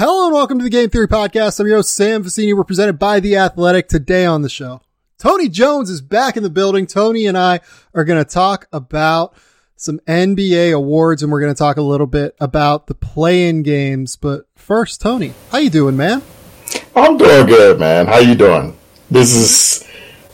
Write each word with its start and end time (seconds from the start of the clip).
Hello 0.00 0.24
and 0.24 0.32
welcome 0.32 0.56
to 0.56 0.64
the 0.64 0.70
Game 0.70 0.88
Theory 0.88 1.08
Podcast. 1.08 1.60
I'm 1.60 1.66
your 1.66 1.76
host, 1.76 1.92
Sam 1.92 2.24
Vecenie. 2.24 2.56
We're 2.56 2.64
presented 2.64 2.98
by 2.98 3.20
The 3.20 3.36
Athletic. 3.36 3.86
Today 3.86 4.24
on 4.24 4.40
the 4.40 4.48
show, 4.48 4.80
Tony 5.18 5.46
Jones 5.46 5.90
is 5.90 6.00
back 6.00 6.38
in 6.38 6.42
the 6.42 6.48
building. 6.48 6.86
Tony 6.86 7.26
and 7.26 7.36
I 7.36 7.60
are 7.92 8.04
going 8.04 8.18
to 8.18 8.24
talk 8.24 8.66
about 8.72 9.34
some 9.76 10.00
NBA 10.08 10.74
awards 10.74 11.22
and 11.22 11.30
we're 11.30 11.42
going 11.42 11.52
to 11.52 11.58
talk 11.58 11.76
a 11.76 11.82
little 11.82 12.06
bit 12.06 12.34
about 12.40 12.86
the 12.86 12.94
play-in 12.94 13.62
games. 13.62 14.16
But 14.16 14.46
first, 14.56 15.02
Tony, 15.02 15.34
how 15.52 15.58
you 15.58 15.68
doing, 15.68 15.98
man? 15.98 16.22
I'm 16.96 17.18
doing 17.18 17.44
good, 17.44 17.78
man. 17.78 18.06
How 18.06 18.20
you 18.20 18.36
doing? 18.36 18.78
This 19.10 19.34
is 19.34 19.86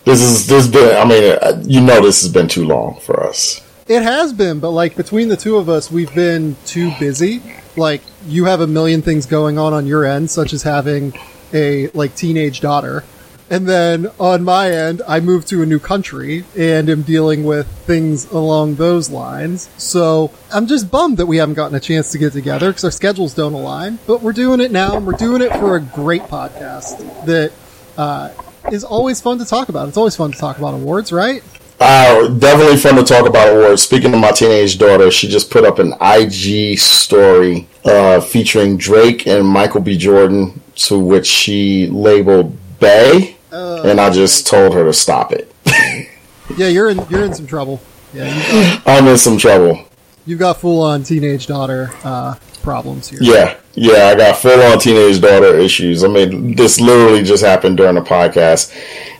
this 0.04 0.22
is 0.22 0.46
this 0.46 0.68
been. 0.68 0.96
I 0.96 1.04
mean, 1.04 1.38
uh, 1.42 1.60
you 1.66 1.80
know, 1.80 2.00
this 2.02 2.22
has 2.22 2.32
been 2.32 2.46
too 2.46 2.66
long 2.66 3.00
for 3.00 3.26
us. 3.26 3.65
It 3.88 4.02
has 4.02 4.32
been, 4.32 4.58
but 4.58 4.70
like 4.70 4.96
between 4.96 5.28
the 5.28 5.36
two 5.36 5.56
of 5.56 5.68
us, 5.68 5.92
we've 5.92 6.12
been 6.12 6.56
too 6.66 6.90
busy. 6.98 7.40
Like 7.77 8.02
you 8.27 8.46
have 8.46 8.60
a 8.60 8.66
million 8.66 9.00
things 9.00 9.27
going 9.27 9.58
on 9.58 9.72
on 9.72 9.86
your 9.86 10.04
end, 10.04 10.28
such 10.28 10.52
as 10.52 10.64
having 10.64 11.14
a 11.52 11.88
like 11.88 12.16
teenage 12.16 12.60
daughter. 12.60 13.04
And 13.48 13.68
then 13.68 14.08
on 14.18 14.42
my 14.42 14.72
end, 14.72 15.02
I 15.06 15.20
moved 15.20 15.46
to 15.48 15.62
a 15.62 15.66
new 15.66 15.78
country 15.78 16.44
and 16.58 16.91
am 16.91 17.02
dealing 17.02 17.44
with 17.44 17.68
things 17.68 18.28
along 18.32 18.74
those 18.74 19.08
lines. 19.08 19.70
So 19.77 20.32
I'm 20.52 20.66
just 20.66 20.91
bummed 20.91 21.18
that 21.18 21.27
we 21.27 21.36
haven't 21.36 21.55
gotten 21.55 21.77
a 21.77 21.80
chance 21.80 22.10
to 22.10 22.18
get 22.18 22.32
together 22.32 22.70
because 22.70 22.82
our 22.82 22.91
schedules 22.91 23.34
don't 23.34 23.52
align. 23.52 24.00
But 24.05 24.20
we're 24.20 24.32
doing 24.32 24.60
it 24.60 24.72
now, 24.72 24.96
and 24.96 25.06
we're 25.06 25.12
doing 25.12 25.42
it 25.42 25.52
for 25.52 25.77
a 25.77 25.80
great 25.80 26.22
podcast 26.22 27.24
that 27.27 27.52
uh, 27.96 28.30
is 28.72 28.82
always 28.82 29.20
fun 29.20 29.38
to 29.38 29.44
talk 29.44 29.68
about. 29.68 29.86
It's 29.86 29.96
always 29.96 30.16
fun 30.16 30.32
to 30.32 30.38
talk 30.38 30.58
about 30.58 30.74
awards, 30.74 31.12
right? 31.12 31.44
Uh, 31.78 32.28
definitely 32.28 32.76
fun 32.76 32.96
to 32.96 33.04
talk 33.04 33.26
about 33.26 33.54
awards. 33.54 33.82
Speaking 33.82 34.14
of 34.14 34.20
my 34.20 34.32
teenage 34.32 34.78
daughter, 34.78 35.10
she 35.10 35.28
just 35.28 35.50
put 35.50 35.64
up 35.64 35.78
an 35.78 35.92
IG 36.00 36.78
story 36.78 37.68
uh, 37.84 38.20
featuring 38.20 38.78
Drake 38.78 39.27
and 39.27 39.46
Michael 39.46 39.83
B. 39.83 39.96
Jordan, 39.98 40.60
to 40.77 40.98
which 40.98 41.27
she 41.27 41.86
labeled 41.88 42.56
Bay, 42.78 43.36
uh, 43.52 43.83
and 43.83 44.00
I 44.00 44.10
just 44.10 44.46
told 44.46 44.74
her 44.74 44.84
to 44.84 44.92
stop 44.92 45.33
it. 45.33 45.52
yeah, 46.56 46.68
you're 46.68 46.88
in 46.91 47.05
you're 47.10 47.24
in 47.24 47.34
some 47.34 47.46
trouble. 47.46 47.80
Yeah, 48.14 48.27
got, 48.52 48.83
I'm 48.86 49.06
in 49.06 49.18
some 49.18 49.36
trouble. 49.36 49.86
You've 50.24 50.38
got 50.38 50.61
full 50.61 50.83
on 50.83 51.02
teenage 51.02 51.46
daughter 51.46 51.90
uh, 52.05 52.36
problems 52.62 53.08
here. 53.08 53.18
Yeah, 53.22 53.56
yeah, 53.74 54.08
I 54.08 54.14
got 54.14 54.36
full 54.38 54.61
on 54.61 54.78
teenage 54.78 55.20
daughter 55.20 55.56
issues. 55.58 56.05
I 56.05 56.08
mean, 56.08 56.55
this 56.56 56.80
literally 56.80 57.22
just 57.22 57.44
happened 57.44 57.77
during 57.77 57.94
the 57.94 58.00
podcast 58.00 58.74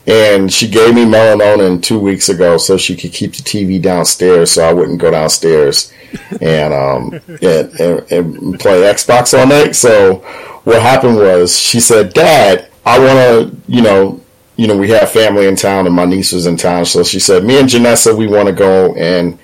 and 0.07 0.53
she 0.53 0.69
gave 0.69 0.95
me 0.95 1.05
melatonin 1.05 1.83
two 1.83 1.99
weeks 1.99 2.29
ago 2.29 2.57
so 2.57 2.77
she 2.77 2.95
could 2.97 3.13
keep 3.13 3.33
the 3.33 3.43
TV 3.43 3.81
downstairs 3.83 4.53
so 4.53 4.65
I 4.69 4.73
wouldn't 4.73 5.01
go 5.01 5.11
downstairs 5.11 5.93
and 6.41 6.73
um 6.73 7.21
and, 7.43 7.81
and, 7.81 8.13
and 8.13 8.61
play 8.61 8.83
Xbox 8.83 9.37
all 9.37 9.47
night. 9.47 9.75
So 9.75 10.17
what 10.65 10.81
happened 10.81 11.17
was 11.17 11.59
she 11.59 11.81
said, 11.81 12.13
"Dad, 12.13 12.69
I 12.85 12.99
want 12.99 13.19
to, 13.19 13.73
you 13.73 13.83
know." 13.83 14.21
You 14.59 14.67
know, 14.67 14.79
we 14.79 14.89
have 14.89 15.11
family 15.11 15.49
in 15.49 15.55
town, 15.55 15.85
and 15.87 15.95
my 15.95 16.07
niece 16.07 16.33
was 16.33 16.47
in 16.47 16.57
town. 16.57 16.87
So 16.87 17.05
she 17.05 17.21
said, 17.21 17.45
"Me 17.45 17.61
and 17.61 17.69
Janessa, 17.69 18.17
we 18.17 18.27
want 18.27 18.47
to 18.47 18.55
go 18.55 18.95
and 18.95 19.39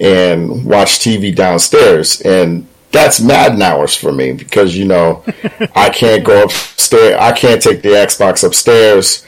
and 0.00 0.64
watch 0.64 0.98
TV 0.98 1.34
downstairs." 1.34 2.22
And 2.22 2.66
that's 2.90 3.20
Madden 3.20 3.60
hours 3.60 3.94
for 3.94 4.12
me 4.12 4.32
because 4.32 4.74
you 4.74 4.86
know 4.86 5.22
I 5.76 5.90
can't 5.90 6.24
go 6.24 6.44
upstairs. 6.44 7.18
I 7.20 7.32
can't 7.32 7.60
take 7.60 7.82
the 7.82 7.90
Xbox 7.90 8.44
upstairs 8.44 9.26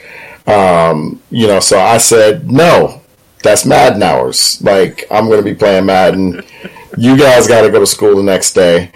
um, 0.49 1.21
you 1.29 1.47
know, 1.47 1.59
so 1.59 1.79
I 1.79 1.97
said, 1.97 2.51
no, 2.51 3.01
that's 3.43 3.65
Madden 3.65 4.03
hours. 4.03 4.61
Like, 4.61 5.05
I'm 5.11 5.25
going 5.25 5.39
to 5.39 5.43
be 5.43 5.55
playing 5.55 5.85
Madden. 5.85 6.41
You 6.97 7.17
guys 7.17 7.47
got 7.47 7.61
to 7.61 7.71
go 7.71 7.79
to 7.79 7.85
school 7.85 8.15
the 8.15 8.23
next 8.23 8.53
day. 8.53 8.91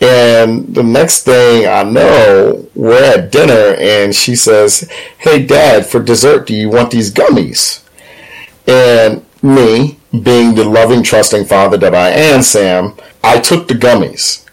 And 0.00 0.72
the 0.72 0.82
next 0.82 1.24
thing 1.24 1.66
I 1.66 1.82
know, 1.82 2.68
we're 2.74 3.02
at 3.02 3.32
dinner 3.32 3.74
and 3.80 4.14
she 4.14 4.36
says, 4.36 4.88
Hey, 5.18 5.44
dad, 5.44 5.86
for 5.86 6.00
dessert, 6.00 6.46
do 6.46 6.54
you 6.54 6.70
want 6.70 6.92
these 6.92 7.12
gummies? 7.12 7.84
And 8.68 9.24
me, 9.42 9.98
being 10.12 10.54
the 10.54 10.64
loving, 10.64 11.02
trusting 11.02 11.46
father 11.46 11.76
that 11.78 11.96
I 11.96 12.10
am, 12.10 12.42
Sam, 12.42 12.94
I 13.24 13.40
took 13.40 13.66
the 13.66 13.74
gummies. 13.74 14.46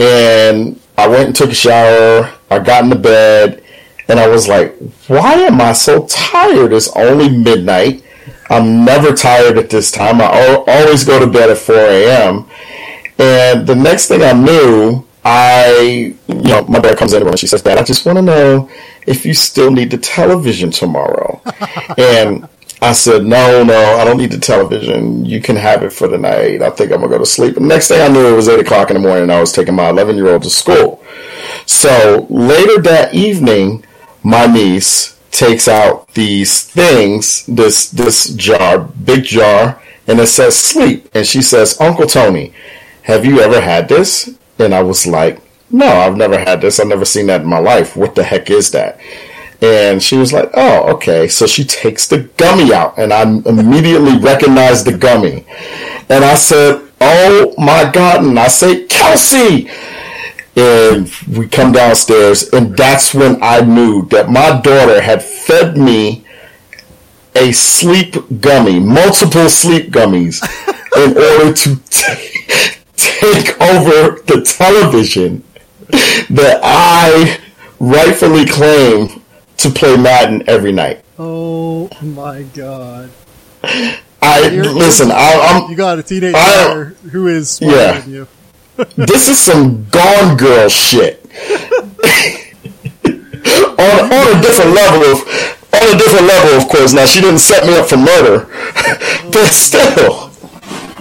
And 0.00 0.80
I 0.98 1.06
went 1.06 1.26
and 1.26 1.36
took 1.36 1.50
a 1.50 1.54
shower. 1.54 2.32
I 2.50 2.58
got 2.58 2.82
in 2.82 2.90
the 2.90 2.96
bed 2.96 3.62
and 4.10 4.18
I 4.18 4.26
was 4.26 4.48
like, 4.48 4.76
why 5.06 5.34
am 5.34 5.60
I 5.60 5.72
so 5.72 6.04
tired? 6.06 6.72
It's 6.72 6.94
only 6.96 7.28
midnight. 7.28 8.02
I'm 8.50 8.84
never 8.84 9.14
tired 9.14 9.56
at 9.56 9.70
this 9.70 9.92
time. 9.92 10.20
I 10.20 10.64
always 10.66 11.04
go 11.04 11.20
to 11.20 11.26
bed 11.26 11.50
at 11.50 11.58
4 11.58 11.74
a.m. 11.76 12.46
And 13.18 13.66
the 13.66 13.76
next 13.76 14.08
thing 14.08 14.22
I 14.22 14.32
knew, 14.32 15.06
I, 15.24 16.16
you 16.26 16.34
know, 16.42 16.64
my 16.64 16.80
dad 16.80 16.98
comes 16.98 17.12
in 17.12 17.24
and 17.24 17.38
she 17.38 17.46
says, 17.46 17.62
Dad, 17.62 17.78
I 17.78 17.84
just 17.84 18.04
want 18.04 18.16
to 18.16 18.22
know 18.22 18.68
if 19.06 19.24
you 19.24 19.32
still 19.32 19.70
need 19.70 19.92
the 19.92 19.98
television 19.98 20.70
tomorrow. 20.70 21.40
and 21.98 22.48
I 22.82 22.92
said, 22.92 23.24
No, 23.24 23.62
no, 23.62 23.96
I 23.96 24.04
don't 24.04 24.16
need 24.16 24.32
the 24.32 24.38
television. 24.38 25.24
You 25.24 25.40
can 25.40 25.54
have 25.54 25.84
it 25.84 25.92
for 25.92 26.08
the 26.08 26.18
night. 26.18 26.62
I 26.62 26.70
think 26.70 26.90
I'm 26.90 26.98
going 26.98 27.10
to 27.10 27.16
go 27.16 27.18
to 27.18 27.26
sleep. 27.26 27.56
And 27.56 27.66
the 27.66 27.74
next 27.74 27.88
thing 27.88 28.00
I 28.00 28.08
knew, 28.08 28.26
it 28.26 28.34
was 28.34 28.48
8 28.48 28.58
o'clock 28.58 28.90
in 28.90 28.94
the 28.94 29.00
morning 29.00 29.24
and 29.24 29.32
I 29.32 29.40
was 29.40 29.52
taking 29.52 29.74
my 29.74 29.90
11 29.90 30.16
year 30.16 30.28
old 30.28 30.42
to 30.42 30.50
school. 30.50 31.04
So 31.66 32.26
later 32.30 32.80
that 32.82 33.14
evening, 33.14 33.84
my 34.22 34.46
niece 34.46 35.18
takes 35.30 35.68
out 35.68 36.08
these 36.14 36.64
things, 36.64 37.46
this 37.46 37.90
this 37.90 38.28
jar, 38.34 38.78
big 38.80 39.24
jar, 39.24 39.80
and 40.06 40.18
it 40.20 40.26
says 40.26 40.56
sleep. 40.56 41.08
And 41.14 41.26
she 41.26 41.42
says, 41.42 41.80
Uncle 41.80 42.06
Tony, 42.06 42.52
have 43.02 43.24
you 43.24 43.40
ever 43.40 43.60
had 43.60 43.88
this? 43.88 44.30
And 44.58 44.74
I 44.74 44.82
was 44.82 45.06
like, 45.06 45.40
No, 45.70 45.86
I've 45.86 46.16
never 46.16 46.38
had 46.38 46.60
this. 46.60 46.80
I've 46.80 46.88
never 46.88 47.04
seen 47.04 47.26
that 47.26 47.42
in 47.42 47.46
my 47.46 47.58
life. 47.58 47.96
What 47.96 48.14
the 48.14 48.24
heck 48.24 48.50
is 48.50 48.70
that? 48.72 49.00
And 49.62 50.02
she 50.02 50.16
was 50.16 50.32
like, 50.32 50.50
Oh, 50.54 50.92
okay. 50.94 51.28
So 51.28 51.46
she 51.46 51.64
takes 51.64 52.08
the 52.08 52.24
gummy 52.36 52.72
out, 52.74 52.98
and 52.98 53.12
I 53.12 53.22
immediately 53.22 54.18
recognized 54.18 54.86
the 54.86 54.96
gummy. 54.96 55.46
And 56.08 56.24
I 56.24 56.34
said, 56.34 56.86
Oh 57.00 57.54
my 57.56 57.90
God. 57.90 58.24
And 58.24 58.38
I 58.38 58.48
say, 58.48 58.84
Kelsey 58.86 59.70
and 60.56 61.10
we 61.36 61.46
come 61.46 61.72
downstairs 61.72 62.48
and 62.50 62.76
that's 62.76 63.14
when 63.14 63.40
i 63.42 63.60
knew 63.60 64.06
that 64.06 64.28
my 64.28 64.60
daughter 64.60 65.00
had 65.00 65.22
fed 65.22 65.76
me 65.76 66.24
a 67.36 67.52
sleep 67.52 68.16
gummy 68.40 68.80
multiple 68.80 69.48
sleep 69.48 69.90
gummies 69.90 70.42
in 70.96 71.16
order 71.16 71.52
to 71.52 71.76
t- 71.88 72.42
take 72.96 73.60
over 73.60 74.20
the 74.22 74.42
television 74.44 75.42
that 76.28 76.60
i 76.62 77.38
rightfully 77.80 78.44
claim 78.44 79.20
to 79.56 79.70
play 79.70 79.96
madden 79.96 80.42
every 80.46 80.72
night. 80.72 81.04
Oh 81.18 81.90
my 82.00 82.42
god. 82.42 83.10
I 84.22 84.48
listen 84.48 85.10
I, 85.10 85.32
am 85.32 85.70
you 85.70 85.76
got 85.76 85.98
a 85.98 86.02
teenage 86.02 86.32
daughter 86.32 86.96
who 87.10 87.26
is 87.26 87.60
yeah. 87.60 88.04
you 88.06 88.28
this 88.96 89.28
is 89.28 89.38
some 89.38 89.86
gone 89.90 90.36
girl 90.36 90.68
shit. 90.68 91.24
on, 93.04 94.00
on 94.12 94.38
a 94.38 94.42
different 94.42 94.74
level 94.74 95.02
of 95.12 95.56
on 95.72 95.94
a 95.94 95.98
different 95.98 96.26
level, 96.26 96.58
of 96.58 96.68
course. 96.68 96.92
Now 96.92 97.06
she 97.06 97.20
didn't 97.20 97.38
set 97.40 97.64
me 97.66 97.76
up 97.76 97.88
for 97.88 97.96
murder, 97.96 98.46
but 99.30 99.46
still. 99.46 100.28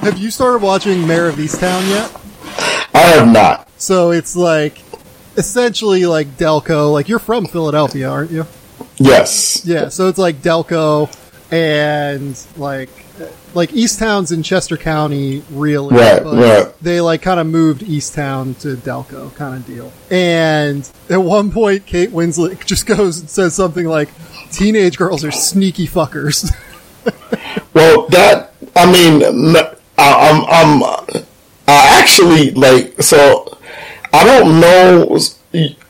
Have 0.01 0.17
you 0.17 0.31
started 0.31 0.61
watching 0.61 1.05
Mare 1.05 1.27
of 1.27 1.35
Easttown 1.35 1.87
yet? 1.89 2.15
I 2.93 2.99
have 2.99 3.31
not. 3.31 3.69
So 3.77 4.11
it's 4.11 4.35
like 4.35 4.81
essentially 5.37 6.05
like 6.05 6.27
Delco. 6.37 6.91
Like 6.91 7.09
you're 7.09 7.19
from 7.19 7.45
Philadelphia, 7.45 8.09
aren't 8.09 8.31
you? 8.31 8.45
Yes. 8.97 9.65
Yeah. 9.65 9.89
So 9.89 10.07
it's 10.07 10.17
like 10.17 10.37
Delco 10.37 11.13
and 11.51 12.45
like 12.57 12.89
like 13.53 13.71
Easttown's 13.71 14.31
in 14.31 14.43
Chester 14.43 14.77
County, 14.77 15.43
really. 15.49 15.95
Right, 15.95 16.23
right. 16.23 16.73
They 16.81 17.01
like 17.01 17.21
kind 17.21 17.39
of 17.39 17.47
moved 17.47 17.81
Easttown 17.81 18.59
to 18.61 18.75
Delco, 18.75 19.33
kind 19.35 19.55
of 19.55 19.65
deal. 19.65 19.91
And 20.11 20.89
at 21.09 21.21
one 21.21 21.51
point, 21.51 21.85
Kate 21.85 22.11
Winslet 22.11 22.65
just 22.65 22.85
goes 22.85 23.19
and 23.19 23.29
says 23.29 23.55
something 23.55 23.85
like, 23.85 24.09
"Teenage 24.51 24.97
girls 24.97 25.23
are 25.23 25.31
sneaky 25.31 25.87
fuckers." 25.87 26.53
well, 27.73 28.07
that 28.09 28.53
I 28.75 28.91
mean, 28.91 29.23
I'm, 29.97 30.45
I'm, 30.45 30.83
I 31.67 31.99
actually 31.99 32.51
like 32.51 33.01
so. 33.01 33.57
I 34.13 34.25
don't 34.25 34.59
know. 34.59 35.17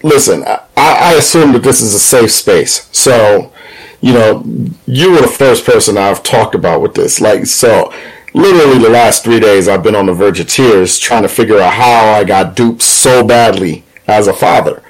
Listen, 0.04 0.44
I, 0.44 0.60
I 0.78 1.14
assume 1.16 1.52
that 1.54 1.64
this 1.64 1.82
is 1.82 1.94
a 1.94 2.00
safe 2.00 2.32
space, 2.32 2.88
so 2.92 3.52
you 4.02 4.14
know, 4.14 4.44
you 4.86 5.12
were 5.12 5.22
the 5.22 5.28
first 5.28 5.66
person 5.66 5.98
I've 5.98 6.24
talked 6.24 6.56
about 6.56 6.82
with 6.82 6.94
this. 6.94 7.20
Like, 7.20 7.46
so 7.46 7.94
literally 8.34 8.80
the 8.80 8.90
last 8.90 9.24
three 9.24 9.40
days 9.40 9.68
I've 9.68 9.84
been 9.84 9.96
on 9.96 10.06
the 10.06 10.14
verge 10.14 10.40
of 10.40 10.48
tears 10.48 10.98
trying 10.98 11.24
to 11.24 11.30
figure 11.30 11.60
out 11.60 11.74
how 11.74 12.14
I 12.14 12.24
got 12.24 12.56
duped 12.56 12.82
so 12.82 13.26
badly 13.26 13.84
as 14.08 14.28
a 14.28 14.34
father. 14.34 14.84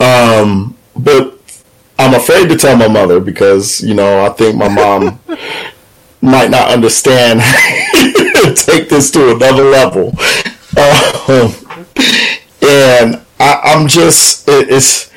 Um, 0.00 0.76
but 0.96 1.38
I'm 1.98 2.14
afraid 2.14 2.48
to 2.48 2.56
tell 2.56 2.76
my 2.76 2.88
mother 2.88 3.20
because, 3.20 3.80
you 3.80 3.94
know, 3.94 4.24
I 4.24 4.30
think 4.30 4.56
my 4.56 4.68
mom 4.68 5.20
might 6.20 6.50
not 6.50 6.70
understand 6.70 7.40
take 8.56 8.88
this 8.88 9.10
to 9.12 9.34
another 9.34 9.64
level. 9.64 10.08
Um, 10.76 11.52
and 12.62 13.22
I, 13.38 13.60
I'm 13.64 13.86
just 13.86 14.48
it, 14.48 14.70
it's 14.70 15.10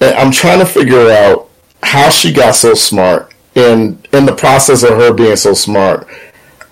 I'm 0.00 0.30
trying 0.30 0.58
to 0.60 0.66
figure 0.66 1.10
out 1.10 1.48
how 1.82 2.10
she 2.10 2.32
got 2.32 2.54
so 2.54 2.74
smart. 2.74 3.32
And 3.54 4.06
in 4.12 4.24
the 4.26 4.34
process 4.34 4.82
of 4.82 4.90
her 4.90 5.12
being 5.12 5.36
so 5.36 5.52
smart, 5.54 6.06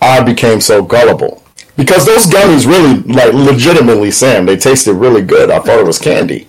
I 0.01 0.23
became 0.23 0.61
so 0.61 0.83
gullible. 0.83 1.43
Because 1.77 2.05
those 2.07 2.27
gummies 2.27 2.67
really, 2.67 3.01
like, 3.03 3.33
legitimately, 3.33 4.11
Sam, 4.11 4.47
they 4.47 4.57
tasted 4.57 4.95
really 4.95 5.23
good. 5.23 5.51
I 5.51 5.59
thought 5.61 5.79
it 5.79 5.87
was 5.87 5.99
candy. 5.99 6.47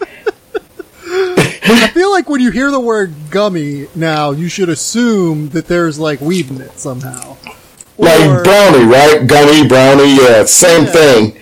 I 1.63 1.89
feel 1.93 2.11
like 2.11 2.29
when 2.29 2.41
you 2.41 2.51
hear 2.51 2.71
the 2.71 2.79
word 2.79 3.13
gummy 3.29 3.87
now, 3.95 4.31
you 4.31 4.49
should 4.49 4.69
assume 4.69 5.49
that 5.49 5.67
there's 5.67 5.99
like 5.99 6.19
weed 6.21 6.49
in 6.49 6.59
it 6.61 6.77
somehow. 6.79 7.37
Like 7.97 8.19
Or- 8.21 8.43
brownie, 8.43 8.83
right? 8.85 9.25
Gummy, 9.27 9.67
brownie, 9.67 10.15
yeah, 10.17 10.43
same 10.45 10.85
Yeah. 10.85 10.91
thing. 10.91 11.37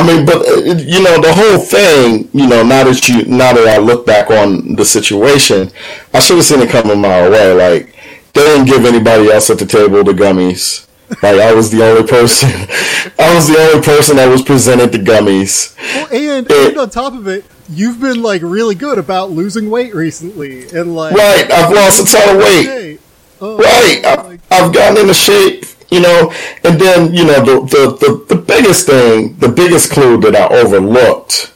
I 0.00 0.06
mean, 0.06 0.24
but 0.24 0.36
uh, 0.36 0.60
you 0.62 1.02
know, 1.02 1.20
the 1.20 1.32
whole 1.34 1.58
thing. 1.58 2.30
You 2.32 2.48
know, 2.48 2.62
now 2.62 2.84
that 2.84 3.06
you, 3.06 3.26
now 3.26 3.52
that 3.52 3.68
I 3.68 3.76
look 3.78 4.06
back 4.06 4.30
on 4.30 4.76
the 4.76 4.84
situation, 4.84 5.70
I 6.14 6.20
should 6.20 6.36
have 6.36 6.44
seen 6.46 6.60
it 6.60 6.70
come 6.70 6.88
a 6.88 6.96
mile 6.96 7.26
away. 7.26 7.52
Like 7.52 7.94
they 8.32 8.40
didn't 8.40 8.66
give 8.66 8.86
anybody 8.86 9.30
else 9.30 9.50
at 9.50 9.58
the 9.58 9.66
table 9.66 10.02
the 10.02 10.12
gummies. 10.12 10.86
Like 11.22 11.38
I 11.40 11.52
was 11.52 11.70
the 11.70 11.84
only 11.84 12.08
person. 12.08 12.48
I 13.18 13.34
was 13.34 13.48
the 13.48 13.58
only 13.58 13.84
person 13.84 14.16
that 14.16 14.28
was 14.28 14.42
presented 14.42 14.92
the 14.92 14.98
gummies. 14.98 15.76
Well, 15.76 16.38
and, 16.38 16.50
and 16.50 16.78
on 16.78 16.88
top 16.88 17.12
of 17.12 17.28
it, 17.28 17.44
you've 17.68 18.00
been 18.00 18.22
like 18.22 18.40
really 18.40 18.74
good 18.74 18.96
about 18.96 19.30
losing 19.30 19.68
weight 19.68 19.94
recently, 19.94 20.68
and 20.70 20.94
like 20.96 21.14
Right, 21.14 21.50
I've 21.50 21.74
lost 21.74 22.08
a 22.08 22.10
ton 22.10 22.36
of 22.36 22.42
weight. 22.42 23.00
Oh, 23.42 23.58
Right, 23.58 24.00
like, 24.02 24.40
I, 24.50 24.64
I've 24.64 24.72
gotten 24.72 24.98
into 24.98 25.14
shape, 25.14 25.64
you 25.90 26.00
know, 26.00 26.32
and 26.64 26.80
then 26.80 27.12
you 27.14 27.24
know 27.24 27.44
the, 27.44 27.60
the 27.66 27.96
the 27.96 28.34
the 28.34 28.40
biggest 28.40 28.86
thing, 28.86 29.36
the 29.38 29.48
biggest 29.48 29.90
clue 29.90 30.20
that 30.20 30.36
I 30.36 30.48
overlooked 30.48 31.52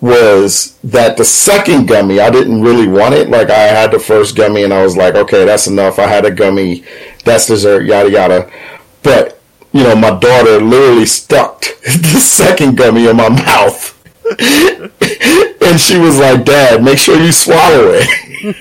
was 0.00 0.78
that 0.84 1.16
the 1.16 1.24
second 1.24 1.86
gummy 1.86 2.20
I 2.20 2.30
didn't 2.30 2.62
really 2.62 2.86
want 2.86 3.14
it. 3.14 3.28
Like 3.28 3.50
I 3.50 3.58
had 3.58 3.90
the 3.90 3.98
first 3.98 4.36
gummy 4.36 4.62
and 4.64 4.72
I 4.72 4.82
was 4.82 4.96
like, 4.96 5.14
okay, 5.14 5.44
that's 5.44 5.66
enough. 5.66 5.98
I 5.98 6.06
had 6.06 6.24
a 6.24 6.30
gummy, 6.30 6.84
that's 7.24 7.46
dessert, 7.46 7.84
yada 7.84 8.10
yada. 8.10 8.50
But 9.02 9.40
you 9.72 9.82
know, 9.82 9.94
my 9.94 10.18
daughter 10.18 10.60
literally 10.60 11.06
stuck 11.06 11.60
the 11.84 12.20
second 12.20 12.76
gummy 12.76 13.08
in 13.08 13.16
my 13.16 13.28
mouth. 13.46 13.92
and 15.62 15.80
she 15.80 15.98
was 15.98 16.18
like, 16.18 16.44
Dad, 16.44 16.82
make 16.82 16.98
sure 16.98 17.20
you 17.20 17.30
swallow 17.32 17.92
it. 17.92 18.08
And 18.44 18.54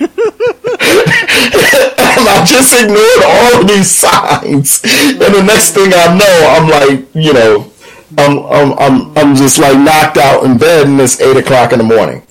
I 2.27 2.45
just 2.45 2.73
ignored 2.73 3.23
all 3.25 3.61
of 3.61 3.67
these 3.67 3.91
signs. 3.91 4.81
And 4.83 5.33
the 5.33 5.43
next 5.45 5.71
thing 5.71 5.91
I 5.93 6.15
know, 6.17 6.47
I'm 6.49 6.69
like, 6.69 7.07
you 7.13 7.33
know, 7.33 7.71
I'm 8.17 8.39
I'm 8.45 8.73
I'm 8.79 9.17
I'm 9.17 9.35
just 9.35 9.59
like 9.59 9.77
knocked 9.77 10.17
out 10.17 10.43
in 10.45 10.57
bed, 10.57 10.87
and 10.87 10.99
it's 11.01 11.19
eight 11.19 11.37
o'clock 11.37 11.71
in 11.73 11.79
the 11.79 11.83
morning. 11.83 12.21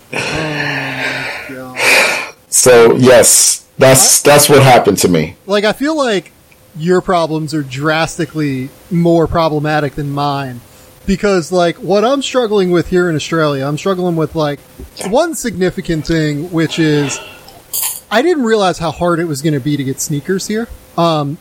So 2.48 2.96
yes, 2.96 3.66
that's 3.78 4.22
that's 4.22 4.48
what 4.48 4.62
happened 4.62 4.98
to 4.98 5.08
me. 5.08 5.36
like 5.46 5.64
I 5.64 5.72
feel 5.72 5.96
like 5.96 6.32
your 6.76 7.00
problems 7.00 7.52
are 7.54 7.62
drastically 7.62 8.68
more 8.90 9.26
problematic 9.26 9.94
than 9.94 10.10
mine 10.10 10.60
because 11.06 11.52
like 11.52 11.76
what 11.76 12.04
I'm 12.04 12.22
struggling 12.22 12.70
with 12.70 12.88
here 12.88 13.08
in 13.08 13.16
Australia, 13.16 13.66
I'm 13.66 13.78
struggling 13.78 14.16
with 14.16 14.34
like 14.34 14.60
one 15.06 15.34
significant 15.34 16.06
thing 16.06 16.50
which 16.50 16.78
is 16.78 17.18
I 18.10 18.22
didn't 18.22 18.44
realize 18.44 18.78
how 18.78 18.90
hard 18.90 19.18
it 19.18 19.24
was 19.24 19.42
going 19.42 19.54
to 19.54 19.60
be 19.60 19.76
to 19.76 19.84
get 19.84 20.00
sneakers 20.00 20.46
here. 20.46 20.68
Um 20.96 21.38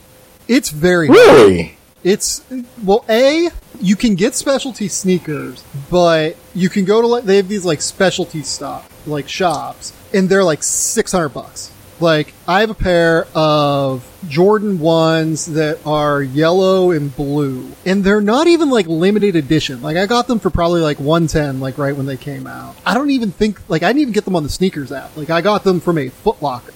it's 0.48 0.69
very 0.69 1.07
hard. 1.07 1.18
Really? 1.19 1.77
It's 2.04 2.44
well, 2.83 3.06
a 3.07 3.50
you 3.80 3.95
can 3.95 4.15
get 4.15 4.36
specialty 4.36 4.89
sneakers, 4.89 5.63
but 5.89 6.36
you 6.54 6.69
can 6.69 6.83
go 6.86 7.01
to 7.01 7.07
like 7.07 7.24
they 7.24 7.38
have 7.38 7.48
these 7.48 7.65
like 7.65 7.81
specialty 7.81 8.44
stuff 8.44 8.89
like 9.07 9.30
shops, 9.30 9.94
and 10.13 10.27
they're 10.30 10.44
like 10.44 10.63
six 10.63 11.13
hundred 11.13 11.30
bucks. 11.30 11.73
Like 12.03 12.33
I 12.45 12.59
have 12.59 12.69
a 12.69 12.73
pair 12.75 13.27
of 13.33 14.05
Jordan 14.27 14.77
ones 14.79 15.45
that 15.53 15.79
are 15.88 16.21
yellow 16.21 16.91
and 16.91 17.15
blue, 17.15 17.71
and 17.85 18.03
they're 18.03 18.19
not 18.19 18.47
even 18.47 18.69
like 18.69 18.88
limited 18.88 19.38
edition. 19.38 19.81
Like 19.81 19.95
I 19.95 20.05
got 20.05 20.27
them 20.27 20.39
for 20.39 20.50
probably 20.50 20.81
like 20.81 21.00
one 21.00 21.27
ten, 21.27 21.61
like 21.61 21.77
right 21.77 21.95
when 21.95 22.05
they 22.05 22.17
came 22.17 22.45
out. 22.45 22.75
I 22.85 22.94
don't 22.94 23.09
even 23.11 23.31
think 23.31 23.57
like 23.69 23.83
I 23.83 23.88
didn't 23.88 24.01
even 24.01 24.13
get 24.13 24.25
them 24.25 24.35
on 24.35 24.44
the 24.44 24.50
sneakers 24.50 24.91
app. 24.91 25.15
Like 25.15 25.29
I 25.29 25.39
got 25.39 25.63
them 25.63 25.79
from 25.79 25.97
a 25.97 26.09
Foot 26.09 26.41
Locker. 26.41 26.73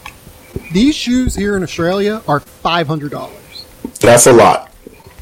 These 0.71 0.95
shoes 0.95 1.35
here 1.35 1.57
in 1.57 1.61
Australia 1.63 2.21
are 2.25 2.39
five 2.39 2.87
hundred 2.87 3.11
dollars 3.11 3.65
That's 3.99 4.27
a 4.27 4.33
lot. 4.33 4.71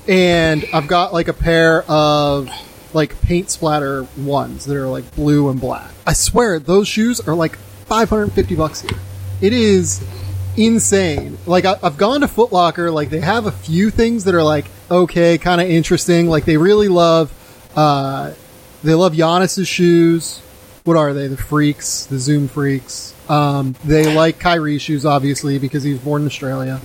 and 0.07 0.63
I've 0.71 0.87
got 0.87 1.13
like 1.13 1.29
a 1.29 1.33
pair 1.33 1.81
of 1.89 2.47
like 2.93 3.19
paint 3.21 3.49
splatter 3.49 4.07
ones 4.15 4.65
that 4.65 4.77
are 4.77 4.87
like 4.87 5.15
blue 5.15 5.49
and 5.49 5.59
black. 5.59 5.89
I 6.05 6.13
swear 6.13 6.59
those 6.59 6.87
shoes 6.87 7.19
are 7.21 7.33
like 7.33 7.55
550 7.87 8.55
bucks 8.55 8.81
here. 8.81 8.99
It 9.41 9.53
is 9.53 10.03
insane. 10.57 11.37
Like 11.45 11.65
I, 11.65 11.77
I've 11.83 11.97
gone 11.97 12.21
to 12.21 12.27
Foot 12.27 12.51
Locker, 12.51 12.91
like 12.91 13.09
they 13.09 13.19
have 13.19 13.45
a 13.45 13.51
few 13.51 13.89
things 13.89 14.23
that 14.25 14.35
are 14.35 14.43
like 14.43 14.65
okay, 14.89 15.37
kind 15.37 15.61
of 15.61 15.69
interesting. 15.69 16.27
Like 16.27 16.45
they 16.45 16.57
really 16.57 16.87
love, 16.87 17.33
uh, 17.75 18.33
they 18.83 18.93
love 18.93 19.13
Giannis's 19.13 19.67
shoes. 19.67 20.39
What 20.83 20.97
are 20.97 21.13
they? 21.13 21.27
The 21.27 21.37
freaks, 21.37 22.05
the 22.05 22.19
Zoom 22.19 22.47
freaks. 22.47 23.13
Um, 23.29 23.75
they 23.83 24.13
like 24.13 24.39
Kyrie 24.39 24.77
shoes, 24.77 25.05
obviously, 25.05 25.57
because 25.57 25.83
he 25.83 25.93
was 25.93 26.01
born 26.01 26.21
in 26.21 26.27
Australia. 26.27 26.79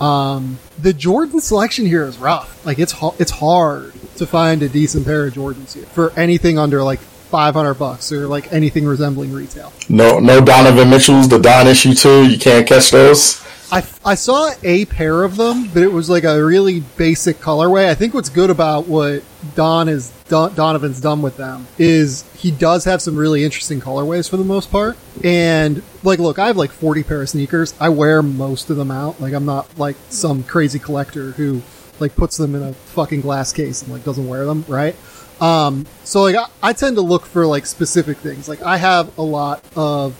Um, 0.00 0.58
the 0.78 0.92
Jordan 0.92 1.40
selection 1.40 1.86
here 1.86 2.04
is 2.04 2.18
rough. 2.18 2.64
Like 2.66 2.78
it's 2.78 2.94
it's 3.18 3.30
hard 3.30 3.92
to 4.16 4.26
find 4.26 4.62
a 4.62 4.68
decent 4.68 5.04
pair 5.04 5.26
of 5.26 5.34
Jordans 5.34 5.74
here 5.74 5.86
for 5.86 6.12
anything 6.18 6.58
under 6.58 6.82
like 6.82 7.00
500 7.28 7.74
bucks 7.74 8.12
or 8.12 8.26
like 8.26 8.52
anything 8.52 8.84
resembling 8.84 9.32
retail. 9.32 9.72
No, 9.88 10.18
no 10.18 10.40
Donovan 10.40 10.90
Mitchell's, 10.90 11.28
the 11.28 11.38
Don 11.38 11.66
issue 11.66 11.94
too. 11.94 12.26
You 12.28 12.38
can't 12.38 12.66
catch 12.66 12.90
those. 12.90 13.44
I, 13.70 13.84
I 14.02 14.14
saw 14.14 14.50
a 14.62 14.86
pair 14.86 15.24
of 15.24 15.36
them, 15.36 15.68
but 15.74 15.82
it 15.82 15.92
was 15.92 16.08
like 16.08 16.24
a 16.24 16.42
really 16.42 16.80
basic 16.96 17.38
colorway. 17.38 17.88
I 17.88 17.94
think 17.94 18.14
what's 18.14 18.30
good 18.30 18.48
about 18.48 18.88
what 18.88 19.22
Don 19.54 19.90
is 19.90 20.10
Don, 20.28 20.54
Donovan's 20.54 21.00
done 21.02 21.20
with 21.20 21.36
them 21.36 21.66
is 21.76 22.24
he 22.34 22.50
does 22.50 22.84
have 22.84 23.02
some 23.02 23.14
really 23.14 23.44
interesting 23.44 23.80
colorways 23.80 24.28
for 24.28 24.38
the 24.38 24.44
most 24.44 24.70
part. 24.70 24.96
And 25.22 25.82
like, 26.02 26.18
look, 26.18 26.38
I 26.38 26.46
have 26.46 26.56
like 26.56 26.70
40 26.70 27.02
pair 27.02 27.20
of 27.20 27.28
sneakers. 27.28 27.74
I 27.78 27.90
wear 27.90 28.22
most 28.22 28.70
of 28.70 28.78
them 28.78 28.90
out. 28.90 29.20
Like, 29.20 29.34
I'm 29.34 29.44
not 29.44 29.78
like 29.78 29.96
some 30.08 30.44
crazy 30.44 30.78
collector 30.78 31.32
who 31.32 31.60
like 32.00 32.16
puts 32.16 32.38
them 32.38 32.54
in 32.54 32.62
a 32.62 32.72
fucking 32.72 33.20
glass 33.20 33.52
case 33.52 33.82
and 33.82 33.92
like 33.92 34.04
doesn't 34.04 34.26
wear 34.26 34.46
them, 34.46 34.64
right? 34.66 34.96
Um, 35.40 35.86
so 36.04 36.22
like 36.22 36.36
I, 36.36 36.46
I 36.62 36.72
tend 36.72 36.96
to 36.96 37.02
look 37.02 37.26
for 37.26 37.46
like 37.46 37.66
specific 37.66 38.18
things. 38.18 38.48
Like 38.48 38.62
I 38.62 38.76
have 38.76 39.16
a 39.18 39.22
lot 39.22 39.64
of 39.76 40.14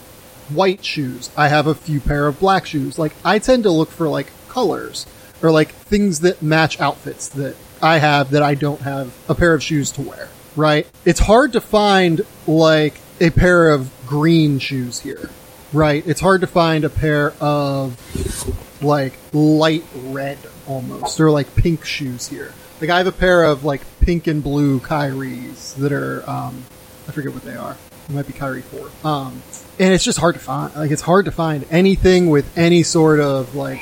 white 0.49 0.83
shoes. 0.83 1.29
I 1.37 1.47
have 1.47 1.67
a 1.67 1.75
few 1.75 1.99
pair 1.99 2.27
of 2.27 2.39
black 2.39 2.65
shoes. 2.65 2.97
Like 2.97 3.13
I 3.23 3.39
tend 3.39 3.63
to 3.63 3.71
look 3.71 3.89
for 3.89 4.07
like 4.07 4.31
colors 4.47 5.05
or 5.41 5.51
like 5.51 5.69
things 5.69 6.21
that 6.21 6.41
match 6.41 6.79
outfits 6.79 7.29
that 7.29 7.55
I 7.81 7.99
have 7.99 8.31
that 8.31 8.43
I 8.43 8.55
don't 8.55 8.81
have 8.81 9.15
a 9.29 9.35
pair 9.35 9.53
of 9.53 9.63
shoes 9.63 9.91
to 9.93 10.01
wear, 10.01 10.29
right? 10.55 10.87
It's 11.05 11.19
hard 11.19 11.53
to 11.53 11.61
find 11.61 12.21
like 12.47 12.95
a 13.21 13.29
pair 13.29 13.69
of 13.69 13.91
green 14.05 14.59
shoes 14.59 14.99
here, 14.99 15.29
right? 15.71 16.05
It's 16.05 16.21
hard 16.21 16.41
to 16.41 16.47
find 16.47 16.83
a 16.83 16.89
pair 16.89 17.33
of 17.39 17.97
like 18.81 19.13
light 19.33 19.83
red 19.95 20.37
almost 20.67 21.19
or 21.19 21.31
like 21.31 21.55
pink 21.55 21.85
shoes 21.85 22.27
here. 22.27 22.53
Like 22.81 22.89
I 22.89 22.97
have 22.97 23.07
a 23.07 23.11
pair 23.11 23.43
of 23.43 23.63
like 23.63 23.81
pink 24.01 24.27
and 24.27 24.43
blue 24.43 24.79
Kyries 24.79 25.75
that 25.75 25.91
are 25.91 26.27
um 26.29 26.63
I 27.07 27.11
forget 27.11 27.33
what 27.33 27.43
they 27.43 27.55
are. 27.55 27.77
It 28.07 28.13
might 28.13 28.27
be 28.27 28.33
Kyrie 28.33 28.61
four. 28.61 28.89
Um 29.03 29.41
and 29.79 29.93
it's 29.93 30.03
just 30.03 30.19
hard 30.19 30.35
to 30.35 30.41
find. 30.41 30.75
Like 30.75 30.91
it's 30.91 31.01
hard 31.01 31.25
to 31.25 31.31
find 31.31 31.65
anything 31.69 32.29
with 32.29 32.57
any 32.57 32.83
sort 32.83 33.19
of 33.19 33.55
like 33.55 33.81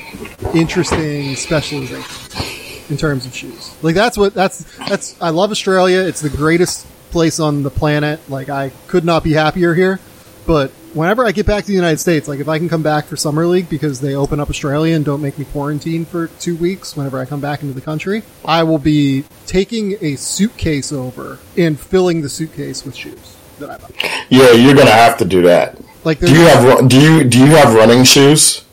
interesting 0.55 1.35
specialization 1.35 2.43
in 2.89 2.97
terms 2.97 3.25
of 3.25 3.35
shoes. 3.35 3.75
Like 3.81 3.95
that's 3.95 4.17
what 4.17 4.33
that's 4.33 4.63
that's 4.87 5.19
I 5.21 5.29
love 5.29 5.51
Australia. 5.51 5.99
It's 5.99 6.21
the 6.21 6.29
greatest 6.29 6.87
place 7.11 7.39
on 7.39 7.63
the 7.63 7.69
planet. 7.71 8.19
Like 8.29 8.49
I 8.49 8.71
could 8.87 9.05
not 9.05 9.23
be 9.23 9.33
happier 9.33 9.73
here. 9.73 9.99
But 10.47 10.71
whenever 10.93 11.25
I 11.25 11.33
get 11.33 11.45
back 11.45 11.65
to 11.65 11.67
the 11.67 11.73
United 11.73 11.99
States, 11.99 12.25
like 12.29 12.39
if 12.39 12.47
I 12.47 12.57
can 12.57 12.69
come 12.69 12.81
back 12.81 13.05
for 13.05 13.17
summer 13.17 13.45
league 13.45 13.69
because 13.69 13.99
they 13.99 14.15
open 14.15 14.39
up 14.39 14.49
Australia 14.49 14.95
and 14.95 15.03
don't 15.03 15.21
make 15.21 15.37
me 15.37 15.43
quarantine 15.43 16.05
for 16.05 16.27
two 16.39 16.55
weeks 16.55 16.95
whenever 16.95 17.19
I 17.19 17.25
come 17.25 17.41
back 17.41 17.61
into 17.61 17.73
the 17.73 17.81
country, 17.81 18.23
I 18.45 18.63
will 18.63 18.79
be 18.79 19.25
taking 19.45 19.97
a 19.99 20.15
suitcase 20.15 20.93
over 20.93 21.37
and 21.57 21.77
filling 21.77 22.21
the 22.21 22.29
suitcase 22.29 22.85
with 22.85 22.95
shoes 22.95 23.35
that 23.59 23.69
I 23.69 23.77
buy. 23.77 23.89
Yeah, 24.29 24.53
you're 24.53 24.73
gonna 24.73 24.89
have 24.89 25.17
to 25.17 25.25
do 25.25 25.41
that. 25.41 25.77
Like 26.05 26.19
Do 26.19 26.31
you 26.31 26.45
have 26.47 26.87
do 26.87 27.01
you 27.01 27.23
do 27.25 27.39
you 27.39 27.55
have 27.57 27.73
running 27.73 28.05
shoes? 28.05 28.63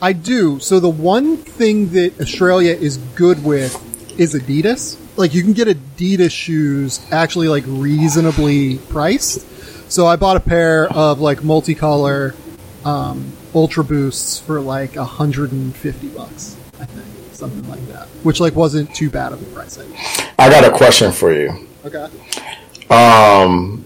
I 0.00 0.12
do. 0.12 0.60
So 0.60 0.78
the 0.78 0.88
one 0.88 1.36
thing 1.36 1.88
that 1.90 2.20
Australia 2.20 2.74
is 2.74 2.98
good 3.16 3.44
with 3.44 3.74
is 4.20 4.34
Adidas. 4.34 5.00
Like 5.16 5.34
you 5.34 5.42
can 5.42 5.52
get 5.52 5.66
Adidas 5.66 6.30
shoes 6.30 7.04
actually 7.10 7.48
like 7.48 7.64
reasonably 7.66 8.78
priced. 8.78 9.44
So 9.94 10.08
I 10.08 10.16
bought 10.16 10.36
a 10.36 10.40
pair 10.40 10.88
of 10.92 11.20
like 11.20 11.38
multicolor 11.38 12.34
um, 12.84 13.32
Ultra 13.54 13.84
Boosts 13.84 14.40
for 14.40 14.60
like 14.60 14.96
150 14.96 16.08
bucks, 16.08 16.56
I 16.80 16.84
think, 16.84 17.06
something 17.32 17.68
like 17.68 17.86
that, 17.92 18.08
which 18.24 18.40
like 18.40 18.56
wasn't 18.56 18.92
too 18.92 19.08
bad 19.08 19.32
of 19.32 19.40
a 19.40 19.44
price. 19.54 19.78
I 19.78 19.86
guess. 19.86 20.32
I 20.36 20.50
got 20.50 20.64
a 20.64 20.76
question 20.76 21.12
for 21.12 21.32
you. 21.32 21.68
Okay. 21.84 22.08
Um, 22.90 23.84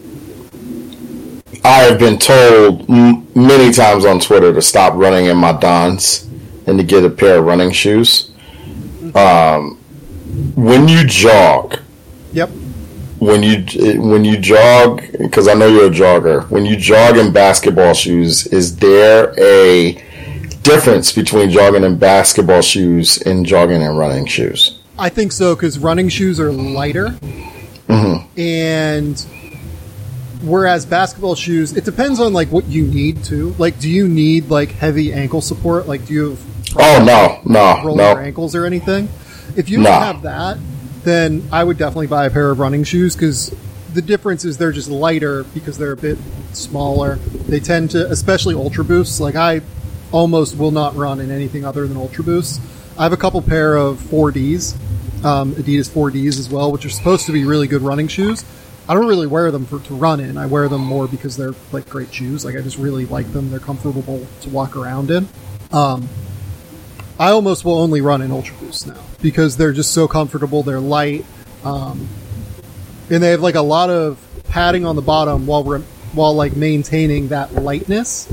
I 1.62 1.80
have 1.80 1.98
been 1.98 2.18
told 2.18 2.88
m- 2.88 3.26
many 3.34 3.70
times 3.70 4.06
on 4.06 4.18
Twitter 4.18 4.54
to 4.54 4.62
stop 4.62 4.94
running 4.94 5.26
in 5.26 5.36
my 5.36 5.52
Dons 5.52 6.26
and 6.66 6.78
to 6.78 6.84
get 6.84 7.04
a 7.04 7.10
pair 7.10 7.36
of 7.40 7.44
running 7.44 7.70
shoes. 7.70 8.30
Um, 9.14 9.76
when 10.56 10.88
you 10.88 11.04
jog, 11.04 11.80
Yep. 12.32 12.48
When 13.18 13.42
you 13.42 14.00
when 14.00 14.24
you 14.24 14.38
jog, 14.38 15.02
because 15.18 15.48
I 15.48 15.54
know 15.54 15.66
you're 15.66 15.86
a 15.86 15.90
jogger. 15.90 16.48
When 16.50 16.64
you 16.64 16.76
jog 16.76 17.16
in 17.16 17.32
basketball 17.32 17.94
shoes, 17.94 18.46
is 18.46 18.76
there 18.76 19.34
a 19.38 19.92
difference 20.62 21.12
between 21.12 21.50
jogging 21.50 21.84
in 21.84 21.98
basketball 21.98 22.62
shoes 22.62 23.20
and 23.22 23.46
jogging 23.46 23.82
in 23.82 23.96
running 23.96 24.26
shoes? 24.26 24.82
I 24.98 25.08
think 25.08 25.32
so 25.32 25.54
because 25.54 25.78
running 25.78 26.08
shoes 26.08 26.40
are 26.40 26.52
lighter, 26.52 27.08
mm-hmm. 27.08 28.40
and 28.40 29.20
whereas 30.42 30.86
basketball 30.86 31.34
shoes, 31.34 31.76
it 31.76 31.84
depends 31.84 32.20
on 32.20 32.32
like 32.32 32.50
what 32.50 32.66
you 32.66 32.86
need 32.86 33.24
to. 33.24 33.50
Like, 33.58 33.78
do 33.78 33.88
you 33.88 34.08
need 34.08 34.48
like 34.48 34.70
heavy 34.72 35.12
ankle 35.12 35.40
support? 35.40 35.86
Like, 35.86 36.06
do 36.06 36.14
you 36.14 36.30
have 36.30 36.58
Oh 36.76 37.02
no, 37.04 37.40
no, 37.50 37.94
no. 37.94 38.16
ankles 38.16 38.54
or 38.54 38.66
anything? 38.66 39.08
If 39.56 39.70
you 39.70 39.82
don't 39.82 39.86
have 39.86 40.22
that, 40.22 40.58
then 41.04 41.48
I 41.52 41.64
would 41.64 41.78
definitely 41.78 42.06
buy 42.06 42.26
a 42.26 42.30
pair 42.30 42.50
of 42.50 42.58
running 42.58 42.84
shoes 42.84 43.14
because 43.14 43.54
the 43.92 44.02
difference 44.02 44.44
is 44.44 44.58
they're 44.58 44.72
just 44.72 44.90
lighter 44.90 45.44
because 45.44 45.78
they're 45.78 45.92
a 45.92 45.96
bit 45.96 46.18
smaller. 46.52 47.16
They 47.16 47.60
tend 47.60 47.90
to, 47.90 48.10
especially 48.10 48.54
Ultra 48.54 48.84
Boosts. 48.84 49.20
Like 49.20 49.34
I 49.34 49.62
almost 50.12 50.56
will 50.56 50.70
not 50.70 50.94
run 50.96 51.20
in 51.20 51.30
anything 51.30 51.64
other 51.64 51.86
than 51.86 51.96
Ultra 51.96 52.24
Boosts. 52.24 52.60
I 52.98 53.04
have 53.04 53.12
a 53.12 53.16
couple 53.16 53.40
pair 53.42 53.76
of 53.76 53.98
4Ds, 53.98 54.74
um, 55.24 55.54
Adidas 55.54 55.88
4Ds 55.88 56.38
as 56.38 56.48
well, 56.50 56.72
which 56.72 56.84
are 56.84 56.90
supposed 56.90 57.26
to 57.26 57.32
be 57.32 57.44
really 57.44 57.68
good 57.68 57.82
running 57.82 58.08
shoes. 58.08 58.44
I 58.88 58.94
don't 58.94 59.06
really 59.06 59.26
wear 59.26 59.50
them 59.50 59.66
for 59.66 59.78
to 59.80 59.94
run 59.94 60.18
in. 60.18 60.38
I 60.38 60.46
wear 60.46 60.68
them 60.68 60.80
more 60.80 61.06
because 61.06 61.36
they're 61.36 61.54
like 61.72 61.88
great 61.88 62.12
shoes. 62.12 62.44
Like 62.44 62.56
I 62.56 62.60
just 62.60 62.78
really 62.78 63.04
like 63.06 63.30
them. 63.32 63.50
They're 63.50 63.60
comfortable 63.60 64.26
to 64.40 64.48
walk 64.48 64.76
around 64.76 65.10
in. 65.10 65.28
Um, 65.72 66.08
I 67.18 67.30
almost 67.30 67.64
will 67.64 67.78
only 67.78 68.00
run 68.00 68.22
in 68.22 68.30
Ultra 68.30 68.56
Boost 68.58 68.86
now 68.86 69.00
because 69.20 69.56
they're 69.56 69.72
just 69.72 69.92
so 69.92 70.06
comfortable. 70.06 70.62
They're 70.62 70.80
light, 70.80 71.24
um, 71.64 72.08
and 73.10 73.22
they 73.22 73.30
have 73.30 73.40
like 73.40 73.56
a 73.56 73.62
lot 73.62 73.90
of 73.90 74.24
padding 74.44 74.86
on 74.86 74.96
the 74.96 75.02
bottom 75.02 75.46
while 75.46 75.64
re- 75.64 75.84
while 76.12 76.34
like 76.34 76.56
maintaining 76.56 77.28
that 77.28 77.54
lightness, 77.54 78.32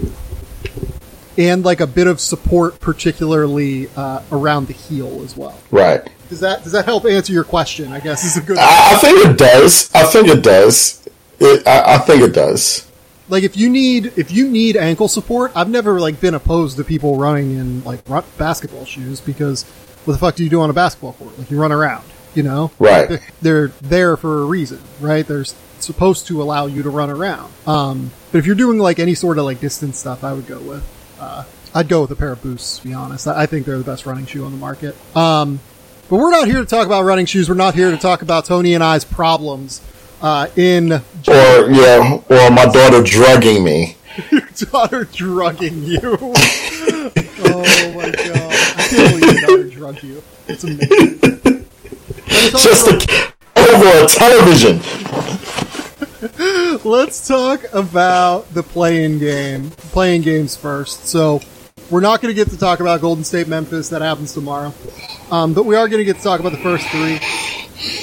and 1.38 1.66
like 1.66 1.80
a 1.80 1.88
bit 1.88 2.08
of 2.08 2.20
support, 2.20 2.80
particularly 2.80 3.90
uh, 3.96 4.22
around 4.32 4.68
the 4.68 4.74
heel 4.74 5.22
as 5.24 5.36
well. 5.36 5.60
Right. 5.72 6.08
Does 6.30 6.40
that 6.42 6.64
does 6.64 6.74
that 6.74 6.86
help 6.86 7.06
answer 7.06 7.34
your 7.34 7.44
question? 7.44 7.92
I 7.92 8.00
guess 8.00 8.24
is 8.24 8.38
a 8.38 8.42
good. 8.42 8.58
I, 8.60 8.96
I 8.96 8.98
think 8.98 9.26
it 9.26 9.38
does. 9.38 9.92
I 9.96 10.04
think 10.04 10.28
it 10.28 10.44
does. 10.44 11.08
It, 11.40 11.68
I, 11.68 11.96
I 11.96 11.98
think 11.98 12.22
it 12.22 12.34
does. 12.34 12.85
Like 13.28 13.44
if 13.44 13.58
you 13.58 13.70
need 13.70 14.14
if 14.18 14.32
you 14.32 14.50
need 14.50 14.78
ankle 14.78 15.08
support, 15.08 15.52
I've 15.56 15.70
never 15.70 16.00
like 16.00 16.20
been 16.20 16.34
opposed 16.34 16.78
to 16.78 16.84
people 16.84 17.18
running 17.18 17.58
in 17.58 17.84
like 17.84 18.06
basketball 18.38 18.86
shoes 18.86 19.22
because 19.22 19.64
what 20.06 20.14
the 20.14 20.20
fuck 20.20 20.36
do 20.36 20.44
you 20.44 20.50
do 20.50 20.62
on 20.62 20.70
a 20.70 20.74
basketball 20.74 21.14
court? 21.14 21.38
Like 21.38 21.50
you 21.50 21.60
run 21.60 21.72
around, 21.72 22.06
you 22.36 22.44
know? 22.44 22.72
Right. 22.78 23.10
They're, 23.10 23.22
they're 23.42 23.68
there 23.82 24.18
for 24.18 24.44
a 24.44 24.46
reason, 24.46 24.80
right? 25.00 25.26
They're 25.26 25.46
supposed 25.80 26.28
to 26.28 26.42
allow 26.42 26.68
you 26.68 26.84
to 26.84 26.90
run 26.90 27.10
around. 27.10 27.52
Um, 27.66 28.12
but 28.32 28.38
if 28.38 28.46
you're 28.46 28.56
doing 28.56 28.78
like 28.78 29.00
any 29.00 29.16
sort 29.16 29.40
of 29.40 29.46
like 29.46 29.60
distance 29.60 29.98
stuff, 29.98 30.24
I 30.24 30.34
would 30.34 30.46
go 30.46 30.60
with 30.60 31.18
uh, 31.20 31.44
I'd 31.74 31.90
go 31.90 32.02
with 32.02 32.12
a 32.12 32.16
pair 32.16 32.32
of 32.32 32.42
boosts. 32.44 32.80
To 32.80 32.88
be 32.88 32.94
honest, 32.94 33.28
I, 33.28 33.44
I 33.44 33.46
think 33.48 33.66
they're 33.66 33.78
the 33.78 33.84
best 33.84 34.06
running 34.06 34.26
shoe 34.26 34.46
on 34.46 34.52
the 34.52 34.58
market. 34.58 34.96
Um, 35.16 35.60
but 36.08 36.18
we're 36.18 36.32
not 36.32 36.48
here 36.48 36.60
to 36.60 36.66
talk 36.66 36.86
about 36.86 37.04
running 37.04 37.26
shoes. 37.26 37.50
We're 37.50 37.56
not 37.56 37.74
here 37.74 37.90
to 37.90 37.98
talk 37.98 38.22
about 38.22 38.46
Tony 38.46 38.76
and 38.76 38.84
I's 38.84 39.04
problems 39.04 39.82
uh, 40.26 40.48
in 40.56 40.92
Or 40.92 41.70
yeah, 41.70 42.20
or 42.30 42.50
my 42.50 42.66
daughter 42.66 43.04
drugging 43.04 43.64
me. 43.64 43.96
your 44.32 44.42
daughter 44.72 45.04
drugging 45.06 45.84
you. 45.84 46.00
oh 46.12 46.32
my 47.96 48.10
god. 48.10 48.52
I 48.76 48.88
can't 48.90 49.20
believe 49.20 49.34
your 49.34 49.42
daughter 49.42 49.70
drugged 49.70 50.04
you. 50.04 50.24
It's 50.48 50.64
amazing. 50.64 51.68
Just 52.50 52.88
a, 52.88 53.34
over 53.56 54.04
a 54.04 54.08
television. 54.08 54.82
let's 56.90 57.28
talk 57.28 57.64
about 57.72 58.52
the 58.52 58.64
play-in 58.64 59.20
game. 59.20 59.70
Play-in 59.70 60.24
games 60.24 60.56
first. 60.56 61.06
So, 61.06 61.42
we're 61.92 62.02
not 62.02 62.22
going 62.22 62.34
to 62.34 62.36
get 62.36 62.50
to 62.50 62.58
talk 62.58 62.80
about 62.80 63.00
Golden 63.02 63.24
State 63.24 63.48
Memphis. 63.48 63.90
That 63.90 64.02
happens 64.02 64.34
tomorrow. 64.34 64.74
Um, 65.30 65.54
but 65.54 65.66
we 65.66 65.76
are 65.76 65.88
going 65.88 66.00
to 66.00 66.06
get 66.06 66.18
to 66.18 66.24
talk 66.24 66.40
about 66.40 66.52
the 66.52 66.58
first 66.58 66.88
three. 66.88 67.20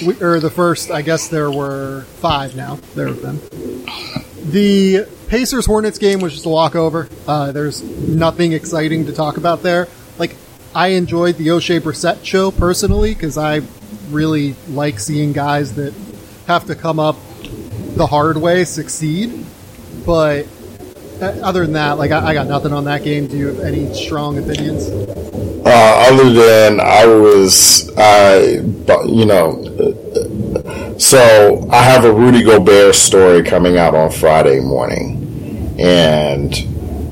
We, 0.05 0.21
or 0.21 0.41
the 0.41 0.50
first, 0.50 0.91
I 0.91 1.02
guess 1.02 1.29
there 1.29 1.50
were 1.50 2.02
five 2.21 2.55
now. 2.55 2.76
There 2.95 3.09
have 3.09 3.23
been. 3.23 3.41
The 4.50 5.07
Pacers 5.29 5.67
Hornets 5.67 5.99
game 5.99 6.21
was 6.21 6.35
just 6.35 6.47
a 6.47 6.49
walkover. 6.49 7.09
Uh, 7.26 7.52
there's 7.52 7.83
nothing 7.83 8.52
exciting 8.52 9.07
to 9.07 9.12
talk 9.12 9.37
about 9.37 9.62
there. 9.62 9.88
Like, 10.19 10.37
I 10.75 10.88
enjoyed 10.88 11.37
the 11.37 11.49
Oshae 11.49 11.81
Brissett 11.81 12.25
show 12.25 12.50
personally 12.50 13.14
because 13.14 13.38
I 13.38 13.62
really 14.11 14.55
like 14.69 14.99
seeing 14.99 15.33
guys 15.33 15.75
that 15.76 15.95
have 16.47 16.67
to 16.67 16.75
come 16.75 16.99
up 16.99 17.17
the 17.95 18.07
hard 18.07 18.37
way 18.37 18.64
succeed. 18.64 19.47
But 20.05 20.47
uh, 21.23 21.38
other 21.43 21.62
than 21.62 21.73
that, 21.75 21.99
like, 21.99 22.11
I, 22.11 22.29
I 22.29 22.35
got 22.35 22.49
nothing 22.49 22.73
on 22.73 22.85
that 22.85 23.05
game. 23.05 23.26
Do 23.26 23.37
you 23.37 23.47
have 23.47 23.61
any 23.61 23.93
strong 23.95 24.38
opinions? 24.38 24.88
Uh, 25.64 26.09
other 26.11 26.31
than 26.33 26.81
I 26.81 27.07
was, 27.07 27.91
I, 27.97 28.61
you 29.07 29.25
know, 29.25 29.62
so 30.99 31.69
I 31.71 31.83
have 31.83 32.05
a 32.05 32.12
Rudy 32.12 32.43
Gobert 32.43 32.95
story 32.95 33.43
coming 33.43 33.79
out 33.79 33.95
on 33.95 34.11
Friday 34.11 34.61
morning, 34.61 35.75
and 35.79 36.52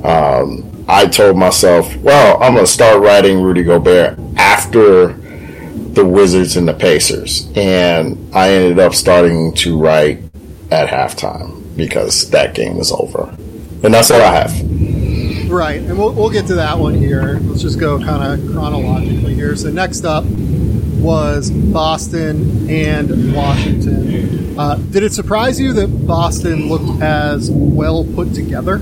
um, 0.04 0.84
I 0.88 1.06
told 1.06 1.36
myself, 1.36 1.94
well, 1.96 2.42
I'm 2.42 2.54
going 2.54 2.66
to 2.66 2.70
start 2.70 3.00
writing 3.02 3.40
Rudy 3.40 3.62
Gobert 3.62 4.18
after 4.36 5.12
the 5.12 6.04
Wizards 6.04 6.56
and 6.56 6.66
the 6.68 6.74
Pacers, 6.74 7.48
and 7.56 8.34
I 8.34 8.50
ended 8.50 8.78
up 8.78 8.94
starting 8.94 9.54
to 9.54 9.78
write 9.78 10.22
at 10.70 10.88
halftime 10.88 11.76
because 11.76 12.30
that 12.30 12.54
game 12.54 12.76
was 12.76 12.92
over, 12.92 13.36
and 13.82 13.94
that's 13.94 14.10
all 14.10 14.20
I 14.20 14.32
have. 14.32 15.50
Right, 15.50 15.80
and 15.80 15.98
we'll, 15.98 16.12
we'll 16.12 16.30
get 16.30 16.46
to 16.46 16.54
that 16.54 16.78
one 16.78 16.94
here. 16.94 17.40
Let's 17.42 17.62
just 17.62 17.80
go 17.80 17.98
kind 17.98 18.40
of 18.40 18.52
chronologically 18.52 19.34
here. 19.34 19.56
So 19.56 19.70
next 19.70 20.04
up 20.04 20.24
was 20.24 21.50
Boston 21.50 22.70
and 22.70 23.34
Washington. 23.34 24.56
Uh, 24.58 24.76
did 24.76 25.02
it 25.02 25.12
surprise 25.12 25.58
you 25.58 25.72
that 25.72 26.06
Boston 26.06 26.68
looked 26.68 27.02
as 27.02 27.50
well 27.50 28.04
put 28.14 28.32
together 28.34 28.80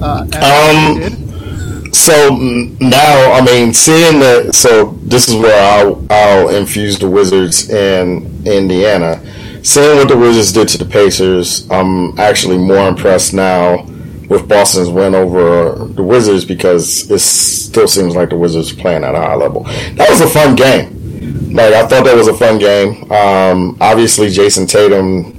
uh, 0.00 0.26
as 0.32 0.76
Um, 0.76 1.00
did? 1.00 1.94
So 1.94 2.36
now, 2.80 3.32
I 3.32 3.42
mean, 3.44 3.74
seeing 3.74 4.20
the 4.20 4.52
so 4.52 4.96
this 5.02 5.28
is 5.28 5.34
where 5.34 5.60
I'll 5.60 6.06
I'll 6.08 6.48
infuse 6.50 6.98
the 6.98 7.08
Wizards 7.08 7.68
in 7.68 8.46
Indiana. 8.46 9.20
Seeing 9.62 9.96
what 9.96 10.08
the 10.08 10.16
Wizards 10.16 10.52
did 10.52 10.68
to 10.68 10.78
the 10.78 10.84
Pacers, 10.84 11.68
I'm 11.70 12.18
actually 12.18 12.58
more 12.58 12.88
impressed 12.88 13.34
now 13.34 13.84
with 14.28 14.48
Boston's 14.48 14.88
win 14.88 15.14
over 15.14 15.84
the 15.86 16.02
Wizards 16.02 16.44
because 16.44 17.10
it 17.10 17.20
still 17.20 17.88
seems 17.88 18.16
like 18.16 18.30
the 18.30 18.36
Wizards 18.36 18.72
are 18.72 18.76
playing 18.76 19.04
at 19.04 19.14
a 19.14 19.18
high 19.18 19.34
level. 19.34 19.64
That 19.94 20.08
was 20.08 20.20
a 20.20 20.28
fun 20.28 20.56
game. 20.56 21.52
Like 21.52 21.72
I 21.72 21.86
thought 21.86 22.04
that 22.04 22.16
was 22.16 22.28
a 22.28 22.34
fun 22.34 22.58
game. 22.58 23.10
Um, 23.10 23.76
obviously, 23.80 24.28
Jayson 24.28 24.66
Tatum 24.66 25.36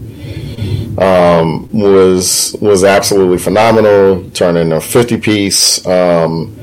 um, 0.98 1.70
was 1.72 2.56
was 2.60 2.84
absolutely 2.84 3.38
phenomenal, 3.38 4.30
turning 4.32 4.72
a 4.72 4.82
fifty 4.82 5.18
piece. 5.18 5.86
Um, 5.86 6.58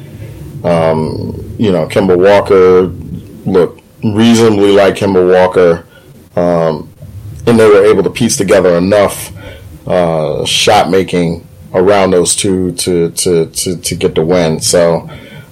um, 0.65 1.55
you 1.59 1.71
know, 1.71 1.87
Kemba 1.87 2.17
Walker 2.17 2.87
looked 3.49 3.83
reasonably 4.03 4.73
like 4.73 4.95
Kemba 4.95 5.33
Walker, 5.33 5.87
um, 6.37 6.91
and 7.47 7.59
they 7.59 7.69
were 7.69 7.85
able 7.85 8.03
to 8.03 8.11
piece 8.11 8.37
together 8.37 8.77
enough 8.77 9.33
uh, 9.87 10.45
shot 10.45 10.91
making 10.91 11.47
around 11.75 12.11
those 12.13 12.35
two 12.37 12.73
to 12.73 13.11
to 13.11 13.47
to, 13.47 13.77
to 13.77 13.95
get 13.95 14.15
the 14.15 14.25
win. 14.25 14.61
So 14.61 15.01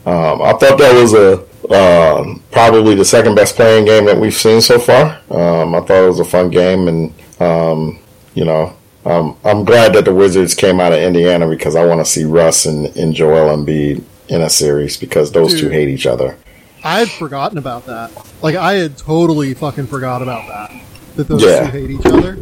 um, 0.07 0.43
I 0.43 0.53
thought 0.53 0.79
that 0.79 0.95
was 1.01 1.13
a 1.15 1.45
uh, 1.71 2.35
probably 2.51 2.95
the 2.95 3.05
second 3.05 3.35
best 3.35 3.55
play-in 3.57 3.85
game 3.85 4.05
that 4.07 4.19
we've 4.19 4.35
seen 4.35 4.61
so 4.61 4.79
far. 4.79 5.21
Um, 5.31 5.75
I 5.75 5.81
thought 5.81 6.05
it 6.05 6.09
was 6.09 6.21
a 6.21 6.25
fun 6.25 6.51
game, 6.51 6.89
and 6.89 7.13
um, 7.41 7.99
you 8.35 8.45
know, 8.45 8.75
um, 9.05 9.37
I'm 9.45 9.65
glad 9.65 9.95
that 9.95 10.05
the 10.05 10.15
Wizards 10.15 10.55
came 10.55 10.81
out 10.81 10.93
of 10.93 10.99
Indiana 10.99 11.49
because 11.49 11.77
I 11.77 11.85
want 11.87 12.01
to 12.01 12.05
see 12.05 12.25
Russ 12.25 12.67
and, 12.67 12.87
and 12.97 13.15
Joel 13.15 13.57
Embiid 13.57 14.03
in 14.29 14.41
a 14.41 14.51
series 14.51 14.97
because 14.97 15.33
those 15.33 15.59
two 15.59 15.69
hate 15.69 15.89
each 15.89 16.07
other. 16.07 16.37
I 16.85 16.99
had 17.01 17.11
forgotten 17.11 17.59
about 17.59 17.87
that. 17.87 18.11
Like 18.43 18.57
I 18.57 18.75
had 18.75 18.99
totally 18.99 19.55
fucking 19.55 19.87
forgot 19.87 20.21
about 20.23 20.49
that. 20.49 20.83
That 21.17 21.29
those 21.29 21.43
Yeah. 21.43 21.71
two 21.71 21.79
hate 21.79 21.91
each 21.91 22.07
other. 22.07 22.39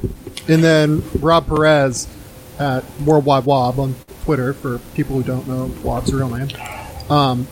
And 0.48 0.64
then 0.64 1.02
Rob 1.20 1.46
Perez 1.46 2.06
at 2.60 2.84
Worldwide 3.00 3.44
Wob 3.46 3.80
on 3.80 3.94
Twitter 4.24 4.52
for 4.52 4.78
people 4.94 5.16
who 5.16 5.22
don't 5.22 5.48
know 5.48 5.70
Wob's 5.82 6.12
real 6.12 6.28
name. 6.28 6.48
Um, 7.08 7.48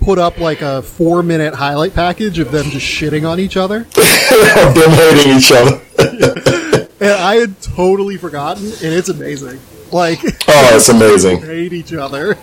put 0.00 0.18
up 0.18 0.38
like 0.38 0.60
a 0.60 0.82
four 0.82 1.22
minute 1.22 1.54
highlight 1.54 1.94
package 1.94 2.38
of 2.38 2.50
them 2.50 2.66
just 2.66 2.84
shitting 2.84 3.26
on 3.28 3.40
each 3.40 3.56
other. 3.56 3.80
them 3.94 4.90
hating 4.90 5.36
each 5.38 5.52
other. 5.52 5.80
and 7.00 7.12
I 7.12 7.36
had 7.36 7.60
totally 7.62 8.16
forgotten, 8.16 8.64
and 8.66 8.92
it's 8.92 9.08
amazing. 9.08 9.60
Like, 9.92 10.18
Oh, 10.48 10.70
it's 10.74 10.88
amazing. 10.88 11.40
hate 11.42 11.72
each 11.72 11.92
other. 11.92 12.36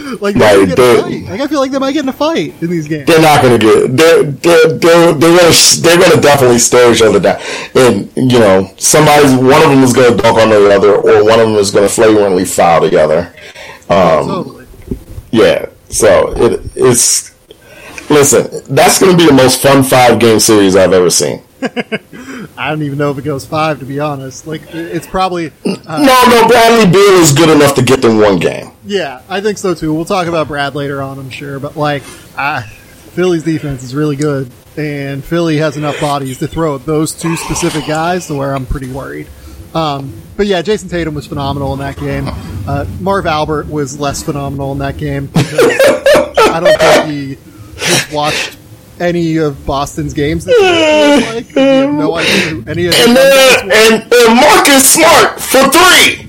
like, 0.20 0.36
Right, 0.36 0.54
they 0.54 0.66
might 0.66 0.76
get 0.76 0.78
a 0.78 1.02
fight. 1.02 1.24
like, 1.30 1.40
I 1.40 1.46
feel 1.46 1.60
like 1.60 1.70
they 1.70 1.78
might 1.78 1.92
get 1.92 2.02
in 2.04 2.08
a 2.08 2.12
fight 2.12 2.54
in 2.62 2.70
these 2.70 2.88
games. 2.88 3.06
They're 3.06 3.20
not 3.22 3.42
going 3.42 3.58
to 3.58 3.66
get. 3.66 3.96
They're 3.96 4.22
they're 4.24 4.68
they're 4.78 5.12
they're 5.14 5.36
going 5.36 5.52
to 5.52 5.80
they're 5.82 5.98
going 5.98 6.12
to 6.12 6.20
definitely 6.20 6.58
stare 6.58 6.92
each 6.92 7.02
other 7.02 7.20
down. 7.20 7.40
And 7.74 8.10
you 8.16 8.38
know, 8.38 8.72
somebody's 8.78 9.32
one 9.34 9.62
of 9.62 9.70
them 9.70 9.82
is 9.82 9.92
going 9.92 10.16
to 10.16 10.22
dunk 10.22 10.38
on 10.38 10.50
the 10.50 10.70
other, 10.74 10.94
or 10.96 11.24
one 11.24 11.40
of 11.40 11.46
them 11.48 11.56
is 11.56 11.70
going 11.70 11.86
to 11.88 11.92
flagrantly 11.94 12.44
foul 12.44 12.82
the 12.88 13.00
other. 13.02 13.34
Um, 13.88 14.26
totally. 14.26 14.66
Yeah. 15.30 15.66
So 15.88 16.32
it 16.36 16.60
it's. 16.74 17.30
Listen, 18.10 18.48
that's 18.74 18.98
going 18.98 19.12
to 19.12 19.18
be 19.18 19.26
the 19.26 19.32
most 19.32 19.62
fun 19.62 19.84
five 19.84 20.18
game 20.18 20.40
series 20.40 20.74
I've 20.74 20.92
ever 20.92 21.10
seen. 21.10 21.42
I 22.56 22.68
don't 22.70 22.82
even 22.82 22.98
know 22.98 23.10
if 23.10 23.18
it 23.18 23.22
goes 23.24 23.46
five, 23.46 23.78
to 23.78 23.84
be 23.84 24.00
honest. 24.00 24.46
Like, 24.46 24.62
it's 24.74 25.06
probably, 25.06 25.46
uh, 25.46 25.52
No, 25.64 26.24
no, 26.28 26.48
Bradley 26.48 26.90
Beal 26.90 27.14
is 27.20 27.32
good 27.32 27.48
enough 27.48 27.74
to 27.76 27.82
get 27.82 28.02
them 28.02 28.18
one 28.18 28.38
game. 28.38 28.70
yeah, 28.84 29.22
I 29.28 29.40
think 29.40 29.56
so 29.58 29.74
too. 29.74 29.94
We'll 29.94 30.04
talk 30.04 30.26
about 30.26 30.48
Brad 30.48 30.74
later 30.74 31.00
on, 31.00 31.18
I'm 31.18 31.30
sure. 31.30 31.58
But, 31.58 31.76
like, 31.76 32.02
Philly's 32.02 33.42
defense 33.44 33.82
is 33.82 33.94
really 33.94 34.16
good, 34.16 34.50
and 34.76 35.24
Philly 35.24 35.56
has 35.58 35.76
enough 35.76 36.00
bodies 36.00 36.38
to 36.38 36.46
throw 36.48 36.74
at 36.76 36.86
those 36.86 37.12
two 37.12 37.36
specific 37.36 37.86
guys 37.86 38.26
to 38.26 38.34
where 38.34 38.54
I'm 38.54 38.66
pretty 38.66 38.90
worried. 38.90 39.28
Um, 39.74 40.12
but 40.36 40.46
yeah, 40.46 40.62
Jayson 40.62 40.88
Tatum 40.90 41.14
was 41.14 41.26
phenomenal 41.26 41.72
in 41.74 41.78
that 41.78 41.96
game. 41.96 42.26
Uh, 42.66 42.84
Marv 43.00 43.26
Albert 43.26 43.68
was 43.68 43.98
less 44.00 44.22
phenomenal 44.22 44.72
in 44.72 44.78
that 44.78 44.96
game 44.96 45.26
because 45.26 45.54
I 46.38 46.60
don't 46.60 46.80
think 46.80 47.06
he 47.06 47.36
just 47.78 48.12
watched 48.12 48.56
any 49.00 49.38
of 49.38 49.66
Boston's 49.66 50.14
games. 50.14 50.44
This 50.44 50.60
year, 50.60 51.34
like, 51.34 51.56
no 51.56 52.14
idea 52.14 52.50
who 52.50 52.64
any 52.68 52.86
of 52.86 52.94
And 52.94 53.16
then 53.16 53.70
and, 53.72 54.12
and 54.12 54.36
Marcus 54.36 54.94
Smart 54.94 55.40
for 55.40 55.62
three. 55.70 56.26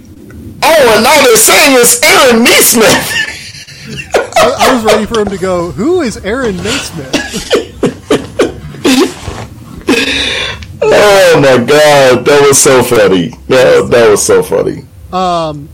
Oh, 0.64 0.94
and 0.96 1.04
now 1.04 1.22
they're 1.24 1.38
saying 1.38 1.76
it's 1.80 2.02
Aaron 2.04 2.44
Neesmith. 2.46 3.20
I, 4.38 4.70
I 4.70 4.74
was 4.74 4.84
ready 4.84 5.06
for 5.06 5.20
him 5.20 5.30
to 5.30 5.38
go. 5.38 5.72
Who 5.72 6.02
is 6.02 6.18
Aaron 6.18 6.58
Naismith? 6.58 7.14
Oh 10.84 11.40
my 11.40 11.58
god, 11.64 12.26
that 12.26 12.46
was 12.48 12.58
so 12.62 12.82
funny. 12.84 13.30
That, 13.48 13.88
that 13.92 14.10
was 14.10 14.26
so 14.26 14.42
funny. 14.42 14.86
Um, 15.12 15.70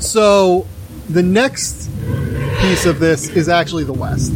So 0.00 0.66
the 1.12 1.22
next 1.22 1.90
piece 2.60 2.86
of 2.86 2.98
this 2.98 3.28
is 3.30 3.48
actually 3.48 3.84
the 3.84 3.92
West, 3.92 4.32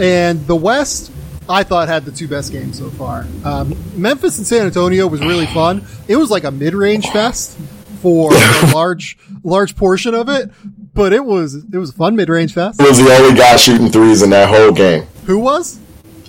and 0.00 0.46
the 0.46 0.56
West 0.56 1.12
I 1.48 1.62
thought 1.62 1.88
had 1.88 2.04
the 2.04 2.10
two 2.12 2.26
best 2.26 2.52
games 2.52 2.78
so 2.78 2.90
far. 2.90 3.26
Um, 3.44 3.74
Memphis 3.94 4.38
and 4.38 4.46
San 4.46 4.66
Antonio 4.66 5.06
was 5.06 5.20
really 5.20 5.46
fun. 5.46 5.86
It 6.08 6.16
was 6.16 6.30
like 6.30 6.44
a 6.44 6.50
mid-range 6.50 7.08
fest 7.10 7.58
for 8.00 8.30
a 8.32 8.66
large 8.74 9.18
large 9.42 9.76
portion 9.76 10.14
of 10.14 10.28
it, 10.28 10.50
but 10.94 11.12
it 11.12 11.24
was 11.24 11.54
it 11.54 11.76
was 11.76 11.90
a 11.90 11.94
fun 11.94 12.16
mid-range 12.16 12.54
fest. 12.54 12.80
He 12.80 12.88
was 12.88 12.98
the 12.98 13.10
only 13.10 13.38
guy 13.38 13.56
shooting 13.56 13.88
threes 13.90 14.22
in 14.22 14.30
that 14.30 14.48
whole 14.48 14.72
game. 14.72 15.02
Who 15.26 15.38
was? 15.38 15.78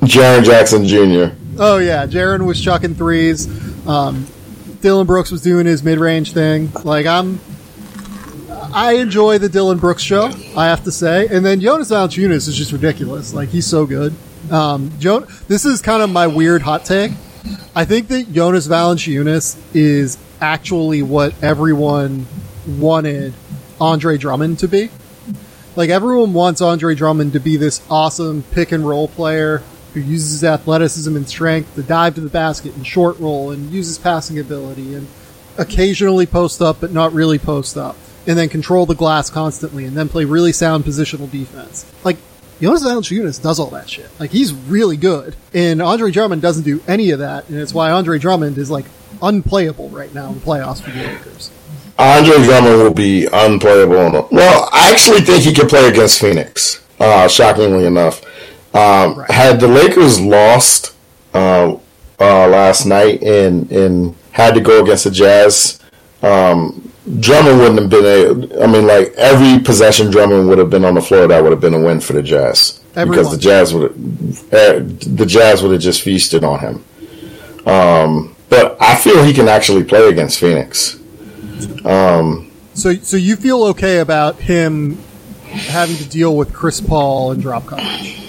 Jaren 0.02 0.44
Jackson 0.44 0.86
Jr. 0.86 1.36
Oh 1.58 1.78
yeah, 1.78 2.06
Jaren 2.06 2.46
was 2.46 2.62
chucking 2.62 2.96
threes. 2.96 3.48
Um, 3.88 4.28
Dillon 4.82 5.08
Brooks 5.08 5.32
was 5.32 5.42
doing 5.42 5.66
his 5.66 5.82
mid-range 5.84 6.34
thing. 6.34 6.72
Like 6.84 7.06
I'm, 7.06 7.40
I 8.56 8.94
enjoy 8.94 9.38
the 9.38 9.50
Dillon 9.50 9.78
Brooks 9.78 10.02
show. 10.02 10.32
I 10.56 10.66
have 10.68 10.84
to 10.86 10.92
say, 10.92 11.28
and 11.28 11.46
then 11.46 11.60
Jonas 11.60 11.92
Valanciunas 11.92 12.48
is 12.48 12.56
just 12.56 12.72
ridiculous. 12.72 13.34
Like 13.34 13.50
he's 13.50 13.66
so 13.66 13.86
good. 13.86 14.14
Um, 14.52 14.92
jo- 15.00 15.26
this 15.48 15.66
is 15.66 15.82
kind 15.82 16.02
of 16.02 16.10
my 16.10 16.28
weird 16.28 16.62
hot 16.62 16.86
take. 16.86 17.12
I 17.76 17.86
think 17.86 18.08
that 18.10 18.32
Jonas 18.32 18.68
Valanciunas 18.68 19.58
is 19.76 20.18
actually 20.42 21.02
what 21.02 21.42
everyone 21.44 22.26
wanted 22.68 23.34
Andre 23.80 24.18
Drummond 24.18 24.60
to 24.60 24.68
be. 24.68 24.90
Like 25.76 25.90
everyone 25.90 26.34
wants 26.34 26.62
Andre 26.62 26.96
Drummond 26.96 27.34
to 27.34 27.40
be 27.40 27.58
this 27.58 27.82
awesome 27.90 28.44
pick 28.52 28.72
and 28.72 28.88
roll 28.88 29.08
player 29.08 29.62
who 29.94 30.00
uses 30.00 30.44
athleticism 30.44 31.16
and 31.16 31.28
strength 31.28 31.76
to 31.76 31.84
dive 31.84 32.16
to 32.16 32.22
the 32.22 32.30
basket 32.30 32.76
and 32.76 32.86
short 32.86 33.20
roll 33.20 33.52
and 33.52 33.72
uses 33.72 33.98
passing 33.98 34.40
ability 34.40 34.94
and 34.94 35.08
occasionally 35.58 36.26
post 36.26 36.62
up 36.62 36.82
but 36.82 36.92
not 36.92 37.14
really 37.14 37.40
post 37.40 37.78
up 37.78 37.96
and 38.28 38.38
then 38.38 38.50
control 38.50 38.86
the 38.86 38.96
glass 38.96 39.30
constantly 39.30 39.86
and 39.86 39.96
then 39.96 40.10
play 40.10 40.26
really 40.26 40.52
sound 40.52 40.84
positional 40.84 41.30
defense. 41.30 41.86
Like 42.04 42.18
Jonas 42.62 42.84
Valanciunas 42.84 43.42
does 43.42 43.60
all 43.60 43.70
that 43.72 43.90
shit. 43.90 44.10
Like 44.20 44.32
he's 44.32 44.54
really 44.54 44.98
good, 44.98 45.36
and 45.54 45.82
Andre 45.82 46.12
Drummond 46.12 46.42
doesn't 46.42 46.64
do 46.64 46.82
any 46.88 47.12
of 47.12 47.20
that, 47.20 47.50
and 47.50 47.60
it's 47.60 47.74
why 47.74 47.92
Andre 47.92 48.18
Drummond 48.18 48.58
is 48.58 48.72
like 48.72 48.86
unplayable 49.22 49.90
right 49.90 50.14
now 50.14 50.30
in 50.30 50.36
the 50.36 50.42
playoffs 50.42 50.82
for 50.82 50.92
the 50.92 51.04
Lakers. 51.04 51.52
Andre 51.98 52.44
Drummond 52.44 52.78
will 52.78 52.94
be 52.94 53.28
unplayable. 53.32 54.28
Well, 54.32 54.70
I 54.72 54.92
actually 54.92 55.22
think 55.22 55.44
he 55.44 55.54
could 55.54 55.70
play 55.70 55.88
against 55.88 56.20
Phoenix. 56.20 56.86
Uh, 57.00 57.28
shockingly 57.28 57.86
enough, 57.86 58.22
um, 58.74 59.24
had 59.30 59.60
the 59.60 59.68
Lakers 59.68 60.20
lost 60.20 60.96
uh, 61.34 61.76
uh, 62.20 62.48
last 62.48 62.86
night 62.86 63.22
and 63.22 63.70
and 63.72 64.16
had 64.32 64.54
to 64.54 64.62
go 64.62 64.84
against 64.84 65.04
the 65.06 65.12
Jazz, 65.12 65.80
um, 66.22 66.85
Drummond 67.20 67.60
wouldn't 67.60 67.82
have 67.82 67.90
been 67.90 68.06
a. 68.06 68.64
I 68.64 68.68
mean, 68.68 68.88
like 68.88 69.14
every 69.14 69.64
possession 69.64 70.10
Drummond 70.10 70.48
would 70.50 70.58
have 70.58 70.70
been 70.70 70.86
on 70.86 70.96
the 70.96 71.02
floor, 71.02 71.28
that 71.28 71.44
would 71.44 71.52
have 71.52 71.62
been 71.62 71.76
a 71.76 71.82
win 71.82 72.00
for 72.00 72.14
the 72.14 72.24
Jazz 72.24 72.82
Every 72.96 73.16
because 73.16 73.32
the 73.32 73.38
Jazz 73.38 73.74
would 73.74 73.92
have, 73.92 74.54
uh, 74.54 74.80
the 75.16 75.26
Jazz 75.28 75.62
would 75.62 75.72
have 75.72 75.82
just 75.82 76.02
feasted 76.02 76.44
on 76.44 76.60
him. 76.60 76.86
Um, 77.68 78.36
but 78.50 78.78
I 78.82 78.96
feel 78.96 79.24
he 79.24 79.34
can 79.34 79.48
actually 79.48 79.84
play 79.84 80.08
against 80.10 80.40
Phoenix. 80.40 81.00
So, 82.76 82.94
so 82.96 83.16
you 83.16 83.38
feel 83.38 83.64
okay 83.66 84.00
about 84.00 84.36
him 84.36 84.98
having 85.46 85.96
to 85.96 86.10
deal 86.10 86.36
with 86.36 86.54
Chris 86.54 86.82
Paul 86.82 87.32
and 87.32 87.42
drop 87.42 87.68
coverage? 87.68 88.22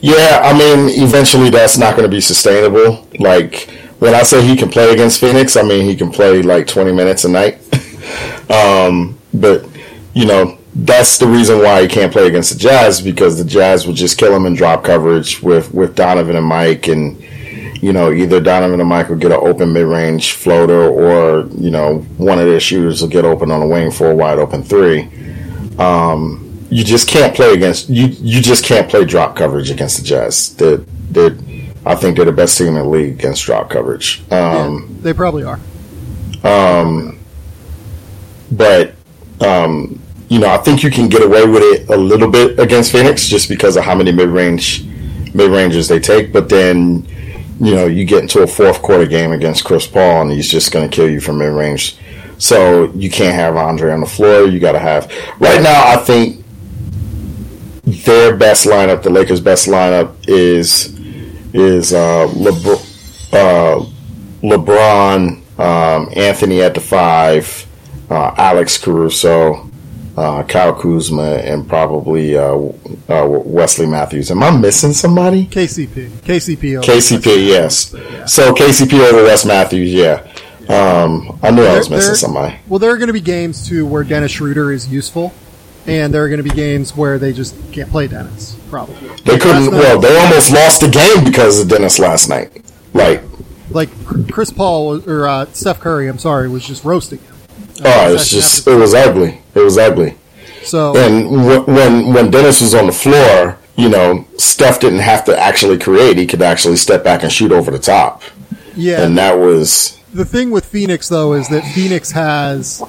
Yeah, 0.00 0.42
I 0.44 0.56
mean, 0.56 0.90
eventually 1.02 1.50
that's 1.50 1.76
not 1.76 1.96
going 1.96 2.08
to 2.08 2.14
be 2.14 2.20
sustainable. 2.20 3.06
Like 3.18 3.68
when 3.98 4.14
I 4.14 4.22
say 4.22 4.46
he 4.46 4.56
can 4.56 4.68
play 4.68 4.92
against 4.92 5.20
Phoenix, 5.20 5.56
I 5.56 5.62
mean 5.62 5.84
he 5.84 5.96
can 5.96 6.10
play 6.10 6.42
like 6.42 6.66
20 6.66 6.92
minutes 6.92 7.24
a 7.24 7.28
night. 7.28 7.58
um, 8.50 9.18
but 9.34 9.66
you 10.14 10.26
know, 10.26 10.58
that's 10.74 11.18
the 11.18 11.26
reason 11.26 11.58
why 11.58 11.82
he 11.82 11.88
can't 11.88 12.12
play 12.12 12.26
against 12.26 12.52
the 12.52 12.58
Jazz 12.58 13.00
because 13.00 13.38
the 13.38 13.44
Jazz 13.44 13.86
would 13.86 13.96
just 13.96 14.18
kill 14.18 14.34
him 14.34 14.46
in 14.46 14.54
drop 14.54 14.84
coverage 14.84 15.42
with 15.42 15.72
with 15.74 15.94
Donovan 15.94 16.36
and 16.36 16.46
Mike, 16.46 16.88
and 16.88 17.20
you 17.82 17.92
know, 17.92 18.12
either 18.12 18.40
Donovan 18.40 18.80
and 18.80 18.88
Mike 18.88 19.08
will 19.08 19.16
get 19.16 19.32
an 19.32 19.38
open 19.40 19.72
mid 19.72 19.86
range 19.86 20.32
floater, 20.32 20.88
or 20.88 21.46
you 21.56 21.70
know, 21.70 21.98
one 22.16 22.38
of 22.38 22.46
their 22.46 22.60
shooters 22.60 23.02
will 23.02 23.08
get 23.08 23.24
open 23.24 23.50
on 23.50 23.62
a 23.62 23.66
wing 23.66 23.90
for 23.90 24.10
a 24.10 24.14
wide 24.14 24.38
open 24.38 24.62
three 24.62 25.10
you 26.70 26.84
just 26.84 27.08
can't 27.08 27.34
play 27.34 27.52
against 27.52 27.88
you. 27.88 28.06
You 28.06 28.40
just 28.42 28.64
can't 28.64 28.88
play 28.88 29.04
drop 29.04 29.36
coverage 29.36 29.70
against 29.70 29.98
the 29.98 30.04
Jazz. 30.04 30.54
They're, 30.56 30.78
they're, 31.10 31.36
I 31.88 31.94
think 31.94 32.16
they're 32.16 32.26
the 32.26 32.32
best 32.32 32.56
team 32.58 32.68
in 32.68 32.74
the 32.74 32.84
league 32.84 33.14
against 33.14 33.44
drop 33.44 33.70
coverage. 33.70 34.20
Um, 34.30 34.88
yeah, 34.96 35.02
they 35.02 35.12
probably 35.14 35.42
are. 35.44 35.58
Um, 36.44 37.18
But 38.52 38.94
um, 39.40 40.00
you 40.28 40.38
know, 40.38 40.48
I 40.50 40.58
think 40.58 40.82
you 40.82 40.90
can 40.90 41.08
get 41.08 41.22
away 41.22 41.46
with 41.46 41.62
it 41.62 41.88
a 41.88 41.96
little 41.96 42.30
bit 42.30 42.58
against 42.58 42.92
Phoenix 42.92 43.26
just 43.26 43.48
because 43.48 43.76
of 43.76 43.84
how 43.84 43.94
many 43.94 44.12
mid 44.12 44.28
range 44.28 44.84
mid 45.34 45.50
ranges 45.50 45.88
they 45.88 45.98
take. 46.00 46.32
But 46.32 46.48
then 46.48 47.06
you 47.60 47.74
know, 47.74 47.86
you 47.86 48.04
get 48.04 48.22
into 48.22 48.40
a 48.42 48.46
fourth 48.46 48.82
quarter 48.82 49.06
game 49.06 49.32
against 49.32 49.64
Chris 49.64 49.86
Paul, 49.86 50.22
and 50.22 50.30
he's 50.30 50.48
just 50.48 50.70
going 50.70 50.88
to 50.88 50.94
kill 50.94 51.10
you 51.10 51.20
from 51.20 51.38
mid 51.38 51.52
range. 51.52 51.96
So 52.38 52.92
you 52.92 53.10
can't 53.10 53.34
have 53.34 53.56
Andre 53.56 53.92
on 53.92 54.00
the 54.00 54.06
floor. 54.06 54.46
You 54.46 54.60
got 54.60 54.72
to 54.72 54.78
have 54.78 55.10
right 55.40 55.60
now. 55.60 55.88
I 55.88 55.96
think 55.96 56.44
their 58.04 58.36
best 58.36 58.66
lineup, 58.66 59.02
the 59.02 59.10
Lakers' 59.10 59.40
best 59.40 59.66
lineup, 59.66 60.14
is 60.28 60.97
is 61.52 61.92
uh, 61.92 62.26
Lebr- 62.28 63.32
uh, 63.32 63.84
LeBron, 64.42 65.58
um, 65.58 66.08
Anthony 66.14 66.62
at 66.62 66.74
the 66.74 66.80
five, 66.80 67.66
uh, 68.10 68.34
Alex 68.36 68.78
Caruso, 68.78 69.68
uh, 70.16 70.42
Kyle 70.44 70.74
Kuzma, 70.74 71.36
and 71.36 71.68
probably 71.68 72.36
uh, 72.36 72.54
uh, 72.54 73.26
Wesley 73.28 73.86
Matthews. 73.86 74.30
Am 74.30 74.42
I 74.42 74.50
missing 74.50 74.92
somebody? 74.92 75.46
KCP, 75.46 76.08
KCP, 76.22 76.76
over 76.78 76.86
KCP, 76.86 77.46
yes. 77.46 77.90
So 78.32 78.52
KCP 78.54 78.98
over 79.12 79.22
Wes 79.24 79.44
Matthews, 79.44 79.92
yeah. 79.92 80.26
Um, 80.68 81.38
I 81.42 81.50
knew 81.50 81.62
I 81.62 81.78
was 81.78 81.88
missing 81.88 82.08
there- 82.08 82.14
somebody. 82.16 82.56
Well, 82.68 82.78
there 82.78 82.90
are 82.90 82.98
going 82.98 83.06
to 83.06 83.12
be 83.12 83.20
games 83.20 83.66
too 83.66 83.86
where 83.86 84.04
Dennis 84.04 84.32
Schroeder 84.32 84.70
is 84.72 84.88
useful, 84.88 85.32
and 85.86 86.12
there 86.12 86.22
are 86.24 86.28
going 86.28 86.42
to 86.42 86.48
be 86.48 86.50
games 86.50 86.94
where 86.96 87.18
they 87.18 87.32
just 87.32 87.54
can't 87.72 87.88
play 87.90 88.06
Dennis. 88.08 88.57
Probably 88.68 89.08
They 89.24 89.38
couldn't. 89.38 89.70
Well, 89.70 89.98
they 90.00 90.16
almost 90.18 90.52
lost 90.52 90.80
the 90.80 90.88
game 90.88 91.24
because 91.24 91.60
of 91.60 91.68
Dennis 91.68 91.98
last 91.98 92.28
night. 92.28 92.64
Like, 92.92 93.22
like 93.70 93.88
Chris 94.30 94.50
Paul 94.50 95.08
or 95.08 95.26
uh, 95.28 95.46
Steph 95.52 95.80
Curry. 95.80 96.08
I'm 96.08 96.18
sorry, 96.18 96.48
was 96.48 96.66
just 96.66 96.84
roasting 96.84 97.18
him. 97.20 97.34
oh, 97.84 98.14
it's 98.14 98.30
just 98.30 98.66
it 98.66 98.74
was 98.74 98.94
ugly. 98.94 99.40
It 99.54 99.60
was 99.60 99.78
ugly. 99.78 100.16
So 100.62 100.96
And 100.96 101.28
wh- 101.28 101.66
when 101.68 102.12
when 102.12 102.30
Dennis 102.30 102.60
was 102.60 102.74
on 102.74 102.86
the 102.86 102.92
floor, 102.92 103.58
you 103.76 103.88
know, 103.88 104.26
Steph 104.36 104.80
didn't 104.80 104.98
have 105.00 105.24
to 105.26 105.38
actually 105.38 105.78
create; 105.78 106.16
he 106.18 106.26
could 106.26 106.42
actually 106.42 106.76
step 106.76 107.02
back 107.04 107.22
and 107.22 107.32
shoot 107.32 107.52
over 107.52 107.70
the 107.70 107.78
top. 107.78 108.22
Yeah, 108.76 109.02
and 109.02 109.16
that 109.18 109.38
was 109.38 109.98
the 110.12 110.24
thing 110.24 110.50
with 110.50 110.64
Phoenix 110.66 111.08
though 111.08 111.32
is 111.34 111.48
that 111.48 111.62
Phoenix 111.74 112.10
has 112.12 112.82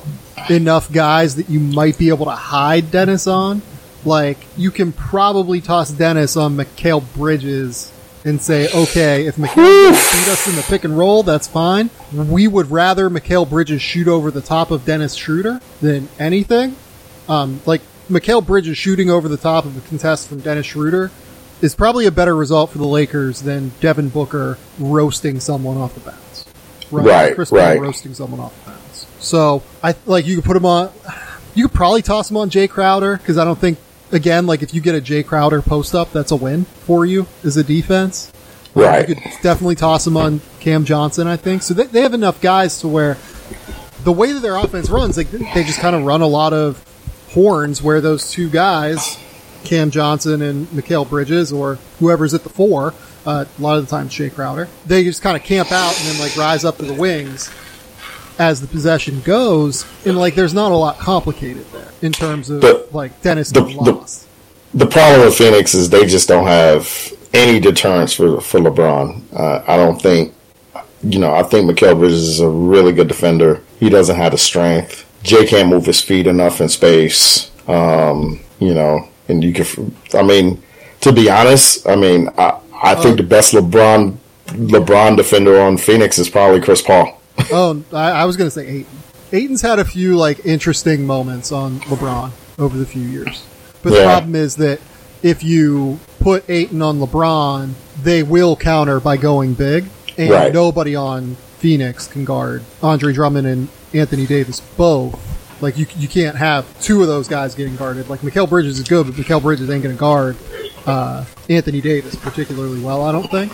enough 0.49 0.91
guys 0.91 1.35
that 1.35 1.49
you 1.49 1.59
might 1.59 1.97
be 1.97 2.09
able 2.09 2.25
to 2.25 2.31
hide 2.31 2.91
Dennis 2.91 3.27
on. 3.27 3.61
Like 4.05 4.38
you 4.57 4.71
can 4.71 4.91
probably 4.91 5.62
toss 5.62 5.91
Dennis 5.91 6.38
on 6.38 6.55
Mikal 6.55 7.03
Bridges 7.13 7.91
and 8.25 8.41
say, 8.41 8.67
okay, 8.73 9.27
if 9.27 9.35
Mikal 9.35 9.55
beat 9.55 10.27
us 10.31 10.47
in 10.47 10.55
the 10.55 10.62
pick 10.63 10.83
and 10.83 10.97
roll, 10.97 11.23
that's 11.23 11.47
fine. 11.47 11.89
We 12.12 12.47
would 12.47 12.69
rather 12.71 13.09
Mikal 13.09 13.49
Bridges 13.49 13.81
shoot 13.81 14.07
over 14.07 14.31
the 14.31 14.41
top 14.41 14.71
of 14.71 14.85
Dennis 14.85 15.15
Schroeder 15.15 15.62
than 15.81 16.09
anything. 16.19 16.75
Um, 17.27 17.62
like 17.65 17.81
Mikal 18.09 18.45
Bridges 18.45 18.77
shooting 18.77 19.09
over 19.09 19.27
the 19.27 19.38
top 19.38 19.65
of 19.65 19.77
a 19.77 19.88
contest 19.88 20.27
from 20.27 20.39
Dennis 20.39 20.65
Schroeder 20.65 21.12
is 21.62 21.75
probably 21.75 22.05
a 22.05 22.12
better 22.12 22.35
result 22.35 22.71
for 22.71 22.77
the 22.77 22.88
Lakers 22.88 23.41
than 23.41 23.71
Devin 23.79 24.09
Booker 24.09 24.57
roasting 24.79 25.39
someone 25.39 25.77
off 25.77 25.93
the 25.93 25.99
bounce. 25.99 26.45
Right, 26.91 27.05
right. 27.05 27.35
Chris 27.35 27.49
Paul 27.49 27.59
right. 27.59 27.79
roasting 27.79 28.13
someone 28.13 28.39
off 28.39 28.65
the 28.65 28.71
bounce. 28.71 29.05
So 29.19 29.63
I 29.83 29.95
like 30.05 30.25
you 30.25 30.35
could 30.38 30.45
put 30.45 30.57
him 30.57 30.65
on. 30.65 30.91
You 31.53 31.67
could 31.67 31.75
probably 31.75 32.01
toss 32.01 32.31
him 32.31 32.38
on 32.38 32.49
Jae 32.49 32.69
Crowder 32.69 33.17
because 33.17 33.38
I 33.38 33.45
don't 33.45 33.59
think 33.59 33.77
again 34.12 34.45
like 34.45 34.62
if 34.62 34.74
you 34.74 34.82
get 34.82 34.95
a 34.95 35.02
Jae 35.02 35.26
Crowder 35.26 35.62
post 35.62 35.95
up, 35.95 36.12
that's 36.12 36.32
a 36.32 36.36
win 36.36 36.65
for 36.65 37.06
you 37.06 37.28
as 37.43 37.58
a 37.58 37.63
defense. 37.63 38.32
Right. 38.76 39.08
You 39.08 39.15
could 39.15 39.24
definitely 39.41 39.76
toss 39.76 40.06
him 40.06 40.15
on 40.17 40.41
Cam 40.60 40.86
Johnson. 40.86 41.28
I 41.28 41.38
think 41.38 41.63
so. 41.63 41.74
They, 41.74 41.86
they 41.86 42.02
have 42.02 42.13
enough 42.13 42.39
guys 42.41 42.80
to 42.82 42.88
where 42.88 43.17
the 44.04 44.12
way 44.12 44.32
that 44.32 44.41
their 44.41 44.56
offense 44.56 44.89
runs, 44.89 45.17
like 45.17 45.30
they 45.30 45.63
just 45.63 45.80
kind 45.80 45.95
of 45.95 46.04
run 46.04 46.22
a 46.22 46.28
lot 46.28 46.54
of 46.54 46.84
horns 47.32 47.82
where 47.82 48.02
those 48.02 48.32
two 48.32 48.50
guys, 48.50 49.17
Cam 49.63 49.91
Johnson 49.91 50.41
and 50.41 50.67
Mikal 50.67 51.08
Bridges, 51.08 51.52
or 51.52 51.76
whoever's 52.00 52.34
at 52.34 52.43
the 52.43 52.50
four, 52.50 52.93
uh, 53.26 53.45
a 53.58 53.62
lot 53.62 53.78
of 53.78 53.86
the 53.86 53.91
time 53.91 54.08
Jae 54.08 54.34
Crowder, 54.34 54.67
they 54.86 55.04
just 55.04 55.22
kind 55.22 55.36
of 55.36 55.43
camp 55.43 55.72
out 55.72 56.00
and 56.00 56.10
then 56.10 56.19
like 56.19 56.36
rise 56.38 56.63
up 56.63 56.78
to 56.78 56.86
the 56.86 56.93
wings 56.93 57.52
as 58.39 58.62
the 58.62 58.67
possession 58.67 59.19
goes, 59.21 59.86
and 60.06 60.17
like 60.17 60.34
there's 60.34 60.54
not 60.54 60.71
a 60.71 60.75
lot 60.75 60.97
complicated 60.97 61.69
there 61.71 61.91
in 62.02 62.12
terms 62.13 62.49
of 62.49 62.62
the, 62.62 62.88
like 62.91 63.21
Dennis 63.21 63.52
the, 63.52 63.62
the, 63.62 64.25
the, 64.73 64.88
problem 64.88 65.25
with 65.25 65.36
Phoenix 65.36 65.73
is 65.73 65.89
they 65.89 66.06
just 66.06 66.30
don't 66.30 66.47
have 66.47 67.13
any 67.34 67.60
deterrence 67.60 68.13
for 68.13 68.39
for 68.39 68.60
LeBron. 68.60 69.21
Uh, 69.34 69.63
I 69.67 69.75
don't 69.75 70.02
think, 70.02 70.34
you 71.04 71.19
know, 71.19 71.34
I 71.34 71.43
think 71.43 71.69
Mikal 71.69 71.99
Bridges 71.99 72.28
is 72.28 72.39
a 72.39 72.49
really 72.49 72.93
good 72.93 73.10
defender. 73.10 73.62
He 73.80 73.89
doesn't 73.89 74.15
have 74.15 74.32
the 74.32 74.38
strength. 74.38 75.06
Jae 75.23 75.47
can't 75.47 75.69
move 75.69 75.86
his 75.86 75.99
feet 75.99 76.25
enough 76.25 76.62
in 76.62 76.69
space. 76.69 77.52
Um, 77.67 78.39
you 78.60 78.73
know, 78.73 79.08
and 79.28 79.43
you 79.43 79.54
can. 79.54 79.95
I 80.13 80.23
mean, 80.23 80.63
to 81.02 81.12
be 81.12 81.30
honest, 81.30 81.88
I 81.88 81.97
mean, 81.97 82.30
I, 82.38 82.58
I 82.82 82.95
think 82.95 83.17
the 83.17 83.23
best 83.23 83.54
LeBron 83.54 84.17
LeBron 84.47 85.17
defender 85.17 85.60
on 85.60 85.78
Phoenix 85.78 86.17
is 86.17 86.30
probably 86.30 86.62
Chris 86.62 86.82
Paul. 86.82 87.18
oh, 87.52 87.84
I, 87.93 88.12
I 88.12 88.25
was 88.25 88.38
going 88.38 88.47
to 88.47 88.52
say 88.52 88.67
Ayton. 88.67 88.97
Ayton's 89.32 89.62
had 89.62 89.80
a 89.80 89.86
few 89.86 90.17
like 90.17 90.45
interesting 90.45 91.06
moments 91.06 91.52
on 91.52 91.80
LeBron 91.82 92.32
over 92.58 92.78
the 92.78 92.86
few 92.86 93.04
years, 93.04 93.45
but 93.84 93.93
yeah. 93.93 93.99
the 93.99 94.06
problem 94.06 94.36
is 94.36 94.56
that 94.56 94.82
if 95.21 95.43
you 95.43 95.99
put 96.19 96.49
Ayton 96.49 96.82
on 96.82 96.99
LeBron, 96.99 97.73
they 98.02 98.23
will 98.23 98.56
counter 98.56 98.99
by 98.99 99.17
going 99.17 99.54
big, 99.54 99.86
and 100.17 100.32
right. 100.32 100.54
nobody 100.54 100.95
on 100.95 101.36
Phoenix 101.60 102.08
can 102.08 102.25
guard 102.25 102.63
Andre 102.82 103.13
Drummond 103.13 103.45
and 103.45 103.67
Anthony 103.93 104.25
Davis 104.25 104.60
both. 104.60 105.28
Like 105.62 105.78
you, 105.78 105.86
you 105.97 106.08
can't 106.08 106.38
have 106.38 106.80
two 106.82 107.02
of 107.02 107.08
those 107.08 107.28
guys 107.28 107.54
getting 107.54 107.75
guarded. 107.75 108.10
Like 108.10 108.21
Mikal 108.21 108.47
Bridges 108.47 108.80
is 108.80 108.88
good, 108.88 109.08
but 109.08 109.15
Mikal 109.15 109.41
Bridges 109.41 109.69
ain't 109.69 109.84
going 109.84 109.95
to 109.95 109.99
guard 109.99 110.38
uh, 110.86 111.25
Anthony 111.49 111.82
Davis 111.82 112.15
particularly 112.15 112.82
well. 112.82 113.04
I 113.04 113.12
don't 113.12 113.30
think 113.30 113.52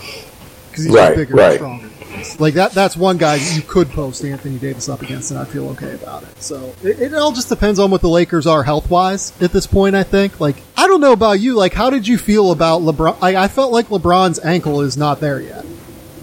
because 0.69 0.85
he's 0.85 0.93
right, 0.93 1.15
bigger 1.15 1.33
right. 1.33 1.49
and 1.51 1.55
stronger. 1.55 1.89
Like 2.39 2.55
that. 2.55 2.71
That's 2.71 2.95
one 2.95 3.17
guy 3.17 3.35
you 3.35 3.61
could 3.61 3.89
post 3.89 4.23
Anthony 4.23 4.57
Davis 4.57 4.89
up 4.89 5.01
against, 5.01 5.31
and 5.31 5.39
I 5.39 5.45
feel 5.45 5.69
okay 5.69 5.95
about 5.95 6.23
it. 6.23 6.41
So 6.41 6.73
it, 6.83 7.01
it 7.01 7.13
all 7.13 7.31
just 7.31 7.49
depends 7.49 7.79
on 7.79 7.91
what 7.91 8.01
the 8.01 8.09
Lakers 8.09 8.47
are 8.47 8.63
health 8.63 8.89
wise 8.89 9.39
at 9.41 9.51
this 9.51 9.67
point. 9.67 9.95
I 9.95 10.03
think. 10.03 10.39
Like 10.39 10.57
I 10.77 10.87
don't 10.87 11.01
know 11.01 11.13
about 11.13 11.39
you. 11.39 11.55
Like 11.55 11.73
how 11.73 11.89
did 11.89 12.07
you 12.07 12.17
feel 12.17 12.51
about 12.51 12.81
LeBron? 12.81 13.21
Like, 13.21 13.35
I 13.35 13.47
felt 13.47 13.71
like 13.71 13.87
LeBron's 13.87 14.39
ankle 14.43 14.81
is 14.81 14.97
not 14.97 15.19
there 15.19 15.39
yet. 15.39 15.65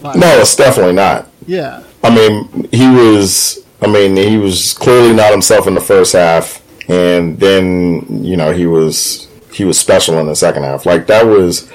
No, 0.02 0.38
it's 0.40 0.56
definitely 0.56 0.94
not. 0.94 1.28
Yeah. 1.46 1.84
I 2.02 2.14
mean, 2.14 2.68
he 2.72 2.88
was 2.88 3.64
I 3.82 3.88
mean, 3.88 4.16
he 4.16 4.38
was 4.38 4.74
clearly 4.74 5.12
not 5.12 5.32
himself 5.32 5.66
in 5.66 5.74
the 5.74 5.80
first 5.80 6.12
half, 6.12 6.62
and 6.88 7.38
then 7.40 8.24
you 8.24 8.36
know 8.36 8.52
he 8.52 8.66
was 8.66 9.28
he 9.52 9.64
was 9.64 9.78
special 9.78 10.18
in 10.18 10.26
the 10.26 10.36
second 10.36 10.62
half. 10.62 10.86
Like 10.86 11.06
that 11.08 11.26
was 11.26 11.70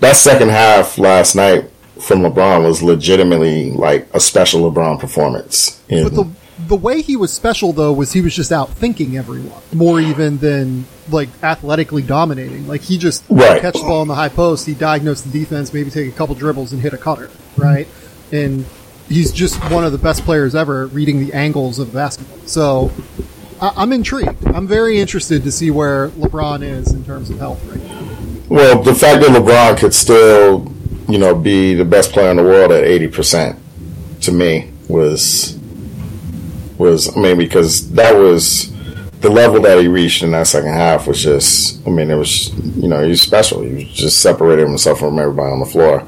that 0.00 0.16
second 0.16 0.50
half 0.50 0.98
last 0.98 1.34
night 1.34 1.68
from 2.00 2.20
LeBron 2.20 2.64
was 2.64 2.82
legitimately 2.82 3.70
like 3.72 4.08
a 4.14 4.20
special 4.20 4.70
LeBron 4.70 5.00
performance. 5.00 5.82
In, 5.88 6.04
but 6.04 6.14
the 6.14 6.30
the 6.66 6.76
way 6.76 7.02
he 7.02 7.16
was 7.16 7.32
special 7.32 7.72
though 7.72 7.92
was 7.92 8.12
he 8.12 8.20
was 8.20 8.34
just 8.34 8.50
out 8.50 8.70
thinking 8.70 9.16
everyone 9.16 9.62
more 9.72 10.00
even 10.00 10.38
than 10.38 10.86
like 11.10 11.28
athletically 11.42 12.02
dominating. 12.02 12.66
Like 12.66 12.82
he 12.82 12.98
just 12.98 13.24
right. 13.28 13.60
catch 13.60 13.74
the 13.74 13.80
ball 13.80 14.02
in 14.02 14.08
the 14.08 14.14
high 14.14 14.28
post, 14.28 14.66
he 14.66 14.74
diagnosed 14.74 15.30
the 15.30 15.38
defense, 15.38 15.72
maybe 15.72 15.90
take 15.90 16.12
a 16.12 16.16
couple 16.16 16.34
dribbles 16.34 16.72
and 16.72 16.82
hit 16.82 16.92
a 16.92 16.98
cutter, 16.98 17.30
right? 17.56 17.88
And 18.32 18.66
he's 19.08 19.32
just 19.32 19.58
one 19.70 19.84
of 19.84 19.92
the 19.92 19.98
best 19.98 20.24
players 20.24 20.54
ever 20.54 20.86
reading 20.88 21.24
the 21.24 21.32
angles 21.32 21.78
of 21.78 21.92
basketball. 21.92 22.38
So 22.46 22.90
I- 23.60 23.82
am 23.82 23.92
intrigued. 23.92 24.46
I'm 24.48 24.66
very 24.66 25.00
interested 25.00 25.44
to 25.44 25.52
see 25.52 25.70
where 25.70 26.08
LeBron 26.10 26.62
is 26.62 26.92
in 26.92 27.04
terms 27.04 27.30
of 27.30 27.38
health 27.38 27.64
right 27.66 27.82
now. 27.82 28.08
Well, 28.48 28.82
the 28.82 28.94
fact 28.94 29.22
that 29.22 29.30
LeBron 29.30 29.78
could 29.78 29.94
still, 29.94 30.72
you 31.08 31.18
know, 31.18 31.34
be 31.34 31.74
the 31.74 31.84
best 31.84 32.12
player 32.12 32.30
in 32.30 32.36
the 32.36 32.42
world 32.42 32.72
at 32.72 32.84
80% 32.84 33.58
to 34.22 34.32
me 34.32 34.70
was 34.88 35.58
was 36.78 37.16
I 37.16 37.20
mean 37.20 37.38
because 37.38 37.90
that 37.92 38.14
was 38.14 38.72
the 39.20 39.28
level 39.28 39.60
that 39.62 39.80
he 39.80 39.88
reached 39.88 40.22
in 40.22 40.30
that 40.30 40.46
second 40.46 40.72
half 40.72 41.06
was 41.06 41.22
just 41.22 41.84
I 41.86 41.90
mean 41.90 42.10
it 42.10 42.14
was 42.14 42.54
you 42.76 42.88
know 42.88 43.02
he 43.02 43.10
was 43.10 43.20
special 43.20 43.62
he 43.62 43.74
was 43.74 43.84
just 43.84 44.20
separated 44.20 44.66
himself 44.66 45.00
from 45.00 45.18
everybody 45.18 45.52
on 45.52 45.58
the 45.58 45.66
floor 45.66 46.06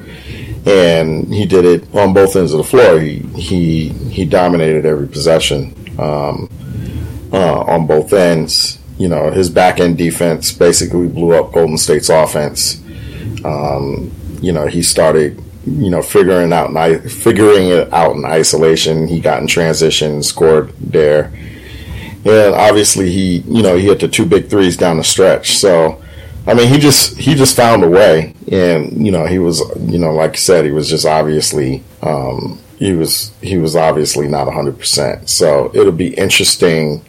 and 0.67 1.33
he 1.33 1.47
did 1.47 1.65
it 1.65 1.95
on 1.95 2.13
both 2.13 2.37
ends 2.37 2.53
of 2.53 2.59
the 2.59 2.65
floor. 2.65 3.01
He 3.01 3.19
he 3.35 3.89
he 3.89 4.25
dominated 4.25 4.85
every 4.85 5.09
possession 5.09 5.75
um, 5.99 6.49
uh, 7.33 7.61
on 7.63 7.87
both 7.87 8.13
ends. 8.13 8.79
You 8.99 9.09
know, 9.09 9.31
his 9.31 9.49
back 9.49 9.81
end 9.81 9.97
defense 9.97 10.53
basically 10.53 11.09
blew 11.09 11.33
up 11.33 11.53
Golden 11.53 11.79
State's 11.79 12.11
offense. 12.11 12.83
Um, 13.45 14.11
you 14.40 14.53
know, 14.53 14.66
he 14.66 14.83
started 14.83 15.42
you 15.66 15.90
know 15.90 16.00
figuring 16.00 16.53
out 16.53 16.70
figuring 17.03 17.68
it 17.68 17.92
out 17.92 18.16
in 18.16 18.24
isolation. 18.24 19.07
He 19.07 19.20
got 19.20 19.40
in 19.40 19.46
transition, 19.46 20.22
scored 20.22 20.72
there, 20.79 21.33
and 22.24 22.55
obviously 22.55 23.11
he 23.11 23.38
you 23.38 23.62
know 23.62 23.76
he 23.76 23.87
hit 23.87 24.00
the 24.00 24.09
two 24.09 24.26
big 24.26 24.48
threes 24.48 24.76
down 24.76 24.96
the 24.96 25.05
stretch. 25.05 25.59
So 25.59 26.00
I 26.46 26.55
mean, 26.55 26.68
he 26.68 26.79
just 26.79 27.18
he 27.18 27.35
just 27.35 27.55
found 27.55 27.85
a 27.85 27.88
way, 27.88 28.35
and 28.50 29.05
you 29.05 29.12
know, 29.12 29.26
he 29.26 29.38
was 29.38 29.61
you 29.79 29.98
know, 29.98 30.12
like 30.12 30.33
I 30.33 30.37
said, 30.37 30.64
he 30.64 30.70
was 30.70 30.88
just 30.88 31.07
obviously 31.07 31.85
um, 32.03 32.59
he 32.79 32.92
was 32.92 33.33
he 33.42 33.59
was 33.59 33.76
obviously 33.76 34.26
not 34.26 34.53
hundred 34.53 34.79
percent. 34.79 35.29
So 35.29 35.70
it'll 35.74 35.92
be 35.92 36.14
interesting 36.14 37.05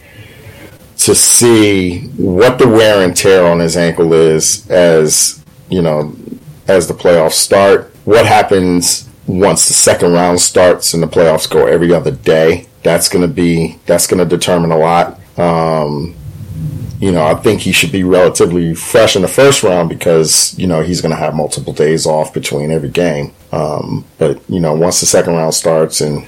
to 0.98 1.16
see 1.16 2.02
what 2.18 2.60
the 2.60 2.68
wear 2.68 3.04
and 3.04 3.16
tear 3.16 3.46
on 3.48 3.60
his 3.60 3.78
ankle 3.78 4.14
is 4.14 4.70
as 4.70 5.44
you 5.70 5.82
know 5.82 6.14
as 6.72 6.88
the 6.88 6.94
playoffs 6.94 7.34
start. 7.34 7.92
What 8.06 8.26
happens 8.26 9.10
once 9.28 9.68
the 9.68 9.74
second 9.74 10.14
round 10.14 10.40
starts 10.40 10.94
and 10.94 11.04
the 11.04 11.08
playoffs 11.08 11.50
go 11.50 11.68
every 11.68 11.94
other 11.94 12.12
day? 12.12 12.68
That's 12.84 13.10
going 13.10 13.28
to 13.28 13.34
be 13.34 13.80
that's 13.86 14.08
going 14.08 14.20
to 14.20 14.26
determine 14.26 14.72
a 14.72 14.78
lot. 14.78 15.20
Um, 15.38 16.16
you 17.02 17.12
know, 17.12 17.26
I 17.26 17.34
think 17.34 17.62
he 17.62 17.72
should 17.72 17.92
be 17.92 18.04
relatively 18.04 18.76
fresh 18.76 19.16
in 19.16 19.24
the 19.24 19.28
first 19.28 19.64
round 19.64 19.90
because, 19.90 20.58
you 20.60 20.68
know, 20.68 20.82
he's 20.82 21.02
going 21.02 21.10
to 21.10 21.18
have 21.18 21.34
multiple 21.34 21.74
days 21.74 22.06
off 22.06 22.32
between 22.32 22.70
every 22.70 22.90
game. 22.90 23.34
Um, 23.52 24.06
but, 24.20 24.40
you 24.48 24.60
know, 24.60 24.76
once 24.76 25.00
the 25.00 25.08
second 25.08 25.34
round 25.34 25.56
starts 25.56 26.00
and, 26.00 26.28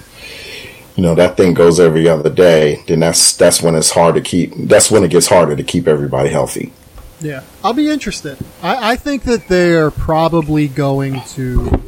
you 0.95 1.03
know, 1.03 1.13
that 1.13 1.37
thing 1.37 1.53
goes 1.53 1.79
every 1.79 2.09
other 2.09 2.31
day, 2.31 2.83
then 2.87 3.01
that's, 3.01 3.37
that's 3.37 3.61
when 3.61 3.75
it's 3.75 3.91
hard 3.91 4.15
to 4.15 4.21
keep, 4.21 4.51
that's 4.55 4.89
when 4.89 5.03
it 5.03 5.11
gets 5.11 5.27
harder 5.27 5.55
to 5.55 5.63
keep 5.63 5.87
everybody 5.87 6.29
healthy. 6.29 6.73
Yeah. 7.23 7.43
I'll 7.63 7.73
be 7.73 7.89
interested. 7.89 8.37
I, 8.61 8.91
I 8.91 8.95
think 8.97 9.23
that 9.23 9.47
they 9.47 9.75
are 9.75 9.91
probably 9.91 10.67
going 10.67 11.21
to 11.29 11.81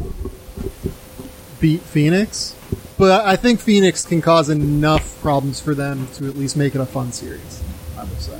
beat 1.59 1.81
Phoenix, 1.81 2.55
but 2.97 3.25
I 3.25 3.35
think 3.35 3.59
Phoenix 3.59 4.05
can 4.05 4.21
cause 4.21 4.49
enough 4.49 5.21
problems 5.21 5.59
for 5.59 5.75
them 5.75 6.07
to 6.15 6.27
at 6.29 6.37
least 6.37 6.55
make 6.55 6.73
it 6.73 6.81
a 6.81 6.85
fun 6.85 7.11
series. 7.11 7.61
I 7.97 8.05
would 8.05 8.21
say. 8.21 8.39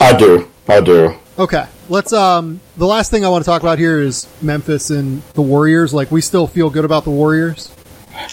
I 0.00 0.16
do. 0.16 0.48
I 0.68 0.80
do. 0.80 1.14
Okay. 1.38 1.66
Let's 1.88 2.12
um 2.12 2.60
the 2.76 2.86
last 2.86 3.10
thing 3.10 3.24
I 3.24 3.28
want 3.28 3.44
to 3.44 3.50
talk 3.50 3.62
about 3.62 3.78
here 3.78 4.00
is 4.00 4.28
Memphis 4.40 4.90
and 4.90 5.22
the 5.34 5.42
Warriors. 5.42 5.92
Like 5.92 6.10
we 6.10 6.20
still 6.20 6.46
feel 6.46 6.70
good 6.70 6.84
about 6.84 7.04
the 7.04 7.10
Warriors? 7.10 7.74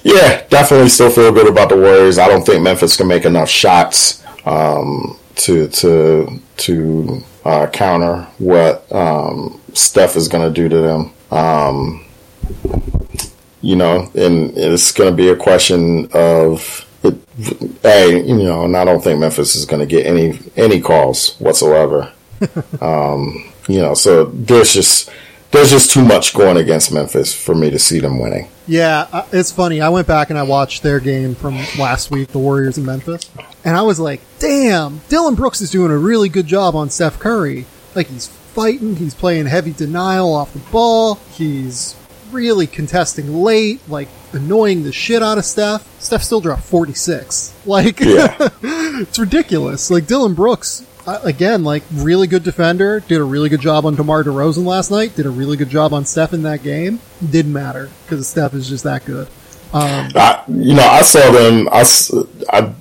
Yeah, 0.04 0.46
definitely 0.50 0.90
still 0.90 1.10
feel 1.10 1.32
good 1.32 1.48
about 1.48 1.70
the 1.70 1.78
Warriors. 1.78 2.20
I 2.20 2.28
don't 2.28 2.46
think 2.46 2.62
Memphis 2.62 2.98
can 2.98 3.08
make 3.08 3.26
enough 3.26 3.50
shots 3.50 4.24
um, 4.46 5.18
to 5.36 5.68
to 5.70 6.40
to 6.58 7.24
uh, 7.46 7.68
counter 7.68 8.24
what 8.38 8.92
um, 8.92 9.62
Steph 9.74 10.16
is 10.16 10.28
going 10.28 10.48
to 10.48 10.54
do 10.54 10.70
to 10.70 10.78
them. 10.78 11.14
Um, 11.32 12.06
you 13.62 13.76
know, 13.76 14.10
and 14.16 14.58
it's 14.58 14.92
going 14.92 15.10
to 15.10 15.16
be 15.16 15.30
a 15.30 15.36
question 15.36 16.10
of, 16.14 16.86
hey, 17.84 18.24
you 18.24 18.38
know, 18.38 18.66
and 18.66 18.76
I 18.76 18.86
don't 18.86 19.04
think 19.04 19.20
Memphis 19.20 19.56
is 19.56 19.66
going 19.66 19.82
to 19.82 19.86
get 19.86 20.06
any 20.06 20.40
any 20.56 20.80
calls 20.82 21.36
whatsoever. 21.40 22.12
um, 22.82 23.52
you 23.68 23.82
know, 23.82 23.94
so 23.94 24.26
there's 24.26 24.74
just 24.74 25.10
there's 25.52 25.72
just 25.72 25.92
too 25.92 26.04
much 26.04 26.34
going 26.34 26.58
against 26.58 26.92
Memphis 26.92 27.34
for 27.34 27.56
me 27.56 27.70
to 27.70 27.80
see 27.80 28.00
them 28.00 28.20
winning. 28.20 28.50
Yeah, 28.68 29.08
uh, 29.12 29.26
it's 29.32 29.52
funny. 29.52 29.82
I 29.82 29.90
went 29.90 30.08
back 30.08 30.30
and 30.30 30.38
I 30.38 30.44
watched 30.44 30.84
their 30.84 31.00
game 31.00 31.36
from 31.36 31.56
last 31.78 32.12
week, 32.12 32.30
the 32.30 32.40
Warriors 32.40 32.78
in 32.78 32.86
Memphis, 32.86 33.30
and 33.66 33.76
I 33.76 33.82
was 33.82 34.00
like, 34.00 34.22
"Damn, 34.38 35.02
Dillon 35.10 35.36
Brooks 35.36 35.62
is 35.62 35.72
doing 35.72 35.92
a 35.92 35.98
really 35.98 36.30
good 36.30 36.46
job 36.46 36.76
on 36.76 36.90
Steph 36.90 37.20
Curry. 37.20 37.66
Like 37.96 38.08
he's 38.08 38.28
fighting, 38.28 38.98
he's 38.98 39.16
playing 39.16 39.48
heavy 39.48 39.74
denial 39.74 40.34
off 40.34 40.54
the 40.54 40.60
ball, 40.72 41.16
he's 41.34 41.96
really 42.32 42.68
contesting 42.68 43.42
late, 43.42 43.82
like 43.88 44.08
annoying 44.34 44.84
the 44.84 44.92
shit 44.92 45.24
out 45.24 45.38
of 45.38 45.46
Steph. 45.46 45.88
Steph 46.02 46.24
still 46.24 46.42
dropped 46.42 46.64
46. 46.64 47.54
Like, 47.66 48.00
yeah. 48.00 48.36
it's 48.64 49.20
ridiculous. 49.20 49.90
Like 49.90 50.08
Dillon 50.08 50.34
Brooks 50.34 50.86
again, 51.24 51.64
like 51.64 51.84
really 51.92 52.28
good 52.28 52.44
defender. 52.44 53.00
Did 53.00 53.20
a 53.20 53.24
really 53.24 53.50
good 53.50 53.62
job 53.62 53.86
on 53.86 53.96
DeMar 53.96 54.24
DeRozan 54.24 54.66
last 54.66 54.92
night. 54.92 55.16
Did 55.16 55.26
a 55.26 55.30
really 55.30 55.58
good 55.58 55.70
job 55.70 55.94
on 55.94 56.06
Steph 56.06 56.34
in 56.34 56.44
that 56.44 56.64
game. 56.64 57.00
Didn't 57.28 57.54
matter 57.54 57.90
because 58.04 58.28
Steph 58.28 58.54
is 58.54 58.70
just 58.70 58.84
that 58.84 59.06
good. 59.06 59.28
Um, 59.72 60.10
I, 60.16 60.44
you 60.48 60.74
know, 60.74 60.88
I 60.88 61.02
saw 61.02 61.32
them. 61.32 61.70
I, 61.72 61.84
I 62.50 62.74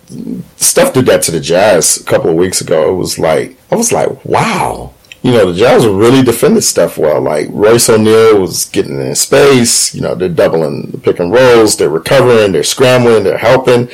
Steph 0.57 0.95
did 0.95 1.07
that 1.07 1.23
to 1.23 1.31
the 1.31 1.41
Jazz 1.41 1.99
a 1.99 2.05
couple 2.05 2.31
of 2.31 2.37
weeks 2.37 2.61
ago. 2.61 2.91
It 2.91 2.97
was 2.97 3.19
like 3.19 3.57
I 3.71 3.77
was 3.77 3.93
like, 3.93 4.25
wow. 4.25 4.95
You 5.23 5.33
know, 5.33 5.51
the 5.51 5.59
Jazz 5.59 5.85
really 5.85 6.23
defended 6.23 6.64
Steph 6.64 6.97
well. 6.97 7.21
Like 7.21 7.49
Royce 7.51 7.91
O'Neale 7.91 8.41
was 8.41 8.67
getting 8.67 9.01
in 9.01 9.14
space. 9.17 9.95
You 9.95 10.01
know, 10.01 10.14
they're 10.14 10.29
doubling 10.29 10.93
the 10.93 10.99
pick 10.99 11.19
and 11.19 11.33
rolls. 11.33 11.77
They're 11.77 11.91
recovering. 11.91 12.53
They're 12.53 12.62
scrambling. 12.62 13.25
They're 13.25 13.37
helping. 13.37 13.88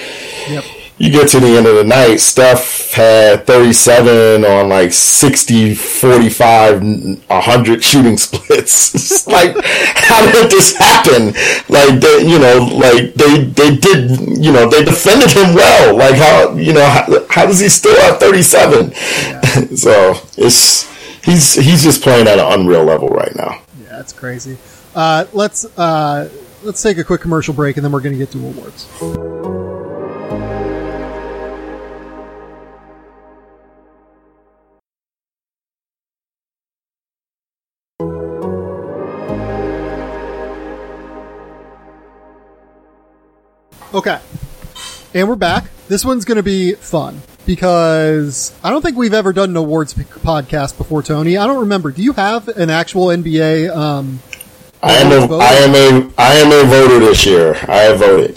Yep 0.48 0.64
you 0.96 1.10
get 1.10 1.28
to 1.28 1.40
the 1.40 1.48
end 1.48 1.66
of 1.66 1.74
the 1.74 1.84
night, 1.84 2.16
Steph 2.16 2.92
had 2.92 3.46
37 3.46 4.44
on 4.44 4.68
like 4.68 4.92
60, 4.92 5.74
45, 5.74 6.82
100 6.82 7.84
shooting 7.84 8.16
splits. 8.16 8.94
it's 8.94 9.26
like, 9.26 9.56
how 9.64 10.24
did 10.30 10.50
this 10.50 10.76
happen? 10.76 11.26
Like, 11.68 12.00
they, 12.00 12.24
you 12.24 12.38
know, 12.38 12.68
like 12.72 13.14
they, 13.14 13.44
they 13.44 13.76
did, 13.76 14.38
you 14.38 14.52
know, 14.52 14.68
they 14.68 14.84
defended 14.84 15.32
him 15.32 15.54
well. 15.54 15.96
Like 15.96 16.14
how, 16.14 16.54
you 16.54 16.72
know, 16.72 16.86
how, 16.86 17.26
how 17.28 17.46
does 17.46 17.58
he 17.58 17.68
still 17.68 18.00
have 18.02 18.20
37? 18.20 18.92
Yeah. 18.92 19.40
so 19.74 20.14
it's, 20.36 20.88
he's, 21.24 21.54
he's 21.54 21.82
just 21.82 22.02
playing 22.02 22.28
at 22.28 22.38
an 22.38 22.60
unreal 22.60 22.84
level 22.84 23.08
right 23.08 23.34
now. 23.34 23.62
Yeah, 23.82 23.88
that's 23.88 24.12
crazy. 24.12 24.58
Uh, 24.94 25.26
let's, 25.32 25.64
uh, 25.76 26.30
let's 26.62 26.80
take 26.80 26.98
a 26.98 27.04
quick 27.04 27.20
commercial 27.20 27.52
break 27.52 27.76
and 27.78 27.84
then 27.84 27.90
we're 27.90 28.00
going 28.00 28.12
to 28.12 28.18
get 28.18 28.30
to 28.30 28.38
awards. 28.38 29.63
Okay. 43.94 44.18
And 45.14 45.28
we're 45.28 45.36
back. 45.36 45.70
This 45.86 46.04
one's 46.04 46.24
going 46.24 46.38
to 46.38 46.42
be 46.42 46.74
fun 46.74 47.22
because 47.46 48.52
I 48.64 48.70
don't 48.70 48.82
think 48.82 48.96
we've 48.96 49.14
ever 49.14 49.32
done 49.32 49.50
an 49.50 49.56
awards 49.56 49.94
podcast 49.94 50.76
before, 50.76 51.00
Tony. 51.00 51.36
I 51.36 51.46
don't 51.46 51.60
remember. 51.60 51.92
Do 51.92 52.02
you 52.02 52.12
have 52.14 52.48
an 52.48 52.70
actual 52.70 53.06
NBA? 53.06 53.72
Um, 53.72 54.18
I 54.82 54.94
am 54.94 55.12
a, 55.12 55.36
I 55.36 55.52
am 55.52 55.70
a 55.70 56.12
I 56.18 56.32
am 56.34 56.48
a 56.48 56.68
voter 56.68 56.98
this 56.98 57.24
year. 57.24 57.54
I 57.68 57.82
have 57.82 58.00
voted. 58.00 58.36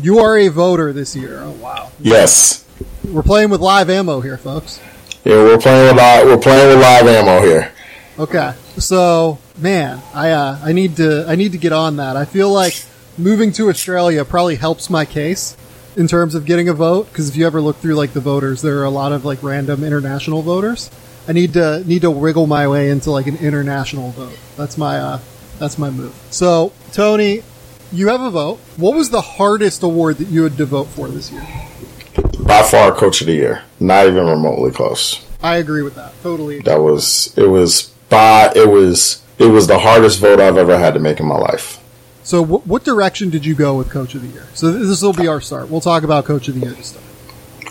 You 0.00 0.20
are 0.20 0.38
a 0.38 0.48
voter 0.48 0.94
this 0.94 1.14
year. 1.14 1.38
Oh 1.42 1.50
wow. 1.50 1.92
Yes. 2.00 2.66
We're 3.06 3.22
playing 3.22 3.50
with 3.50 3.60
live 3.60 3.90
ammo 3.90 4.22
here, 4.22 4.38
folks. 4.38 4.80
Yeah, 5.22 5.34
we're 5.34 5.58
playing 5.58 5.88
with 5.88 5.98
live. 5.98 6.26
We're 6.26 6.38
playing 6.38 6.68
with 6.68 6.82
live 6.82 7.06
ammo 7.06 7.46
here. 7.46 7.70
Okay. 8.18 8.54
So, 8.78 9.38
man, 9.58 10.00
I 10.14 10.30
uh, 10.30 10.60
I 10.64 10.72
need 10.72 10.96
to 10.96 11.26
I 11.28 11.34
need 11.34 11.52
to 11.52 11.58
get 11.58 11.74
on 11.74 11.96
that. 11.96 12.16
I 12.16 12.24
feel 12.24 12.50
like 12.50 12.82
moving 13.16 13.52
to 13.52 13.68
Australia 13.68 14.24
probably 14.24 14.56
helps 14.56 14.90
my 14.90 15.04
case 15.04 15.56
in 15.96 16.08
terms 16.08 16.34
of 16.34 16.44
getting 16.44 16.68
a 16.68 16.74
vote 16.74 17.08
because 17.08 17.28
if 17.28 17.36
you 17.36 17.46
ever 17.46 17.60
look 17.60 17.76
through 17.76 17.94
like 17.94 18.12
the 18.12 18.20
voters, 18.20 18.62
there 18.62 18.78
are 18.78 18.84
a 18.84 18.90
lot 18.90 19.12
of 19.12 19.24
like 19.24 19.42
random 19.42 19.84
international 19.84 20.42
voters. 20.42 20.90
I 21.26 21.32
need 21.32 21.54
to 21.54 21.82
need 21.84 22.02
to 22.02 22.10
wiggle 22.10 22.46
my 22.46 22.68
way 22.68 22.90
into 22.90 23.10
like 23.10 23.26
an 23.26 23.36
international 23.36 24.10
vote. 24.10 24.38
That's 24.56 24.76
my 24.76 24.98
uh, 24.98 25.20
that's 25.58 25.78
my 25.78 25.90
move. 25.90 26.14
So 26.30 26.72
Tony, 26.92 27.42
you 27.92 28.08
have 28.08 28.20
a 28.20 28.30
vote. 28.30 28.58
What 28.76 28.96
was 28.96 29.10
the 29.10 29.20
hardest 29.20 29.82
award 29.82 30.18
that 30.18 30.28
you 30.28 30.42
had 30.42 30.56
to 30.58 30.66
vote 30.66 30.88
for 30.88 31.08
this 31.08 31.30
year? 31.30 31.46
By 32.40 32.62
far, 32.62 32.92
Coach 32.92 33.20
of 33.20 33.26
the 33.26 33.34
Year. 33.34 33.62
Not 33.80 34.06
even 34.06 34.26
remotely 34.26 34.70
close. 34.70 35.24
I 35.42 35.56
agree 35.56 35.82
with 35.82 35.94
that. 35.94 36.12
Totally. 36.22 36.60
That 36.60 36.80
was 36.80 37.36
it. 37.38 37.46
Was 37.46 37.90
by 38.08 38.52
it 38.54 38.68
was 38.68 39.22
it 39.38 39.46
was 39.46 39.66
the 39.66 39.78
hardest 39.78 40.20
vote 40.20 40.40
I've 40.40 40.56
ever 40.56 40.78
had 40.78 40.94
to 40.94 41.00
make 41.00 41.20
in 41.20 41.26
my 41.26 41.36
life. 41.38 41.80
So, 42.24 42.40
w- 42.40 42.62
what 42.64 42.84
direction 42.84 43.30
did 43.30 43.44
you 43.44 43.54
go 43.54 43.76
with 43.76 43.90
Coach 43.90 44.14
of 44.14 44.22
the 44.22 44.28
Year? 44.28 44.46
So, 44.54 44.72
this 44.72 45.02
will 45.02 45.12
be 45.12 45.28
our 45.28 45.40
start. 45.40 45.68
We'll 45.68 45.82
talk 45.82 46.02
about 46.02 46.24
Coach 46.24 46.48
of 46.48 46.54
the 46.54 46.60
Year 46.62 46.70
this 46.70 46.92
time. 46.92 47.02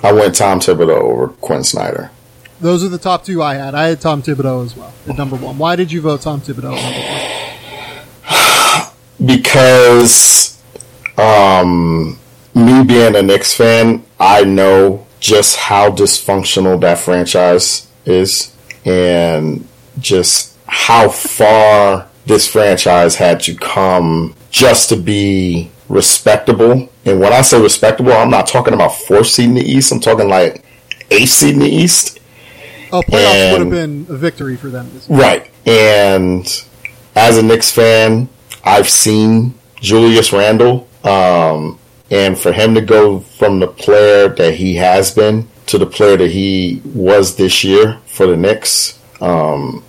I 0.03 0.11
went 0.11 0.35
Tom 0.35 0.59
Thibodeau 0.59 0.89
over 0.89 1.27
Quin 1.29 1.63
Snyder. 1.63 2.11
Those 2.61 2.83
are 2.83 2.89
the 2.89 2.97
top 2.97 3.25
two 3.25 3.41
I 3.41 3.55
had. 3.55 3.73
I 3.73 3.87
had 3.87 3.99
Tom 3.99 4.21
Thibodeau 4.21 4.63
as 4.63 4.75
well 4.77 4.93
at 5.07 5.17
number 5.17 5.35
one. 5.35 5.57
Why 5.57 5.75
did 5.75 5.91
you 5.91 6.01
vote 6.01 6.21
Tom 6.21 6.39
Thibodeau 6.39 6.71
number 6.71 6.99
one? 6.99 7.33
because 9.25 10.61
um, 11.17 12.19
me 12.53 12.83
being 12.83 13.15
a 13.15 13.21
Knicks 13.21 13.53
fan, 13.53 14.03
I 14.19 14.43
know 14.43 15.05
just 15.19 15.57
how 15.57 15.89
dysfunctional 15.89 16.79
that 16.81 16.99
franchise 16.99 17.87
is 18.05 18.55
and 18.85 19.67
just 19.99 20.55
how 20.67 21.09
far 21.09 22.07
this 22.25 22.47
franchise 22.47 23.15
had 23.15 23.39
to 23.41 23.55
come 23.55 24.35
just 24.53 24.87
to 24.89 24.95
be 24.95 25.69
respectable. 25.89 26.87
And 27.05 27.19
when 27.19 27.33
I 27.33 27.41
say 27.41 27.61
respectable, 27.61 28.13
I'm 28.13 28.29
not 28.29 28.47
talking 28.47 28.73
about 28.73 28.89
fourth 28.89 29.27
seed 29.27 29.49
in 29.49 29.55
the 29.55 29.63
East. 29.63 29.91
I'm 29.91 29.99
talking 29.99 30.29
like 30.29 30.63
eighth 31.09 31.31
seed 31.31 31.55
in 31.55 31.59
the 31.59 31.67
East. 31.67 32.19
Oh, 32.91 33.01
playoffs 33.01 33.33
and, 33.33 33.51
would 33.51 33.61
have 33.61 33.71
been 33.71 34.15
a 34.15 34.17
victory 34.17 34.55
for 34.55 34.69
them. 34.69 34.89
Right. 35.09 35.49
And 35.65 36.45
as 37.15 37.39
a 37.39 37.43
Knicks 37.43 37.71
fan, 37.71 38.29
I've 38.63 38.87
seen 38.87 39.55
Julius 39.81 40.31
Randle. 40.31 40.87
Um, 41.03 41.79
and 42.11 42.37
for 42.37 42.53
him 42.53 42.75
to 42.75 42.81
go 42.81 43.21
from 43.21 43.59
the 43.59 43.67
player 43.67 44.29
that 44.29 44.53
he 44.53 44.75
has 44.75 45.09
been 45.09 45.49
to 45.65 45.79
the 45.79 45.87
player 45.87 46.15
that 46.15 46.29
he 46.29 46.79
was 46.85 47.37
this 47.37 47.63
year 47.63 47.99
for 48.05 48.27
the 48.27 48.37
Knicks, 48.37 48.99
um, 49.19 49.83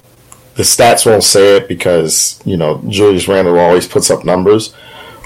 the 0.57 0.63
stats 0.63 1.05
won't 1.05 1.25
say 1.25 1.57
it 1.57 1.69
because 1.69 2.41
you 2.45 2.57
know 2.57 2.83
Julius 2.89 3.29
Randle 3.29 3.59
always 3.59 3.87
puts 3.87 4.11
up 4.11 4.25
numbers, 4.25 4.75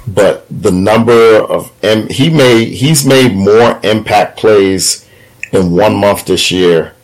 but 0.06 0.46
the 0.50 0.72
number 0.72 1.42
of 1.42 1.72
and 1.82 2.10
he 2.10 2.30
made 2.30 2.68
he's 2.68 3.04
made 3.04 3.34
more 3.34 3.78
impact 3.82 4.38
plays 4.38 5.06
in 5.52 5.72
one 5.72 5.96
month 5.96 6.26
this 6.26 6.50
year 6.50 6.94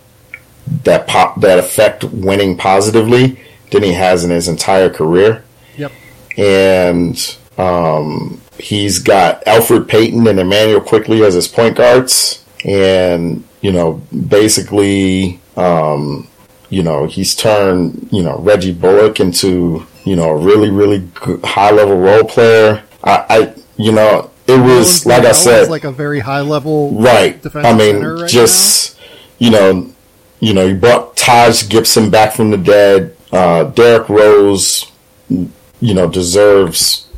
that 0.85 1.07
pop 1.07 1.41
that 1.41 1.59
affect 1.59 2.05
winning 2.05 2.57
positively 2.57 3.39
than 3.71 3.83
he 3.83 3.93
has 3.93 4.25
in 4.25 4.31
his 4.31 4.49
entire 4.49 4.89
career. 4.89 5.45
Yep. 5.77 5.93
And 6.39 7.37
um, 7.59 8.41
he's 8.59 8.99
got 8.99 9.45
Elfrid 9.45 9.89
Payton 9.89 10.27
and 10.27 10.41
Immanuel 10.41 10.81
Quickley 10.81 11.23
as 11.23 11.35
his 11.35 11.49
point 11.49 11.77
guards, 11.77 12.45
and 12.65 13.45
you 13.61 13.73
know 13.73 14.01
basically. 14.29 15.41
Um, 15.57 16.29
you 16.75 16.83
know, 16.83 17.07
he's 17.07 17.37
turned, 17.37 18.09
you 18.11 18.21
know, 18.21 18.37
Reggie 18.39 18.73
Bullock 18.73 19.21
into, 19.21 19.87
you 20.05 20.17
know, 20.17 20.31
a 20.31 20.37
really, 20.37 20.71
really 20.71 21.09
high 21.45 21.71
level 21.71 21.97
role 21.97 22.25
player. 22.25 22.83
I, 23.05 23.25
I 23.29 23.55
you 23.77 23.93
know, 23.93 24.33
it 24.49 24.59
was 24.59 25.07
like 25.07 25.25
I 25.25 25.31
said, 25.31 25.71
like 25.71 25.85
a 25.85 25.93
very 25.93 26.19
high 26.19 26.41
level, 26.41 26.91
right? 27.01 27.41
I 27.55 27.77
mean, 27.77 28.03
right 28.05 28.29
just 28.29 28.99
now. 28.99 29.05
you 29.39 29.51
know, 29.53 29.93
you 30.41 30.53
know, 30.53 30.67
you 30.67 30.75
brought 30.75 31.17
Taj 31.17 31.69
Gibson 31.69 32.11
back 32.11 32.35
from 32.35 32.51
the 32.51 32.59
dead. 32.59 33.17
Uh, 33.31 33.65
Derrick 33.65 34.09
Rose, 34.09 34.91
you 35.29 35.95
know, 35.95 36.11
deserves 36.11 37.09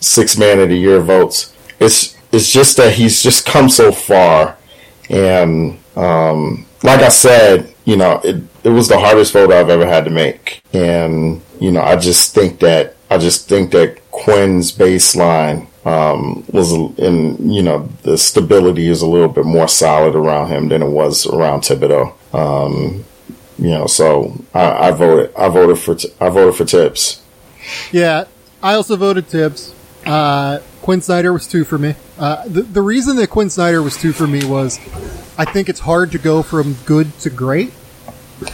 six 0.00 0.36
man 0.36 0.60
of 0.60 0.68
the 0.68 0.76
year 0.76 1.00
votes. 1.00 1.56
It's 1.80 2.14
it's 2.30 2.52
just 2.52 2.76
that 2.76 2.92
he's 2.92 3.22
just 3.22 3.46
come 3.46 3.70
so 3.70 3.90
far, 3.90 4.58
and 5.08 5.78
um, 5.96 6.66
like 6.82 7.00
I 7.00 7.08
said, 7.08 7.74
you 7.88 7.96
know, 7.96 8.20
it 8.22 8.36
it 8.64 8.68
was 8.68 8.88
the 8.88 8.98
hardest 8.98 9.32
vote 9.32 9.50
I've 9.50 9.70
ever 9.70 9.86
had 9.86 10.04
to 10.04 10.10
make. 10.10 10.62
And, 10.74 11.40
you 11.58 11.72
know, 11.72 11.80
I 11.80 11.96
just 11.96 12.34
think 12.34 12.60
that, 12.60 12.96
I 13.10 13.16
just 13.16 13.48
think 13.48 13.70
that 13.70 14.10
Quin's 14.10 14.76
baseline, 14.76 15.68
um, 15.86 16.44
was 16.52 16.70
in, 16.98 17.50
you 17.50 17.62
know, 17.62 17.88
the 18.02 18.18
stability 18.18 18.88
is 18.88 19.00
a 19.00 19.06
little 19.06 19.30
bit 19.30 19.46
more 19.46 19.68
solid 19.68 20.14
around 20.14 20.48
him 20.48 20.68
than 20.68 20.82
it 20.82 20.90
was 20.90 21.26
around 21.26 21.62
Thibodeau. 21.62 22.12
Um, 22.34 23.06
you 23.58 23.70
know, 23.70 23.86
so 23.86 24.36
I, 24.52 24.88
I 24.88 24.90
voted. 24.90 25.34
I 25.34 25.48
voted 25.48 25.78
for. 25.78 25.96
I 26.20 26.28
voted 26.28 26.56
for 26.56 26.64
Thibs. 26.64 27.22
Yeah, 27.90 28.26
I 28.62 28.74
also 28.74 28.96
voted 28.96 29.26
Thibs. 29.26 29.74
Uh, 30.04 30.60
Quin 30.82 31.00
Snyder 31.00 31.32
was 31.32 31.46
two 31.46 31.64
for 31.64 31.78
me. 31.78 31.94
Uh, 32.18 32.46
the, 32.46 32.62
the 32.62 32.82
reason 32.82 33.16
that 33.16 33.30
Quin 33.30 33.50
Snyder 33.50 33.82
was 33.82 33.96
two 33.96 34.12
for 34.12 34.26
me 34.26 34.44
was 34.44 34.78
I 35.36 35.44
think 35.44 35.68
it's 35.68 35.80
hard 35.80 36.12
to 36.12 36.18
go 36.18 36.42
from 36.42 36.74
good 36.84 37.16
to 37.20 37.30
great, 37.30 37.72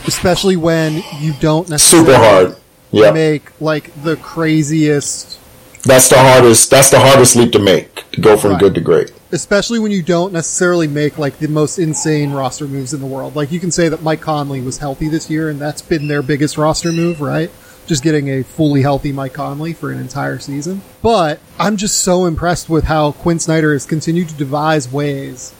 especially 0.06 0.56
when 0.56 1.02
you 1.20 1.32
don't 1.40 1.68
necessarily 1.68 2.06
Super 2.12 2.18
hard. 2.18 2.56
Yeah, 2.90 3.10
make 3.10 3.60
like 3.60 3.90
the 4.04 4.16
craziest 4.16 5.40
that's 5.82 6.08
the 6.08 6.16
hardest. 6.18 6.70
That's 6.70 6.90
the 6.90 6.98
hardest 7.00 7.36
leap 7.36 7.52
to 7.52 7.58
make 7.58 8.10
to 8.12 8.20
go 8.20 8.36
from 8.38 8.52
Right. 8.52 8.60
good 8.60 8.74
to 8.76 8.80
great. 8.80 9.12
especially 9.32 9.78
when 9.80 9.90
you 9.90 10.02
don't 10.02 10.32
necessarily 10.32 10.86
make 10.86 11.18
like 11.18 11.38
the 11.38 11.48
most 11.48 11.78
insane 11.78 12.30
roster 12.32 12.66
moves 12.68 12.94
in 12.94 13.00
the 13.00 13.06
world. 13.06 13.34
Like 13.36 13.50
you 13.52 13.58
can 13.60 13.70
say 13.72 13.88
that 13.88 14.02
Mike 14.02 14.20
Conley 14.20 14.60
was 14.60 14.78
healthy 14.78 15.08
this 15.08 15.28
year, 15.28 15.50
and 15.50 15.60
that's 15.60 15.82
been 15.82 16.06
their 16.08 16.22
biggest 16.22 16.56
roster 16.56 16.92
move, 16.92 17.20
right? 17.20 17.50
Just 17.86 18.02
getting 18.02 18.28
a 18.30 18.42
fully 18.44 18.80
healthy 18.82 19.12
Mike 19.12 19.34
Conley 19.34 19.72
for 19.74 19.90
an 19.92 19.98
entire 19.98 20.38
season. 20.38 20.80
But 21.02 21.38
I'm 21.58 21.76
just 21.76 21.98
so 22.00 22.24
impressed 22.26 22.70
with 22.70 22.84
how 22.84 23.12
Quin 23.12 23.38
Snyder 23.40 23.72
has 23.74 23.84
continued 23.84 24.28
to 24.30 24.34
devise 24.36 24.90
ways 24.90 25.52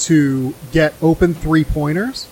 to 0.00 0.54
get 0.72 0.94
open 1.02 1.34
three 1.34 1.64
pointers. 1.64 2.28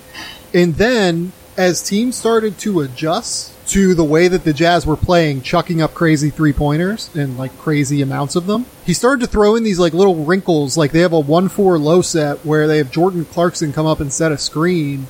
And 0.55 0.77
then 0.77 1.33
as 1.57 1.83
teams 1.83 2.17
started 2.17 2.59
to 2.59 2.81
adjust 2.81 3.55
to 3.71 3.95
the 3.95 4.05
way 4.05 4.27
that 4.27 4.43
the 4.43 4.53
Jazz 4.53 4.85
were 4.85 4.97
playing, 4.97 5.43
chucking 5.43 5.81
up 5.81 5.95
crazy 5.95 6.31
three 6.31 6.53
pointers 6.53 7.09
and 7.15 7.39
like 7.39 7.57
crazy 7.59 8.03
amounts 8.03 8.35
of 8.35 8.47
them, 8.47 8.67
he 8.85 8.93
started 8.93 9.21
to 9.21 9.31
throw 9.31 9.55
in 9.55 9.63
these 9.63 9.79
like 9.79 9.93
little 9.93 10.25
wrinkles. 10.25 10.77
Like 10.77 10.91
they 10.91 11.01
have 11.01 11.13
a 11.13 11.21
1 11.21 11.49
4 11.49 11.79
low 11.79 12.03
set 12.03 12.45
where 12.45 12.67
they 12.67 12.79
have 12.79 12.91
Jordan 12.91 13.25
Clarkson 13.25 13.73
come 13.73 13.87
up 13.87 14.01
and 14.01 14.13
set 14.13 14.33
a 14.33 14.39
screen. 14.39 15.07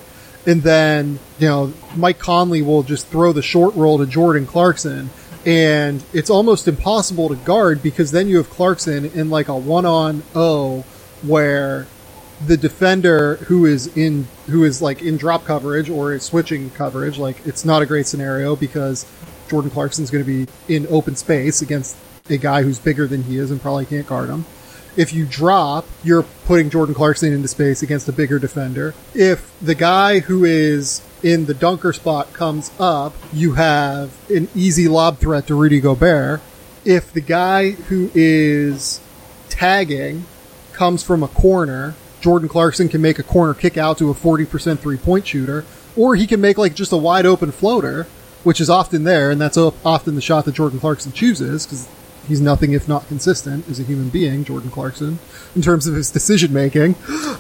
And 0.46 0.62
then, 0.62 1.18
you 1.38 1.48
know, 1.48 1.72
Mike 1.96 2.18
Conley 2.18 2.62
will 2.62 2.83
just 2.83 3.07
throw 3.09 3.33
the 3.33 3.42
short 3.42 3.74
roll 3.74 3.98
to 3.98 4.07
Jordan 4.07 4.46
Clarkson. 4.46 5.11
And 5.46 6.05
it's 6.12 6.29
almost 6.29 6.68
impossible 6.68 7.31
to 7.31 7.37
guard 7.37 7.83
because 7.83 8.11
then 8.11 8.29
you 8.29 8.37
have 8.38 8.50
Clarkson 8.50 9.07
in 9.07 9.31
like 9.31 9.48
a 9.48 9.57
one 9.57 9.87
on 9.87 10.22
O 10.35 10.85
where 11.22 11.87
the 12.46 12.57
defender 12.57 13.37
who 13.37 13.66
is 13.66 13.94
in 13.96 14.26
who 14.46 14.64
is 14.64 14.81
like 14.81 15.03
in 15.03 15.16
drop 15.16 15.44
coverage 15.44 15.90
or 15.90 16.14
is 16.14 16.22
switching 16.22 16.70
coverage 16.70 17.18
like 17.18 17.46
it's 17.46 17.64
not 17.64 17.83
a 17.83 17.87
great 17.87 18.07
scenario 18.07 18.57
because 18.57 19.05
Jordan 19.48 19.70
Clarkson's 19.70 20.11
going 20.11 20.24
to 20.24 20.46
be 20.46 20.50
in 20.74 20.87
open 20.88 21.16
space 21.16 21.61
against 21.61 21.96
a 22.31 22.37
guy 22.37 22.62
who's 22.62 22.79
bigger 22.79 23.07
than 23.07 23.24
he 23.24 23.37
is 23.37 23.50
and 23.50 23.61
probably 23.61 23.85
can't 23.85 24.07
guard 24.07 24.29
him. 24.29 24.46
If 24.96 25.12
you 25.12 25.26
drop, 25.26 25.87
you're 26.03 26.22
putting 26.22 26.70
Jordan 26.70 26.94
Clarkson 26.94 27.33
into 27.33 27.48
space 27.48 27.83
against 27.83 28.09
a 28.09 28.12
bigger 28.12 28.38
defender. 28.38 28.94
If 29.14 29.53
the 29.61 29.74
guy 29.74 30.20
who 30.20 30.44
is 30.44 31.03
in 31.22 31.46
the 31.46 31.55
dunker 31.55 31.92
spot 31.92 32.33
comes 32.33 32.70
up, 32.79 33.14
you 33.33 33.55
have 33.55 34.16
an 34.31 34.48
easy 34.55 34.88
lob 34.88 35.18
threat 35.18 35.46
to 35.48 35.55
Rudy 35.55 35.81
Gobert. 35.81 36.40
If 36.85 37.12
the 37.12 37.20
guy 37.20 37.72
who 37.72 38.11
is 38.14 39.00
tagging 39.48 40.24
comes 40.72 41.03
from 41.03 41.22
a 41.22 41.29
corner, 41.29 41.94
Jordan 42.20 42.48
Clarkson 42.48 42.88
can 42.88 43.00
make 43.00 43.18
a 43.18 43.22
corner 43.22 43.54
kick 43.54 43.76
out 43.76 43.98
to 43.98 44.11
a 44.11 44.14
40% 44.14 44.78
three 44.78 44.96
point 44.96 45.26
shooter, 45.26 45.64
or 45.96 46.16
he 46.16 46.26
can 46.26 46.40
make 46.40 46.59
like 46.59 46.74
just 46.74 46.92
a 46.92 46.96
wide 46.96 47.26
open 47.26 47.50
floater, 47.50 48.06
which 48.44 48.61
is 48.61 48.70
often 48.70 49.04
there, 49.04 49.30
and 49.30 49.40
that's 49.40 49.56
often 49.56 50.14
the 50.14 50.20
shot 50.20 50.44
that 50.44 50.54
Jordan 50.54 50.80
Clarkson 50.80 51.12
chooses 51.12 51.66
because 51.66 51.88
he's 52.28 52.40
nothing 52.40 52.72
if 52.72 52.88
not 52.88 53.06
consistent 53.09 53.68
as 53.68 53.80
a 53.80 53.83
human 53.83 54.09
being, 54.09 54.44
Jordan 54.44 54.70
Clarkson, 54.70 55.18
in 55.56 55.62
terms 55.62 55.87
of 55.87 55.94
his 55.94 56.11
decision 56.11 56.52
making. 56.52 56.94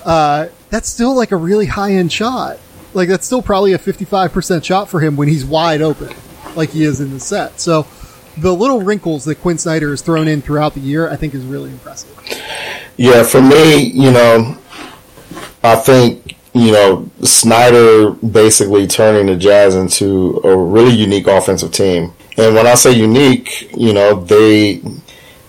Uh, 0.04 0.48
that's 0.70 0.88
still 0.88 1.14
like 1.14 1.32
a 1.32 1.36
really 1.36 1.66
high 1.66 1.92
end 1.92 2.12
shot. 2.12 2.58
Like 2.92 3.08
that's 3.08 3.26
still 3.26 3.42
probably 3.42 3.72
a 3.72 3.78
55% 3.78 4.64
shot 4.64 4.88
for 4.88 5.00
him 5.00 5.16
when 5.16 5.28
he's 5.28 5.44
wide 5.44 5.80
open, 5.80 6.14
like 6.56 6.70
he 6.70 6.82
is 6.82 7.00
in 7.00 7.12
the 7.12 7.20
set. 7.20 7.60
So 7.60 7.86
the 8.36 8.54
little 8.54 8.82
wrinkles 8.82 9.24
that 9.26 9.36
Quin 9.36 9.58
Snyder 9.58 9.90
has 9.90 10.02
thrown 10.02 10.26
in 10.26 10.42
throughout 10.42 10.74
the 10.74 10.80
year, 10.80 11.08
I 11.08 11.16
think, 11.16 11.34
is 11.34 11.44
really 11.44 11.70
impressive. 11.70 12.16
Yeah, 12.96 13.22
for 13.22 13.40
me, 13.40 13.84
you 13.84 14.10
know, 14.10 14.58
I 15.62 15.76
think 15.76 16.36
you 16.52 16.72
know 16.72 17.10
Snyder 17.22 18.10
basically 18.10 18.86
turning 18.86 19.26
the 19.26 19.36
Jazz 19.36 19.74
into 19.74 20.40
a 20.44 20.56
really 20.56 20.94
unique 20.94 21.26
offensive 21.26 21.72
team. 21.72 22.12
And 22.36 22.54
when 22.54 22.66
I 22.66 22.74
say 22.74 22.92
unique, 22.92 23.70
you 23.76 23.92
know, 23.92 24.20
they 24.20 24.82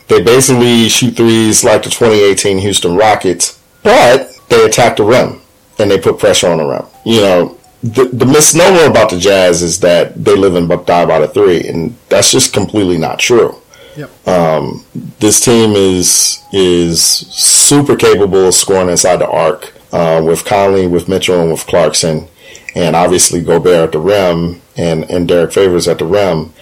they 0.08 0.21
basically 0.21 0.89
shoot 0.89 1.15
threes 1.15 1.63
like 1.63 1.84
the 1.84 1.89
2018 1.89 2.58
Houston 2.60 2.95
Rockets, 2.95 3.60
but 3.84 4.30
they 4.50 4.65
attack 4.65 4.97
the 4.97 5.04
rim 5.04 5.41
and 5.80 5.89
they 5.89 6.00
put 6.00 6.19
pressure 6.19 6.50
on 6.50 6.58
the 6.58 6.65
rim. 6.65 6.86
You 7.06 7.21
know, 7.21 7.58
the, 7.82 8.06
the 8.06 8.26
misnomer 8.26 8.86
about 8.86 9.10
the 9.10 9.17
Jazz 9.17 9.62
is 9.62 9.80
that 9.80 10.24
they 10.24 10.36
live 10.36 10.56
and 10.56 10.67
die 10.86 11.06
by 11.06 11.19
the 11.19 11.28
three, 11.28 11.67
and 11.67 11.95
that's 12.10 12.32
just 12.32 12.54
completely 12.54 12.97
not 12.97 13.19
true 13.19 13.62
Yep. 13.97 14.28
Um, 14.28 14.86
this 15.19 15.39
team 15.39 15.71
is 15.71 16.41
is 16.54 17.04
super 17.04 17.95
capable 17.95 18.47
of 18.47 18.54
scoring 18.54 18.89
inside 18.89 19.17
the 19.17 19.30
arc 19.30 19.74
uh, 19.91 20.21
with 20.23 20.45
Conley, 20.45 20.88
with 20.88 21.08
Mitchell, 21.08 21.41
and 21.41 21.51
with 21.51 21.65
Clarkson, 21.67 22.27
and 22.75 22.95
obviously 22.95 23.41
Gobert 23.41 23.86
at 23.88 23.91
the 23.91 23.99
rim 23.99 24.62
and 24.77 25.10
and 25.10 25.27
Derrick 25.27 25.51
Favors 25.54 25.88
at 25.88 25.99
the 25.99 26.06
rim, 26.06 26.54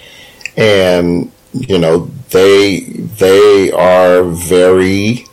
and 0.57 1.31
you 1.53 1.77
know 1.77 2.09
they 2.31 2.79
they 2.81 3.71
are 3.71 4.23
very 4.23 5.25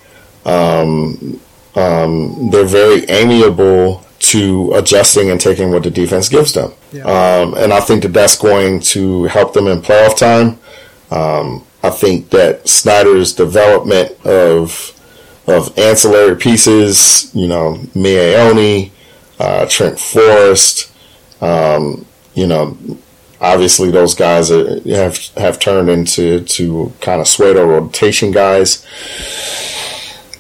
um, 0.45 1.41
um, 1.75 2.51
they're 2.51 2.65
very 2.65 3.05
amiable 3.09 4.03
to 4.19 4.73
adjusting 4.75 5.31
and 5.31 5.41
taking 5.41 5.71
what 5.71 5.83
the 5.83 5.91
defense 5.91 6.29
gives 6.29 6.55
them, 6.55 6.73
Yeah. 6.93 7.03
um, 7.05 7.55
and 7.55 7.73
I 7.73 7.81
think 7.81 8.03
that 8.03 8.13
that's 8.15 8.37
going 8.39 8.81
to 8.81 9.25
help 9.25 9.53
them 9.53 9.67
in 9.67 9.83
playoff 9.83 10.17
time. 10.17 10.59
Um, 11.11 11.65
I 11.83 11.91
think 11.91 12.31
that 12.31 12.67
Snyder's 12.67 13.33
development 13.35 14.13
of 14.27 14.96
of 15.47 15.77
ancillary 15.79 16.37
pieces, 16.37 17.31
you 17.35 17.47
know, 17.47 17.75
Miye 17.95 18.37
Oni, 18.51 18.93
uh, 19.39 19.67
Trent 19.67 19.99
Forrest, 19.99 20.93
um, 21.41 22.07
you 22.35 22.47
know, 22.47 22.77
obviously 23.41 23.91
those 23.91 24.15
guys 24.15 24.51
are, 24.51 24.81
have 24.89 25.19
have 25.37 25.59
turned 25.59 25.89
into 25.89 26.41
to 26.45 26.93
kind 27.01 27.21
of 27.21 27.29
pseudo 27.29 27.65
rotation 27.67 28.31
guys. 28.31 28.87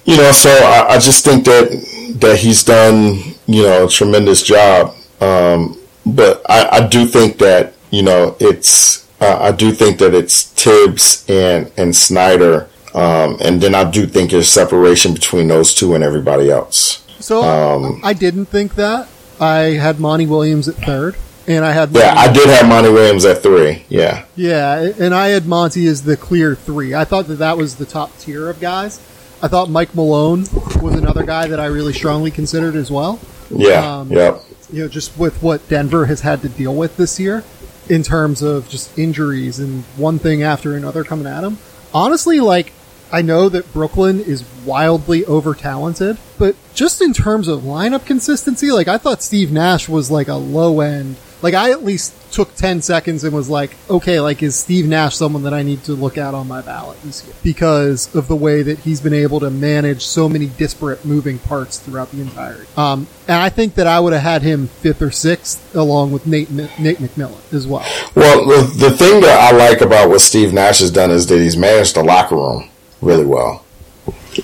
You 0.04 0.16
know, 0.16 0.32
so 0.32 0.50
I, 0.50 0.94
I 0.94 0.98
just 0.98 1.24
think 1.24 1.44
that 1.44 2.14
that 2.20 2.38
he's 2.38 2.64
done 2.64 3.34
you 3.46 3.62
know 3.62 3.86
a 3.86 3.88
tremendous 3.88 4.42
job. 4.42 4.94
Um, 5.20 5.78
but 6.04 6.42
I, 6.48 6.68
I 6.78 6.86
do 6.86 7.06
think 7.06 7.38
that 7.38 7.74
you 7.90 8.02
know 8.02 8.36
it's 8.40 9.06
uh, 9.20 9.38
I 9.40 9.52
do 9.52 9.72
think 9.72 9.98
that 9.98 10.14
it's 10.14 10.44
Thibs 10.44 11.24
and 11.28 11.70
and 11.76 11.94
Snyder, 11.94 12.68
um, 12.96 13.36
and 13.40 13.60
then 13.60 13.74
I 13.74 13.88
do 13.88 14.06
think 14.06 14.30
there's 14.30 14.48
separation 14.48 15.14
between 15.14 15.48
those 15.48 15.74
two 15.74 15.94
and 15.94 16.02
everybody 16.02 16.50
else. 16.50 17.04
So 17.20 17.42
Um, 17.42 18.00
I 18.02 18.12
didn't 18.12 18.46
think 18.46 18.74
that. 18.76 19.08
I 19.38 19.58
had 19.78 20.00
Monty 20.00 20.26
Williams 20.26 20.66
at 20.68 20.76
third, 20.76 21.14
and 21.46 21.64
I 21.64 21.72
had 21.72 21.90
Yeah, 21.92 22.14
I 22.16 22.32
did 22.32 22.48
have 22.48 22.68
Monty 22.68 22.88
Williams 22.90 23.24
at 23.24 23.42
three. 23.42 23.84
Yeah, 23.88 24.24
yeah, 24.34 24.92
and 24.98 25.14
I 25.14 25.28
had 25.28 25.46
Monty 25.46 25.86
as 25.86 26.02
the 26.04 26.16
clear 26.16 26.54
three. 26.54 26.94
I 26.94 27.04
thought 27.04 27.26
that 27.28 27.36
that 27.38 27.56
was 27.58 27.76
the 27.76 27.84
top 27.86 28.16
tier 28.18 28.48
of 28.48 28.60
guys. 28.60 28.98
I 29.42 29.48
thought 29.48 29.68
Mike 29.68 29.94
Malone 29.94 30.46
was 30.80 30.94
another 30.94 31.22
guy 31.24 31.46
that 31.48 31.60
I 31.60 31.66
really 31.66 31.92
strongly 31.92 32.30
considered 32.30 32.74
as 32.74 32.90
well. 32.90 33.18
yeah, 33.50 33.98
Um, 33.98 34.10
yep. 34.10 34.40
You 34.72 34.82
know, 34.84 34.88
just 34.88 35.16
with 35.18 35.42
what 35.42 35.68
Denver 35.68 36.06
has 36.06 36.22
had 36.22 36.40
to 36.42 36.48
deal 36.48 36.74
with 36.74 36.96
this 36.96 37.20
year 37.20 37.44
in 37.88 38.02
terms 38.02 38.40
of 38.42 38.68
just 38.68 38.98
injuries 38.98 39.58
and 39.60 39.84
one 39.96 40.18
thing 40.18 40.42
after 40.42 40.74
another 40.74 41.04
coming 41.04 41.26
at 41.26 41.44
him. 41.44 41.58
Honestly, 41.94 42.40
like 42.40 42.72
I 43.12 43.22
know 43.22 43.48
that 43.48 43.72
Brooklyn 43.72 44.20
is 44.20 44.44
wildly 44.64 45.24
over 45.26 45.54
talented, 45.54 46.18
but 46.38 46.56
just 46.74 47.00
in 47.00 47.12
terms 47.12 47.48
of 47.48 47.62
lineup 47.62 48.04
consistency, 48.04 48.70
like 48.70 48.88
I 48.88 48.98
thought 48.98 49.22
Steve 49.22 49.52
Nash 49.52 49.88
was 49.88 50.10
like 50.10 50.28
a 50.28 50.34
low 50.34 50.80
end. 50.80 51.16
Like 51.42 51.54
I 51.54 51.70
at 51.70 51.84
least 51.84 52.14
took 52.32 52.54
10 52.56 52.82
seconds 52.82 53.22
and 53.22 53.34
was 53.34 53.48
like, 53.48 53.76
okay, 53.88 54.20
like 54.20 54.42
is 54.42 54.56
Steve 54.56 54.86
Nash 54.88 55.14
someone 55.14 55.44
that 55.44 55.54
I 55.54 55.62
need 55.62 55.84
to 55.84 55.92
look 55.92 56.18
at 56.18 56.34
on 56.34 56.48
my 56.48 56.62
ballot 56.62 57.00
this 57.02 57.24
year? 57.24 57.34
Because 57.44 58.12
of 58.14 58.26
the 58.26 58.34
way 58.34 58.62
that 58.62 58.80
he's 58.80 59.00
been 59.00 59.14
able 59.14 59.38
to 59.40 59.50
manage 59.50 60.04
so 60.04 60.28
many 60.28 60.46
disparate 60.46 61.04
moving 61.04 61.38
parts 61.38 61.78
throughout 61.78 62.10
the 62.10 62.20
entire. 62.20 62.66
Um, 62.76 63.06
and 63.28 63.36
I 63.36 63.50
think 63.50 63.74
that 63.74 63.86
I 63.86 64.00
would 64.00 64.14
have 64.14 64.22
had 64.22 64.42
him 64.42 64.66
fifth 64.66 65.02
or 65.02 65.10
sixth 65.10 65.76
along 65.76 66.10
with 66.10 66.26
Nate, 66.26 66.50
Nate 66.50 66.98
McMillan 66.98 67.52
as 67.52 67.66
well. 67.66 67.86
Well, 68.14 68.46
the, 68.46 68.88
the 68.88 68.96
thing 68.96 69.20
that 69.20 69.54
I 69.54 69.56
like 69.56 69.80
about 69.80 70.08
what 70.08 70.20
Steve 70.20 70.52
Nash 70.52 70.80
has 70.80 70.90
done 70.90 71.10
is 71.10 71.26
that 71.28 71.38
he's 71.38 71.56
managed 71.56 71.94
the 71.94 72.02
locker 72.02 72.34
room 72.34 72.70
really 73.00 73.24
well. 73.26 73.64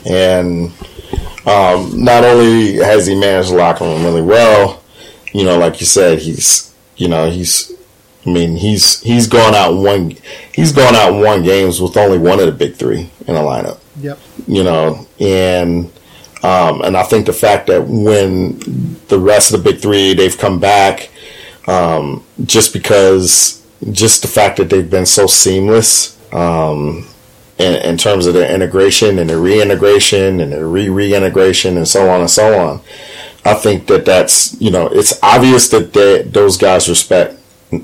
And 0.07 0.73
um, 1.47 2.03
not 2.05 2.25
only 2.25 2.75
has 2.77 3.07
he 3.07 3.15
managed 3.15 3.51
the 3.51 3.57
locker 3.57 3.85
room 3.85 4.03
really 4.05 4.23
well, 4.23 4.83
you 5.33 5.45
know, 5.45 5.59
like 5.59 5.81
you 5.81 5.87
said, 5.87 6.19
he's, 6.19 6.75
you 6.97 7.09
know, 7.09 7.31
he's, 7.31 7.73
I 8.27 8.31
mean, 8.31 8.57
he's 8.57 9.01
he's 9.01 9.27
gone 9.27 9.55
out 9.55 9.75
one 9.75 10.17
he's 10.55 10.73
gone 10.73 10.95
out 10.95 11.15
one 11.15 11.43
games 11.43 11.81
with 11.81 11.97
only 11.97 12.19
one 12.19 12.39
of 12.39 12.47
the 12.47 12.53
big 12.53 12.77
three 12.77 13.11
in 13.27 13.35
the 13.35 13.41
lineup 13.41 13.79
Yep. 14.01 14.19
you 14.47 14.63
know, 14.63 15.07
and 15.19 15.91
um, 16.45 16.83
and 16.83 16.97
I 16.97 17.03
think 17.03 17.27
the 17.27 17.33
fact 17.33 17.67
that 17.67 17.87
when 17.87 18.59
the 19.09 19.19
rest 19.19 19.53
of 19.53 19.63
the 19.63 19.71
big 19.73 19.81
three 19.83 20.15
they've 20.15 20.37
come 20.39 20.61
back, 20.61 21.11
Um, 21.67 22.25
just 22.45 22.73
because, 22.73 23.63
just 23.93 24.23
the 24.23 24.29
fact 24.29 24.57
that 24.57 24.69
they've 24.69 24.91
been 24.91 25.07
so 25.07 25.27
seamless 25.29 26.19
um, 26.33 27.07
in, 27.63 27.75
in, 27.83 27.97
terms 27.97 28.27
of 28.27 28.35
their 28.35 28.53
integration 28.53 29.19
and 29.19 29.31
the 29.31 29.39
reintegration 29.39 30.41
and 30.41 30.53
the 30.53 30.65
re 30.65 30.89
reintegration 30.89 31.77
and 31.77 31.87
so 31.87 32.11
on 32.11 32.21
and 32.21 32.31
so 32.31 32.61
on. 32.61 32.81
I 33.45 33.55
think 33.55 33.87
that 33.87 34.05
that's 34.05 34.61
you 34.61 34.71
know 34.71 34.89
it's 34.89 35.19
obvious 35.23 35.69
that 35.71 35.93
they, 35.93 36.23
those 36.23 36.57
guys 36.57 36.89
respect 36.89 37.39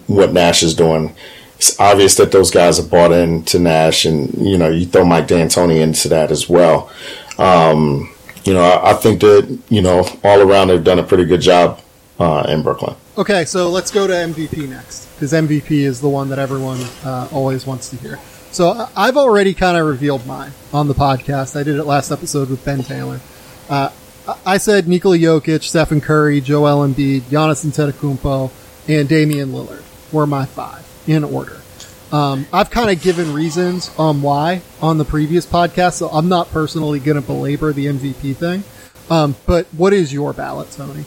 what 0.07 0.33
Nash 0.33 0.63
is 0.63 0.75
doing. 0.75 1.15
It's 1.57 1.79
obvious 1.81 2.15
that 2.17 2.31
those 2.31 2.51
guys 2.51 2.79
are 2.79 2.89
bought 2.89 3.13
into 3.13 3.59
Nash, 3.59 4.05
and 4.05 4.33
you 4.35 4.59
know 4.59 4.69
you 4.69 4.87
throw 4.87 5.05
Mike 5.05 5.27
D'Antoni 5.27 5.81
into 5.81 6.09
that 6.09 6.31
as 6.31 6.49
well. 6.49 6.91
Um, 7.39 8.13
you 8.45 8.53
know, 8.55 8.63
I, 8.63 8.91
I, 8.91 8.95
think 8.95 9.21
that 9.21 9.59
you 9.69 9.83
know 9.83 10.07
all 10.25 10.41
around 10.41 10.69
they've 10.69 10.83
done 10.83 10.99
a 10.99 11.05
pretty 11.05 11.25
good 11.25 11.41
job 11.41 11.81
uh, 12.19 12.47
in 12.49 12.63
Brooklyn. 12.63 12.97
Okay, 13.17 13.45
so 13.45 13.69
let's 13.69 13.91
go 13.91 14.07
to 14.07 14.13
MVP 14.13 14.69
next 14.69 15.07
because 15.15 15.33
MVP 15.33 15.71
is 15.71 16.01
the 16.01 16.09
one 16.09 16.29
that 16.29 16.39
everyone 16.39 16.81
uh, 17.05 17.29
always 17.33 17.67
wants 17.67 17.91
to 17.91 17.97
hear. 17.97 18.19
So 18.51 18.89
I've 18.97 19.17
already 19.17 19.55
kind 19.55 19.77
of 19.77 19.87
revealed 19.87 20.27
mine 20.27 20.53
on 20.73 20.89
the 20.89 20.95
podcast. 20.95 21.59
I 21.59 21.63
did 21.63 21.77
it 21.77 21.85
last 21.85 22.11
episode 22.11 22.51
with 22.51 22.65
Ben 22.65 22.83
Taylor. 22.83 23.21
Uh, 23.69 23.91
I 24.45 24.59
said 24.59 24.89
Nikola 24.89 25.17
Jokic, 25.17 25.63
Stephen 25.63 26.01
Curry, 26.01 26.41
Joel 26.41 26.87
Embiid, 26.87 27.21
Giannis 27.23 27.65
Antetokounmpo, 27.65 28.51
and 28.89 29.09
Damian 29.09 29.51
Lillard 29.51 29.83
were 30.13 30.27
my 30.27 30.47
five 30.47 30.87
in 31.07 31.25
order. 31.25 31.61
Um, 32.11 32.47
I've 32.53 32.71
kind 32.71 32.91
of 32.91 33.03
given 33.03 33.35
reasons 33.35 33.91
on 33.99 34.23
why 34.23 34.63
on 34.81 34.97
the 34.97 35.05
previous 35.05 35.45
podcast, 35.45 35.95
so 35.95 36.09
I'm 36.09 36.29
not 36.29 36.51
personally 36.51 37.01
going 37.01 37.21
to 37.21 37.27
belabor 37.27 37.73
the 37.73 37.87
MVP 37.87 38.35
thing. 38.37 38.65
Um, 39.11 39.37
but 39.47 39.67
what 39.75 39.93
is 39.93 40.13
your 40.13 40.33
ballot, 40.33 40.71
Tony? 40.71 41.05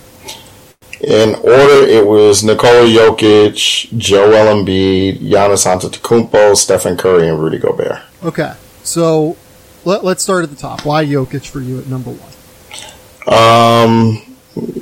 In 1.03 1.33
order, 1.35 1.87
it 1.87 2.05
was 2.05 2.43
Nikola 2.43 2.87
Jokic, 2.87 3.97
Joel 3.97 4.53
Embiid, 4.53 5.17
Giannis 5.19 5.65
Antetokounmpo, 5.65 6.55
Stephen 6.55 6.95
Curry, 6.95 7.27
and 7.27 7.39
Rudy 7.39 7.57
Gobert. 7.57 8.01
Okay, 8.23 8.53
so 8.83 9.35
let, 9.83 10.03
us 10.03 10.21
start 10.21 10.43
at 10.43 10.51
the 10.51 10.55
top. 10.55 10.85
Why 10.85 11.03
Jokic 11.03 11.47
for 11.47 11.59
you 11.59 11.79
at 11.79 11.87
number 11.87 12.11
one? 12.11 12.31
Um, 13.27 14.21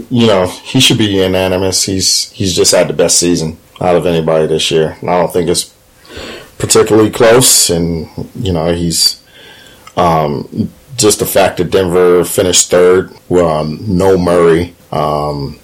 you 0.09 0.27
know, 0.27 0.47
he 0.47 0.81
should 0.81 0.97
be 0.97 1.05
unanimous. 1.05 1.83
He's 1.83 2.31
he's 2.31 2.53
just 2.53 2.73
had 2.73 2.89
the 2.89 2.93
best 2.93 3.17
season 3.17 3.57
out 3.79 3.95
of 3.95 4.05
anybody 4.05 4.47
this 4.47 4.71
year. 4.71 4.97
And 4.99 5.09
I 5.09 5.19
don't 5.19 5.31
think 5.31 5.49
it's 5.49 5.73
particularly 6.57 7.11
close. 7.11 7.69
And 7.69 8.09
you 8.35 8.51
know, 8.51 8.73
he's 8.73 9.23
um, 9.95 10.69
just 10.97 11.19
the 11.19 11.25
fact 11.25 11.57
that 11.57 11.71
Denver 11.71 12.25
finished 12.25 12.69
third, 12.69 13.11
um, 13.31 13.79
no 13.87 14.17
Murray. 14.17 14.75
Um, 14.91 15.59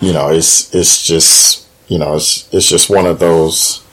you 0.00 0.12
know, 0.12 0.30
it's 0.30 0.74
it's 0.74 1.04
just 1.04 1.66
you 1.88 1.98
know 1.98 2.16
it's 2.16 2.52
it's 2.52 2.68
just 2.68 2.90
one 2.90 3.06
of 3.06 3.18
those. 3.18 3.84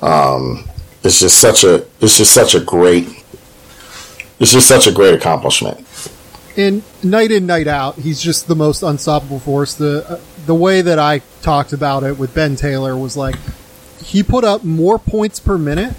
Um, 0.00 0.68
it's 1.04 1.20
just 1.20 1.40
such 1.40 1.64
a 1.64 1.86
it's 2.00 2.16
just 2.16 2.32
such 2.32 2.54
a 2.54 2.60
great 2.60 3.08
it's 4.42 4.52
just 4.52 4.66
such 4.66 4.88
a 4.88 4.92
great 4.92 5.14
accomplishment. 5.14 5.86
And 6.56 6.82
night 7.02 7.30
in 7.30 7.46
night 7.46 7.68
out, 7.68 7.94
he's 7.94 8.20
just 8.20 8.48
the 8.48 8.56
most 8.56 8.82
unstoppable 8.82 9.38
force. 9.38 9.74
The 9.74 10.04
uh, 10.08 10.20
the 10.46 10.54
way 10.54 10.82
that 10.82 10.98
I 10.98 11.20
talked 11.42 11.72
about 11.72 12.02
it 12.02 12.18
with 12.18 12.34
Ben 12.34 12.56
Taylor 12.56 12.96
was 12.96 13.16
like 13.16 13.36
he 14.02 14.24
put 14.24 14.42
up 14.42 14.64
more 14.64 14.98
points 14.98 15.38
per 15.38 15.56
minute 15.56 15.94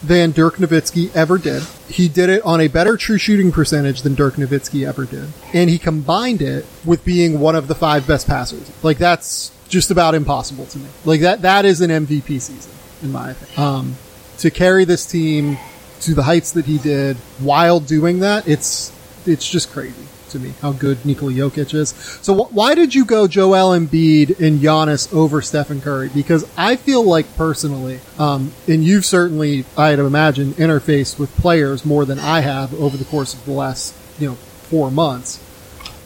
than 0.00 0.30
Dirk 0.30 0.56
Nowitzki 0.56 1.14
ever 1.14 1.38
did. 1.38 1.64
He 1.92 2.08
did 2.08 2.30
it 2.30 2.42
on 2.42 2.60
a 2.60 2.68
better 2.68 2.96
true 2.96 3.18
shooting 3.18 3.52
percentage 3.52 4.02
than 4.02 4.14
Dirk 4.14 4.34
Nowitzki 4.34 4.86
ever 4.86 5.04
did. 5.04 5.28
And 5.52 5.68
he 5.68 5.78
combined 5.78 6.40
it 6.40 6.66
with 6.84 7.04
being 7.04 7.38
one 7.38 7.54
of 7.54 7.68
the 7.68 7.74
five 7.74 8.06
best 8.06 8.26
passers. 8.26 8.70
Like 8.82 8.98
that's 8.98 9.52
just 9.68 9.90
about 9.90 10.14
impossible 10.14 10.66
to 10.66 10.78
me. 10.78 10.86
Like 11.04 11.20
that, 11.20 11.42
that 11.42 11.64
is 11.64 11.80
an 11.80 11.90
MVP 11.90 12.40
season, 12.40 12.72
in 13.02 13.12
my 13.12 13.30
opinion. 13.30 13.60
Um, 13.60 13.96
to 14.38 14.50
carry 14.50 14.84
this 14.84 15.04
team 15.06 15.58
to 16.00 16.14
the 16.14 16.22
heights 16.22 16.52
that 16.52 16.64
he 16.64 16.78
did 16.78 17.16
while 17.38 17.78
doing 17.78 18.20
that, 18.20 18.48
it's, 18.48 18.92
it's 19.26 19.48
just 19.48 19.70
crazy 19.70 20.06
to 20.32 20.38
me 20.38 20.52
how 20.60 20.72
good 20.72 21.04
Nikola 21.04 21.32
Jokic 21.32 21.72
is. 21.74 21.90
So 22.22 22.34
wh- 22.34 22.52
why 22.52 22.74
did 22.74 22.94
you 22.94 23.04
go 23.04 23.26
Joel 23.26 23.78
Embiid 23.78 24.40
and 24.40 24.60
Giannis 24.60 25.12
over 25.14 25.40
Stephen 25.40 25.80
Curry? 25.80 26.08
Because 26.08 26.48
I 26.56 26.76
feel 26.76 27.04
like 27.04 27.36
personally, 27.36 28.00
um, 28.18 28.52
and 28.66 28.84
you've 28.84 29.04
certainly, 29.06 29.64
I'd 29.76 29.98
imagine, 29.98 30.52
interfaced 30.54 31.18
with 31.18 31.34
players 31.36 31.84
more 31.84 32.04
than 32.04 32.18
I 32.18 32.40
have 32.40 32.74
over 32.80 32.96
the 32.96 33.04
course 33.04 33.34
of 33.34 33.44
the 33.44 33.52
last, 33.52 33.94
you 34.18 34.28
know, 34.28 34.34
four 34.34 34.90
months. 34.90 35.38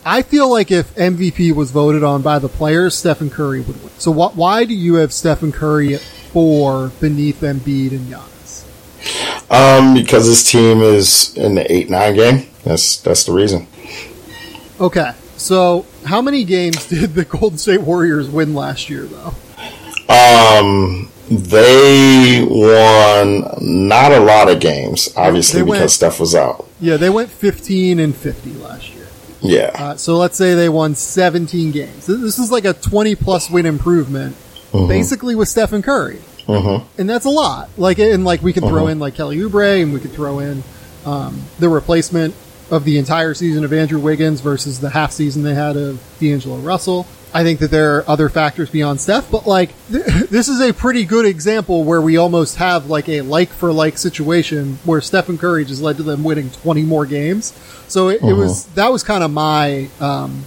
I 0.04 0.22
feel 0.22 0.48
like 0.48 0.70
if 0.70 0.94
MVP 0.94 1.52
was 1.52 1.72
voted 1.72 2.04
on 2.04 2.22
by 2.22 2.38
the 2.38 2.48
players, 2.48 2.94
Stephen 2.94 3.28
Curry 3.28 3.60
would 3.60 3.82
win. 3.82 3.90
So 3.98 4.12
wh- 4.12 4.36
why 4.36 4.64
do 4.64 4.74
you 4.74 4.94
have 4.94 5.12
Stephen 5.12 5.50
Curry 5.50 5.94
at 5.94 6.00
four 6.00 6.92
beneath 7.00 7.40
Embiid 7.40 7.90
and 7.90 8.06
Giannis? 8.08 8.32
Um, 9.50 9.94
because 9.94 10.26
his 10.26 10.48
team 10.48 10.80
is 10.80 11.36
in 11.36 11.54
the 11.54 11.72
eight 11.72 11.90
nine 11.90 12.14
game. 12.14 12.48
That's 12.64 12.98
that's 12.98 13.24
the 13.24 13.32
reason. 13.32 13.66
Okay, 14.78 15.12
so 15.36 15.86
how 16.04 16.20
many 16.20 16.44
games 16.44 16.86
did 16.88 17.14
the 17.14 17.24
Golden 17.24 17.58
State 17.58 17.80
Warriors 17.80 18.28
win 18.28 18.54
last 18.54 18.90
year, 18.90 19.04
though? 19.04 19.34
Um, 20.08 21.10
they 21.30 22.46
won 22.48 23.48
not 23.60 24.12
a 24.12 24.20
lot 24.20 24.50
of 24.50 24.60
games, 24.60 25.12
obviously, 25.16 25.62
went, 25.62 25.80
because 25.80 25.94
Steph 25.94 26.20
was 26.20 26.34
out. 26.34 26.68
Yeah, 26.80 26.96
they 26.96 27.10
went 27.10 27.30
15 27.30 27.98
and 27.98 28.14
50 28.14 28.50
last 28.54 28.94
year. 28.94 29.06
Yeah. 29.40 29.70
Uh, 29.74 29.96
so 29.96 30.16
let's 30.16 30.36
say 30.36 30.54
they 30.54 30.68
won 30.68 30.94
17 30.94 31.72
games. 31.72 32.06
This 32.06 32.38
is 32.38 32.52
like 32.52 32.64
a 32.64 32.72
20 32.72 33.16
plus 33.16 33.50
win 33.50 33.66
improvement, 33.66 34.36
mm-hmm. 34.72 34.88
basically 34.88 35.34
with 35.34 35.48
Stephen 35.48 35.82
Curry. 35.82 36.20
Mm-hmm. 36.46 37.00
And 37.00 37.10
that's 37.10 37.24
a 37.24 37.30
lot. 37.30 37.70
Like, 37.76 37.98
and 37.98 38.24
like 38.24 38.42
we 38.42 38.52
could 38.52 38.62
throw 38.62 38.82
mm-hmm. 38.82 38.90
in 38.90 38.98
like 38.98 39.14
Kelly 39.14 39.38
Oubre, 39.38 39.82
and 39.82 39.92
we 39.92 40.00
could 40.00 40.12
throw 40.12 40.38
in 40.38 40.62
um, 41.04 41.42
the 41.58 41.68
replacement 41.68 42.34
of 42.70 42.84
the 42.84 42.98
entire 42.98 43.34
season 43.34 43.64
of 43.64 43.72
Andrew 43.72 44.00
Wiggins 44.00 44.40
versus 44.40 44.80
the 44.80 44.90
half 44.90 45.12
season 45.12 45.42
they 45.42 45.54
had 45.54 45.76
of 45.76 46.02
D'Angelo 46.18 46.58
Russell. 46.58 47.06
I 47.32 47.42
think 47.42 47.60
that 47.60 47.70
there 47.70 47.96
are 47.96 48.08
other 48.08 48.28
factors 48.28 48.70
beyond 48.70 49.00
Steph, 49.00 49.30
but 49.30 49.46
like 49.46 49.70
th- 49.90 50.04
this 50.30 50.48
is 50.48 50.60
a 50.60 50.72
pretty 50.72 51.04
good 51.04 51.26
example 51.26 51.84
where 51.84 52.00
we 52.00 52.16
almost 52.16 52.56
have 52.56 52.86
like 52.86 53.08
a 53.08 53.20
like 53.22 53.50
for 53.50 53.72
like 53.72 53.98
situation 53.98 54.78
where 54.84 55.00
Stephen 55.00 55.36
Curry 55.36 55.64
just 55.64 55.82
led 55.82 55.96
to 55.98 56.02
them 56.02 56.24
winning 56.24 56.50
20 56.50 56.82
more 56.82 57.06
games. 57.06 57.52
So 57.88 58.08
it, 58.08 58.22
it 58.22 58.32
was 58.32 58.64
mm-hmm. 58.64 58.74
that 58.76 58.90
was 58.90 59.02
kind 59.02 59.22
of 59.22 59.30
my 59.30 59.88
um, 60.00 60.44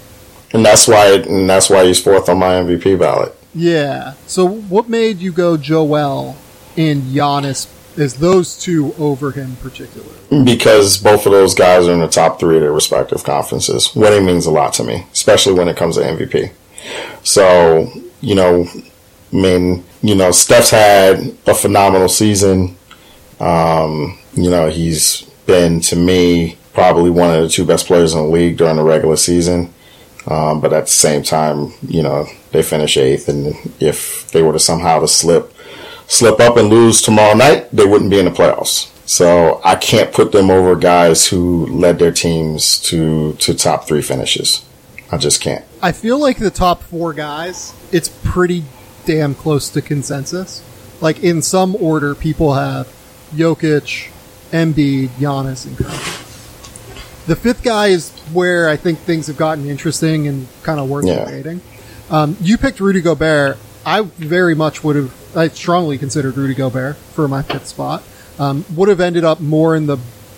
and 0.52 0.66
that's 0.66 0.88
why 0.88 1.14
and 1.14 1.50
that's 1.50 1.70
why 1.70 1.86
he's 1.86 2.02
fourth 2.02 2.28
on 2.28 2.40
my 2.40 2.54
MVP 2.54 2.98
ballot. 3.00 3.36
Yeah. 3.54 4.14
So 4.26 4.48
what 4.48 4.90
made 4.90 5.20
you 5.20 5.32
go 5.32 5.58
Joel 5.58 6.36
and 6.76 7.04
Giannis 7.04 7.68
is 8.00 8.16
those 8.16 8.58
two 8.58 8.94
over 8.98 9.32
him 9.32 9.56
particularly? 9.58 10.16
Because 10.44 10.98
both 10.98 11.26
of 11.26 11.32
those 11.32 11.54
guys 11.54 11.88
are 11.88 11.94
in 11.94 12.00
the 12.00 12.08
top 12.08 12.40
three 12.40 12.56
of 12.56 12.62
their 12.62 12.72
respective 12.72 13.24
conferences. 13.24 13.94
Winning 13.96 14.26
means 14.26 14.46
a 14.46 14.52
lot 14.52 14.74
to 14.74 14.84
me, 14.84 15.06
especially 15.12 15.54
when 15.54 15.68
it 15.68 15.78
comes 15.78 15.96
to 15.96 16.02
MVP. 16.02 16.52
So, 17.24 17.92
you 18.22 18.36
know, 18.36 18.68
I 19.32 19.36
mean, 19.36 19.84
you 20.02 20.16
know, 20.16 20.32
Steph's 20.32 20.72
had 20.72 21.36
a 21.46 21.54
phenomenal 21.54 22.08
season. 22.08 22.78
Um, 23.40 24.18
you 24.34 24.50
know, 24.50 24.70
he's 24.70 25.24
been 25.46 25.82
to 25.82 25.96
me 25.96 26.58
probably 26.74 27.10
one 27.10 27.34
of 27.34 27.42
the 27.42 27.50
two 27.50 27.66
best 27.66 27.88
players 27.88 28.14
in 28.14 28.20
the 28.20 28.28
league 28.28 28.58
during 28.58 28.78
the 28.78 28.84
regular 28.84 29.18
season. 29.18 29.74
Um, 30.28 30.62
but 30.62 30.74
at 30.74 30.86
the 30.86 30.92
same 30.92 31.24
time, 31.24 31.74
you 31.82 32.04
know, 32.04 32.28
they 32.52 32.62
finish 32.62 32.98
eighth, 32.98 33.30
and 33.30 33.56
if 33.80 34.30
they 34.32 34.44
were 34.44 34.54
to 34.54 34.60
somehow 34.60 35.00
to 35.00 35.08
slip 35.08 35.54
slip 36.10 36.40
up 36.42 36.58
and 36.58 36.68
lose 36.70 37.02
tomorrow 37.02 37.36
night, 37.36 37.70
they 37.72 37.86
wouldn't 37.86 38.10
be 38.10 38.20
in 38.20 38.26
the 38.26 38.32
playoffs. 38.32 38.92
So 39.08 39.62
I 39.64 39.76
can't 39.76 40.12
put 40.12 40.32
them 40.32 40.52
over 40.52 40.76
guys 40.76 41.28
who 41.28 41.66
led 41.68 41.98
their 41.98 42.12
teams 42.12 42.80
to, 42.82 43.34
to 43.34 43.54
top 43.54 43.88
three 43.88 44.02
finishes. 44.02 44.66
I 45.12 45.18
just 45.18 45.42
can't. 45.42 45.66
I 45.82 45.94
feel 45.94 46.20
like 46.20 46.38
the 46.38 46.52
top 46.52 46.84
four 46.84 47.14
guys, 47.14 47.74
it's 47.92 48.10
pretty 48.24 48.66
damn 49.06 49.34
close 49.34 49.70
to 49.70 49.82
consensus. 49.82 50.64
Like 51.02 51.24
in 51.24 51.42
some 51.42 51.76
order, 51.76 52.14
people 52.14 52.54
have 52.54 52.88
Jokic, 53.34 54.12
Embiid, 54.52 55.08
Giannis, 55.10 55.66
and 55.66 55.78
Curry. 55.78 55.98
The 57.26 57.36
fifth 57.36 57.64
guy 57.64 57.88
is 57.88 58.12
where 58.34 58.70
I 58.70 58.76
think 58.76 59.00
things 59.00 59.28
have 59.28 59.38
gotten 59.38 59.68
interesting 59.68 60.28
and 60.28 60.48
kind 60.64 60.80
of 60.80 60.90
worth 60.90 61.06
yeah. 61.06 61.26
debating. 61.26 61.62
Um, 62.10 62.36
you 62.42 62.58
picked 62.58 62.80
Rudy 62.80 63.02
Gobert. 63.02 63.58
I 63.90 64.02
very 64.04 64.54
much 64.54 64.84
would 64.84 64.96
have 64.96 65.36
I 65.36 65.48
strongly 65.48 65.98
considered 65.98 66.38
Rudy 66.38 66.54
Gobert 66.54 66.96
for 66.96 67.28
my 67.28 67.42
fifth 67.42 67.66
spot. 67.66 68.04
Um, 68.38 68.64
would 68.76 68.88
have 68.88 69.00
ended 69.00 69.24
up 69.24 69.40
more 69.40 69.76
in 69.76 69.88
the 69.88 69.98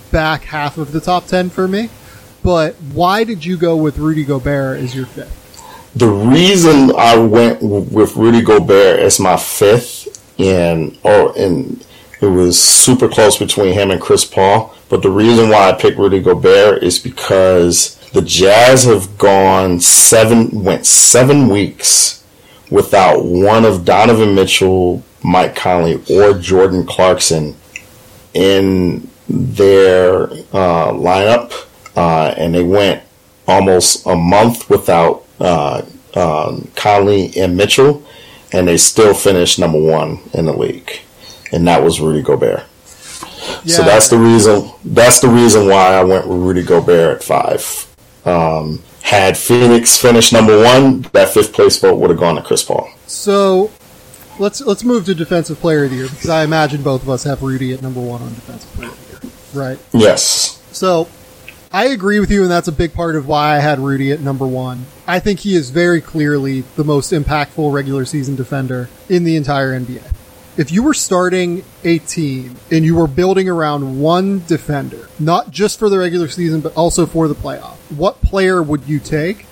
back 0.09 0.43
half 0.43 0.77
of 0.77 0.93
the 0.93 1.01
top 1.01 1.27
10 1.27 1.49
for 1.49 1.67
me. 1.67 1.89
But 2.43 2.75
why 2.75 3.25
did 3.25 3.43
you 3.43 3.57
go 3.57 3.75
with 3.75 3.97
Rudy 3.97 4.23
Gobert 4.23 4.79
as 4.79 4.95
your 4.95 5.05
fifth? 5.05 5.37
The 5.95 6.07
reason 6.07 6.95
I 6.97 7.17
went 7.17 7.61
with 7.61 8.15
Rudy 8.15 8.41
Gobert 8.41 9.01
as 9.01 9.19
my 9.19 9.35
fifth, 9.35 10.39
and 10.39 10.97
oh, 11.03 11.33
and 11.33 11.85
it 12.21 12.27
was 12.27 12.57
super 12.57 13.09
close 13.09 13.37
between 13.37 13.73
him 13.73 13.91
and 13.91 13.99
Chris 13.99 14.23
Paul. 14.23 14.73
But 14.87 15.01
the 15.01 15.11
reason 15.11 15.49
why 15.49 15.69
I 15.69 15.73
picked 15.73 15.99
Rudy 15.99 16.21
Gobert 16.21 16.83
is 16.83 16.99
because 16.99 17.97
the 18.13 18.21
Jazz 18.21 18.85
have 18.85 19.17
gone 19.17 19.81
seven, 19.81 20.63
went 20.63 20.85
seven 20.85 21.49
weeks 21.49 22.20
without 22.71 23.23
one 23.23 23.65
of 23.65 23.85
Donovan 23.85 24.33
Mitchell, 24.33 25.03
Mike 25.23 25.55
Conley, 25.55 26.01
or 26.09 26.33
Jordan 26.33 26.85
Clarkson 26.85 27.55
in 28.33 29.07
their 29.29 30.23
uh, 30.23 30.91
lineup, 30.91 31.67
uh, 31.95 32.33
and 32.37 32.55
they 32.55 32.63
went 32.63 33.03
almost 33.47 34.07
a 34.07 34.15
month 34.15 34.69
without 34.69 35.25
uh, 35.39 35.83
um, 36.15 36.71
Conley 36.75 37.31
and 37.37 37.55
Mitchell, 37.55 38.03
and 38.51 38.67
they 38.67 38.77
still 38.77 39.13
finished 39.13 39.59
number 39.59 39.79
one 39.79 40.19
in 40.33 40.45
the 40.45 40.53
league, 40.53 41.01
and 41.51 41.67
that 41.67 41.83
was 41.83 41.99
Rudy 41.99 42.21
Gobert. 42.21 42.63
Yeah. 43.63 43.75
So 43.75 43.83
that's 43.83 44.09
the 44.09 44.17
reason. 44.17 44.71
That's 44.85 45.19
the 45.19 45.27
reason 45.27 45.67
why 45.67 45.93
I 45.93 46.03
went 46.03 46.27
with 46.27 46.37
Rudy 46.37 46.63
Gobert 46.63 47.17
at 47.17 47.23
five. 47.23 47.87
Um, 48.25 48.81
had 49.03 49.37
Phoenix 49.37 49.97
finished 49.97 50.33
number 50.33 50.61
one, 50.61 51.01
that 51.13 51.29
fifth 51.29 51.53
place 51.53 51.79
vote 51.79 51.95
would 51.95 52.09
have 52.09 52.19
gone 52.19 52.35
to 52.35 52.41
Chris 52.41 52.63
Paul. 52.63 52.89
So 53.07 53.71
let's 54.39 54.61
let's 54.61 54.83
move 54.83 55.05
to 55.05 55.15
defensive 55.15 55.59
player 55.59 55.85
of 55.85 55.91
the 55.91 55.97
year 55.97 56.09
because 56.09 56.29
I 56.29 56.43
imagine 56.43 56.81
both 56.81 57.03
of 57.03 57.09
us 57.09 57.23
have 57.23 57.41
Rudy 57.41 57.73
at 57.73 57.81
number 57.81 57.99
one 57.99 58.21
on 58.21 58.29
defensive 58.29 58.71
player 58.71 58.89
of 58.89 59.21
the 59.21 59.27
year, 59.27 59.33
right? 59.53 59.79
Yes. 59.91 60.61
So 60.71 61.07
I 61.73 61.87
agree 61.87 62.19
with 62.19 62.31
you, 62.31 62.41
and 62.41 62.51
that's 62.51 62.67
a 62.67 62.73
big 62.73 62.93
part 62.93 63.15
of 63.15 63.27
why 63.27 63.55
I 63.55 63.59
had 63.59 63.79
Rudy 63.79 64.11
at 64.11 64.19
number 64.19 64.45
one. 64.45 64.85
I 65.07 65.19
think 65.19 65.39
he 65.39 65.55
is 65.55 65.69
very 65.69 66.01
clearly 66.01 66.61
the 66.75 66.83
most 66.83 67.11
impactful 67.11 67.71
regular 67.71 68.03
season 68.03 68.35
defender 68.35 68.89
in 69.07 69.23
the 69.23 69.35
entire 69.35 69.77
NBA. 69.79 70.03
If 70.61 70.71
you 70.71 70.83
were 70.83 70.93
starting 70.93 71.63
a 71.83 71.97
team 71.97 72.55
and 72.69 72.85
you 72.85 72.95
were 72.95 73.07
building 73.07 73.49
around 73.49 73.99
one 73.99 74.43
defender, 74.45 75.09
not 75.19 75.49
just 75.49 75.79
for 75.79 75.89
the 75.89 75.97
regular 75.97 76.27
season, 76.27 76.61
but 76.61 76.77
also 76.77 77.07
for 77.07 77.27
the 77.27 77.33
playoff, 77.33 77.77
what 77.89 78.21
player 78.21 78.61
would 78.61 78.87
you 78.87 78.99
take? 78.99 79.47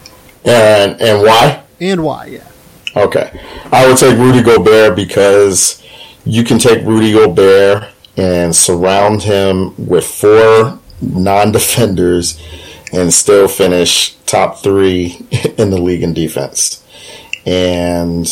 And 0.45 1.01
and 1.01 1.23
why? 1.23 1.63
And 1.81 2.03
why, 2.03 2.25
yeah. 2.25 2.47
Okay. 2.95 3.41
I 3.71 3.87
would 3.87 3.97
take 3.97 4.19
Rudy 4.19 4.43
Gobert 4.43 4.95
because 4.95 5.83
you 6.25 6.43
can 6.43 6.59
take 6.59 6.85
Rudy 6.85 7.11
Gobert 7.11 7.85
and 8.15 8.55
surround 8.55 9.23
him 9.23 9.73
with 9.83 10.05
four 10.05 10.77
non 11.01 11.51
defenders 11.51 12.39
and 12.93 13.11
still 13.11 13.47
finish 13.47 14.13
top 14.27 14.59
three 14.59 15.25
in 15.57 15.71
the 15.71 15.81
league 15.81 16.03
in 16.03 16.13
defense. 16.13 16.85
And 17.47 18.27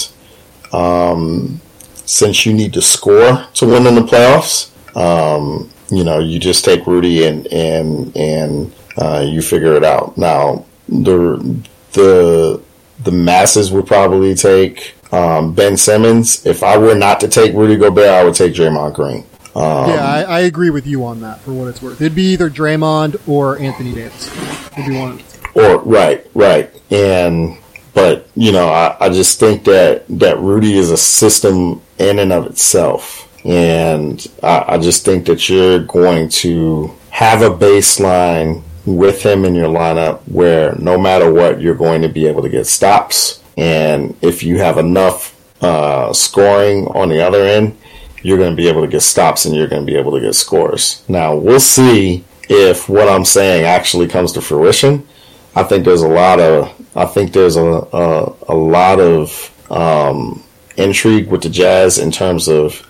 um, 0.71 1.59
since 2.07 2.45
you 2.45 2.53
need 2.53 2.73
to 2.73 2.81
score 2.81 3.45
to 3.53 3.65
win 3.65 3.85
in 3.85 3.95
the 3.95 4.01
playoffs, 4.01 4.71
um, 4.95 5.69
you 5.89 6.03
know, 6.03 6.19
you 6.19 6.39
just 6.39 6.65
take 6.65 6.87
Rudy 6.87 7.25
and 7.25 7.45
and 7.47 8.15
and 8.15 8.73
uh, 8.97 9.23
you 9.27 9.41
figure 9.41 9.75
it 9.75 9.83
out. 9.83 10.17
Now 10.17 10.65
the 10.89 11.61
the 11.93 12.61
the 13.03 13.11
masses 13.11 13.71
would 13.71 13.85
probably 13.85 14.33
take 14.33 14.95
um, 15.13 15.53
Ben 15.53 15.77
Simmons. 15.77 16.45
If 16.45 16.63
I 16.63 16.77
were 16.77 16.95
not 16.95 17.19
to 17.21 17.27
take 17.27 17.53
Rudy 17.53 17.75
Gobert, 17.75 18.09
I 18.09 18.23
would 18.23 18.35
take 18.35 18.53
Draymond 18.53 18.95
Green. 18.95 19.25
Um, 19.55 19.89
yeah, 19.89 20.05
I, 20.05 20.21
I, 20.21 20.39
agree 20.41 20.69
with 20.69 20.85
you 20.85 21.03
on 21.03 21.21
that. 21.21 21.39
For 21.39 21.51
what 21.51 21.67
it's 21.67 21.81
worth, 21.81 21.99
it'd 21.99 22.13
be 22.13 22.33
either 22.33 22.47
Draymond 22.47 23.27
or 23.27 23.57
Anthony 23.57 23.91
Davis. 23.91 24.27
It'd 24.73 24.85
be 24.85 24.95
one. 24.95 25.19
Or 25.55 25.79
right, 25.79 26.23
right, 26.35 26.71
and 26.91 27.57
but 27.97 28.27
you 28.35 28.51
know, 28.51 28.67
I, 28.69 28.95
I 28.99 29.09
just 29.09 29.39
think 29.39 29.63
that 29.63 30.05
that 30.19 30.37
Rudy 30.37 30.77
is 30.77 30.91
a 30.91 30.97
system 30.97 31.81
in 31.97 32.19
and 32.19 32.31
of 32.31 32.45
itself, 32.45 33.27
and 33.43 34.23
I, 34.43 34.65
I 34.67 34.77
just 34.77 35.03
think 35.03 35.25
that 35.25 35.49
you're 35.49 35.79
going 35.79 36.29
to 36.45 36.93
have 37.09 37.41
a 37.41 37.49
baseline 37.49 38.61
with 38.85 39.23
him 39.23 39.45
in 39.45 39.55
your 39.55 39.67
lineup 39.67 40.19
where 40.27 40.75
no 40.75 40.99
matter 40.99 41.33
what, 41.33 41.59
you're 41.59 41.73
going 41.73 42.03
to 42.03 42.07
be 42.07 42.27
able 42.27 42.43
to 42.43 42.49
get 42.49 42.67
stops, 42.67 43.41
and 43.57 44.15
if 44.21 44.43
you 44.43 44.59
have 44.59 44.77
enough 44.77 45.33
uh, 45.63 46.13
scoring 46.13 46.85
on 46.89 47.09
the 47.09 47.19
other 47.19 47.43
end 47.43 47.75
you're 48.21 48.37
going 48.37 48.51
to 48.51 48.55
be 48.57 48.67
able 48.67 48.81
to 48.81 48.87
get 48.87 49.01
stops 49.01 49.45
and 49.45 49.55
you're 49.55 49.67
going 49.67 49.85
to 49.85 49.91
be 49.91 49.97
able 49.97 50.11
to 50.11 50.19
get 50.19 50.33
scores. 50.33 51.03
Now, 51.07 51.35
we'll 51.35 51.59
see 51.59 52.25
if 52.49 52.89
what 52.89 53.07
I'm 53.07 53.23
saying 53.23 53.63
actually 53.63 54.07
comes 54.07 54.33
to 54.33 54.41
fruition. 54.41 55.07
I 55.55 55.63
think 55.63 55.85
there's 55.85 56.01
a 56.01 56.07
lot 56.07 56.39
of 56.39 56.76
I 56.97 57.05
think 57.05 57.31
there's 57.31 57.55
a 57.55 57.65
a, 57.93 58.35
a 58.49 58.55
lot 58.55 58.99
of 58.99 59.51
um, 59.71 60.43
intrigue 60.75 61.27
with 61.29 61.43
the 61.43 61.49
Jazz 61.49 61.97
in 61.97 62.11
terms 62.11 62.47
of 62.47 62.85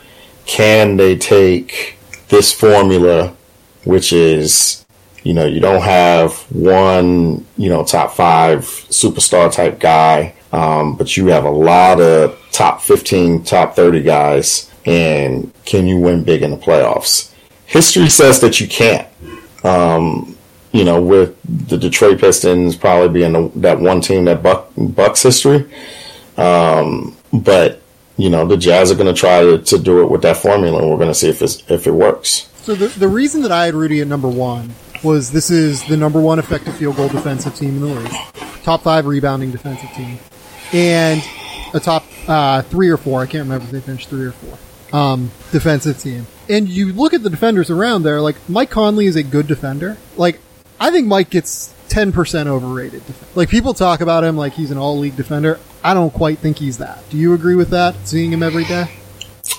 can 0.45 0.97
they 0.97 1.17
take 1.17 1.97
this 2.29 2.53
formula, 2.53 3.35
which 3.83 4.13
is 4.13 4.85
you 5.23 5.33
know 5.33 5.45
you 5.45 5.59
don't 5.59 5.83
have 5.83 6.33
one 6.51 7.45
you 7.57 7.69
know 7.69 7.83
top 7.83 8.13
five 8.13 8.61
superstar 8.61 9.53
type 9.53 9.79
guy, 9.79 10.33
um, 10.51 10.95
but 10.95 11.17
you 11.17 11.27
have 11.27 11.45
a 11.45 11.51
lot 11.51 11.99
of 12.01 12.39
top 12.51 12.81
15, 12.81 13.43
top 13.43 13.75
30 13.75 14.01
guys 14.01 14.71
and 14.87 15.51
can 15.65 15.85
you 15.85 15.99
win 15.99 16.23
big 16.23 16.41
in 16.41 16.51
the 16.51 16.57
playoffs? 16.57 17.33
History 17.65 18.09
says 18.09 18.39
that 18.39 18.61
you 18.61 18.67
can't. 18.67 19.07
Um, 19.63 20.36
you 20.77 20.83
know, 20.83 21.01
with 21.01 21.35
the 21.67 21.75
Detroit 21.75 22.19
Pistons 22.19 22.75
probably 22.75 23.09
being 23.09 23.33
the, 23.33 23.51
that 23.55 23.79
one 23.79 23.99
team 23.99 24.25
that 24.25 24.43
buck, 24.43 24.71
bucks 24.77 25.23
history. 25.23 25.67
Um, 26.37 27.17
but 27.33 27.81
you 28.15 28.29
know, 28.29 28.45
the 28.45 28.57
Jazz 28.57 28.91
are 28.91 28.95
going 28.95 29.13
to 29.13 29.19
try 29.19 29.41
to, 29.41 29.79
do 29.79 30.03
it 30.03 30.11
with 30.11 30.21
that 30.21 30.37
formula, 30.37 30.79
and 30.79 30.91
we're 30.91 30.97
going 30.97 31.09
to 31.09 31.15
see 31.15 31.29
if 31.29 31.41
if 31.41 31.87
it 31.87 31.91
works. 31.91 32.47
So 32.57 32.75
the 32.75 32.89
the 32.89 33.07
reason 33.07 33.41
that 33.41 33.51
I 33.51 33.65
had 33.65 33.73
Rudy 33.73 34.01
at 34.01 34.07
number 34.07 34.27
one 34.27 34.75
was 35.03 35.31
this 35.31 35.49
is 35.49 35.83
the 35.87 35.97
number 35.97 36.21
one 36.21 36.37
effective 36.37 36.77
field 36.77 36.95
goal 36.95 37.07
defensive 37.07 37.55
team 37.55 37.77
in 37.77 37.81
the 37.81 37.87
league, 37.87 38.11
top 38.61 38.83
five 38.83 39.07
rebounding 39.07 39.49
defensive 39.49 39.89
team, 39.93 40.19
and 40.73 41.23
a 41.73 41.79
top 41.79 42.05
uh, 42.27 42.61
three 42.61 42.89
or 42.89 42.97
four. 42.97 43.21
I 43.21 43.25
can't 43.25 43.45
remember 43.45 43.65
if 43.65 43.71
they 43.71 43.81
finished 43.81 44.09
three 44.09 44.27
or 44.27 44.31
four 44.31 44.59
um, 44.93 45.31
defensive 45.51 45.97
team. 45.97 46.27
And 46.49 46.69
you 46.69 46.93
look 46.93 47.13
at 47.13 47.23
the 47.23 47.31
defenders 47.31 47.71
around 47.71 48.03
there, 48.03 48.21
like 48.21 48.35
Mike 48.47 48.69
Conley 48.69 49.07
is 49.07 49.15
a 49.15 49.23
good 49.23 49.47
defender. 49.47 49.97
Like 50.15 50.39
I 50.79 50.91
think 50.91 51.07
Mike 51.07 51.29
gets 51.29 51.73
10% 51.89 52.47
overrated. 52.47 53.03
Like 53.35 53.49
people 53.49 53.73
talk 53.73 54.01
about 54.01 54.23
him 54.23 54.37
like 54.37 54.53
he's 54.53 54.71
an 54.71 54.77
all 54.77 54.97
league 54.97 55.15
defender. 55.15 55.59
I 55.83 55.93
don't 55.93 56.13
quite 56.13 56.39
think 56.39 56.57
he's 56.57 56.77
that. 56.77 57.03
Do 57.09 57.17
you 57.17 57.33
agree 57.33 57.55
with 57.55 57.69
that? 57.69 57.95
Seeing 58.07 58.31
him 58.31 58.43
every 58.43 58.65
day? 58.65 58.83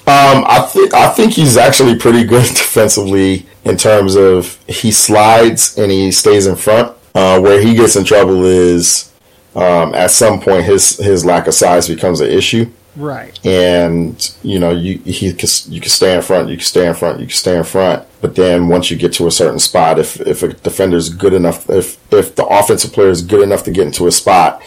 Um, 0.06 0.44
I 0.46 0.68
think 0.70 0.94
I 0.94 1.08
think 1.10 1.32
he's 1.32 1.56
actually 1.56 1.98
pretty 1.98 2.24
good 2.24 2.46
defensively 2.48 3.46
in 3.64 3.76
terms 3.76 4.16
of 4.16 4.58
he 4.68 4.90
slides 4.90 5.76
and 5.78 5.90
he 5.90 6.12
stays 6.12 6.46
in 6.46 6.56
front. 6.56 6.96
Uh, 7.14 7.40
where 7.40 7.60
he 7.60 7.74
gets 7.74 7.96
in 7.96 8.04
trouble 8.04 8.44
is 8.44 9.12
um, 9.56 9.94
at 9.94 10.10
some 10.10 10.40
point 10.40 10.64
his 10.64 10.98
his 10.98 11.24
lack 11.24 11.46
of 11.46 11.54
size 11.54 11.88
becomes 11.88 12.20
an 12.20 12.30
issue. 12.30 12.70
Right. 12.98 13.38
And 13.46 14.34
you 14.42 14.58
know, 14.58 14.70
you 14.70 14.98
he 14.98 15.32
can, 15.32 15.48
you 15.72 15.80
can 15.80 15.88
stay 15.88 16.16
in 16.16 16.22
front, 16.22 16.48
you 16.48 16.56
can 16.56 16.64
stay 16.64 16.86
in 16.86 16.94
front, 16.94 17.20
you 17.20 17.26
can 17.26 17.34
stay 17.34 17.56
in 17.56 17.62
front. 17.62 18.04
But 18.20 18.34
then 18.34 18.66
once 18.66 18.90
you 18.90 18.96
get 18.96 19.12
to 19.14 19.28
a 19.28 19.30
certain 19.30 19.60
spot, 19.60 20.00
if 20.00 20.20
if 20.20 20.42
a 20.42 20.52
defender 20.52 20.96
is 20.96 21.08
good 21.08 21.32
enough, 21.32 21.70
if 21.70 21.96
if 22.12 22.34
the 22.34 22.44
offensive 22.44 22.92
player 22.92 23.10
is 23.10 23.22
good 23.22 23.42
enough 23.42 23.62
to 23.64 23.70
get 23.70 23.86
into 23.86 24.08
a 24.08 24.12
spot 24.12 24.60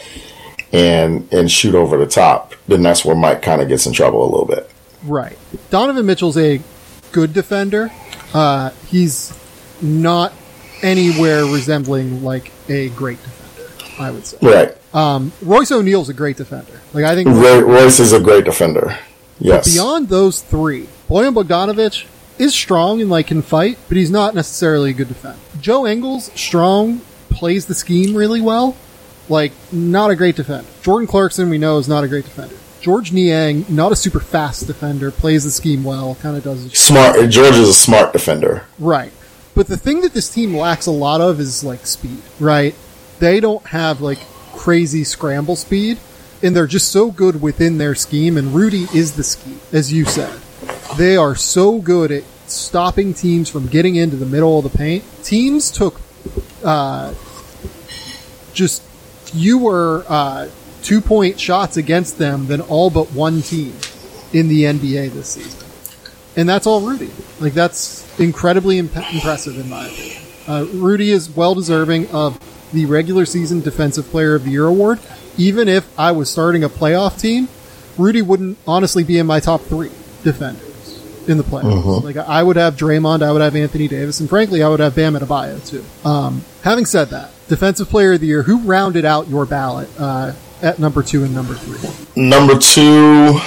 and 0.71 1.27
and 1.33 1.51
shoot 1.51 1.75
over 1.75 1.97
the 1.97 2.07
top, 2.07 2.55
then 2.69 2.81
that's 2.81 3.03
where 3.03 3.15
Mike 3.15 3.41
kind 3.41 3.61
of 3.61 3.67
gets 3.67 3.85
in 3.85 3.91
trouble 3.91 4.23
a 4.23 4.29
little 4.31 4.47
bit. 4.47 4.71
Right. 5.03 5.37
Donovan 5.69 6.05
Mitchell's 6.05 6.37
a 6.37 6.61
good 7.11 7.33
defender. 7.33 7.91
Uh, 8.33 8.69
he's 8.87 9.37
not 9.81 10.31
anywhere 10.81 11.43
resembling 11.43 12.23
like 12.23 12.51
a 12.69 12.89
great 12.89 13.17
defender. 13.17 13.40
I 14.01 14.11
would 14.11 14.25
say. 14.25 14.37
Right. 14.41 14.77
Um, 14.93 15.31
Royce 15.41 15.71
O'Neale's 15.71 16.09
a 16.09 16.13
great 16.13 16.37
defender. 16.37 16.81
Like 16.93 17.05
I 17.05 17.15
think 17.15 17.29
Roy, 17.29 17.61
Royce 17.61 17.99
is 17.99 18.13
a 18.13 18.19
great 18.19 18.45
defender. 18.45 18.97
Yes. 19.39 19.73
beyond 19.73 20.09
those 20.09 20.41
three, 20.41 20.87
Bojan 21.09 21.33
Bogdanovic 21.33 22.05
is 22.37 22.53
strong 22.53 23.01
and 23.01 23.09
like 23.09 23.27
can 23.27 23.41
fight, 23.41 23.77
but 23.87 23.97
he's 23.97 24.11
not 24.11 24.35
necessarily 24.35 24.91
a 24.91 24.93
good 24.93 25.07
defender. 25.07 25.39
Joe 25.59 25.87
Ingles, 25.87 26.31
strong, 26.39 27.01
plays 27.29 27.65
the 27.65 27.73
scheme 27.73 28.15
really 28.15 28.41
well. 28.41 28.75
Like 29.29 29.51
not 29.71 30.11
a 30.11 30.15
great 30.15 30.35
defender. 30.35 30.69
Jordan 30.81 31.07
Clarkson, 31.07 31.49
we 31.49 31.57
know, 31.57 31.77
is 31.77 31.87
not 31.87 32.03
a 32.03 32.07
great 32.07 32.25
defender. 32.25 32.55
Georges 32.81 33.13
Niang, 33.13 33.65
not 33.69 33.91
a 33.91 33.95
super 33.95 34.19
fast 34.19 34.65
defender, 34.65 35.11
plays 35.11 35.43
the 35.43 35.51
scheme 35.51 35.83
well, 35.83 36.15
kind 36.15 36.35
of 36.35 36.43
does 36.43 36.71
smart. 36.73 37.15
George 37.29 37.55
is 37.55 37.69
a 37.69 37.73
smart 37.73 38.11
defender, 38.11 38.65
right? 38.79 39.11
But 39.53 39.67
the 39.67 39.77
thing 39.77 40.01
that 40.01 40.13
this 40.13 40.29
team 40.33 40.55
lacks 40.55 40.87
a 40.87 40.91
lot 40.91 41.21
of 41.21 41.39
is 41.39 41.63
like 41.63 41.85
speed, 41.85 42.21
right? 42.39 42.73
They 43.21 43.39
don't 43.39 43.63
have 43.67 44.01
like 44.01 44.17
crazy 44.53 45.03
scramble 45.03 45.55
speed, 45.55 45.99
and 46.41 46.55
they're 46.55 46.65
just 46.65 46.91
so 46.91 47.11
good 47.11 47.39
within 47.39 47.77
their 47.77 47.93
scheme. 47.93 48.35
And 48.35 48.55
Rudy 48.55 48.87
is 48.95 49.15
the 49.15 49.23
scheme, 49.23 49.59
as 49.71 49.93
you 49.93 50.05
said. 50.05 50.39
They 50.97 51.15
are 51.17 51.35
so 51.35 51.79
good 51.79 52.11
at 52.11 52.23
stopping 52.47 53.13
teams 53.13 53.47
from 53.47 53.67
getting 53.67 53.95
into 53.95 54.15
the 54.15 54.25
middle 54.25 54.57
of 54.57 54.63
the 54.63 54.75
paint. 54.75 55.03
Teams 55.23 55.69
took 55.69 56.01
uh, 56.63 57.13
just 58.53 58.81
fewer 58.81 60.03
uh, 60.09 60.49
two 60.81 60.99
point 60.99 61.39
shots 61.39 61.77
against 61.77 62.17
them 62.17 62.47
than 62.47 62.59
all 62.59 62.89
but 62.89 63.11
one 63.11 63.43
team 63.43 63.75
in 64.33 64.47
the 64.47 64.63
NBA 64.63 65.11
this 65.11 65.29
season. 65.29 65.69
And 66.35 66.49
that's 66.49 66.65
all 66.65 66.81
Rudy. 66.81 67.11
Like, 67.39 67.53
that's 67.53 68.19
incredibly 68.19 68.79
imp- 68.79 68.95
impressive 68.95 69.59
in 69.59 69.69
my 69.69 69.85
opinion. 69.85 70.23
Uh, 70.47 70.65
Rudy 70.73 71.11
is 71.11 71.29
well 71.29 71.53
deserving 71.53 72.09
of 72.09 72.39
the 72.73 72.85
regular 72.85 73.25
season 73.25 73.61
Defensive 73.61 74.09
Player 74.09 74.35
of 74.35 74.45
the 74.45 74.51
Year 74.51 74.65
award, 74.65 74.99
even 75.37 75.67
if 75.67 75.87
I 75.99 76.11
was 76.11 76.29
starting 76.29 76.63
a 76.63 76.69
playoff 76.69 77.19
team 77.19 77.47
Rudy 77.97 78.21
wouldn't 78.21 78.57
honestly 78.67 79.03
be 79.03 79.17
in 79.17 79.27
my 79.27 79.39
top 79.39 79.61
three 79.61 79.91
defenders 80.23 80.99
in 81.27 81.37
the 81.37 81.43
playoffs. 81.43 81.83
Mhm. 81.83 82.03
Like 82.03 82.17
I 82.17 82.41
would 82.41 82.55
have 82.55 82.75
Draymond, 82.75 83.21
I 83.21 83.31
would 83.31 83.41
have 83.41 83.55
Anthony 83.55 83.87
Davis, 83.87 84.19
and 84.19 84.29
frankly, 84.29 84.63
I 84.63 84.69
would 84.69 84.79
have 84.79 84.95
Bam 84.95 85.15
Adebayo 85.15 85.63
too. 85.67 85.83
Um, 86.07 86.43
having 86.63 86.85
said 86.85 87.09
that, 87.09 87.29
defensive 87.47 87.89
player 87.89 88.13
of 88.13 88.21
the 88.21 88.27
year, 88.27 88.43
who 88.43 88.57
rounded 88.59 89.05
out 89.05 89.29
your 89.29 89.45
ballot 89.45 89.89
uh, 89.99 90.31
at 90.61 90.79
number 90.79 91.03
two 91.03 91.23
and 91.23 91.33
number 91.35 91.53
three? 91.53 91.89
Number 92.15 92.57
two, 92.57 93.39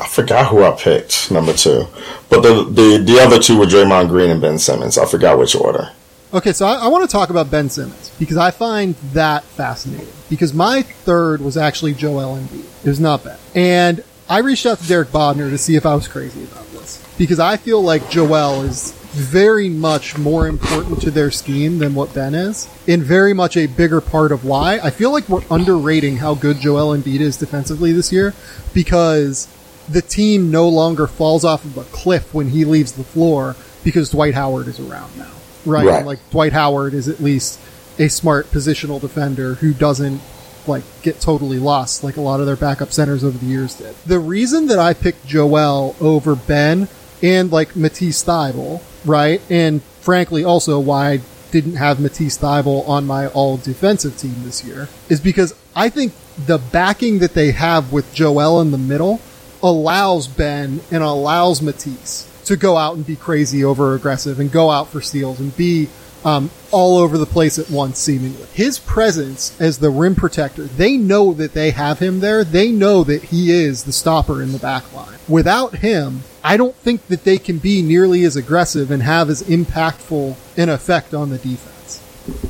I 0.00 0.06
forgot 0.06 0.46
who 0.48 0.62
I 0.62 0.70
picked. 0.72 1.30
Number 1.30 1.52
two, 1.52 1.86
but 2.28 2.42
the 2.42 2.64
the 2.64 3.02
the 3.04 3.20
other 3.20 3.38
two 3.38 3.58
were 3.58 3.66
Draymond 3.66 4.08
Green 4.08 4.30
and 4.30 4.40
Ben 4.40 4.58
Simmons. 4.58 4.96
I 4.98 5.06
forgot 5.06 5.38
which 5.38 5.56
order. 5.56 5.90
Okay, 6.32 6.52
so 6.52 6.66
I, 6.66 6.74
I 6.74 6.88
want 6.88 7.08
to 7.08 7.10
talk 7.10 7.30
about 7.30 7.50
Ben 7.50 7.70
Simmons 7.70 8.12
because 8.18 8.36
I 8.36 8.50
find 8.50 8.94
that 9.14 9.44
fascinating. 9.44 10.12
Because 10.28 10.52
my 10.52 10.82
third 10.82 11.40
was 11.40 11.56
actually 11.56 11.94
Joel 11.94 12.36
Embiid. 12.36 12.84
It 12.84 12.88
was 12.88 13.00
not 13.00 13.24
Ben, 13.24 13.38
and 13.54 14.04
I 14.28 14.40
reached 14.40 14.66
out 14.66 14.78
to 14.78 14.86
Derek 14.86 15.08
Bodner 15.08 15.48
to 15.48 15.56
see 15.56 15.74
if 15.76 15.86
I 15.86 15.94
was 15.94 16.06
crazy 16.06 16.44
about 16.44 16.70
this 16.72 17.02
because 17.16 17.40
I 17.40 17.56
feel 17.56 17.80
like 17.80 18.10
Joel 18.10 18.60
is 18.62 18.92
very 19.12 19.70
much 19.70 20.18
more 20.18 20.46
important 20.46 21.00
to 21.00 21.10
their 21.10 21.30
scheme 21.30 21.78
than 21.78 21.94
what 21.94 22.12
Ben 22.12 22.34
is, 22.34 22.68
and 22.86 23.02
very 23.02 23.32
much 23.32 23.56
a 23.56 23.66
bigger 23.66 24.02
part 24.02 24.30
of 24.30 24.44
why 24.44 24.80
I 24.80 24.90
feel 24.90 25.10
like 25.10 25.30
we're 25.30 25.44
underrating 25.50 26.18
how 26.18 26.34
good 26.34 26.60
Joel 26.60 26.94
Embiid 26.94 27.20
is 27.20 27.38
defensively 27.38 27.92
this 27.92 28.12
year 28.12 28.34
because 28.74 29.48
the 29.88 30.02
team 30.02 30.50
no 30.50 30.68
longer 30.68 31.06
falls 31.06 31.42
off 31.42 31.64
of 31.64 31.78
a 31.78 31.84
cliff 31.84 32.34
when 32.34 32.50
he 32.50 32.66
leaves 32.66 32.92
the 32.92 33.04
floor 33.04 33.56
because 33.82 34.10
Dwight 34.10 34.34
Howard 34.34 34.68
is 34.68 34.78
around 34.78 35.16
now. 35.16 35.30
Right? 35.66 35.86
Right. 35.86 36.06
Like 36.06 36.30
Dwight 36.30 36.52
Howard 36.52 36.94
is 36.94 37.08
at 37.08 37.20
least 37.20 37.60
a 37.98 38.08
smart 38.08 38.46
positional 38.46 39.00
defender 39.00 39.54
who 39.54 39.74
doesn't 39.74 40.20
like 40.66 40.84
get 41.02 41.20
totally 41.20 41.58
lost 41.58 42.04
like 42.04 42.16
a 42.16 42.20
lot 42.20 42.40
of 42.40 42.46
their 42.46 42.56
backup 42.56 42.92
centers 42.92 43.24
over 43.24 43.38
the 43.38 43.46
years 43.46 43.74
did. 43.74 43.94
The 44.06 44.18
reason 44.18 44.66
that 44.66 44.78
I 44.78 44.94
picked 44.94 45.26
Joel 45.26 45.96
over 46.00 46.36
Ben 46.36 46.88
and 47.22 47.50
like 47.50 47.74
Matisse 47.74 48.22
Thybulle, 48.22 48.82
right? 49.04 49.40
And 49.50 49.82
frankly 50.00 50.44
also 50.44 50.78
why 50.78 51.12
I 51.12 51.20
didn't 51.50 51.76
have 51.76 52.00
Matisse 52.00 52.38
Thybulle 52.38 52.86
on 52.88 53.06
my 53.06 53.28
all 53.28 53.56
defensive 53.56 54.16
team 54.16 54.36
this 54.44 54.64
year 54.64 54.88
is 55.08 55.20
because 55.20 55.54
I 55.74 55.88
think 55.88 56.12
the 56.36 56.58
backing 56.58 57.18
that 57.20 57.34
they 57.34 57.52
have 57.52 57.92
with 57.92 58.14
Joel 58.14 58.60
in 58.60 58.70
the 58.70 58.78
middle 58.78 59.20
allows 59.62 60.28
Ben 60.28 60.80
and 60.90 61.02
allows 61.02 61.62
Matisse 61.62 62.26
to 62.48 62.56
go 62.56 62.76
out 62.76 62.96
and 62.96 63.06
be 63.06 63.16
crazy 63.16 63.64
over 63.64 63.94
aggressive 63.94 64.40
and 64.40 64.50
go 64.50 64.70
out 64.70 64.88
for 64.88 65.00
steals 65.00 65.40
and 65.40 65.56
be 65.56 65.88
um, 66.24 66.50
all 66.70 66.98
over 66.98 67.16
the 67.16 67.26
place 67.26 67.58
at 67.58 67.70
once, 67.70 67.98
seemingly. 67.98 68.44
His 68.52 68.78
presence 68.78 69.58
as 69.60 69.78
the 69.78 69.90
rim 69.90 70.14
protector, 70.14 70.64
they 70.64 70.96
know 70.96 71.32
that 71.34 71.54
they 71.54 71.70
have 71.70 72.00
him 72.00 72.20
there. 72.20 72.44
They 72.44 72.72
know 72.72 73.04
that 73.04 73.24
he 73.24 73.52
is 73.52 73.84
the 73.84 73.92
stopper 73.92 74.42
in 74.42 74.52
the 74.52 74.58
back 74.58 74.92
line. 74.92 75.18
Without 75.28 75.76
him, 75.76 76.22
I 76.42 76.56
don't 76.56 76.74
think 76.74 77.06
that 77.06 77.24
they 77.24 77.38
can 77.38 77.58
be 77.58 77.82
nearly 77.82 78.24
as 78.24 78.36
aggressive 78.36 78.90
and 78.90 79.02
have 79.02 79.30
as 79.30 79.42
impactful 79.42 80.36
an 80.56 80.68
effect 80.68 81.14
on 81.14 81.30
the 81.30 81.38
defense. 81.38 82.02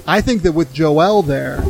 I 0.06 0.20
think 0.20 0.42
that 0.42 0.52
with 0.52 0.72
Joel 0.72 1.22
there, 1.22 1.60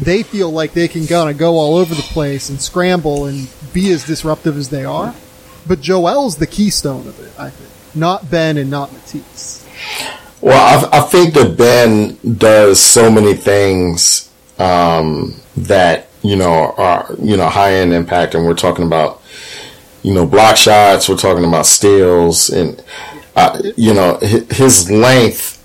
they 0.00 0.22
feel 0.22 0.50
like 0.50 0.72
they 0.72 0.88
can 0.88 1.06
kind 1.06 1.30
of 1.30 1.38
go 1.38 1.56
all 1.56 1.76
over 1.76 1.94
the 1.94 2.02
place 2.02 2.48
and 2.48 2.60
scramble 2.60 3.26
and 3.26 3.48
be 3.72 3.90
as 3.90 4.04
disruptive 4.04 4.56
as 4.56 4.68
they 4.68 4.84
are. 4.84 5.14
But 5.68 5.80
Joel's 5.80 6.36
the 6.36 6.46
keystone 6.46 7.06
of 7.06 7.20
it, 7.20 7.32
I 7.38 7.50
think. 7.50 7.70
Not 7.94 8.30
Ben 8.30 8.56
and 8.56 8.70
not 8.70 8.92
Matisse. 8.92 9.66
Well, 10.40 10.88
I, 10.92 10.98
I 10.98 11.00
think 11.02 11.34
that 11.34 11.56
Ben 11.56 12.16
does 12.38 12.80
so 12.80 13.10
many 13.10 13.34
things 13.34 14.32
um, 14.58 15.40
that 15.56 16.08
you 16.22 16.36
know 16.36 16.74
are 16.76 17.06
you 17.22 17.36
know 17.36 17.48
high 17.48 17.74
end 17.74 17.92
impact, 17.92 18.34
and 18.34 18.44
we're 18.46 18.54
talking 18.54 18.86
about 18.86 19.22
you 20.02 20.14
know 20.14 20.26
block 20.26 20.56
shots, 20.56 21.08
we're 21.08 21.16
talking 21.16 21.44
about 21.44 21.66
steals, 21.66 22.50
and 22.50 22.82
uh, 23.36 23.60
you 23.76 23.92
know 23.94 24.18
his 24.18 24.90
length 24.90 25.56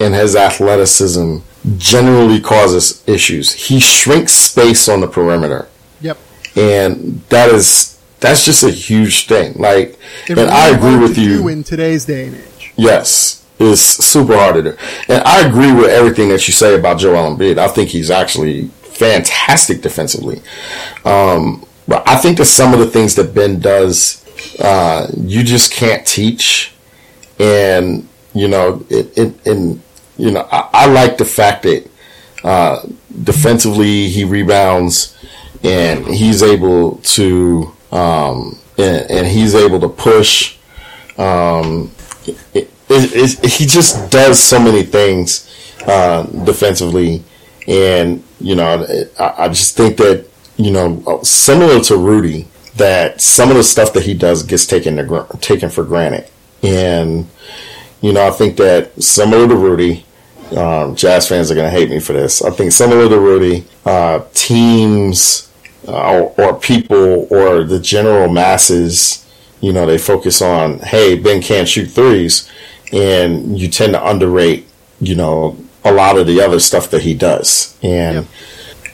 and 0.00 0.14
his 0.14 0.36
athleticism 0.36 1.38
generally 1.76 2.40
causes 2.40 3.02
issues. 3.06 3.52
He 3.52 3.80
shrinks 3.80 4.32
space 4.32 4.88
on 4.88 5.00
the 5.00 5.08
perimeter, 5.08 5.68
Yep. 6.00 6.18
and 6.56 7.20
that 7.30 7.50
is 7.50 7.89
that's 8.20 8.44
just 8.44 8.62
a 8.62 8.70
huge 8.70 9.26
thing. 9.26 9.54
Like, 9.54 9.98
And 10.28 10.38
and 10.38 10.50
I 10.50 10.68
agree 10.68 10.96
with 10.96 11.14
to 11.16 11.20
you. 11.22 11.38
do 11.38 11.48
in 11.48 11.64
today's 11.64 12.04
day 12.04 12.26
and 12.26 12.36
age. 12.36 12.72
Yes, 12.76 13.44
it's 13.58 13.80
super 13.82 14.34
hard 14.36 14.56
to 14.56 14.62
do. 14.62 14.76
And 15.08 15.22
I 15.24 15.46
agree 15.46 15.72
with 15.72 15.88
everything 15.90 16.28
that 16.30 16.46
you 16.46 16.54
say 16.54 16.78
about 16.78 16.98
Joel 16.98 17.34
Embiid. 17.36 17.58
I 17.58 17.68
think 17.68 17.90
he's 17.90 18.10
actually 18.10 18.68
fantastic 18.82 19.80
defensively. 19.82 20.42
Um, 21.04 21.64
but 21.88 22.06
I 22.06 22.16
think 22.16 22.38
that 22.38 22.44
some 22.46 22.72
of 22.72 22.78
the 22.78 22.86
things 22.86 23.14
that 23.16 23.34
Ben 23.34 23.58
does, 23.60 24.24
uh, 24.60 25.10
you 25.16 25.42
just 25.42 25.72
can't 25.72 26.06
teach. 26.06 26.72
And, 27.38 28.06
you 28.34 28.48
know, 28.48 28.84
it, 28.90 29.16
it, 29.16 29.46
and, 29.46 29.82
you 30.18 30.30
know, 30.30 30.46
I, 30.52 30.68
I 30.72 30.86
like 30.86 31.16
the 31.16 31.24
fact 31.24 31.62
that, 31.62 31.88
uh, 32.44 32.82
defensively 33.24 34.08
he 34.08 34.24
rebounds 34.24 35.16
and 35.62 36.06
he's 36.06 36.42
able 36.42 36.96
to, 36.98 37.74
um, 37.92 38.58
and, 38.78 39.10
and 39.10 39.26
he's 39.26 39.54
able 39.54 39.80
to 39.80 39.88
push, 39.88 40.56
um, 41.18 41.90
it, 42.26 42.38
it, 42.54 42.70
it, 42.88 43.50
he 43.50 43.66
just 43.66 44.10
does 44.10 44.42
so 44.42 44.58
many 44.58 44.82
things 44.82 45.48
uh, 45.86 46.24
defensively, 46.44 47.22
and 47.66 48.22
you 48.40 48.54
know, 48.54 48.86
I, 49.18 49.44
I 49.44 49.48
just 49.48 49.76
think 49.76 49.96
that 49.98 50.26
you 50.56 50.70
know, 50.70 51.20
similar 51.22 51.80
to 51.84 51.96
Rudy, 51.96 52.46
that 52.76 53.20
some 53.20 53.50
of 53.50 53.56
the 53.56 53.62
stuff 53.62 53.94
that 53.94 54.04
he 54.04 54.14
does 54.14 54.42
gets 54.42 54.66
taken 54.66 54.96
to, 54.96 55.26
taken 55.40 55.70
for 55.70 55.84
granted, 55.84 56.30
and 56.62 57.28
you 58.00 58.12
know, 58.12 58.26
I 58.26 58.30
think 58.30 58.56
that 58.56 59.02
similar 59.02 59.48
to 59.48 59.56
Rudy, 59.56 60.04
um, 60.56 60.96
Jazz 60.96 61.28
fans 61.28 61.50
are 61.50 61.54
going 61.54 61.70
to 61.70 61.78
hate 61.78 61.90
me 61.90 62.00
for 62.00 62.12
this. 62.12 62.42
I 62.42 62.50
think 62.50 62.72
similar 62.72 63.08
to 63.08 63.18
Rudy, 63.18 63.66
uh, 63.84 64.24
teams 64.34 65.49
uh, 65.90 66.32
or, 66.38 66.40
or 66.40 66.58
people 66.58 67.26
or 67.30 67.64
the 67.64 67.80
general 67.80 68.28
masses, 68.28 69.26
you 69.60 69.72
know, 69.72 69.86
they 69.86 69.98
focus 69.98 70.40
on, 70.40 70.78
hey, 70.78 71.18
Ben 71.18 71.42
can't 71.42 71.68
shoot 71.68 71.86
threes, 71.86 72.50
and 72.92 73.58
you 73.58 73.68
tend 73.68 73.92
to 73.92 74.06
underrate, 74.06 74.66
you 75.00 75.14
know, 75.14 75.56
a 75.84 75.92
lot 75.92 76.16
of 76.16 76.26
the 76.26 76.40
other 76.40 76.60
stuff 76.60 76.90
that 76.90 77.02
he 77.02 77.14
does. 77.14 77.78
And 77.82 78.26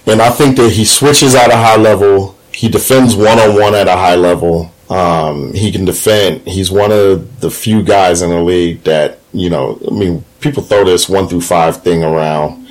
and 0.06 0.22
I 0.22 0.30
think 0.30 0.56
that 0.56 0.70
he 0.70 0.84
switches 0.84 1.34
at 1.34 1.50
a 1.50 1.56
high 1.56 1.76
level. 1.76 2.36
He 2.52 2.68
defends 2.68 3.14
one 3.14 3.38
on 3.38 3.60
one 3.60 3.74
at 3.74 3.88
a 3.88 3.96
high 3.96 4.14
level. 4.14 4.72
Um, 4.88 5.52
he 5.52 5.72
can 5.72 5.84
defend. 5.84 6.42
He's 6.46 6.70
one 6.70 6.92
of 6.92 7.40
the 7.40 7.50
few 7.50 7.82
guys 7.82 8.22
in 8.22 8.30
the 8.30 8.40
league 8.40 8.84
that 8.84 9.18
you 9.32 9.50
know. 9.50 9.78
I 9.86 9.90
mean, 9.92 10.24
people 10.40 10.62
throw 10.62 10.84
this 10.84 11.08
one 11.08 11.28
through 11.28 11.42
five 11.42 11.82
thing 11.82 12.04
around. 12.04 12.65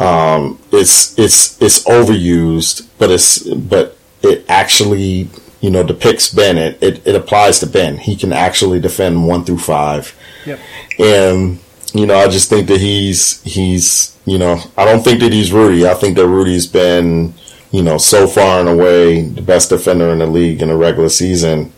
Um, 0.00 0.58
it's 0.72 1.18
it's 1.18 1.60
it's 1.62 1.84
overused, 1.84 2.88
but 2.98 3.10
it's 3.10 3.38
but 3.48 3.96
it 4.22 4.44
actually 4.48 5.28
you 5.60 5.70
know 5.70 5.82
depicts 5.82 6.32
Ben. 6.32 6.58
It, 6.58 6.82
it 6.82 7.06
it 7.06 7.14
applies 7.14 7.58
to 7.60 7.66
Ben. 7.66 7.96
He 7.98 8.16
can 8.16 8.32
actually 8.32 8.80
defend 8.80 9.26
one 9.26 9.44
through 9.44 9.58
five, 9.58 10.14
Yep. 10.46 10.58
and 10.98 11.58
you 11.92 12.06
know 12.06 12.16
I 12.16 12.28
just 12.28 12.48
think 12.50 12.66
that 12.68 12.80
he's 12.80 13.42
he's 13.42 14.16
you 14.26 14.38
know 14.38 14.60
I 14.76 14.84
don't 14.84 15.02
think 15.02 15.20
that 15.20 15.32
he's 15.32 15.52
Rudy. 15.52 15.86
I 15.86 15.94
think 15.94 16.16
that 16.16 16.26
Rudy's 16.26 16.66
been 16.66 17.34
you 17.70 17.82
know 17.82 17.98
so 17.98 18.26
far 18.26 18.60
and 18.60 18.68
away 18.68 19.22
the 19.22 19.42
best 19.42 19.70
defender 19.70 20.08
in 20.10 20.18
the 20.18 20.26
league 20.26 20.62
in 20.62 20.68
the 20.68 20.76
regular 20.76 21.08
season 21.08 21.72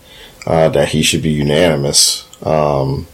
uh, 0.47 0.69
that 0.71 0.89
he 0.91 1.03
should 1.03 1.23
be 1.23 1.31
unanimous. 1.31 2.25
Um, 2.45 3.07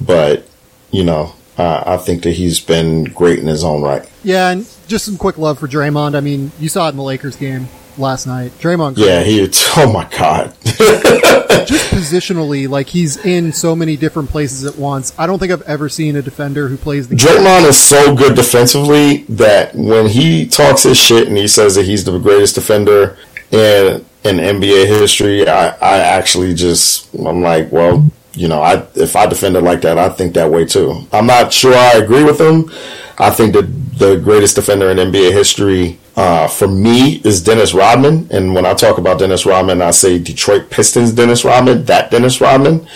but 0.00 0.46
you 0.90 1.04
know 1.04 1.34
I, 1.58 1.94
I 1.94 1.96
think 1.96 2.22
that 2.22 2.32
he's 2.32 2.60
been 2.60 3.04
great 3.04 3.38
in 3.38 3.46
his 3.46 3.64
own 3.64 3.82
right. 3.82 4.08
Yeah, 4.24 4.50
and 4.50 4.68
just 4.86 5.04
some 5.04 5.16
quick 5.18 5.38
love 5.38 5.58
for 5.58 5.68
Draymond. 5.68 6.16
I 6.16 6.20
mean, 6.20 6.52
you 6.58 6.68
saw 6.68 6.86
it 6.86 6.90
in 6.90 6.96
the 6.96 7.02
Lakers 7.02 7.36
game 7.36 7.68
last 7.98 8.26
night. 8.26 8.52
Draymond, 8.60 8.94
Green, 8.94 9.06
Yeah, 9.06 9.22
he. 9.22 9.48
Oh 9.76 9.92
my 9.92 10.08
God. 10.16 10.54
just 10.64 11.90
positionally, 11.92 12.68
like 12.68 12.88
he's 12.88 13.16
in 13.24 13.52
so 13.52 13.76
many 13.76 13.96
different 13.96 14.30
places 14.30 14.64
at 14.64 14.76
once. 14.76 15.12
I 15.18 15.26
don't 15.26 15.38
think 15.38 15.52
I've 15.52 15.62
ever 15.62 15.88
seen 15.88 16.16
a 16.16 16.22
defender 16.22 16.68
who 16.68 16.76
plays 16.76 17.08
the 17.08 17.14
game. 17.14 17.28
Draymond 17.28 17.68
is 17.68 17.78
so 17.80 18.16
good 18.16 18.34
defensively 18.34 19.18
that 19.28 19.74
when 19.74 20.08
he 20.08 20.46
talks 20.46 20.82
his 20.82 20.98
shit 20.98 21.28
and 21.28 21.36
he 21.36 21.46
says 21.46 21.74
that 21.76 21.84
he's 21.84 22.04
the 22.04 22.18
greatest 22.18 22.54
defender 22.54 23.16
in 23.50 24.04
in 24.24 24.36
NBA 24.36 24.86
history, 24.86 25.48
I, 25.48 25.68
I 25.68 25.98
actually 25.98 26.54
just 26.54 27.14
I'm 27.14 27.40
like, 27.42 27.70
well, 27.70 28.10
you 28.34 28.48
know, 28.48 28.60
I 28.60 28.86
if 28.94 29.16
I 29.16 29.26
defended 29.26 29.62
like 29.62 29.80
that, 29.82 29.98
I 29.98 30.08
think 30.08 30.34
that 30.34 30.50
way 30.50 30.64
too. 30.64 31.06
I'm 31.12 31.26
not 31.26 31.52
sure 31.52 31.74
I 31.74 31.92
agree 31.92 32.24
with 32.24 32.40
him. 32.40 32.70
I 33.18 33.30
think 33.30 33.52
that 33.54 33.66
the 33.98 34.16
greatest 34.16 34.54
defender 34.54 34.90
in 34.90 34.96
NBA 34.96 35.32
history 35.32 35.98
uh, 36.16 36.48
for 36.48 36.68
me 36.68 37.20
is 37.24 37.42
Dennis 37.42 37.74
Rodman. 37.74 38.28
And 38.30 38.54
when 38.54 38.64
I 38.66 38.74
talk 38.74 38.98
about 38.98 39.18
Dennis 39.18 39.44
Rodman, 39.44 39.82
I 39.82 39.90
say 39.90 40.18
Detroit 40.18 40.70
Pistons 40.70 41.12
Dennis 41.12 41.44
Rodman, 41.44 41.84
that 41.84 42.10
Dennis 42.10 42.40
Rodman. 42.40 42.86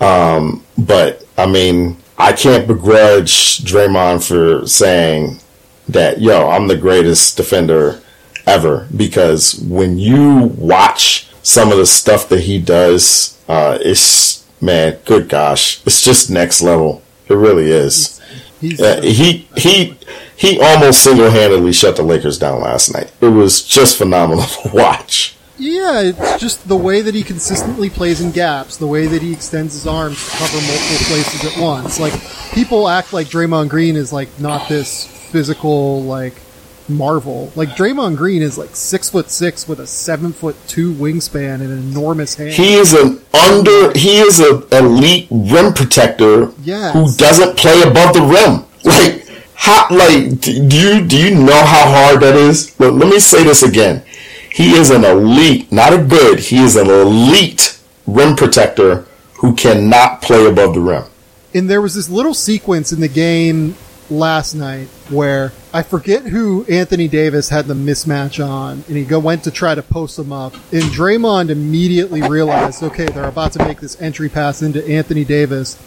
Um, 0.00 0.64
but 0.78 1.26
I 1.36 1.46
mean, 1.46 1.96
I 2.18 2.32
can't 2.32 2.66
begrudge 2.66 3.58
Draymond 3.58 4.26
for 4.26 4.66
saying 4.66 5.40
that, 5.88 6.20
yo, 6.20 6.48
I'm 6.48 6.68
the 6.68 6.76
greatest 6.76 7.36
defender 7.36 8.00
ever. 8.46 8.86
Because 8.94 9.58
when 9.60 9.98
you 9.98 10.52
watch 10.56 11.28
some 11.42 11.72
of 11.72 11.78
the 11.78 11.86
stuff 11.86 12.28
that 12.28 12.40
he 12.40 12.60
does 12.60 13.38
uh, 13.48 13.78
is 13.80 14.29
man, 14.60 14.98
good 15.04 15.28
gosh, 15.28 15.84
it's 15.86 16.02
just 16.02 16.30
next 16.30 16.62
level. 16.62 17.02
It 17.28 17.34
really 17.34 17.70
is. 17.70 18.20
Uh, 18.62 19.00
he 19.00 19.48
he 19.56 19.96
he 20.36 20.60
almost 20.60 21.02
single 21.02 21.30
handedly 21.30 21.72
shut 21.72 21.96
the 21.96 22.02
Lakers 22.02 22.38
down 22.38 22.60
last 22.60 22.92
night. 22.92 23.12
It 23.20 23.28
was 23.28 23.62
just 23.62 23.96
phenomenal 23.96 24.44
to 24.62 24.70
watch. 24.72 25.36
Yeah, 25.56 26.00
it's 26.00 26.40
just 26.40 26.66
the 26.68 26.76
way 26.76 27.02
that 27.02 27.14
he 27.14 27.22
consistently 27.22 27.90
plays 27.90 28.22
in 28.22 28.30
gaps, 28.30 28.78
the 28.78 28.86
way 28.86 29.06
that 29.06 29.20
he 29.20 29.32
extends 29.32 29.74
his 29.74 29.86
arms 29.86 30.16
to 30.24 30.36
cover 30.38 30.56
multiple 30.56 31.06
places 31.06 31.44
at 31.54 31.62
once. 31.62 32.00
Like 32.00 32.14
people 32.54 32.88
act 32.88 33.12
like 33.12 33.26
Draymond 33.26 33.68
Green 33.68 33.94
is 33.96 34.10
like 34.10 34.40
not 34.40 34.68
this 34.70 35.06
physical 35.06 36.02
like 36.04 36.34
marvel. 36.90 37.52
Like 37.56 37.70
Draymond 37.70 38.16
Green 38.16 38.42
is 38.42 38.58
like 38.58 38.74
six 38.74 39.10
foot 39.10 39.30
six 39.30 39.66
with 39.68 39.80
a 39.80 39.86
seven 39.86 40.32
foot 40.32 40.56
two 40.66 40.92
wingspan 40.92 41.54
and 41.54 41.70
an 41.70 41.78
enormous 41.78 42.34
hand. 42.34 42.52
He 42.52 42.74
is 42.74 42.92
an 42.92 43.20
under. 43.32 43.98
He 43.98 44.18
is 44.18 44.40
an 44.40 44.62
elite 44.72 45.28
rim 45.30 45.72
protector. 45.72 46.52
Yes. 46.62 46.94
Who 46.94 47.10
doesn't 47.16 47.56
play 47.56 47.80
above 47.82 48.14
the 48.14 48.22
rim? 48.22 48.64
Like 48.84 49.26
how? 49.54 49.86
Like 49.90 50.40
do 50.40 50.52
you 50.52 51.06
do 51.06 51.16
you 51.16 51.34
know 51.34 51.64
how 51.64 51.90
hard 51.90 52.20
that 52.22 52.36
is? 52.36 52.78
Look, 52.78 52.94
let 52.94 53.08
me 53.08 53.20
say 53.20 53.44
this 53.44 53.62
again. 53.62 54.02
He 54.52 54.72
is 54.72 54.90
an 54.90 55.04
elite, 55.04 55.70
not 55.70 55.92
a 55.92 55.98
good. 55.98 56.40
He 56.40 56.58
is 56.58 56.76
an 56.76 56.90
elite 56.90 57.80
rim 58.06 58.36
protector 58.36 59.06
who 59.34 59.54
cannot 59.54 60.20
play 60.22 60.44
above 60.46 60.74
the 60.74 60.80
rim. 60.80 61.04
And 61.54 61.68
there 61.68 61.80
was 61.80 61.94
this 61.94 62.08
little 62.08 62.34
sequence 62.34 62.92
in 62.92 63.00
the 63.00 63.08
game 63.08 63.76
last 64.10 64.54
night 64.54 64.88
where 65.08 65.52
I 65.72 65.82
forget 65.82 66.24
who 66.24 66.64
Anthony 66.68 67.08
Davis 67.08 67.48
had 67.48 67.66
the 67.66 67.74
mismatch 67.74 68.44
on, 68.44 68.84
and 68.88 68.96
he 68.96 69.04
go 69.04 69.18
went 69.18 69.44
to 69.44 69.50
try 69.50 69.74
to 69.74 69.82
post 69.82 70.16
them 70.16 70.32
up, 70.32 70.54
and 70.72 70.82
Draymond 70.84 71.50
immediately 71.50 72.22
realized, 72.22 72.82
okay, 72.82 73.06
they're 73.06 73.24
about 73.24 73.52
to 73.52 73.64
make 73.64 73.80
this 73.80 74.00
entry 74.00 74.28
pass 74.28 74.62
into 74.62 74.86
Anthony 74.86 75.24
Davis 75.24 75.78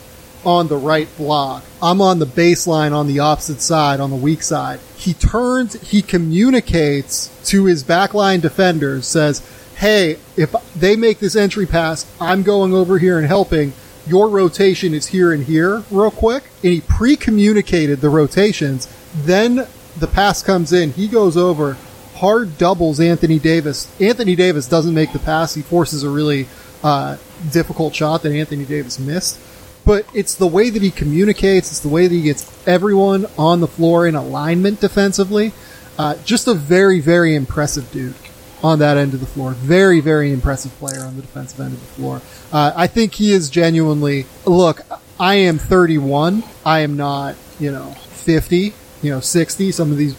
on 0.46 0.68
the 0.68 0.78
right 0.78 1.08
block. 1.18 1.64
I'm 1.82 2.02
on 2.02 2.20
the 2.20 2.26
baseline 2.26 2.94
on 2.94 3.08
the 3.08 3.20
opposite 3.20 3.62
side, 3.62 4.00
on 4.00 4.10
the 4.10 4.16
weak 4.16 4.42
side. 4.42 4.80
He 4.98 5.14
turns, 5.14 5.82
he 5.90 6.02
communicates 6.02 7.30
to 7.50 7.66
his 7.66 7.84
backline 7.84 8.42
defenders, 8.42 9.08
says, 9.08 9.42
hey, 9.78 10.18
if 10.38 10.54
they 10.76 10.96
make 10.96 11.20
this 11.20 11.36
entry 11.36 11.66
pass, 11.66 12.06
I'm 12.20 12.44
going 12.44 12.74
over 12.74 13.00
here 13.00 13.18
and 13.18 13.28
helping 13.28 13.74
your 14.06 14.30
rotation 14.30 14.94
is 14.94 15.08
here 15.08 15.32
and 15.32 15.44
here 15.44 15.84
real 15.92 16.12
quick. 16.12 16.44
And 16.64 16.74
he 16.74 16.82
pre-communicated 16.82 18.02
the 18.02 18.10
rotations. 18.10 18.88
Then 19.16 19.68
the 19.98 20.08
pass 20.08 20.42
comes 20.42 20.74
in. 20.74 20.92
He 20.92 21.08
goes 21.08 21.38
over, 21.38 21.78
hard 22.16 22.58
doubles 22.58 23.00
Anthony 23.00 23.40
Davis. 23.40 23.90
Anthony 24.02 24.36
Davis 24.36 24.68
doesn't 24.68 24.94
make 24.94 25.14
the 25.14 25.20
pass. 25.20 25.54
He 25.54 25.62
forces 25.62 26.04
a 26.04 26.10
really 26.10 26.48
uh, 26.84 27.18
difficult 27.52 27.96
shot 27.96 28.24
that 28.24 28.34
Anthony 28.34 28.66
Davis 28.66 29.00
missed. 29.00 29.40
But 29.86 30.06
it's 30.14 30.36
the 30.36 30.48
way 30.48 30.70
that 30.70 30.82
he 30.82 30.92
communicates. 30.92 31.70
It's 31.70 31.82
the 31.82 31.90
way 31.90 32.08
that 32.08 32.14
he 32.14 32.22
gets 32.22 32.68
everyone 32.68 33.26
on 33.38 33.60
the 33.60 33.68
floor 33.68 34.08
in 34.08 34.16
alignment 34.16 34.80
defensively. 34.80 35.52
Uh, 35.98 36.16
just 36.24 36.48
a 36.48 36.54
very, 36.54 37.00
very 37.00 37.36
impressive 37.36 37.92
dude 37.92 38.16
on 38.64 38.80
that 38.80 38.98
end 38.98 39.14
of 39.14 39.20
the 39.20 39.26
floor. 39.26 39.52
Very, 39.52 40.00
very 40.00 40.32
impressive 40.32 40.72
player 40.80 41.02
on 41.02 41.16
the 41.16 41.22
defensive 41.22 41.60
end 41.60 41.74
of 41.74 41.80
the 41.80 41.86
floor. 41.86 42.22
Uh, 42.52 42.72
I 42.76 42.88
think 42.88 43.16
he 43.16 43.34
is 43.34 43.50
genuinely. 43.50 44.26
Look, 44.46 44.82
I 45.20 45.36
am 45.36 45.58
31. 45.58 46.44
I 46.66 46.80
am 46.80 46.96
not, 46.96 47.36
you 47.60 47.72
know, 47.72 47.92
50. 47.92 48.74
You 49.02 49.10
know, 49.12 49.20
60. 49.20 49.72
Some 49.72 49.92
of 49.92 49.98
these, 49.98 50.16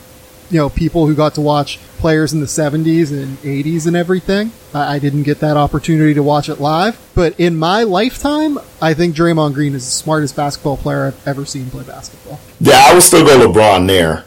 you 0.51 0.59
know, 0.59 0.68
people 0.68 1.07
who 1.07 1.14
got 1.14 1.34
to 1.34 1.40
watch 1.40 1.78
players 1.99 2.34
in 2.34 2.40
the 2.40 2.47
70s 2.47 3.11
and 3.11 3.38
80s 3.38 3.86
and 3.86 3.97
everything. 3.97 4.53
I, 4.74 4.99
didn't 4.99 5.22
get 5.22 5.40
that 5.40 5.57
opportunity 5.57 6.12
to 6.14 6.22
watch 6.22 6.51
it 6.51 6.61
live. 6.61 7.01
But 7.14 7.38
in 7.40 7.57
my 7.57 7.84
lifetime, 7.84 8.59
I 8.82 8.92
think 8.92 9.16
Draymond 9.16 9.55
Green 9.55 9.74
is 9.74 9.86
the 9.86 9.90
smartest 9.90 10.36
basketball 10.36 10.76
player 10.76 11.07
I've 11.07 11.28
ever 11.28 11.47
seen 11.47 11.70
play 11.70 11.84
basketball. 11.84 12.40
Yeah, 12.61 12.82
I 12.84 12.92
would 12.92 13.03
still 13.03 13.24
go 13.24 13.38
LeBron 13.38 13.86
there 13.86 14.26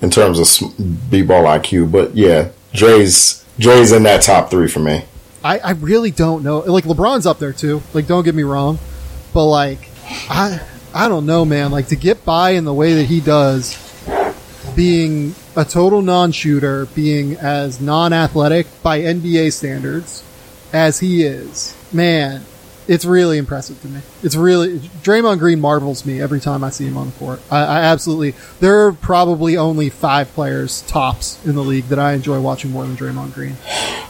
in 0.00 0.08
terms 0.08 0.38
of 0.38 1.10
b-ball 1.10 1.44
IQ, 1.44 1.90
but 1.92 2.14
yeah, 2.16 2.50
Dre's 2.72 3.44
Dre's 3.58 3.92
in 3.92 4.04
that 4.04 4.22
top 4.22 4.50
three 4.50 4.68
for 4.68 4.80
me. 4.80 5.04
I, 5.42 5.58
I 5.58 5.70
really 5.72 6.10
don't 6.10 6.42
know. 6.42 6.58
Like 6.58 6.84
LeBron's 6.84 7.26
up 7.26 7.38
there 7.38 7.52
too. 7.52 7.82
Like 7.94 8.06
don't 8.06 8.24
get 8.24 8.34
me 8.34 8.42
wrong, 8.42 8.78
but 9.32 9.46
like 9.46 9.88
I 10.28 10.60
I 10.94 11.08
don't 11.08 11.26
know, 11.26 11.44
man. 11.44 11.70
Like 11.70 11.88
to 11.88 11.96
get 11.96 12.24
by 12.24 12.50
in 12.50 12.64
the 12.64 12.74
way 12.74 12.94
that 12.94 13.04
he 13.04 13.20
does, 13.20 13.76
being 14.74 15.34
a 15.56 15.64
total 15.64 16.02
non-shooter, 16.02 16.86
being 16.86 17.36
as 17.36 17.80
non-athletic 17.80 18.66
by 18.82 19.00
NBA 19.00 19.52
standards 19.52 20.24
as 20.72 21.00
he 21.00 21.22
is, 21.22 21.76
man, 21.92 22.44
it's 22.88 23.04
really 23.04 23.36
impressive 23.36 23.80
to 23.82 23.88
me. 23.88 24.00
It's 24.22 24.34
really 24.34 24.78
Draymond 24.78 25.38
Green 25.38 25.60
marvels 25.60 26.06
me 26.06 26.20
every 26.20 26.40
time 26.40 26.64
I 26.64 26.70
see 26.70 26.86
him 26.86 26.96
on 26.96 27.10
the 27.10 27.12
court. 27.12 27.40
I, 27.50 27.58
I, 27.58 27.80
absolutely. 27.80 28.34
There 28.60 28.86
are 28.86 28.92
probably 28.92 29.56
only 29.56 29.90
five 29.90 30.32
players 30.32 30.82
tops 30.82 31.44
in 31.46 31.54
the 31.54 31.62
league 31.62 31.84
that 31.84 31.98
I 31.98 32.14
enjoy 32.14 32.40
watching 32.40 32.70
more 32.70 32.86
than 32.86 32.96
Draymond 32.96 33.34
Green. 33.34 33.56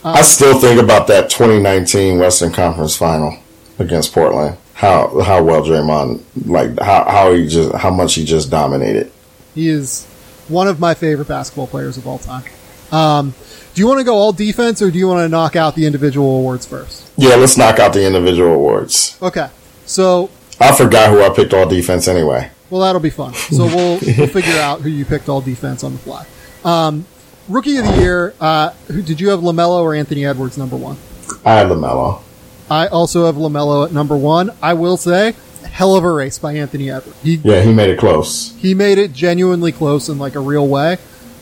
Um, 0.04 0.14
I 0.14 0.22
still 0.22 0.58
think 0.60 0.80
about 0.80 1.08
that 1.08 1.28
2019 1.28 2.20
Western 2.20 2.52
Conference 2.52 2.96
Final 2.96 3.36
against 3.80 4.14
Portland. 4.14 4.56
How 4.74 5.20
how 5.22 5.42
well 5.42 5.62
Draymond 5.62 6.22
like 6.46 6.78
how 6.78 7.04
how 7.04 7.32
he 7.34 7.48
just 7.48 7.74
how 7.74 7.90
much 7.90 8.14
he 8.14 8.24
just 8.24 8.48
dominated. 8.48 9.10
He 9.56 9.68
is 9.68 10.06
one 10.46 10.68
of 10.68 10.78
my 10.78 10.94
favorite 10.94 11.26
basketball 11.26 11.66
players 11.66 11.96
of 11.96 12.06
all 12.06 12.18
time. 12.18 12.44
Um, 12.92 13.34
do 13.74 13.80
you 13.80 13.86
want 13.86 14.00
to 14.00 14.04
go 14.04 14.14
all 14.14 14.32
defense 14.32 14.82
or 14.82 14.90
do 14.90 14.98
you 14.98 15.06
want 15.06 15.24
to 15.24 15.28
knock 15.28 15.54
out 15.54 15.74
the 15.74 15.86
individual 15.86 16.38
awards 16.38 16.66
first? 16.66 17.12
Yeah, 17.16 17.36
let's 17.36 17.56
knock 17.56 17.78
out 17.78 17.92
the 17.92 18.04
individual 18.04 18.54
awards. 18.54 19.16
Okay. 19.22 19.48
So 19.86 20.30
I 20.60 20.74
forgot 20.74 21.10
who 21.10 21.22
I 21.22 21.30
picked 21.30 21.54
all 21.54 21.68
defense 21.68 22.08
anyway. 22.08 22.50
Well, 22.70 22.80
that'll 22.80 23.00
be 23.00 23.10
fun. 23.10 23.34
So 23.34 23.66
we'll, 23.66 24.00
we'll 24.18 24.26
figure 24.26 24.58
out 24.58 24.80
who 24.80 24.90
you 24.90 25.04
picked 25.04 25.28
all 25.28 25.40
defense 25.40 25.84
on 25.84 25.92
the 25.92 25.98
fly. 25.98 26.26
Um, 26.64 27.06
rookie 27.48 27.76
of 27.76 27.86
the 27.86 27.96
year, 28.00 28.34
uh, 28.40 28.70
who, 28.88 29.00
did 29.00 29.20
you 29.20 29.30
have 29.30 29.40
LaMelo 29.40 29.80
or 29.82 29.94
Anthony 29.94 30.26
Edwards 30.26 30.58
number 30.58 30.76
one? 30.76 30.96
I 31.44 31.54
had 31.54 31.68
LaMelo. 31.68 32.22
I 32.70 32.88
also 32.88 33.26
have 33.26 33.36
LaMelo 33.36 33.86
at 33.86 33.92
number 33.92 34.16
one. 34.16 34.50
I 34.60 34.74
will 34.74 34.96
say, 34.96 35.34
hell 35.70 35.94
of 35.94 36.04
a 36.04 36.12
race 36.12 36.38
by 36.38 36.54
Anthony 36.54 36.90
Edwards. 36.90 37.22
He, 37.22 37.36
yeah, 37.36 37.62
he 37.62 37.72
made 37.72 37.90
it 37.90 37.98
close. 37.98 38.54
He 38.56 38.74
made 38.74 38.98
it 38.98 39.12
genuinely 39.12 39.72
close 39.72 40.08
in 40.08 40.18
like 40.18 40.34
a 40.34 40.40
real 40.40 40.66
way 40.66 40.98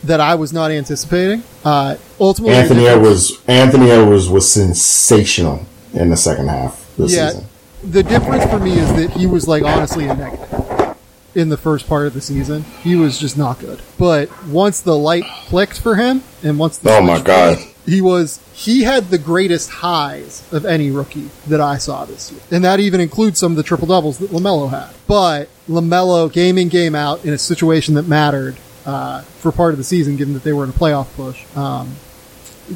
that 0.06 0.20
I 0.20 0.34
was 0.34 0.52
not 0.52 0.70
anticipating. 0.70 1.42
Uh, 1.64 1.96
ultimately, 2.20 2.56
Anthony 2.56 2.86
Edwards. 2.86 3.32
Anthony 3.46 3.86
was 3.86 4.52
sensational 4.52 5.66
in 5.92 6.10
the 6.10 6.16
second 6.16 6.48
half 6.48 6.90
this 6.96 7.14
yeah, 7.14 7.30
season. 7.30 7.46
The 7.84 8.02
difference 8.02 8.44
for 8.50 8.58
me 8.58 8.72
is 8.72 8.92
that 8.94 9.10
he 9.10 9.26
was 9.26 9.46
like 9.46 9.62
honestly 9.62 10.06
a 10.06 10.14
negative 10.14 10.96
in 11.34 11.50
the 11.50 11.56
first 11.56 11.86
part 11.86 12.06
of 12.06 12.14
the 12.14 12.20
season. 12.20 12.64
He 12.82 12.96
was 12.96 13.18
just 13.18 13.36
not 13.36 13.58
good. 13.58 13.80
But 13.98 14.46
once 14.46 14.80
the 14.80 14.96
light 14.96 15.24
clicked 15.46 15.78
for 15.78 15.96
him, 15.96 16.22
and 16.42 16.58
once 16.58 16.78
the 16.78 16.90
oh 16.90 17.02
my 17.02 17.20
god, 17.20 17.58
he 17.84 18.00
was 18.00 18.40
he 18.52 18.82
had 18.82 19.10
the 19.10 19.18
greatest 19.18 19.70
highs 19.70 20.42
of 20.52 20.64
any 20.64 20.90
rookie 20.90 21.28
that 21.46 21.60
I 21.60 21.78
saw 21.78 22.04
this 22.04 22.32
year, 22.32 22.40
and 22.50 22.64
that 22.64 22.80
even 22.80 23.00
includes 23.00 23.38
some 23.38 23.52
of 23.52 23.56
the 23.56 23.62
triple 23.62 23.86
doubles 23.86 24.18
that 24.18 24.30
Lamelo 24.30 24.70
had. 24.70 24.94
But 25.06 25.48
Lamelo, 25.68 26.32
game 26.32 26.58
in 26.58 26.68
game 26.68 26.94
out, 26.94 27.24
in 27.24 27.32
a 27.32 27.38
situation 27.38 27.94
that 27.94 28.08
mattered, 28.08 28.56
uh, 28.86 29.22
for 29.22 29.52
part 29.52 29.72
of 29.72 29.78
the 29.78 29.84
season, 29.84 30.16
given 30.16 30.32
that 30.34 30.44
they 30.44 30.52
were 30.52 30.64
in 30.64 30.70
a 30.70 30.72
playoff 30.72 31.14
push. 31.14 31.44
Um, 31.56 31.96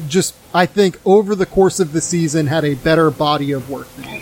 just, 0.07 0.35
I 0.53 0.65
think, 0.65 0.99
over 1.05 1.35
the 1.35 1.45
course 1.45 1.79
of 1.79 1.93
the 1.93 2.01
season, 2.01 2.47
had 2.47 2.63
a 2.63 2.75
better 2.75 3.09
body 3.09 3.51
of 3.51 3.69
work 3.69 3.89
than 3.95 4.21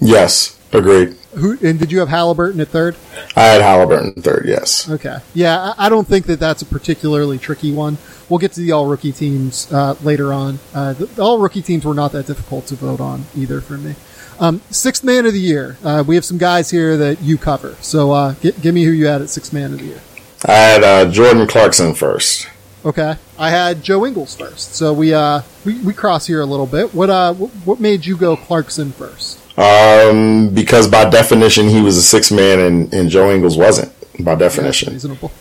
Yes, 0.00 0.58
agreed. 0.72 1.16
Who 1.34 1.58
and 1.62 1.78
did 1.78 1.92
you 1.92 1.98
have 2.00 2.08
Halliburton 2.08 2.60
at 2.60 2.68
third? 2.68 2.96
I 3.36 3.44
had 3.44 3.60
Halliburton 3.60 4.22
third. 4.22 4.44
Yes. 4.46 4.88
Okay. 4.88 5.18
Yeah, 5.34 5.74
I, 5.76 5.86
I 5.86 5.88
don't 5.88 6.06
think 6.06 6.26
that 6.26 6.40
that's 6.40 6.62
a 6.62 6.66
particularly 6.66 7.38
tricky 7.38 7.72
one. 7.72 7.98
We'll 8.28 8.38
get 8.38 8.52
to 8.52 8.60
the 8.60 8.72
all 8.72 8.86
rookie 8.86 9.12
teams 9.12 9.70
uh, 9.72 9.96
later 10.02 10.32
on. 10.32 10.58
Uh, 10.74 10.94
the, 10.94 11.06
the 11.06 11.22
all 11.22 11.38
rookie 11.38 11.62
teams 11.62 11.84
were 11.84 11.94
not 11.94 12.12
that 12.12 12.26
difficult 12.26 12.66
to 12.68 12.76
vote 12.76 13.00
on 13.00 13.24
either 13.36 13.60
for 13.60 13.78
me. 13.78 13.94
Um, 14.40 14.60
sixth 14.70 15.02
man 15.02 15.26
of 15.26 15.32
the 15.32 15.40
year. 15.40 15.76
Uh, 15.82 16.04
we 16.06 16.14
have 16.14 16.24
some 16.24 16.38
guys 16.38 16.70
here 16.70 16.96
that 16.96 17.20
you 17.22 17.38
cover. 17.38 17.76
So 17.80 18.12
uh, 18.12 18.34
give 18.34 18.74
me 18.74 18.84
who 18.84 18.92
you 18.92 19.06
had 19.06 19.20
at 19.20 19.30
sixth 19.30 19.52
man 19.52 19.72
of 19.72 19.80
the 19.80 19.86
year. 19.86 20.00
I 20.46 20.52
had 20.52 20.84
uh, 20.84 21.10
Jordan 21.10 21.46
Clarkson 21.46 21.94
first. 21.94 22.48
Okay, 22.84 23.16
I 23.38 23.50
had 23.50 23.82
Joe 23.82 24.06
Ingles 24.06 24.36
first. 24.36 24.74
So 24.74 24.92
we 24.92 25.12
uh 25.12 25.42
we, 25.64 25.78
we 25.80 25.92
cross 25.92 26.26
here 26.26 26.40
a 26.40 26.46
little 26.46 26.66
bit. 26.66 26.94
What 26.94 27.10
uh 27.10 27.34
what 27.34 27.80
made 27.80 28.06
you 28.06 28.16
go 28.16 28.36
Clarkson 28.36 28.92
first? 28.92 29.38
Um, 29.58 30.50
because 30.54 30.86
by 30.86 31.10
definition 31.10 31.68
he 31.68 31.80
was 31.80 31.96
a 31.96 32.02
six 32.02 32.30
man 32.30 32.60
and, 32.60 32.94
and 32.94 33.10
Joe 33.10 33.30
Ingles 33.30 33.56
wasn't. 33.56 33.92
By 34.24 34.36
definition, 34.36 34.92
reasonable. 34.92 35.32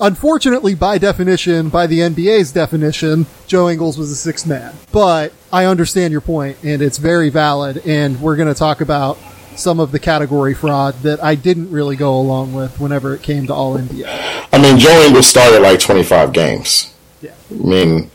Unfortunately, 0.00 0.74
by 0.74 0.98
definition, 0.98 1.68
by 1.68 1.86
the 1.86 2.00
NBA's 2.00 2.52
definition, 2.52 3.26
Joe 3.46 3.68
Ingles 3.70 3.96
was 3.96 4.10
a 4.10 4.16
six 4.16 4.44
man. 4.44 4.74
But 4.92 5.32
I 5.52 5.64
understand 5.64 6.12
your 6.12 6.20
point, 6.20 6.58
and 6.62 6.82
it's 6.82 6.98
very 6.98 7.30
valid. 7.30 7.86
And 7.86 8.20
we're 8.20 8.36
going 8.36 8.48
to 8.48 8.58
talk 8.58 8.80
about 8.82 9.18
some 9.56 9.80
of 9.80 9.92
the 9.92 9.98
category 9.98 10.54
fraud 10.54 10.94
that 11.02 11.22
I 11.22 11.34
didn't 11.34 11.70
really 11.70 11.96
go 11.96 12.18
along 12.18 12.52
with 12.52 12.80
whenever 12.80 13.14
it 13.14 13.22
came 13.22 13.46
to 13.46 13.54
All 13.54 13.76
NBA. 13.76 14.04
I 14.52 14.58
mean, 14.60 14.78
Joe 14.78 15.02
Ingles 15.06 15.26
started 15.26 15.60
like 15.60 15.80
25 15.80 16.32
games. 16.32 16.94
Yeah. 17.20 17.34
I 17.50 17.54
mean, 17.54 18.10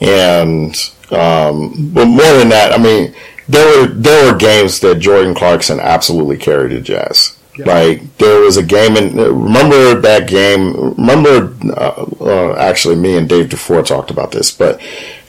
And 0.00 0.74
um, 1.10 1.90
but 1.92 2.06
more 2.06 2.32
than 2.38 2.48
that, 2.50 2.72
I 2.72 2.78
mean, 2.78 3.14
there 3.48 3.80
were 3.80 3.86
there 3.88 4.32
were 4.32 4.38
games 4.38 4.80
that 4.80 4.96
Jordan 4.96 5.34
Clarkson 5.34 5.80
absolutely 5.80 6.36
carried 6.36 6.72
the 6.72 6.80
Jazz. 6.80 7.38
Yeah. 7.56 7.66
Like 7.66 8.16
there 8.18 8.40
was 8.40 8.56
a 8.56 8.62
game 8.62 8.96
in 8.96 9.16
remember 9.16 10.00
that 10.00 10.28
game. 10.28 10.94
Remember, 10.96 11.54
uh, 11.72 12.06
uh, 12.20 12.54
actually, 12.56 12.96
me 12.96 13.16
and 13.16 13.28
Dave 13.28 13.48
Dufour 13.48 13.82
talked 13.82 14.10
about 14.10 14.32
this, 14.32 14.50
but 14.50 14.80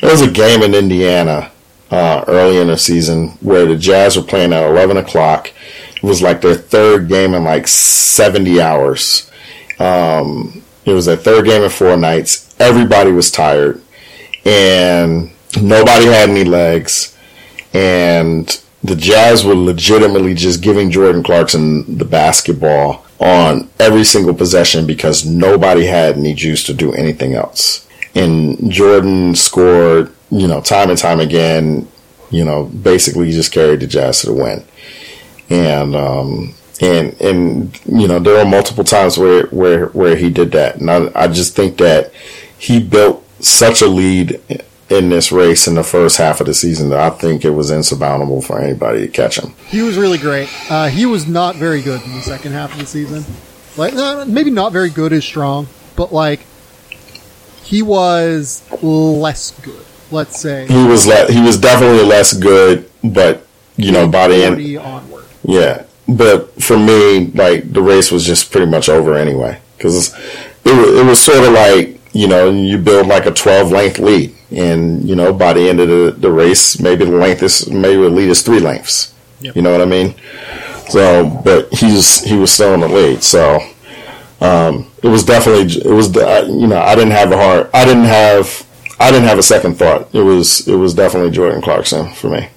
there 0.02 0.12
was 0.12 0.22
a 0.22 0.32
game 0.32 0.64
in 0.64 0.74
Indiana 0.74 1.52
uh, 1.92 2.24
early 2.28 2.58
in 2.58 2.68
the 2.68 2.78
season 2.78 3.30
where 3.42 3.66
the 3.66 3.76
Jazz 3.76 4.18
were 4.18 4.24
playing 4.24 4.54
at 4.54 4.70
eleven 4.70 4.98
o'clock. 4.98 5.52
It 5.96 6.04
was 6.04 6.22
like 6.22 6.42
their 6.42 6.56
third 6.56 7.08
game 7.08 7.34
in 7.34 7.44
like 7.44 7.68
seventy 7.68 8.62
hours. 8.62 9.30
Um, 9.80 10.64
it 10.86 10.94
was 10.94 11.06
their 11.06 11.18
third 11.18 11.46
game 11.46 11.64
in 11.64 11.70
four 11.70 11.98
nights. 11.98 12.56
Everybody 12.60 13.12
was 13.12 13.32
tired, 13.32 13.82
and 14.46 15.32
nobody 15.62 16.06
had 16.06 16.30
any 16.30 16.44
legs, 16.44 17.18
and 17.74 18.62
the 18.84 18.96
Jazz 18.96 19.44
were 19.44 19.56
legitimately 19.56 20.36
just 20.36 20.62
giving 20.62 20.92
Jordan 20.92 21.24
Clarkson 21.24 21.98
the 21.98 22.06
basketball 22.06 23.06
on 23.20 23.70
every 23.80 24.04
single 24.04 24.34
possession 24.34 24.86
because 24.86 25.26
nobody 25.26 25.86
had 25.86 26.18
any 26.18 26.34
juice 26.34 26.64
to 26.66 26.74
do 26.74 26.94
anything 26.94 27.34
else. 27.34 27.85
And 28.16 28.72
Jordan 28.72 29.36
scored, 29.36 30.12
you 30.32 30.48
know, 30.48 30.62
time 30.62 30.90
and 30.90 30.98
time 30.98 31.20
again, 31.20 31.88
you 32.32 32.44
know, 32.46 32.66
basically 32.66 33.32
just 33.32 33.52
carried 33.52 33.82
the 33.82 33.88
Jazz 33.88 34.22
to 34.22 34.28
the 34.28 34.34
win. 34.34 34.64
And, 35.50 35.96
um, 35.96 36.56
and, 36.82 37.14
and, 37.22 37.80
you 37.86 38.08
know, 38.08 38.20
there 38.20 38.44
were 38.44 38.50
multiple 38.50 38.84
times 38.84 39.18
where, 39.18 39.48
where, 39.48 39.88
where 39.88 40.16
he 40.16 40.30
did 40.30 40.52
that. 40.54 40.78
And 40.78 40.90
I, 40.90 41.12
I 41.16 41.28
just 41.28 41.56
think 41.56 41.78
that 41.78 42.12
he 42.58 42.82
built 42.82 43.24
such 43.40 43.82
a 43.82 43.88
lead 43.88 44.42
in 44.90 45.10
this 45.10 45.32
race 45.32 45.68
in 45.68 45.76
the 45.76 45.84
first 45.84 46.18
half 46.18 46.40
of 46.40 46.48
the 46.48 46.54
season 46.54 46.90
that 46.90 47.00
I 47.00 47.10
think 47.10 47.44
it 47.44 47.52
was 47.52 47.72
insurmountable 47.72 48.42
for 48.42 48.60
anybody 48.60 49.02
to 49.02 49.08
catch 49.08 49.40
him. 49.40 49.54
He 49.68 49.82
was 49.82 49.98
really 49.98 50.18
great. 50.18 50.50
Uh, 50.70 50.88
he 50.90 51.06
was 51.06 51.28
not 51.28 51.56
very 51.56 51.82
good 51.82 52.02
in 52.04 52.14
the 52.14 52.22
second 52.22 52.52
half 52.52 52.74
of 52.74 52.80
the 52.80 52.86
season. 52.86 53.26
Like 53.78 53.94
uh, 53.94 54.26
maybe 54.28 54.52
not 54.52 54.72
very 54.72 54.90
good 54.90 55.12
is 55.12 55.26
strong, 55.26 55.68
but 55.96 56.14
like 56.14 56.42
he 57.66 57.82
was 57.82 58.64
less 58.82 59.52
good. 59.62 59.86
Let's 60.12 60.40
say 60.40 60.68
he 60.68 60.86
was 60.86 61.08
le- 61.08 61.32
he 61.32 61.42
was 61.42 61.58
definitely 61.60 62.04
less 62.06 62.34
good, 62.34 62.90
but 63.04 63.46
you 63.76 63.92
know 63.92 64.08
by 64.08 64.28
the 64.28 64.36
end 64.36 64.78
onward. 64.78 65.26
Yeah, 65.44 65.86
but 66.08 66.62
for 66.62 66.78
me, 66.78 67.28
like 67.28 67.74
the 67.74 67.82
race 67.82 68.12
was 68.12 68.26
just 68.26 68.52
pretty 68.52 68.70
much 68.70 68.88
over 68.88 69.16
anyway 69.16 69.60
because 69.78 70.14
it 70.64 70.74
was, 70.74 71.00
it 71.00 71.06
was 71.06 71.22
sort 71.22 71.44
of 71.44 71.54
like 71.54 72.00
you 72.14 72.28
know 72.28 72.50
you 72.52 72.78
build 72.78 73.08
like 73.08 73.26
a 73.26 73.32
twelve 73.32 73.72
length 73.72 74.00
lead 74.00 74.36
and 74.52 75.08
you 75.08 75.16
know 75.16 75.34
by 75.34 75.54
the 75.54 75.70
end 75.70 75.80
of 75.80 75.90
the, 75.90 76.16
the 76.18 76.32
race 76.32 76.80
maybe 76.80 77.04
the 77.04 77.12
length 77.12 77.42
is 77.42 77.70
maybe 77.70 78.02
the 78.02 78.10
lead 78.10 78.30
is 78.30 78.42
three 78.44 78.60
lengths 78.60 79.14
yep. 79.42 79.56
you 79.56 79.62
know 79.62 79.72
what 79.72 79.82
i 79.82 79.86
mean 79.86 80.14
so 80.88 81.42
but 81.44 81.68
he's 81.74 82.24
he 82.24 82.38
was 82.38 82.52
still 82.52 82.74
in 82.74 82.80
the 82.80 82.88
lead 82.88 83.24
so 83.24 83.60
um, 84.42 84.92
it 85.02 85.08
was 85.08 85.24
definitely 85.24 85.82
it 85.82 85.94
was 85.94 86.14
you 86.16 86.68
know 86.68 86.80
i 86.80 86.96
didn't 86.96 87.12
have 87.12 87.32
a 87.32 87.38
heart 87.38 87.70
i 87.74 87.86
didn't 87.86 88.04
have 88.06 88.66
i 89.00 89.12
didn't 89.12 89.28
have 89.28 89.38
a 89.38 89.44
second 89.44 89.76
thought 89.76 90.14
it 90.14 90.22
was 90.22 90.68
it 90.68 90.76
was 90.76 90.94
definitely 90.94 91.32
jordan 91.32 91.62
clarkson 91.62 92.14
for 92.14 92.30
me 92.30 92.50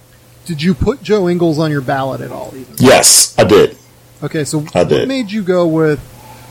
did 0.45 0.63
you 0.63 0.75
put 0.75 1.03
joe 1.03 1.29
ingles 1.29 1.59
on 1.59 1.71
your 1.71 1.81
ballot 1.81 2.21
at 2.21 2.33
all 2.33 2.53
even? 2.55 2.75
yes 2.79 3.39
i 3.39 3.45
did 3.45 3.77
okay 4.23 4.45
so 4.45 4.61
I 4.75 4.83
what 4.83 4.89
did. 4.89 5.09
made 5.09 5.31
you 5.31 5.43
go 5.43 5.67
with 5.67 6.01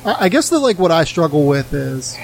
i 0.06 0.30
guess 0.30 0.50
that 0.50 0.60
like 0.60 0.80
what 0.80 0.92
i 0.92 1.04
struggle 1.04 1.46
with 1.46 1.74
is 1.74 2.18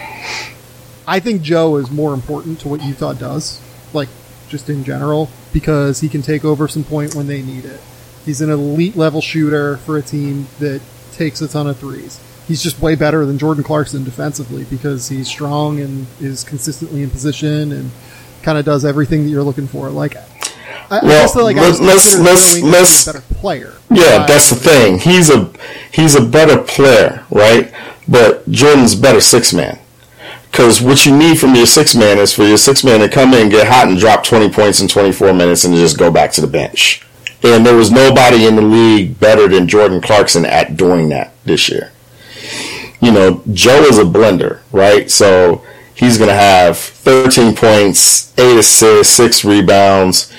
I 1.05 1.19
think 1.19 1.41
Joe 1.41 1.77
is 1.77 1.91
more 1.91 2.13
important 2.13 2.61
to 2.61 2.69
what 2.69 2.81
Utah 2.81 3.13
does, 3.13 3.59
like 3.93 4.09
just 4.47 4.69
in 4.69 4.83
general, 4.83 5.29
because 5.51 5.99
he 5.99 6.07
can 6.09 6.21
take 6.21 6.45
over 6.45 6.67
some 6.67 6.83
point 6.83 7.15
when 7.15 7.27
they 7.27 7.41
need 7.41 7.65
it. 7.65 7.81
He's 8.25 8.39
an 8.39 8.49
elite 8.49 8.95
level 8.95 9.21
shooter 9.21 9.77
for 9.77 9.97
a 9.97 10.01
team 10.01 10.47
that 10.59 10.81
takes 11.11 11.41
a 11.41 11.47
ton 11.47 11.67
of 11.67 11.77
threes. 11.77 12.21
He's 12.47 12.61
just 12.61 12.81
way 12.81 12.95
better 12.95 13.25
than 13.25 13.37
Jordan 13.37 13.63
Clarkson 13.63 14.03
defensively 14.03 14.65
because 14.65 15.07
he's 15.09 15.27
strong 15.27 15.79
and 15.79 16.07
is 16.19 16.43
consistently 16.43 17.01
in 17.01 17.09
position 17.09 17.71
and 17.71 17.91
kind 18.41 18.57
of 18.57 18.65
does 18.65 18.83
everything 18.83 19.23
that 19.23 19.29
you're 19.29 19.43
looking 19.43 19.67
for. 19.67 19.89
Like, 19.89 20.17
I, 20.89 20.99
well, 21.01 21.05
I 21.05 21.07
guess 21.07 21.33
that, 21.33 21.43
like 21.43 21.55
let's 21.55 21.79
let's 21.79 22.19
let's, 22.19 22.61
let's 22.61 23.05
better 23.05 23.21
player. 23.35 23.73
Yeah, 23.89 24.25
that's 24.25 24.49
the 24.49 24.55
thing. 24.57 24.99
He's 24.99 25.29
a 25.29 25.51
he's 25.93 26.15
a 26.15 26.23
better 26.23 26.61
player, 26.61 27.25
right? 27.31 27.73
But 28.07 28.49
Jordan's 28.49 28.95
better 28.95 29.21
six 29.21 29.53
man. 29.53 29.79
Because 30.51 30.81
what 30.81 31.03
you 31.03 31.17
need 31.17 31.39
from 31.39 31.55
your 31.55 31.65
six 31.65 31.95
man 31.95 32.19
is 32.19 32.31
for 32.31 32.43
your 32.43 32.57
six 32.57 32.83
man 32.83 32.99
to 32.99 33.09
come 33.09 33.33
in, 33.33 33.49
get 33.49 33.67
hot, 33.67 33.87
and 33.87 33.97
drop 33.97 34.23
20 34.23 34.51
points 34.51 34.81
in 34.81 34.87
24 34.87 35.33
minutes 35.33 35.63
and 35.63 35.73
just 35.73 35.97
go 35.97 36.11
back 36.11 36.31
to 36.33 36.41
the 36.41 36.47
bench. 36.47 37.03
And 37.41 37.65
there 37.65 37.75
was 37.75 37.89
nobody 37.89 38.45
in 38.45 38.55
the 38.55 38.61
league 38.61 39.19
better 39.19 39.47
than 39.47 39.67
Jordan 39.67 39.99
Clarkson 39.99 40.45
at 40.45 40.77
doing 40.77 41.09
that 41.09 41.33
this 41.43 41.69
year. 41.69 41.91
You 43.03 43.11
know, 43.11 43.43
Joe 43.51 43.83
is 43.83 43.99
a 43.99 44.03
blender, 44.03 44.61
right? 44.71 45.11
So 45.11 45.61
he's 45.93 46.17
going 46.17 46.29
to 46.29 46.35
have 46.35 46.77
13 46.77 47.53
points, 47.53 48.33
8 48.39 48.57
assists, 48.57 49.13
6 49.15 49.43
rebounds. 49.43 50.31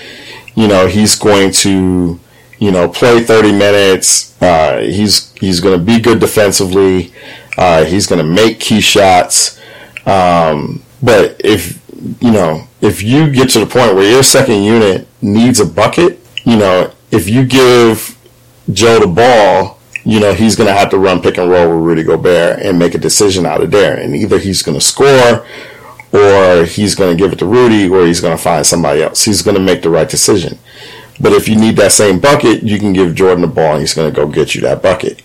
You 0.55 0.69
know, 0.69 0.87
he's 0.87 1.15
going 1.15 1.53
to, 1.53 2.19
you 2.59 2.71
know, 2.71 2.89
play 2.89 3.23
30 3.23 3.53
minutes. 3.53 4.41
Uh, 4.41 4.79
he's 4.79 5.33
he's 5.35 5.61
going 5.61 5.79
to 5.79 5.85
be 5.85 6.01
good 6.01 6.21
defensively. 6.21 7.13
Uh, 7.59 7.85
he's 7.85 8.07
going 8.07 8.25
to 8.25 8.31
make 8.31 8.61
key 8.61 8.81
shots. 8.81 9.61
Um, 10.07 10.83
but 11.03 11.39
if 11.45 11.83
you 12.21 12.31
know, 12.31 12.67
if 12.81 13.03
you 13.03 13.31
get 13.31 13.51
to 13.51 13.61
the 13.61 13.67
point 13.67 13.95
where 13.95 14.11
your 14.11 14.23
second 14.23 14.63
unit 14.63 15.07
needs 15.21 15.61
a 15.61 15.67
bucket, 15.67 16.19
you 16.45 16.57
know, 16.57 16.93
if 17.11 17.29
you 17.29 17.45
give 17.45 18.19
Joe 18.73 19.01
the 19.01 19.07
ball, 19.07 19.74
you 20.05 20.21
know, 20.21 20.35
he's 20.35 20.57
going 20.57 20.69
to 20.69 20.75
have 20.75 20.91
to 20.91 20.99
run 20.99 21.23
pick 21.23 21.39
and 21.39 21.51
roll 21.51 21.69
with 21.69 21.85
Rudy 21.85 22.03
Gobert 22.03 22.61
and 22.61 22.79
make 22.79 22.95
a 22.95 22.99
decision 22.99 23.47
out 23.47 23.63
of 23.63 23.71
there. 23.71 23.97
And 23.97 24.15
either 24.15 24.39
he's 24.39 24.63
going 24.63 24.79
to 24.79 24.85
score 24.85 25.47
or 26.13 26.65
he's 26.65 26.95
going 26.95 27.17
to 27.17 27.23
give 27.23 27.33
it 27.33 27.39
to 27.39 27.47
Rudy 27.47 27.89
or 27.89 28.07
he's 28.07 28.21
going 28.21 28.37
to 28.37 28.43
find 28.43 28.67
somebody 28.67 29.03
else. 29.03 29.25
He's 29.25 29.43
going 29.43 29.57
to 29.57 29.63
make 29.63 29.83
the 29.83 29.91
right 29.91 30.09
decision. 30.09 30.59
But 31.21 31.33
if 31.33 31.49
you 31.49 31.57
need 31.57 31.77
that 31.77 31.93
same 31.93 32.21
bucket, 32.21 32.63
you 32.63 32.79
can 32.79 32.93
give 32.93 33.15
Jordan 33.15 33.43
the 33.43 33.49
ball 33.49 33.73
and 33.73 33.81
he's 33.81 33.95
going 33.95 34.13
to 34.13 34.17
go 34.17 34.27
get 34.27 34.55
you 34.55 34.61
that 34.63 34.83
bucket. 34.83 35.23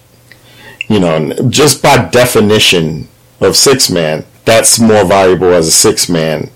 You 0.88 1.00
know, 1.00 1.34
just 1.50 1.84
by 1.84 2.10
definition 2.10 3.08
of 3.42 3.56
six 3.56 3.90
man, 3.90 4.26
that's 4.46 4.80
more 4.80 5.06
valuable 5.06 5.54
as 5.54 5.68
a 5.68 5.72
six 5.72 6.10
man 6.10 6.50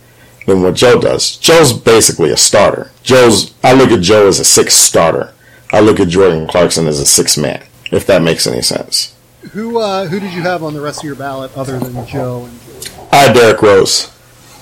than 0.46 0.62
what 0.62 0.76
Joe 0.76 1.00
does. 1.00 1.38
Joe's 1.38 1.74
basically 1.74 2.32
a 2.32 2.38
starter. 2.38 2.92
Joe's 3.04 3.54
I 3.64 3.74
look 3.74 3.92
at 3.92 4.02
Joe 4.02 4.28
as 4.28 4.40
a 4.40 4.46
six 4.46 4.76
starter. 4.76 5.34
I 5.72 5.80
look 5.80 6.00
at 6.00 6.08
Jordan 6.08 6.48
Clarkson 6.48 6.88
as 6.88 7.00
a 7.00 7.06
six 7.06 7.38
man, 7.38 7.64
if 7.94 8.08
that 8.08 8.22
makes 8.22 8.48
any 8.48 8.62
sense. 8.62 9.16
Who 9.52 9.78
uh, 9.78 10.08
who 10.08 10.20
did 10.20 10.34
you 10.34 10.42
have 10.42 10.64
on 10.64 10.74
the 10.74 10.82
rest 10.82 11.00
of 11.00 11.06
your 11.06 11.16
ballot 11.16 11.56
other 11.56 11.80
than 11.80 12.06
Joe 12.08 12.46
and 12.46 12.62
Jordan? 12.62 13.08
I 13.12 13.16
had 13.18 13.34
Derrick 13.36 13.62
Rose. 13.62 14.12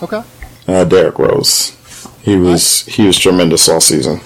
Okay. 0.02 0.22
Uh, 0.68 0.84
Derrick 0.84 1.18
Rose. 1.18 1.78
He 2.22 2.36
was 2.36 2.86
he 2.86 3.06
was 3.06 3.18
tremendous 3.18 3.70
all 3.70 3.80
season. 3.80 4.20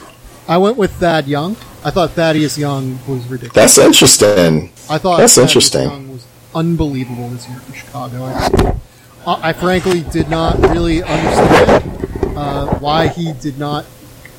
I 0.47 0.58
went 0.58 0.78
with 0.78 0.91
Thad 0.93 1.28
Young. 1.28 1.56
I 1.84 1.91
thought 1.91 2.12
Thaddeus 2.12 2.58
Young 2.58 2.99
was 3.08 3.28
ridiculous. 3.28 3.53
That's 3.53 3.78
interesting. 3.78 4.72
I 4.89 4.97
thought 4.97 5.18
that's 5.18 5.36
Thaddeus 5.36 5.38
interesting. 5.38 5.89
Young 5.89 6.12
was 6.14 6.26
unbelievable 6.53 7.30
this 7.30 7.47
year 7.47 7.60
for 7.60 7.74
Chicago. 7.74 8.80
I 9.28 9.53
frankly 9.53 10.01
did 10.01 10.30
not 10.30 10.60
really 10.60 11.01
understand 11.01 12.38
uh, 12.38 12.78
why 12.80 13.08
he 13.08 13.34
did 13.34 13.58
not 13.58 13.86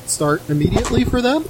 start 0.05 0.49
immediately 0.49 1.03
for 1.03 1.21
them, 1.21 1.45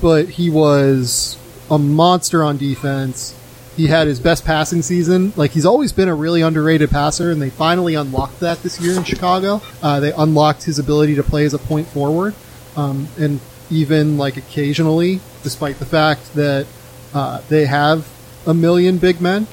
but 0.00 0.28
he 0.28 0.50
was 0.50 1.36
a 1.70 1.78
monster 1.78 2.42
on 2.42 2.56
defense. 2.56 3.34
He 3.76 3.88
had 3.88 4.06
his 4.06 4.20
best 4.20 4.44
passing 4.44 4.80
season. 4.80 5.32
Like 5.36 5.50
he's 5.50 5.66
always 5.66 5.92
been 5.92 6.08
a 6.08 6.14
really 6.14 6.40
underrated 6.40 6.90
passer, 6.90 7.30
and 7.30 7.42
they 7.42 7.50
finally 7.50 7.94
unlocked 7.94 8.40
that 8.40 8.62
this 8.62 8.80
year 8.80 8.96
in 8.96 9.04
Chicago. 9.04 9.60
Uh, 9.82 10.00
they 10.00 10.12
unlocked 10.12 10.64
his 10.64 10.78
ability 10.78 11.14
to 11.16 11.22
play 11.22 11.44
as 11.44 11.52
a 11.52 11.58
point 11.58 11.86
forward, 11.88 12.34
um, 12.76 13.08
and 13.18 13.40
even 13.70 14.16
like 14.16 14.36
occasionally, 14.36 15.20
despite 15.42 15.78
the 15.78 15.84
fact 15.84 16.34
that 16.34 16.66
uh, 17.12 17.42
they 17.48 17.66
have 17.66 18.08
a 18.46 18.54
million 18.54 18.96
big 18.98 19.20
men, 19.20 19.46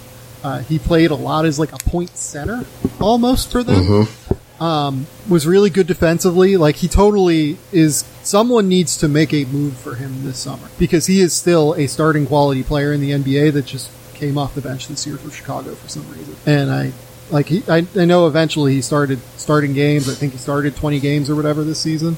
uh, 0.44 0.60
he 0.60 0.80
played 0.80 1.12
a 1.12 1.16
lot 1.16 1.46
as 1.46 1.60
like 1.60 1.74
a 1.74 1.78
point 1.90 2.16
center 2.16 2.66
almost 3.02 3.52
for 3.52 3.64
them. 3.64 3.84
Mm-hmm. 3.84 4.23
Um, 4.64 5.08
was 5.28 5.46
really 5.46 5.70
good 5.70 5.88
defensively. 5.88 6.56
Like 6.56 6.78
he 6.78 6.88
totally 6.88 7.58
is. 7.72 8.06
Someone 8.24 8.70
needs 8.70 8.96
to 8.98 9.10
make 9.10 9.34
a 9.34 9.44
move 9.46 9.76
for 9.76 9.96
him 9.96 10.24
this 10.24 10.40
summer 10.40 10.70
because 10.80 11.08
he 11.08 11.20
is 11.20 11.34
still 11.34 11.74
a 11.74 11.88
starting 11.88 12.26
quality 12.26 12.64
player 12.64 12.94
in 12.94 13.02
the 13.02 13.12
NBA 13.12 13.52
that 13.54 13.66
just 13.66 13.92
came 14.14 14.38
off 14.38 14.56
the 14.56 14.62
bench 14.62 14.88
this 14.88 15.06
year 15.06 15.18
for 15.18 15.30
Chicago 15.32 15.76
for 15.76 15.90
some 15.90 16.10
reason. 16.10 16.36
And 16.46 16.72
I 16.72 16.94
like 17.30 17.48
he, 17.48 17.64
I, 17.68 17.86
I 17.98 18.06
know 18.06 18.28
eventually 18.28 18.74
he 18.74 18.82
started 18.82 19.20
starting 19.36 19.74
games. 19.74 20.08
I 20.08 20.14
think 20.14 20.32
he 20.32 20.38
started 20.38 20.78
20 20.78 21.00
games 21.02 21.30
or 21.30 21.36
whatever 21.36 21.66
this 21.66 21.80
season. 21.80 22.16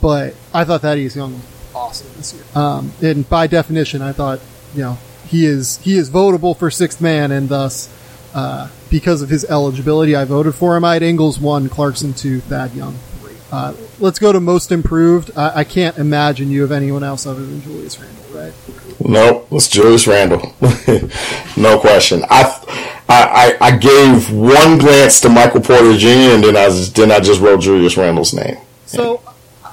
But 0.00 0.34
I 0.54 0.64
thought 0.64 0.80
Thaddeus 0.80 1.14
Young 1.14 1.42
awesome 1.74 2.08
this 2.16 2.32
year. 2.32 2.44
Um, 2.54 2.92
and 3.02 3.28
by 3.28 3.46
definition, 3.46 4.00
I 4.02 4.12
thought 4.12 4.40
you 4.74 4.82
know 4.82 4.98
he 5.26 5.44
is 5.44 5.78
he 5.78 5.96
is 5.96 6.10
votable 6.10 6.56
for 6.56 6.70
sixth 6.70 7.00
man, 7.00 7.30
and 7.30 7.48
thus 7.48 7.88
uh, 8.34 8.68
because 8.92 9.22
of 9.22 9.30
his 9.30 9.44
eligibility, 9.46 10.14
I 10.14 10.24
voted 10.26 10.54
for 10.54 10.76
him. 10.76 10.84
I 10.84 10.92
had 10.92 11.02
Ingles 11.02 11.40
one, 11.40 11.68
Clarkson 11.70 12.12
two, 12.12 12.40
Thad 12.40 12.74
Young 12.74 12.94
three. 13.20 13.34
Uh, 13.50 13.72
let's 13.98 14.18
go 14.18 14.32
to 14.32 14.38
most 14.38 14.70
improved. 14.70 15.30
I, 15.34 15.60
I 15.60 15.64
can't 15.64 15.96
imagine 15.96 16.50
you 16.50 16.60
have 16.60 16.70
anyone 16.70 17.02
else 17.02 17.26
other 17.26 17.44
than 17.44 17.62
Julius 17.62 17.98
Randle, 17.98 18.24
right? 18.38 18.52
Nope, 19.00 19.48
it's 19.50 19.68
Julius 19.68 20.06
Randle. 20.06 20.54
no 21.56 21.80
question. 21.80 22.22
I, 22.28 22.94
I, 23.08 23.56
I 23.60 23.76
gave 23.78 24.30
one 24.30 24.78
glance 24.78 25.20
to 25.22 25.30
Michael 25.30 25.62
Porter 25.62 25.96
Jr. 25.96 26.34
and 26.34 26.44
then 26.44 26.56
I 26.56 26.66
just, 26.66 26.94
then 26.94 27.10
I 27.10 27.18
just 27.18 27.40
wrote 27.40 27.62
Julius 27.62 27.96
Randle's 27.96 28.34
name. 28.34 28.58
So 28.84 29.22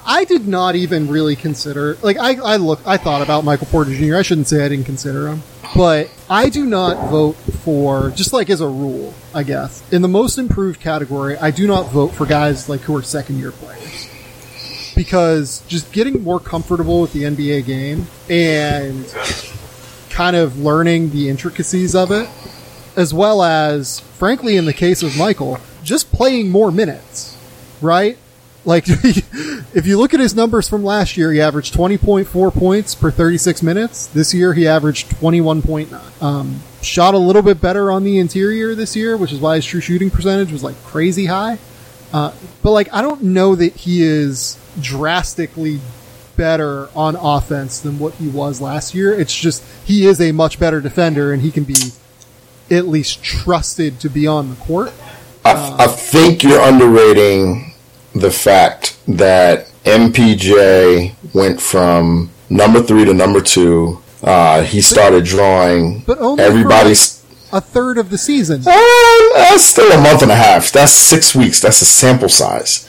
I 0.06 0.24
did 0.24 0.48
not 0.48 0.76
even 0.76 1.10
really 1.10 1.36
consider 1.36 1.98
like 2.02 2.18
I, 2.18 2.36
I 2.36 2.56
look 2.56 2.80
I 2.88 2.96
thought 2.96 3.22
about 3.22 3.44
Michael 3.44 3.68
Porter 3.68 3.94
Jr. 3.94 4.16
I 4.16 4.22
shouldn't 4.22 4.48
say 4.48 4.66
I 4.66 4.70
didn't 4.70 4.86
consider 4.86 5.28
him, 5.28 5.44
but 5.76 6.10
I 6.30 6.50
do 6.50 6.66
not 6.66 7.10
vote 7.10 7.34
for 7.34 8.12
just 8.12 8.34
like 8.34 8.50
as 8.50 8.62
a 8.62 8.68
rule, 8.68 9.14
I 9.34 9.44
guess. 9.44 9.84
In 9.92 10.02
the 10.02 10.08
most 10.08 10.38
improved 10.38 10.80
category, 10.80 11.38
I 11.38 11.52
do 11.52 11.68
not 11.68 11.92
vote 11.92 12.10
for 12.10 12.26
guys 12.26 12.70
like 12.70 12.82
who 12.82 12.96
are 12.96 13.04
second 13.04 13.40
year 13.40 13.52
players. 13.52 14.08
Because 14.96 15.64
just 15.68 15.92
getting 15.94 16.24
more 16.24 16.40
comfortable 16.40 17.02
with 17.02 17.14
the 17.14 17.24
NBA 17.24 17.66
game 17.66 18.08
and 18.30 19.06
kind 20.10 20.36
of 20.36 20.60
learning 20.60 21.12
the 21.12 21.30
intricacies 21.30 21.96
of 21.96 22.12
it, 22.12 22.28
as 22.98 23.14
well 23.14 23.42
as, 23.42 24.02
frankly, 24.02 24.58
in 24.58 24.66
the 24.66 24.74
case 24.74 25.02
of 25.04 25.18
Michael, 25.18 25.60
just 25.84 26.12
playing 26.12 26.50
more 26.50 26.72
minutes, 26.72 27.38
right? 27.82 28.18
Like, 28.66 28.84
if 28.88 29.86
you 29.86 29.98
look 29.98 30.14
at 30.14 30.20
his 30.20 30.36
numbers 30.36 30.68
from 30.68 30.84
last 30.84 31.18
year, 31.18 31.32
he 31.32 31.42
averaged 31.42 31.74
20.4 31.74 32.54
points 32.54 32.96
per 32.96 33.10
36 33.10 33.64
minutes. 33.64 34.08
This 34.08 34.34
year, 34.34 34.54
he 34.54 34.68
averaged 34.68 35.10
21.9. 35.12 36.22
Um, 36.22 36.62
shot 36.82 37.14
a 37.14 37.18
little 37.18 37.42
bit 37.42 37.62
better 37.62 37.92
on 37.92 38.04
the 38.04 38.20
interior 38.20 38.76
this 38.76 38.96
year, 38.96 39.18
which 39.18 39.32
is 39.32 39.40
why 39.40 39.56
his 39.56 39.66
true 39.66 39.82
shooting 39.82 40.10
percentage 40.10 40.52
was 40.52 40.64
like 40.64 40.82
crazy 40.84 41.26
high. 41.26 41.58
Uh, 42.12 42.34
but 42.62 42.72
like, 42.72 42.94
I 42.94 43.02
don't 43.02 43.22
know 43.24 43.56
that 43.56 43.76
he 43.76 44.02
is 44.04 44.58
drastically 44.82 45.80
better 46.36 46.90
on 46.96 47.16
offense 47.16 47.80
than 47.80 48.00
what 48.00 48.14
he 48.16 48.28
was 48.28 48.62
last 48.62 48.96
year. 48.96 49.14
It's 49.14 49.36
just 49.36 49.64
he 49.86 50.06
is 50.06 50.20
a 50.22 50.32
much 50.32 50.60
better 50.60 50.82
defender, 50.82 51.34
and 51.34 51.42
he 51.42 51.52
can 51.52 51.64
be 51.64 51.76
at 52.72 52.88
least 52.88 53.24
trusted 53.24 54.00
to 54.02 54.10
be 54.10 54.26
on 54.28 54.50
the 54.50 54.56
court. 54.56 54.94
I, 55.46 55.76
I 55.80 55.88
think 55.88 56.44
you're 56.44 56.62
underrating 56.62 57.69
the 58.14 58.32
fact 58.32 58.98
that 59.08 59.68
MPJ 59.84 61.34
went 61.34 61.62
from 61.62 62.30
number 62.50 62.82
three 62.82 63.06
to 63.06 63.14
number 63.14 63.42
two. 63.42 64.00
Uh, 64.22 64.64
he 64.64 64.82
started 64.82 65.24
drawing 65.24 66.02
But 66.06 66.20
only 66.20 66.44
everybody's. 66.44 67.20
A 67.52 67.62
third 67.62 67.98
of 67.98 68.10
the 68.12 68.18
season. 68.18 68.62
Uh, 68.62 68.74
that's 69.34 69.64
still 69.64 69.92
a 69.92 70.02
month 70.02 70.22
and 70.22 70.32
a 70.32 70.36
half. 70.36 70.72
That's 70.72 70.92
six 70.92 71.34
weeks. 71.34 71.60
That's 71.60 71.82
a 71.82 71.86
sample 71.86 72.30
size. 72.30 72.88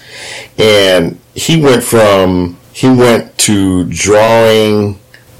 And 0.58 1.18
he 1.34 1.58
went 1.60 1.82
from 1.82 2.58
he 2.72 2.88
went 2.88 3.36
to 3.38 3.84
drawing 3.86 4.98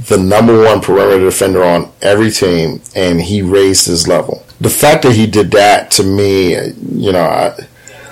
the 0.09 0.17
number 0.17 0.63
one 0.65 0.81
perimeter 0.81 1.25
defender 1.25 1.63
on 1.63 1.93
every 2.01 2.31
team, 2.31 2.81
and 2.95 3.21
he 3.21 3.43
raised 3.43 3.87
his 3.87 4.09
level. 4.09 4.45
The 4.61 4.71
fact 4.71 5.03
that 5.03 5.13
he 5.13 5.27
did 5.27 5.51
that 5.51 5.91
to 5.93 6.03
me, 6.03 6.55
you 6.93 7.13
know, 7.13 7.23
I, 7.23 7.67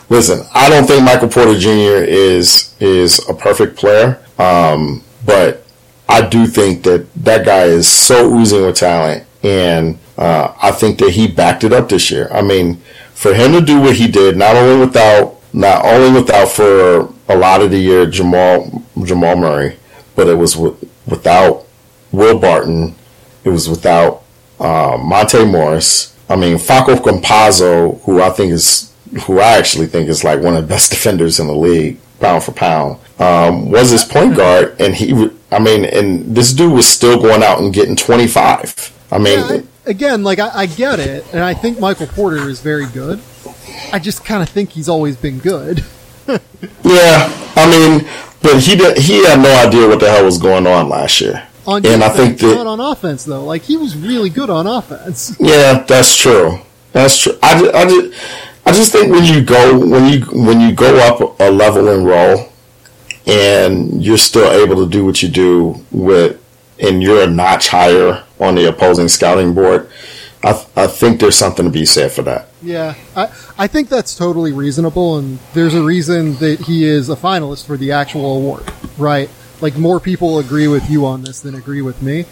listen, 0.08 0.46
I 0.54 0.68
don't 0.68 0.86
think 0.86 1.04
Michael 1.04 1.28
Porter 1.28 1.58
Jr. 1.58 2.04
is 2.04 2.74
is 2.80 3.26
a 3.28 3.34
perfect 3.34 3.76
player, 3.76 4.22
um, 4.38 5.02
but 5.24 5.64
I 6.08 6.26
do 6.26 6.46
think 6.46 6.82
that 6.84 7.06
that 7.24 7.44
guy 7.44 7.64
is 7.64 7.88
so 7.88 8.32
oozing 8.32 8.62
with 8.62 8.76
talent, 8.76 9.24
and 9.42 9.98
uh, 10.16 10.54
I 10.60 10.70
think 10.72 10.98
that 10.98 11.10
he 11.10 11.28
backed 11.28 11.64
it 11.64 11.72
up 11.72 11.88
this 11.88 12.10
year. 12.10 12.28
I 12.32 12.42
mean, 12.42 12.76
for 13.14 13.34
him 13.34 13.52
to 13.52 13.60
do 13.60 13.80
what 13.80 13.96
he 13.96 14.08
did, 14.08 14.36
not 14.36 14.56
only 14.56 14.84
without 14.84 15.36
not 15.52 15.84
only 15.84 16.20
without 16.20 16.48
for 16.48 17.12
a 17.28 17.36
lot 17.36 17.62
of 17.62 17.70
the 17.70 17.78
year 17.78 18.06
Jamal 18.06 18.82
Jamal 19.04 19.36
Murray, 19.36 19.76
but 20.14 20.28
it 20.28 20.34
was 20.34 20.54
w- 20.54 20.76
without 21.06 21.66
Will 22.12 22.38
Barton, 22.38 22.94
it 23.44 23.50
was 23.50 23.68
without 23.68 24.22
uh, 24.60 24.96
Monte 25.00 25.44
Morris. 25.44 26.16
I 26.28 26.36
mean, 26.36 26.56
Facu 26.58 26.96
Campazzo, 26.96 28.00
who 28.02 28.20
I 28.20 28.30
think 28.30 28.52
is 28.52 28.92
who 29.22 29.38
I 29.40 29.56
actually 29.58 29.86
think 29.86 30.08
is 30.08 30.24
like 30.24 30.40
one 30.40 30.56
of 30.56 30.62
the 30.62 30.68
best 30.68 30.90
defenders 30.94 31.38
in 31.40 31.46
the 31.46 31.54
league, 31.54 31.98
pound 32.20 32.42
for 32.44 32.52
pound, 32.52 32.98
um, 33.18 33.70
was 33.70 33.90
his 33.90 34.04
point 34.04 34.36
guard, 34.36 34.76
and 34.80 34.94
he, 34.94 35.30
I 35.50 35.58
mean, 35.58 35.84
and 35.84 36.34
this 36.36 36.52
dude 36.52 36.72
was 36.72 36.86
still 36.88 37.20
going 37.20 37.42
out 37.42 37.60
and 37.60 37.72
getting 37.72 37.96
25. 37.96 38.92
I 39.10 39.18
mean, 39.18 39.38
Yeah, 39.38 39.44
I- 39.56 39.62
again, 39.90 40.22
like 40.22 40.38
I, 40.38 40.50
I 40.52 40.66
get 40.66 40.98
it, 41.00 41.24
and 41.32 41.42
I 41.42 41.54
think 41.54 41.78
Michael 41.80 42.06
Porter 42.06 42.48
is 42.48 42.60
very 42.60 42.86
good. 42.86 43.20
I 43.92 43.98
just 43.98 44.24
kind 44.24 44.42
of 44.42 44.48
think 44.48 44.70
he's 44.70 44.88
always 44.88 45.16
been 45.16 45.38
good. 45.38 45.84
yeah, 46.28 47.32
I 47.56 47.70
mean, 47.70 48.08
but 48.42 48.60
he 48.60 48.76
did, 48.76 48.98
he 48.98 49.24
had 49.24 49.40
no 49.40 49.54
idea 49.66 49.88
what 49.88 50.00
the 50.00 50.10
hell 50.10 50.24
was 50.24 50.38
going 50.38 50.66
on 50.66 50.88
last 50.88 51.20
year, 51.20 51.46
On 51.66 51.84
and 51.86 52.02
I 52.04 52.08
think 52.10 52.38
that 52.38 52.54
not 52.54 52.66
on 52.66 52.80
offense 52.80 53.24
though. 53.24 53.44
Like 53.44 53.62
he 53.62 53.76
was 53.76 53.96
really 53.96 54.28
good 54.30 54.50
on 54.50 54.66
offense. 54.66 55.34
Yeah, 55.40 55.84
that's 55.84 56.14
true. 56.16 56.58
That's 56.92 57.18
true. 57.18 57.38
I 57.42 57.70
I 57.72 58.12
I 58.68 58.72
just 58.72 58.92
think 58.92 59.10
when 59.10 59.24
you 59.24 59.42
go 59.42 59.78
when 59.78 60.12
you 60.12 60.26
when 60.26 60.60
you 60.60 60.74
go 60.74 60.98
up 60.98 61.40
a 61.40 61.50
level 61.50 61.88
in 61.88 62.04
roll, 62.04 62.52
and 63.26 64.04
you're 64.04 64.18
still 64.18 64.52
able 64.52 64.84
to 64.84 64.90
do 64.90 65.06
what 65.06 65.22
you 65.22 65.30
do 65.30 65.82
with, 65.90 66.38
and 66.78 67.02
you're 67.02 67.22
a 67.22 67.26
notch 67.26 67.68
higher 67.68 68.22
on 68.38 68.56
the 68.56 68.68
opposing 68.68 69.08
scouting 69.08 69.54
board, 69.54 69.88
I 70.44 70.66
I 70.76 70.86
think 70.86 71.18
there's 71.18 71.34
something 71.34 71.64
to 71.64 71.70
be 71.70 71.86
said 71.86 72.12
for 72.12 72.20
that. 72.24 72.48
Yeah, 72.60 72.94
I 73.16 73.30
I 73.56 73.68
think 73.68 73.88
that's 73.88 74.14
totally 74.14 74.52
reasonable, 74.52 75.16
and 75.16 75.38
there's 75.54 75.74
a 75.74 75.82
reason 75.82 76.34
that 76.34 76.60
he 76.60 76.84
is 76.84 77.08
a 77.08 77.16
finalist 77.16 77.66
for 77.66 77.78
the 77.78 77.92
actual 77.92 78.36
award, 78.36 78.70
right? 78.98 79.30
Like 79.62 79.78
more 79.78 79.98
people 79.98 80.38
agree 80.38 80.68
with 80.68 80.90
you 80.90 81.06
on 81.06 81.22
this 81.22 81.40
than 81.40 81.54
agree 81.54 81.80
with 81.80 82.02
me. 82.02 82.26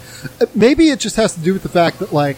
Maybe 0.53 0.89
it 0.89 0.99
just 0.99 1.15
has 1.15 1.33
to 1.33 1.39
do 1.39 1.53
with 1.53 1.63
the 1.63 1.69
fact 1.69 1.97
that 1.97 2.13
like 2.13 2.37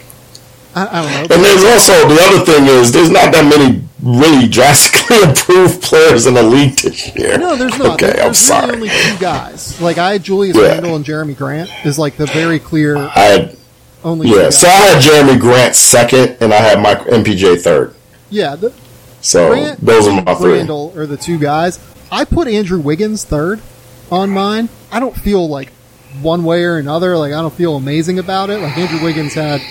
I, 0.75 0.87
I 0.99 1.01
don't 1.01 1.11
know. 1.29 1.35
And 1.35 1.43
there's 1.45 1.63
also 1.63 1.93
the 2.07 2.19
other 2.21 2.45
thing 2.45 2.65
is 2.67 2.91
there's 2.91 3.09
not 3.09 3.33
that 3.33 3.45
many 3.49 3.81
really 4.03 4.47
drastically 4.47 5.17
improved 5.29 5.81
players 5.81 6.25
in 6.27 6.33
the 6.35 6.43
league 6.43 6.75
this 6.77 7.13
year. 7.15 7.37
No, 7.37 7.55
there's 7.55 7.77
not. 7.77 7.95
Okay, 7.95 8.13
there's 8.13 8.25
I'm 8.27 8.33
sorry. 8.33 8.73
only 8.75 8.89
two 8.89 9.17
guys. 9.19 9.81
Like 9.81 9.97
I 9.97 10.13
had 10.13 10.23
Julius 10.23 10.55
Yeah. 10.55 10.63
Randle 10.73 10.95
and 10.95 11.03
Jerami 11.05 11.35
Grant 11.35 11.69
is 11.85 11.97
like 11.99 12.17
the 12.17 12.27
very 12.27 12.59
clear 12.59 12.95
I 12.97 13.09
had 13.09 13.57
only. 14.03 14.29
two 14.29 14.35
yeah, 14.37 14.49
so 14.51 14.67
I 14.67 14.71
had 14.71 15.01
Jerami 15.03 15.39
Grant 15.39 15.75
second, 15.75 16.37
and 16.39 16.53
I 16.53 16.57
had 16.57 16.79
Mike 16.81 16.99
MPJ 16.99 17.61
third. 17.61 17.95
yeah. 18.29 18.55
The, 18.55 18.71
So 19.21 19.49
Grant 19.49 19.81
those 19.81 20.07
are 20.07 20.21
my 20.21 20.35
three. 20.35 20.53
Randle 20.53 20.93
are 20.95 21.05
the 21.07 21.17
two 21.17 21.39
guys. 21.39 21.79
I 22.11 22.25
put 22.25 22.47
Andrew 22.47 22.79
Wiggins 22.79 23.25
third 23.25 23.59
on 24.11 24.29
mine. 24.29 24.69
I 24.91 24.99
don't 24.99 25.15
feel 25.15 25.47
like 25.49 25.71
one 26.21 26.43
way 26.43 26.63
or 26.63 26.77
another. 26.77 27.17
Like 27.17 27.33
I 27.33 27.41
don't 27.41 27.53
feel 27.53 27.75
amazing 27.75 28.17
about 28.19 28.49
it. 28.49 28.59
Like 28.61 28.77
Andrew 28.77 29.03
Wiggins 29.03 29.33
had 29.33 29.61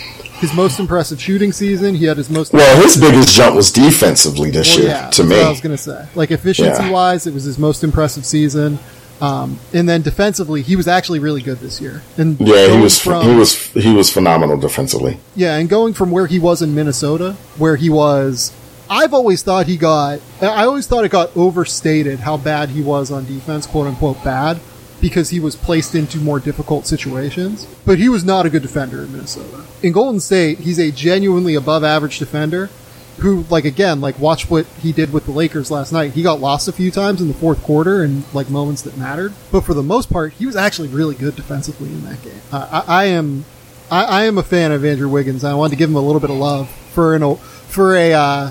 his 0.40 0.52
most 0.54 0.78
impressive 0.78 1.20
shooting 1.20 1.52
season. 1.52 1.94
He 1.94 2.04
had 2.06 2.16
his 2.16 2.30
most. 2.30 2.52
Well, 2.52 2.82
his 2.82 2.96
biggest 2.96 3.34
jump 3.34 3.56
was 3.56 3.70
defensively 3.72 4.50
this 4.50 4.68
Well, 4.74 4.84
year 4.84 4.88
yeah, 4.94 5.10
to 5.10 5.24
me. 5.24 5.40
I 5.40 5.48
was 5.48 5.60
gonna 5.60 5.76
say. 5.76 6.06
Like 6.14 6.30
efficiency 6.30 6.90
wise, 6.90 7.26
it 7.26 7.34
was 7.34 7.44
his 7.44 7.58
most 7.58 7.82
impressive 7.84 8.24
season. 8.24 8.78
Um, 9.20 9.58
and 9.74 9.88
then 9.88 10.02
defensively, 10.02 10.62
he 10.62 10.76
was 10.76 10.86
actually 10.86 11.18
really 11.18 11.42
good 11.42 11.58
this 11.58 11.80
year. 11.80 12.02
And 12.16 12.38
yeah, 12.40 12.68
he 12.68 12.80
was 12.80 13.00
from- 13.00 13.24
he 13.26 13.34
was 13.34 13.52
he 13.72 13.92
was 13.92 14.12
phenomenal 14.12 14.56
defensively. 14.56 15.18
Yeah, 15.34 15.56
and 15.56 15.68
going 15.68 15.92
from 15.94 16.12
where 16.12 16.28
he 16.28 16.38
was 16.38 16.62
in 16.62 16.72
Minnesota, 16.74 17.34
where 17.56 17.74
he 17.74 17.90
was, 17.90 18.52
I've 18.88 19.12
always 19.12 19.42
thought 19.42 19.66
he 19.66 19.76
got, 19.76 20.20
I 20.40 20.64
always 20.64 20.86
thought 20.86 21.04
it 21.04 21.10
got 21.10 21.36
overstated 21.36 22.20
how 22.20 22.36
bad 22.36 22.68
he 22.68 22.80
was 22.80 23.10
on 23.10 23.24
defense, 23.26 23.66
quote 23.66 23.88
unquote 23.88 24.22
bad, 24.22 24.60
because 25.00 25.30
he 25.30 25.40
was 25.40 25.56
placed 25.56 25.94
into 25.94 26.18
more 26.18 26.40
difficult 26.40 26.86
situations. 26.86 27.66
But 27.84 27.98
he 27.98 28.08
was 28.08 28.24
not 28.24 28.46
a 28.46 28.50
good 28.50 28.62
defender 28.62 29.02
in 29.02 29.12
Minnesota. 29.12 29.64
In 29.82 29.92
Golden 29.92 30.20
State, 30.20 30.58
he's 30.58 30.78
a 30.78 30.90
genuinely 30.90 31.54
above 31.54 31.84
average 31.84 32.18
defender 32.18 32.70
who, 33.18 33.44
like, 33.50 33.64
again, 33.64 34.00
like, 34.00 34.18
watch 34.18 34.48
what 34.48 34.66
he 34.80 34.92
did 34.92 35.12
with 35.12 35.24
the 35.24 35.32
Lakers 35.32 35.70
last 35.70 35.92
night. 35.92 36.12
He 36.12 36.22
got 36.22 36.40
lost 36.40 36.68
a 36.68 36.72
few 36.72 36.90
times 36.90 37.20
in 37.20 37.26
the 37.26 37.34
fourth 37.34 37.62
quarter 37.64 38.02
and, 38.02 38.22
like, 38.32 38.48
moments 38.48 38.82
that 38.82 38.96
mattered. 38.96 39.32
But 39.50 39.62
for 39.62 39.74
the 39.74 39.82
most 39.82 40.08
part, 40.08 40.34
he 40.34 40.46
was 40.46 40.54
actually 40.54 40.88
really 40.88 41.16
good 41.16 41.34
defensively 41.34 41.88
in 41.88 42.04
that 42.04 42.22
game. 42.22 42.40
Uh, 42.52 42.82
I, 42.86 43.02
I 43.02 43.04
am 43.06 43.44
I, 43.90 44.04
I 44.04 44.24
am 44.24 44.38
a 44.38 44.42
fan 44.42 44.72
of 44.72 44.84
Andrew 44.84 45.08
Wiggins. 45.08 45.44
I 45.44 45.54
wanted 45.54 45.70
to 45.70 45.76
give 45.76 45.90
him 45.90 45.96
a 45.96 46.00
little 46.00 46.20
bit 46.20 46.30
of 46.30 46.36
love 46.36 46.68
for 46.68 47.14
an 47.14 47.36
for 47.36 47.96
a 47.96 48.12
uh, 48.12 48.50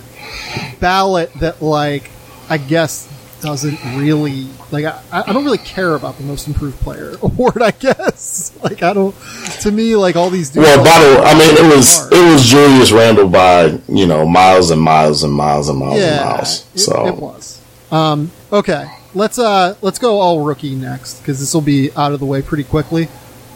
ballot 0.80 1.32
that 1.36 1.62
like 1.62 2.10
I 2.50 2.58
guess 2.58 3.08
doesn't 3.42 3.80
really 3.98 4.48
like 4.72 4.86
I, 4.86 5.02
I 5.12 5.34
don't 5.34 5.46
really 5.46 5.58
care 5.60 5.96
about 5.96 6.18
the 6.18 6.24
most 6.24 6.48
improved 6.48 6.80
player 6.80 7.16
award. 7.22 7.62
I 7.62 7.72
guess 7.72 8.58
like 8.64 8.84
I 8.84 8.94
don't 8.94 9.16
to 9.62 9.72
me 9.72 9.96
like 9.96 10.16
all 10.16 10.30
these 10.30 10.50
dudes. 10.50 10.68
Well, 10.68 10.78
like, 10.78 10.86
by 10.86 11.00
the 11.04 11.22
way, 11.22 11.28
I 11.28 11.34
mean 11.34 11.72
it 11.72 11.76
was 11.76 11.98
hard. 11.98 12.14
it 12.14 12.34
was 12.34 12.46
Julius 12.46 12.92
Randle 12.92 13.30
by 13.30 13.80
you 13.88 14.08
know 14.08 14.28
miles 14.28 14.72
and 14.72 14.82
miles 14.82 15.24
and 15.24 15.34
miles 15.34 15.70
and 15.70 15.80
miles 15.80 15.94
and 15.94 16.02
yeah, 16.02 16.24
miles. 16.24 16.68
it, 16.74 16.80
So 16.80 17.08
it 17.08 17.16
was. 17.16 17.62
Um, 17.92 18.32
okay, 18.52 18.88
let's 19.14 19.40
uh 19.40 19.76
let's 19.82 20.00
go 20.00 20.20
all 20.20 20.44
rookie 20.44 20.76
next 20.76 21.20
because 21.20 21.40
this 21.40 21.54
will 21.54 21.62
be 21.62 21.92
out 21.96 22.12
of 22.12 22.20
the 22.20 22.26
way 22.26 22.42
pretty 22.42 22.64
quickly. 22.64 23.08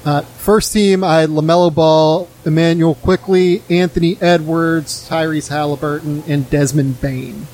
Uh, 0.03 0.21
first 0.21 0.73
team, 0.73 1.03
I 1.03 1.21
had 1.21 1.29
LaMelo 1.29 1.73
Ball, 1.73 2.27
Immanuel 2.43 2.95
Quickley, 2.95 3.61
Anthony 3.69 4.17
Edwards, 4.19 5.07
Tyrese 5.07 5.49
Halliburton, 5.49 6.23
and 6.27 6.49
Desmond 6.49 6.99
Bane. 7.01 7.45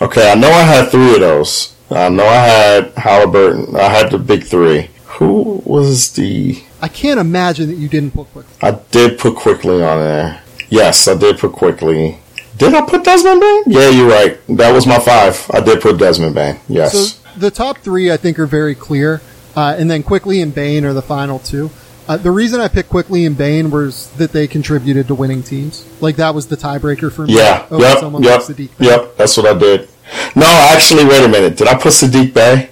Okay, 0.00 0.30
I 0.30 0.34
know 0.34 0.48
I 0.48 0.62
had 0.62 0.90
three 0.90 1.14
of 1.14 1.20
those, 1.20 1.74
I 1.90 2.08
know 2.08 2.26
I 2.26 2.34
had 2.46 2.92
Halliburton. 2.96 3.76
I 3.76 3.88
had 3.88 4.10
the 4.10 4.18
big 4.18 4.44
three. 4.44 4.90
Who 5.06 5.62
was 5.64 6.12
the? 6.12 6.62
I 6.82 6.88
can't 6.88 7.20
imagine 7.20 7.68
that 7.68 7.76
you 7.76 7.88
didn't 7.88 8.14
put 8.14 8.32
Quickley. 8.32 8.52
I 8.62 8.72
did 8.90 9.18
put 9.18 9.36
Quickley 9.36 9.82
on 9.82 9.98
there. 10.00 10.42
Yes, 10.70 11.06
I 11.06 11.16
did 11.16 11.38
put 11.38 11.52
Quickley. 11.52 12.18
Did 12.56 12.74
I 12.74 12.82
put 12.82 13.04
Desmond 13.04 13.40
Bane? 13.40 13.62
Yeah, 13.66 13.90
you're 13.90 14.08
right. 14.08 14.40
That 14.48 14.72
was 14.72 14.86
my 14.86 14.98
five. 14.98 15.48
I 15.52 15.60
did 15.60 15.80
put 15.80 15.98
Desmond 15.98 16.34
Bane. 16.34 16.58
Yes. 16.68 16.92
So 16.92 17.28
the 17.38 17.50
top 17.50 17.78
three, 17.78 18.10
I 18.10 18.16
think, 18.16 18.38
are 18.38 18.46
very 18.46 18.74
clear, 18.74 19.20
uh, 19.56 19.76
and 19.78 19.90
then 19.90 20.02
Quickley 20.02 20.40
and 20.40 20.54
Bane 20.54 20.84
are 20.84 20.92
the 20.92 21.02
final 21.02 21.38
two. 21.38 21.70
Uh, 22.06 22.18
the 22.18 22.30
reason 22.30 22.60
I 22.60 22.68
picked 22.68 22.90
Quickley 22.90 23.24
and 23.24 23.36
Bane 23.36 23.70
was 23.70 24.10
that 24.12 24.32
they 24.32 24.46
contributed 24.46 25.08
to 25.08 25.14
winning 25.14 25.42
teams. 25.42 25.86
Like 26.02 26.16
that 26.16 26.34
was 26.34 26.48
the 26.48 26.56
tiebreaker 26.56 27.10
for 27.10 27.26
me. 27.26 27.36
yeah. 27.36 27.66
over 27.70 27.82
Yep. 27.82 28.42
Yep. 28.48 28.70
Yep. 28.78 29.16
That's 29.16 29.36
what 29.36 29.46
I 29.46 29.58
did. 29.58 29.88
No, 30.36 30.46
actually, 30.46 31.04
wait 31.04 31.24
a 31.24 31.28
minute. 31.28 31.56
Did 31.56 31.68
I 31.68 31.74
put 31.74 31.92
Saddiq 31.92 32.34
Bey? 32.34 32.68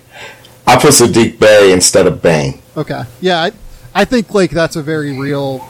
I 0.66 0.76
put 0.76 0.90
Saddiq 0.90 1.38
Bey 1.38 1.72
instead 1.72 2.06
of 2.06 2.20
Bane. 2.20 2.60
Okay. 2.76 3.02
Yeah, 3.20 3.42
I, 3.42 3.52
I 3.94 4.04
think 4.04 4.34
like 4.34 4.50
that's 4.50 4.76
a 4.76 4.82
very 4.82 5.18
real 5.18 5.66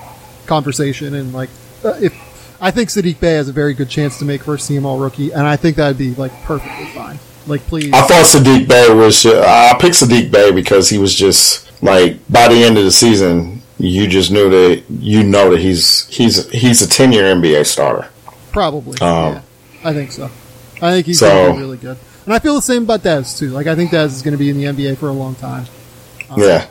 conversation, 0.46 1.14
and 1.14 1.32
like 1.32 1.50
uh, 1.84 1.94
if 2.00 2.12
I 2.60 2.70
think 2.70 2.88
Saddiq 2.88 3.20
Bey 3.20 3.34
has 3.34 3.48
a 3.48 3.52
very 3.52 3.74
good 3.74 3.88
chance 3.88 4.18
to 4.18 4.24
make 4.24 4.42
first 4.42 4.68
team 4.68 4.84
All 4.86 4.98
Rookie, 4.98 5.32
and 5.32 5.46
I 5.46 5.56
think 5.56 5.76
that'd 5.76 5.98
be 5.98 6.14
like 6.14 6.32
perfectly 6.42 6.86
fine. 6.86 7.18
Like, 7.46 7.62
please, 7.62 7.92
I 7.92 8.02
thought 8.02 8.24
Saddiq 8.24 8.68
Bey 8.68 8.92
was. 8.94 9.26
Uh, 9.26 9.44
I 9.44 9.76
picked 9.80 9.96
Saddiq 9.96 10.30
Bey 10.30 10.52
because 10.52 10.88
he 10.88 10.98
was 10.98 11.14
just 11.14 11.71
like 11.82 12.18
by 12.30 12.48
the 12.48 12.62
end 12.64 12.78
of 12.78 12.84
the 12.84 12.90
season, 12.92 13.60
you 13.78 14.06
just 14.06 14.30
knew 14.30 14.48
that 14.48 14.84
you 14.88 15.22
know 15.24 15.50
that 15.50 15.60
he's 15.60 16.06
he's 16.06 16.48
he's 16.50 16.80
a 16.82 16.88
ten 16.88 17.12
year 17.12 17.24
NBA 17.34 17.66
starter. 17.66 18.08
probably. 18.52 18.98
um, 19.00 19.34
yeah, 19.34 19.40
I 19.84 19.92
think 19.92 20.12
so. 20.12 20.30
I 20.80 20.90
think 20.92 21.06
he's 21.06 21.18
So- 21.18 21.28
gonna 21.28 21.54
be 21.54 21.60
really 21.60 21.76
good, 21.78 21.96
and 22.24 22.34
I 22.34 22.38
feel 22.38 22.54
the 22.54 22.62
same 22.62 22.82
about 22.84 23.02
Dez 23.02 23.38
too. 23.38 23.50
Like, 23.50 23.66
I 23.66 23.74
think 23.74 23.90
Dez 23.90 24.06
is 24.06 24.22
going 24.22 24.32
to 24.32 24.38
be 24.38 24.48
in 24.50 24.56
the 24.56 24.64
NBA 24.64 24.96
for 24.98 25.08
a 25.08 25.12
long 25.12 25.34
time 25.36 25.66
Yeah, 26.36 26.66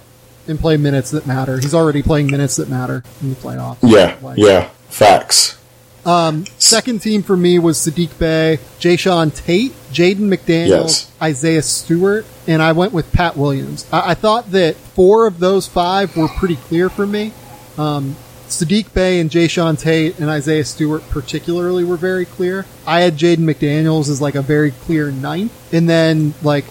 and 0.48 0.60
play 0.60 0.76
minutes 0.78 1.12
that 1.12 1.26
matter. 1.28 1.60
He's 1.60 1.74
already 1.74 2.02
playing 2.04 2.28
minutes 2.28 2.56
that 2.58 2.70
matter 2.70 3.04
in 3.22 3.30
the 3.30 3.36
playoffs. 3.36 3.78
yeah, 3.84 4.16
Like, 4.22 4.38
yeah. 4.38 4.70
Facts. 4.90 5.58
Um, 6.06 6.46
second 6.58 7.00
team 7.00 7.22
for 7.22 7.38
me 7.38 7.60
was 7.60 7.78
Saddiq 7.78 8.18
Bey, 8.18 8.58
Jae'Sean 8.80 9.36
Tate, 9.36 9.72
Jaden 9.92 10.34
McDaniels, 10.34 10.68
Yes. 10.68 11.12
Isaiah 11.22 11.62
Stewart, 11.62 12.26
and 12.48 12.62
I 12.62 12.72
went 12.72 12.92
with 12.92 13.12
Pat 13.12 13.38
Williams. 13.38 13.86
I, 13.92 14.12
I 14.12 14.14
thought 14.16 14.52
that 14.52 14.76
four 14.76 15.28
of 15.28 15.40
those 15.40 15.68
five 15.68 16.18
were 16.18 16.28
pretty 16.28 16.56
clear 16.56 16.90
for 16.90 17.06
me. 17.06 17.34
Um, 17.78 18.16
Saddiq 18.48 18.94
Bey 18.94 19.20
and 19.20 19.30
Jae'Sean 19.30 19.80
Tate 19.80 20.20
and 20.20 20.30
Isaiah 20.30 20.66
Stewart 20.66 21.08
particularly 21.10 21.84
were 21.84 21.98
very 21.98 22.26
clear. 22.26 22.66
I 22.86 23.02
had 23.02 23.16
Jaden 23.16 23.38
McDaniels 23.40 24.10
as 24.10 24.20
like 24.22 24.36
a 24.36 24.42
very 24.42 24.72
clear 24.72 25.12
ninth, 25.12 25.74
and 25.74 25.88
then 25.88 26.34
like 26.42 26.66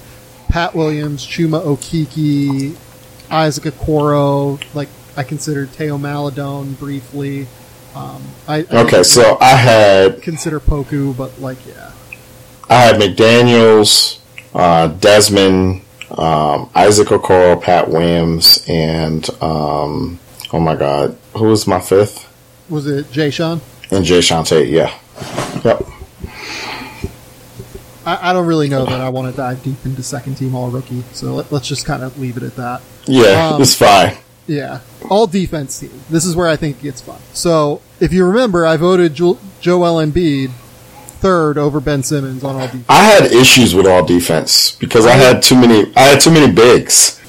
Pat 0.49 0.75
Williams, 0.75 1.25
Chuma 1.25 1.65
Okeke, 1.65 2.77
Isaac 3.31 3.65
Okoro, 3.73 4.61
like 4.75 4.89
I 5.17 5.23
considered 5.23 5.69
Théo 5.71 6.01
Maledon 6.01 6.75
briefly. 6.75 7.47
Um, 7.95 8.23
I, 8.47 8.59
I 8.71 8.83
Okay, 8.85 9.03
so 9.03 9.37
I 9.41 9.51
had 9.51 10.23
consider 10.23 10.61
Poku, 10.61 11.17
but 11.17 11.41
like, 11.41 11.59
yeah. 11.67 11.93
I 12.69 12.75
had 12.83 13.01
McDaniel's, 13.01 14.21
uh, 14.55 14.89
Desmond, 14.89 15.83
um, 16.11 16.71
Isaac 16.75 17.09
Okoro, 17.09 17.61
Pat 17.61 17.89
Williams, 17.89 18.65
and 18.69 19.29
um, 19.43 20.19
oh 20.53 20.61
my 20.61 20.77
God, 20.77 21.17
who 21.37 21.47
was 21.47 21.67
my 21.67 21.81
fifth? 21.81 22.27
Was 22.69 22.87
it 22.87 23.07
Jae'Sean? 23.07 23.61
And 23.91 24.05
Jay 24.05 24.21
Shante. 24.21 24.71
Yeah. 24.71 24.97
Yep. 25.65 25.83
I, 28.07 28.31
I 28.31 28.33
don't 28.33 28.47
really 28.47 28.69
know 28.69 28.85
that 28.87 29.01
I 29.01 29.09
want 29.09 29.31
to 29.31 29.37
dive 29.37 29.63
deep 29.63 29.85
into 29.85 30.03
second 30.03 30.37
team 30.37 30.55
all 30.55 30.71
rookie, 30.71 31.03
so 31.13 31.35
let, 31.35 31.53
let's 31.53 31.67
just 31.69 31.85
kind 31.85 32.03
of 32.03 32.19
leave 32.19 32.37
it 32.37 32.43
at 32.45 32.57
that. 32.57 32.83
Yeah, 33.07 33.51
Um, 33.55 33.63
it's 33.63 33.75
fine. 33.75 34.17
Yeah, 34.47 34.81
all 35.09 35.27
defense 35.27 35.79
team. 35.79 36.01
This 36.11 36.25
is 36.25 36.35
where 36.35 36.49
I 36.49 36.57
think 36.57 36.79
it 36.79 36.83
gets 36.83 37.01
fun. 37.01 37.21
So 37.33 37.83
if 38.01 38.13
you 38.13 38.25
remember, 38.27 38.67
I 38.67 38.77
voted 38.77 39.15
jo- 39.15 39.39
Joel 39.61 40.05
Embiid 40.05 40.51
third 41.21 41.59
over 41.59 41.81
Ben 41.81 42.03
Simmons 42.03 42.43
on 42.43 42.57
all 42.57 42.63
defense. 42.67 42.87
I 42.89 43.05
had 43.05 43.25
issues 43.31 43.75
with 43.75 43.87
all 43.87 44.05
defense 44.05 44.73
because 44.73 45.07
I 45.07 45.13
had 45.13 45.43
too 45.43 45.55
many. 45.55 45.93
I 45.95 46.01
had 46.01 46.21
too 46.21 46.31
many 46.33 46.53
bigs. 46.53 47.21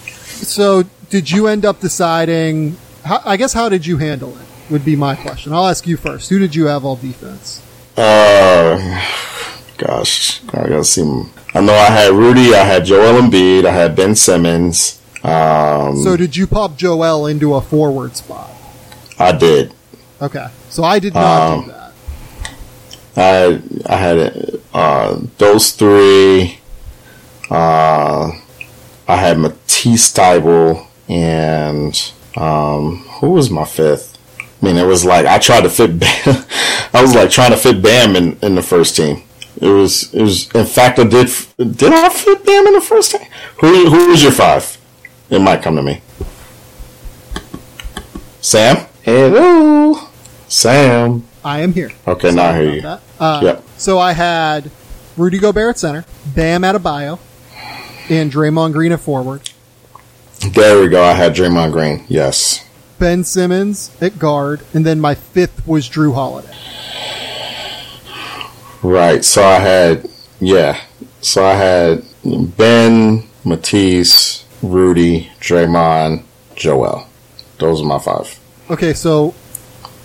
So 0.47 0.83
did 1.09 1.29
you 1.29 1.47
end 1.47 1.65
up 1.65 1.79
deciding? 1.79 2.77
How, 3.03 3.21
I 3.25 3.37
guess 3.37 3.53
how 3.53 3.69
did 3.69 3.85
you 3.85 3.97
handle 3.97 4.35
it? 4.37 4.45
Would 4.71 4.85
be 4.85 4.95
my 4.95 5.15
question. 5.15 5.51
I'll 5.53 5.67
ask 5.67 5.85
you 5.85 5.97
first. 5.97 6.29
Who 6.29 6.39
did 6.39 6.55
you 6.55 6.65
have 6.67 6.85
all 6.85 6.95
defense? 6.95 7.61
Uh, 7.97 9.05
gosh, 9.77 10.41
I 10.53 10.67
gotta 10.69 10.83
see. 10.85 11.01
I 11.53 11.59
know 11.59 11.73
I 11.73 11.87
had 11.87 12.13
Rudy. 12.13 12.55
I 12.55 12.63
had 12.63 12.85
Joel 12.85 13.21
Embiid. 13.21 13.65
I 13.65 13.71
had 13.71 13.95
Ben 13.95 14.15
Simmons. 14.15 15.00
Um, 15.23 16.01
So 16.03 16.17
did 16.17 16.35
you 16.35 16.47
pop 16.47 16.77
Joel 16.77 17.27
into 17.27 17.53
a 17.55 17.61
forward 17.61 18.15
spot? 18.15 18.49
I 19.19 19.31
did. 19.31 19.73
Okay, 20.21 20.47
so 20.69 20.83
I 20.83 20.99
did 20.99 21.13
not 21.13 21.41
Um, 21.53 21.65
do 21.65 21.71
that. 21.71 21.93
I 23.15 23.61
I 23.85 23.95
had 23.97 24.59
uh, 24.73 25.19
those 25.37 25.71
three. 25.71 26.59
Uh, 27.49 28.31
I 29.07 29.15
had 29.15 29.37
Matisse 29.37 30.13
Thybulle 30.13 30.87
and 31.09 32.11
um, 32.37 32.97
who 33.19 33.31
was 33.31 33.49
my 33.49 33.65
fifth? 33.65 34.17
I 34.39 34.65
mean, 34.65 34.77
it 34.77 34.85
was 34.85 35.03
like 35.03 35.25
I 35.25 35.37
tried 35.39 35.61
to 35.61 35.69
fit. 35.69 35.99
Bam. 35.99 36.09
I 36.93 37.01
was 37.01 37.13
like 37.15 37.29
trying 37.29 37.51
to 37.51 37.57
fit 37.57 37.81
Bam 37.81 38.15
in, 38.15 38.37
in 38.41 38.55
the 38.55 38.61
first 38.61 38.95
team. 38.95 39.23
It 39.59 39.67
was 39.69 40.13
it 40.13 40.21
was. 40.21 40.49
In 40.55 40.65
fact, 40.65 40.97
I 40.99 41.03
did. 41.03 41.29
Did 41.57 41.91
I 41.93 42.09
fit 42.09 42.45
Bam 42.45 42.67
in 42.67 42.73
the 42.73 42.81
first 42.81 43.11
team? 43.11 43.21
Who 43.59 43.89
who 43.89 44.09
was 44.09 44.23
your 44.23 44.31
five? 44.31 44.77
It 45.31 45.39
might 45.39 45.63
come 45.63 45.75
to 45.77 45.81
me. 45.81 46.01
Sam. 48.41 48.85
Hello, 49.03 49.95
Sam. 50.47 51.23
I 51.43 51.61
am 51.61 51.73
here. 51.73 51.89
Okay, 52.07 52.31
now 52.31 52.49
I 52.49 52.57
hear 52.61 52.71
you. 52.73 52.79
about 52.81 53.01
that. 53.17 53.23
Uh, 53.23 53.39
Yep. 53.43 53.63
So 53.77 53.97
I 53.97 54.11
had 54.13 54.69
Rudy 55.17 55.39
Gobert 55.39 55.69
at 55.69 55.79
center, 55.79 56.05
Bam 56.35 56.61
Adebayo, 56.61 57.17
and 58.09 58.31
Draymond 58.31 58.73
Green 58.73 58.91
at 58.91 58.99
forward. 58.99 59.49
There 60.53 60.81
we 60.81 60.89
go. 60.89 61.01
I 61.03 61.13
had 61.13 61.33
Draymond 61.33 61.71
Green. 61.71 62.03
Yes. 62.09 62.67
Ben 62.99 63.23
Simmons 63.23 63.95
at 64.01 64.19
guard, 64.19 64.61
and 64.73 64.85
then 64.85 64.99
my 64.99 65.15
fifth 65.15 65.65
was 65.65 65.89
Jrue 65.89 66.13
Holiday. 66.13 66.53
Right. 68.83 69.23
So 69.23 69.43
I 69.43 69.59
had, 69.59 70.07
yeah. 70.39 70.79
So 71.21 71.45
I 71.45 71.53
had 71.53 72.03
Ben, 72.57 73.23
Matisse, 73.45 74.40
Rudy, 74.61 75.31
Draymond, 75.39 76.23
Joel. 76.55 77.07
Those 77.59 77.81
are 77.81 77.85
my 77.85 77.99
five. 77.99 78.39
Okay, 78.69 78.93
so 78.93 79.33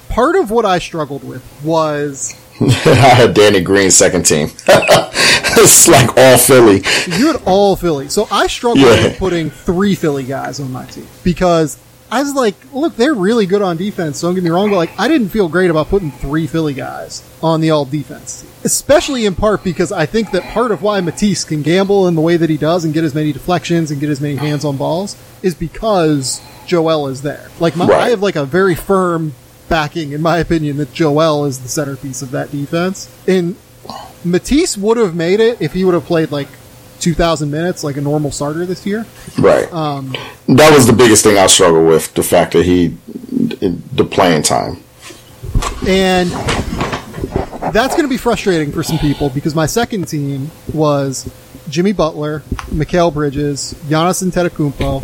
part 0.08 0.36
of 0.36 0.50
what 0.50 0.64
I 0.64 0.78
struggled 0.78 1.24
with 1.24 1.42
was 1.64 2.34
I 2.60 2.70
had 2.90 3.34
Danny 3.34 3.60
Green 3.60 3.90
second 3.90 4.24
team. 4.24 4.48
it's 4.68 5.88
like 5.88 6.16
all 6.16 6.38
Philly. 6.38 6.82
you 7.18 7.26
had 7.32 7.42
all 7.44 7.76
Philly. 7.76 8.08
So 8.08 8.26
I 8.30 8.46
struggled 8.46 8.80
Yeah. 8.86 9.04
with 9.04 9.18
putting 9.18 9.50
three 9.50 9.94
Philly 9.94 10.24
guys 10.24 10.58
on 10.60 10.72
my 10.72 10.84
team 10.86 11.06
because 11.22 11.78
I 12.10 12.22
was 12.22 12.34
like, 12.34 12.54
look, 12.72 12.96
they're 12.96 13.14
really 13.14 13.46
good 13.46 13.62
on 13.62 13.76
defense. 13.76 14.20
Don't 14.20 14.34
get 14.34 14.44
me 14.44 14.50
wrong, 14.50 14.70
but 14.70 14.76
like, 14.76 14.98
I 14.98 15.08
didn't 15.08 15.30
feel 15.30 15.48
great 15.48 15.70
about 15.70 15.88
putting 15.88 16.10
three 16.10 16.46
Philly 16.46 16.74
guys 16.74 17.28
on 17.42 17.60
the 17.60 17.70
all 17.70 17.84
defense 17.84 18.44
especially 18.66 19.24
in 19.24 19.34
part 19.36 19.62
because 19.62 19.92
I 19.92 20.06
think 20.06 20.32
that 20.32 20.42
part 20.42 20.72
of 20.72 20.82
why 20.82 21.00
Matisse 21.00 21.44
can 21.44 21.62
gamble 21.62 22.08
in 22.08 22.16
the 22.16 22.20
way 22.20 22.36
that 22.36 22.50
he 22.50 22.56
does 22.56 22.84
and 22.84 22.92
get 22.92 23.04
as 23.04 23.14
many 23.14 23.32
deflections 23.32 23.92
and 23.92 24.00
get 24.00 24.10
as 24.10 24.20
many 24.20 24.34
hands 24.34 24.64
on 24.64 24.76
balls 24.76 25.16
is 25.40 25.54
because 25.54 26.42
Joel 26.66 27.06
is 27.06 27.22
there. 27.22 27.48
Like, 27.60 27.76
my, 27.76 27.86
I 27.86 28.10
have 28.10 28.22
like 28.22 28.34
a 28.34 28.44
very 28.44 28.74
firm 28.74 29.34
backing, 29.68 30.10
in 30.10 30.20
my 30.20 30.38
opinion, 30.38 30.78
that 30.78 30.92
Joel 30.92 31.44
is 31.44 31.60
the 31.60 31.68
centerpiece 31.68 32.22
of 32.22 32.32
that 32.32 32.50
defense. 32.50 33.08
And 33.28 33.54
Matisse 34.24 34.76
would 34.76 34.96
have 34.96 35.14
made 35.14 35.38
it 35.38 35.62
if 35.62 35.74
he 35.74 35.84
would 35.84 35.94
have 35.94 36.06
played 36.06 36.32
like 36.32 36.48
2,000 37.01 37.51
minutes 37.51 37.85
like 37.85 37.97
a 37.97 38.01
normal 38.01 38.31
starter 38.31 38.66
this 38.66 38.86
year. 38.86 39.06
Right. 39.39 39.70
Um, 39.73 40.14
that 40.48 40.74
was 40.74 40.86
the 40.86 40.93
biggest 40.93 41.24
thing 41.24 41.36
I 41.39 41.47
struggled 41.47 41.86
with. 41.86 42.14
The 42.14 42.23
fact 42.23 42.52
that 42.52 42.64
he, 42.64 42.97
the 43.09 44.09
playing 44.10 44.43
time. 44.43 44.82
and 45.86 46.31
that's 47.73 47.94
going 47.94 48.05
to 48.05 48.09
be 48.09 48.16
frustrating 48.16 48.73
for 48.73 48.82
some 48.82 48.98
people 48.98 49.28
because 49.31 49.55
my 49.55 49.66
second 49.66 50.09
team 50.09 50.51
was 50.73 51.31
Jimmy 51.68 51.93
Butler, 51.93 52.40
Mikal 52.70 53.12
Bridges, 53.12 53.74
Giannis 53.89 54.23
Antetokounmpo, 54.23 55.02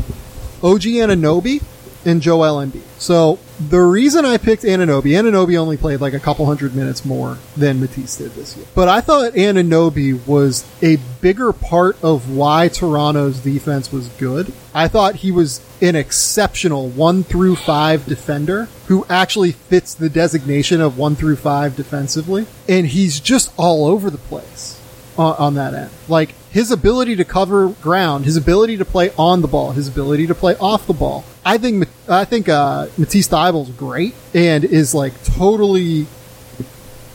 OG 0.62 0.86
and 0.86 1.12
Anunoby, 1.12 1.62
and 2.04 2.20
Joel 2.20 2.64
Embiid. 2.64 2.82
So 2.98 3.38
the 3.60 3.80
reason 3.80 4.24
I 4.24 4.38
picked 4.38 4.62
Anunoby, 4.62 5.12
Anunoby 5.12 5.56
only 5.56 5.76
played 5.76 6.00
like 6.00 6.14
a 6.14 6.20
couple 6.20 6.46
hundred 6.46 6.74
minutes 6.74 7.04
more 7.04 7.38
than 7.56 7.80
Matisse 7.80 8.16
did 8.16 8.32
this 8.32 8.56
year. 8.56 8.66
But 8.74 8.88
I 8.88 9.00
thought 9.00 9.32
Anunoby 9.34 10.26
was 10.26 10.64
a 10.82 10.96
bigger 11.20 11.52
part 11.52 12.02
of 12.02 12.30
why 12.30 12.68
Toronto's 12.68 13.40
defense 13.40 13.92
was 13.92 14.08
good. 14.08 14.52
I 14.74 14.88
thought 14.88 15.16
he 15.16 15.30
was 15.30 15.60
an 15.80 15.96
exceptional 15.96 16.88
one 16.88 17.24
through 17.24 17.56
five 17.56 18.06
defender 18.06 18.68
who 18.86 19.04
actually 19.08 19.52
fits 19.52 19.94
the 19.94 20.08
designation 20.08 20.80
of 20.80 20.98
one 20.98 21.14
through 21.16 21.36
five 21.36 21.76
defensively. 21.76 22.46
And 22.68 22.86
he's 22.86 23.20
just 23.20 23.52
all 23.56 23.86
over 23.86 24.10
the 24.10 24.18
place. 24.18 24.80
on, 25.16 25.36
on 25.36 25.54
that 25.54 25.74
end. 25.74 25.90
Like 26.08 26.34
his 26.52 26.70
ability 26.70 27.16
to 27.16 27.24
cover 27.24 27.68
ground, 27.80 28.26
his 28.26 28.36
ability 28.36 28.76
to 28.76 28.84
play 28.84 29.10
on 29.18 29.40
the 29.40 29.48
ball, 29.48 29.72
his 29.72 29.88
ability 29.88 30.26
to 30.26 30.34
play 30.34 30.54
off 30.56 30.86
the 30.86 30.92
ball. 30.92 31.24
I 31.44 31.56
think 31.56 31.88
I 32.08 32.26
think 32.26 32.48
uh, 32.48 32.88
Matisse 32.98 33.28
Thybulle's 33.28 33.70
great 33.70 34.14
and 34.34 34.62
is 34.62 34.94
like 34.94 35.14
totally 35.24 36.06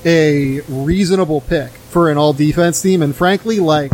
a 0.03 0.61
reasonable 0.61 1.41
pick 1.41 1.69
for 1.69 2.09
an 2.09 2.17
all 2.17 2.33
defense 2.33 2.81
team. 2.81 3.03
And 3.03 3.15
frankly, 3.15 3.59
like 3.59 3.91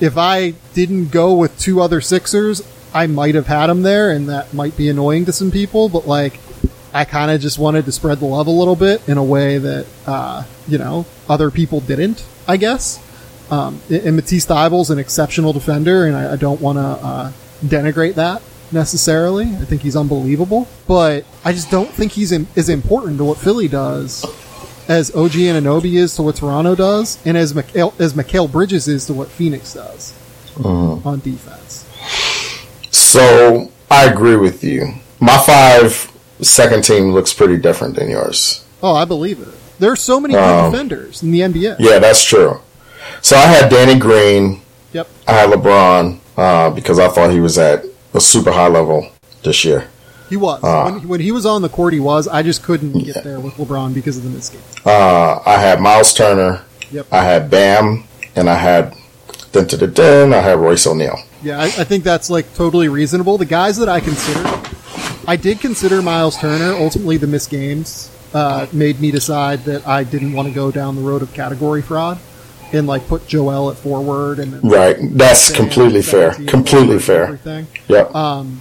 if 0.00 0.18
I 0.18 0.50
didn't 0.74 1.10
go 1.10 1.34
with 1.34 1.58
two 1.58 1.80
other 1.80 2.02
Sixers, 2.02 2.62
I 2.92 3.06
might 3.06 3.34
have 3.34 3.46
had 3.46 3.70
him 3.70 3.82
there, 3.82 4.10
and 4.10 4.28
that 4.28 4.52
might 4.52 4.76
be 4.76 4.90
annoying 4.90 5.24
to 5.24 5.32
some 5.32 5.50
people. 5.50 5.88
But 5.88 6.06
like, 6.06 6.38
I 6.92 7.06
kind 7.06 7.30
of 7.30 7.40
just 7.40 7.58
wanted 7.58 7.86
to 7.86 7.92
spread 7.92 8.20
the 8.20 8.26
love 8.26 8.48
a 8.48 8.52
little 8.52 8.76
bit 8.76 9.08
in 9.08 9.16
a 9.16 9.24
way 9.24 9.56
that 9.56 9.86
uh, 10.06 10.44
you 10.68 10.76
know 10.76 11.06
other 11.26 11.50
people 11.50 11.80
didn't. 11.80 12.24
I 12.46 12.58
guess. 12.58 13.00
Um, 13.54 13.80
and 13.90 14.16
Matisse 14.16 14.46
Thybulle's 14.46 14.90
an 14.90 14.98
exceptional 14.98 15.52
defender, 15.52 16.06
and 16.06 16.16
I, 16.16 16.32
I 16.32 16.36
don't 16.36 16.60
want 16.60 16.78
to 16.78 16.82
uh, 16.82 17.32
denigrate 17.64 18.14
that 18.14 18.42
necessarily. 18.72 19.44
I 19.44 19.64
think 19.64 19.82
he's 19.82 19.96
unbelievable, 19.96 20.66
but 20.88 21.24
I 21.44 21.52
just 21.52 21.70
don't 21.70 21.88
think 21.90 22.12
he's 22.12 22.32
in, 22.32 22.46
as 22.56 22.68
important 22.68 23.18
to 23.18 23.24
what 23.24 23.38
Philly 23.38 23.68
does 23.68 24.24
as 24.88 25.14
OG 25.14 25.32
Anunoby 25.32 25.94
is 25.94 26.14
to 26.16 26.22
what 26.22 26.36
Toronto 26.36 26.74
does, 26.74 27.18
and 27.26 27.36
as 27.36 27.52
Mikal, 27.52 27.98
as 28.00 28.12
Mikal 28.14 28.50
Bridges 28.50 28.88
is 28.88 29.06
to 29.06 29.14
what 29.14 29.28
Phoenix 29.28 29.74
does 29.74 30.12
Mm-hmm. 30.56 31.06
on 31.08 31.18
defense. 31.20 31.84
So 32.90 33.70
I 33.90 34.06
agree 34.06 34.36
with 34.36 34.62
you. 34.62 34.94
My 35.20 35.36
five 35.38 36.10
second 36.40 36.84
team 36.84 37.10
looks 37.12 37.32
pretty 37.34 37.56
different 37.56 37.96
than 37.96 38.08
yours. 38.10 38.64
Oh, 38.82 38.94
I 38.94 39.04
believe 39.04 39.40
it. 39.40 39.48
There 39.78 39.90
are 39.90 39.96
so 39.96 40.20
many 40.20 40.34
good 40.34 40.40
Um, 40.42 40.70
defenders 40.70 41.22
in 41.22 41.32
the 41.32 41.40
NBA. 41.40 41.76
Yeah, 41.80 41.98
that's 41.98 42.24
true. 42.24 42.60
So 43.22 43.36
I 43.36 43.46
had 43.46 43.70
Danny 43.70 43.98
Green. 43.98 44.60
Yep. 44.92 45.08
I 45.26 45.32
had 45.32 45.50
LeBron 45.50 46.20
uh, 46.36 46.70
because 46.70 46.98
I 46.98 47.08
thought 47.08 47.30
he 47.30 47.40
was 47.40 47.58
at 47.58 47.84
a 48.12 48.20
super 48.20 48.52
high 48.52 48.68
level 48.68 49.10
this 49.42 49.64
year. 49.64 49.88
He 50.28 50.36
was. 50.36 50.60
Ah. 50.62 50.84
when, 50.84 51.08
when 51.08 51.20
he 51.20 51.32
was 51.32 51.44
on 51.46 51.62
the 51.62 51.68
court, 51.68 51.92
he 51.92 52.00
was. 52.00 52.26
I 52.28 52.42
just 52.42 52.62
couldn't 52.62 52.92
get 53.04 53.22
there 53.24 53.40
with 53.40 53.54
LeBron 53.54 53.94
because 53.94 54.16
of 54.16 54.24
the 54.24 54.30
missed 54.30 54.52
game. 54.52 54.62
Uh, 54.84 55.40
I 55.44 55.58
had 55.58 55.80
Miles 55.80 56.14
Turner. 56.14 56.64
Yep. 56.90 57.06
I 57.12 57.24
had 57.24 57.50
Bam, 57.50 58.04
and 58.36 58.48
I 58.48 58.54
had 58.54 58.94
dun, 59.52 59.66
dun, 59.66 59.80
dun, 59.80 59.92
dun, 59.92 60.34
I 60.34 60.40
had 60.40 60.58
Royce 60.58 60.86
O'Neale. 60.86 61.18
Yeah, 61.42 61.58
I, 61.58 61.64
I 61.64 61.84
think 61.84 62.04
that's 62.04 62.30
like 62.30 62.52
totally 62.54 62.88
reasonable. 62.88 63.36
The 63.36 63.44
guys 63.44 63.76
that 63.76 63.88
I 63.88 64.00
consider, 64.00 64.42
I 65.26 65.36
did 65.36 65.60
consider 65.60 66.02
Miles 66.02 66.38
Turner. 66.38 66.74
Ultimately, 66.74 67.16
the 67.16 67.26
missed 67.26 67.50
games 67.50 68.10
uh, 68.32 68.66
made 68.72 69.00
me 69.00 69.10
decide 69.10 69.64
that 69.64 69.86
I 69.86 70.04
didn't 70.04 70.32
want 70.32 70.48
to 70.48 70.54
go 70.54 70.70
down 70.70 70.96
the 70.96 71.02
road 71.02 71.22
of 71.22 71.32
category 71.34 71.82
fraud 71.82 72.18
and 72.74 72.86
like 72.86 73.06
put 73.08 73.26
Joel 73.26 73.70
at 73.70 73.76
forward 73.76 74.38
and 74.38 74.52
then 74.52 74.68
Right. 74.68 74.96
That's 75.00 75.50
Bam 75.50 75.56
completely 75.62 76.02
fair. 76.02 76.32
Completely 76.46 76.98
fair. 76.98 77.24
Everything. 77.24 77.66
Yep. 77.88 78.14
Um, 78.14 78.60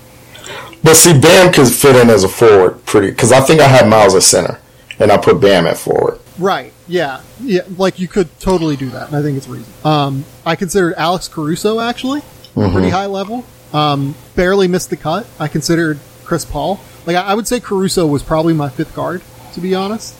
But 0.84 0.96
see, 0.96 1.18
Bam 1.18 1.52
could 1.54 1.68
fit 1.68 1.96
in 1.96 2.10
as 2.10 2.24
a 2.24 2.30
forward 2.30 2.86
pretty 2.86 3.10
because 3.10 3.32
I 3.32 3.40
think 3.42 3.62
I 3.62 3.68
had 3.68 3.88
Miles 3.88 4.16
at 4.16 4.24
center, 4.24 4.60
and 5.00 5.12
I 5.12 5.18
put 5.18 5.40
Bam 5.42 5.66
at 5.66 5.78
forward. 5.78 6.20
Right. 6.38 6.74
Yeah. 6.88 7.22
Yeah. 7.42 7.62
Like 7.78 8.00
you 8.00 8.08
could 8.08 8.28
totally 8.40 8.76
do 8.76 8.90
that, 8.90 9.08
and 9.08 9.16
I 9.16 9.22
think 9.22 9.38
it's 9.38 9.48
reasonable. 9.48 9.88
Um, 9.88 10.26
I 10.46 10.56
considered 10.56 10.94
Alex 10.96 11.28
Caruso 11.28 11.80
actually 11.80 12.22
pretty 12.54 12.90
high 12.90 13.06
level. 13.08 13.46
Um, 13.72 14.14
barely 14.36 14.68
missed 14.68 14.90
the 14.92 14.98
cut. 14.98 15.26
I 15.40 15.48
considered 15.48 16.00
Chris 16.24 16.46
Paul. 16.46 16.80
Like 17.06 17.16
I, 17.16 17.22
I 17.22 17.34
would 17.34 17.48
say 17.48 17.60
Caruso 17.60 18.06
was 18.06 18.22
probably 18.22 18.54
my 18.54 18.70
fifth 18.70 18.94
guard, 18.96 19.22
to 19.54 19.62
be 19.62 19.74
honest. 19.74 20.16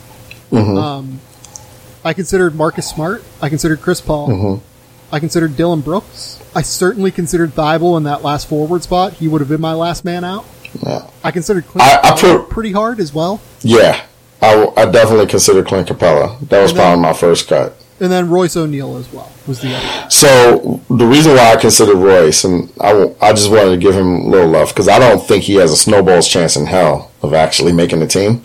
Um, 0.52 1.20
I 2.04 2.12
considered 2.12 2.54
Marcus 2.54 2.88
Smart. 2.88 3.24
I 3.40 3.48
considered 3.48 3.80
Chris 3.80 4.00
Paul. 4.00 4.28
Mm-hmm. 4.28 5.14
I 5.14 5.20
considered 5.20 5.56
Dillon 5.56 5.80
Brooks. 5.80 6.42
I 6.54 6.62
certainly 6.62 7.10
considered 7.10 7.50
Thybulle 7.52 7.96
in 7.96 8.02
that 8.04 8.22
last 8.22 8.48
forward 8.48 8.82
spot. 8.82 9.14
He 9.14 9.28
would 9.28 9.40
have 9.40 9.48
been 9.48 9.60
my 9.60 9.74
last 9.74 10.04
man 10.04 10.24
out. 10.24 10.44
Yeah. 10.82 11.08
I 11.22 11.30
considered 11.30 11.66
Clint 11.66 11.86
I- 11.86 12.00
I 12.14 12.46
pretty 12.50 12.72
hard 12.72 13.00
as 13.00 13.14
well. 13.14 13.40
Yeah. 13.60 14.04
I, 14.42 14.72
I 14.76 14.86
definitely 14.90 15.26
considered 15.26 15.66
Clint 15.66 15.88
Capela. 15.88 16.38
That 16.48 16.62
was 16.62 16.72
then- 16.72 16.80
probably 16.80 17.02
my 17.02 17.12
first 17.12 17.48
cut. 17.48 17.76
And 18.00 18.10
then 18.10 18.28
Royce 18.28 18.56
O'Neale 18.56 18.96
as 18.96 19.10
well 19.12 19.30
was 19.46 19.60
the 19.60 19.72
other. 19.72 20.10
So 20.10 20.80
the 20.90 21.06
reason 21.06 21.32
why 21.36 21.52
I 21.52 21.56
considered 21.56 21.94
Royce, 21.96 22.42
and 22.42 22.68
I, 22.80 23.14
I 23.22 23.32
just 23.32 23.48
wanted 23.50 23.70
to 23.70 23.76
give 23.76 23.94
him 23.94 24.16
a 24.16 24.26
little 24.28 24.48
love 24.48 24.70
because 24.70 24.88
I 24.88 24.98
don't 24.98 25.24
think 25.24 25.44
he 25.44 25.54
has 25.54 25.70
a 25.70 25.76
snowball's 25.76 26.26
chance 26.28 26.56
in 26.56 26.66
hell 26.66 27.12
of 27.22 27.32
actually 27.34 27.72
making 27.72 28.00
the 28.00 28.08
team. 28.08 28.44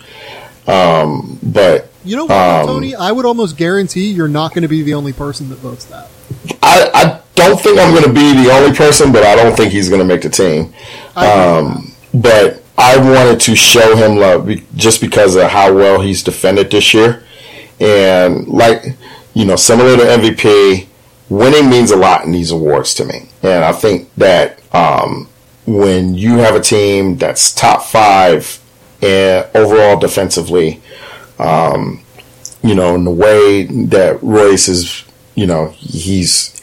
Um, 0.69 1.39
but 1.41 1.89
You 2.05 2.15
know 2.15 2.25
what, 2.25 2.35
Um, 2.35 2.67
Tony? 2.67 2.95
I 2.95 3.11
would 3.11 3.25
almost 3.25 3.57
guarantee 3.57 4.11
you're 4.11 4.27
not 4.27 4.53
going 4.53 4.61
to 4.61 4.67
be 4.67 4.81
the 4.83 4.93
only 4.93 5.13
person 5.13 5.49
that 5.49 5.57
votes 5.59 5.85
that. 5.85 6.09
I, 6.61 6.89
I 6.93 7.19
don't 7.35 7.59
think 7.59 7.79
I'm 7.79 7.91
going 7.93 8.05
to 8.05 8.13
be 8.13 8.43
the 8.43 8.51
only 8.51 8.75
person, 8.75 9.11
but 9.11 9.23
I 9.23 9.35
don't 9.35 9.55
think 9.55 9.71
he's 9.71 9.89
going 9.89 9.99
to 9.99 10.05
make 10.05 10.21
the 10.21 10.29
team. 10.29 10.73
I 11.15 11.25
agree 11.25 11.63
with 11.63 11.75
Um, 11.75 11.93
but 12.13 12.63
I 12.77 12.97
wanted 12.97 13.39
to 13.41 13.55
show 13.55 13.95
him 13.95 14.15
love 14.17 14.49
just 14.75 15.01
because 15.01 15.35
of 15.35 15.49
how 15.49 15.73
well 15.73 16.01
he's 16.01 16.23
defended 16.23 16.71
this 16.71 16.93
year. 16.93 17.23
And 17.79 18.47
like, 18.47 18.95
you 19.33 19.45
know, 19.45 19.55
similar 19.55 19.97
to 19.97 20.03
MVP, 20.03 20.87
winning 21.29 21.69
means 21.69 21.91
a 21.91 21.97
lot 21.97 22.25
in 22.25 22.31
these 22.31 22.51
awards 22.51 22.93
to 22.95 23.05
me. 23.05 23.29
And 23.43 23.63
I 23.63 23.71
think 23.71 24.09
that 24.15 24.59
um, 24.73 25.27
when 25.65 26.15
you 26.15 26.37
have 26.37 26.55
a 26.55 26.61
team 26.61 27.17
that's 27.17 27.53
top 27.53 27.83
five 27.83 28.59
and 29.01 29.47
overall 29.55 29.99
defensively, 29.99 30.81
um, 31.37 32.03
you 32.61 32.75
know, 32.75 32.95
in 32.95 33.03
the 33.03 33.11
way 33.11 33.63
that 33.63 34.21
Royce 34.21 34.67
is, 34.67 35.05
you 35.35 35.47
know, 35.47 35.69
he's 35.77 36.55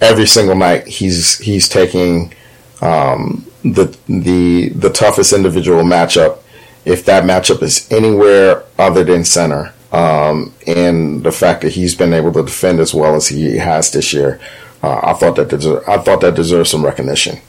every 0.00 0.26
single 0.26 0.56
night 0.56 0.86
he's 0.86 1.38
he's 1.38 1.68
taking 1.68 2.34
um, 2.82 3.46
the 3.62 3.96
the 4.08 4.70
the 4.70 4.90
toughest 4.90 5.32
individual 5.32 5.82
matchup. 5.82 6.38
If 6.84 7.04
that 7.06 7.24
matchup 7.24 7.62
is 7.62 7.90
anywhere 7.90 8.62
other 8.78 9.02
than 9.02 9.24
center, 9.24 9.72
um, 9.92 10.54
and 10.66 11.24
the 11.24 11.32
fact 11.32 11.62
that 11.62 11.72
he's 11.72 11.94
been 11.94 12.12
able 12.12 12.32
to 12.34 12.44
defend 12.44 12.78
as 12.80 12.94
well 12.94 13.16
as 13.16 13.28
he 13.28 13.56
has 13.56 13.90
this 13.90 14.12
year, 14.12 14.40
uh, 14.82 15.00
I 15.02 15.14
thought 15.14 15.36
that 15.36 15.48
deser- 15.48 15.86
I 15.88 15.98
thought 15.98 16.20
that 16.20 16.34
deserves 16.34 16.70
some 16.70 16.84
recognition. 16.84 17.40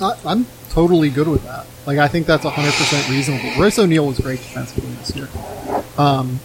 I'm 0.00 0.46
totally 0.70 1.10
good 1.10 1.26
with 1.26 1.42
that. 1.44 1.66
Like, 1.86 1.98
I 1.98 2.08
think 2.08 2.26
that's 2.26 2.44
100% 2.44 3.08
reasonable. 3.10 3.60
Royce 3.60 3.78
O'Neale 3.78 4.06
was 4.06 4.18
great 4.18 4.40
defensively 4.40 4.90
this 4.94 5.14
year. 5.14 5.28
Um, 5.96 6.40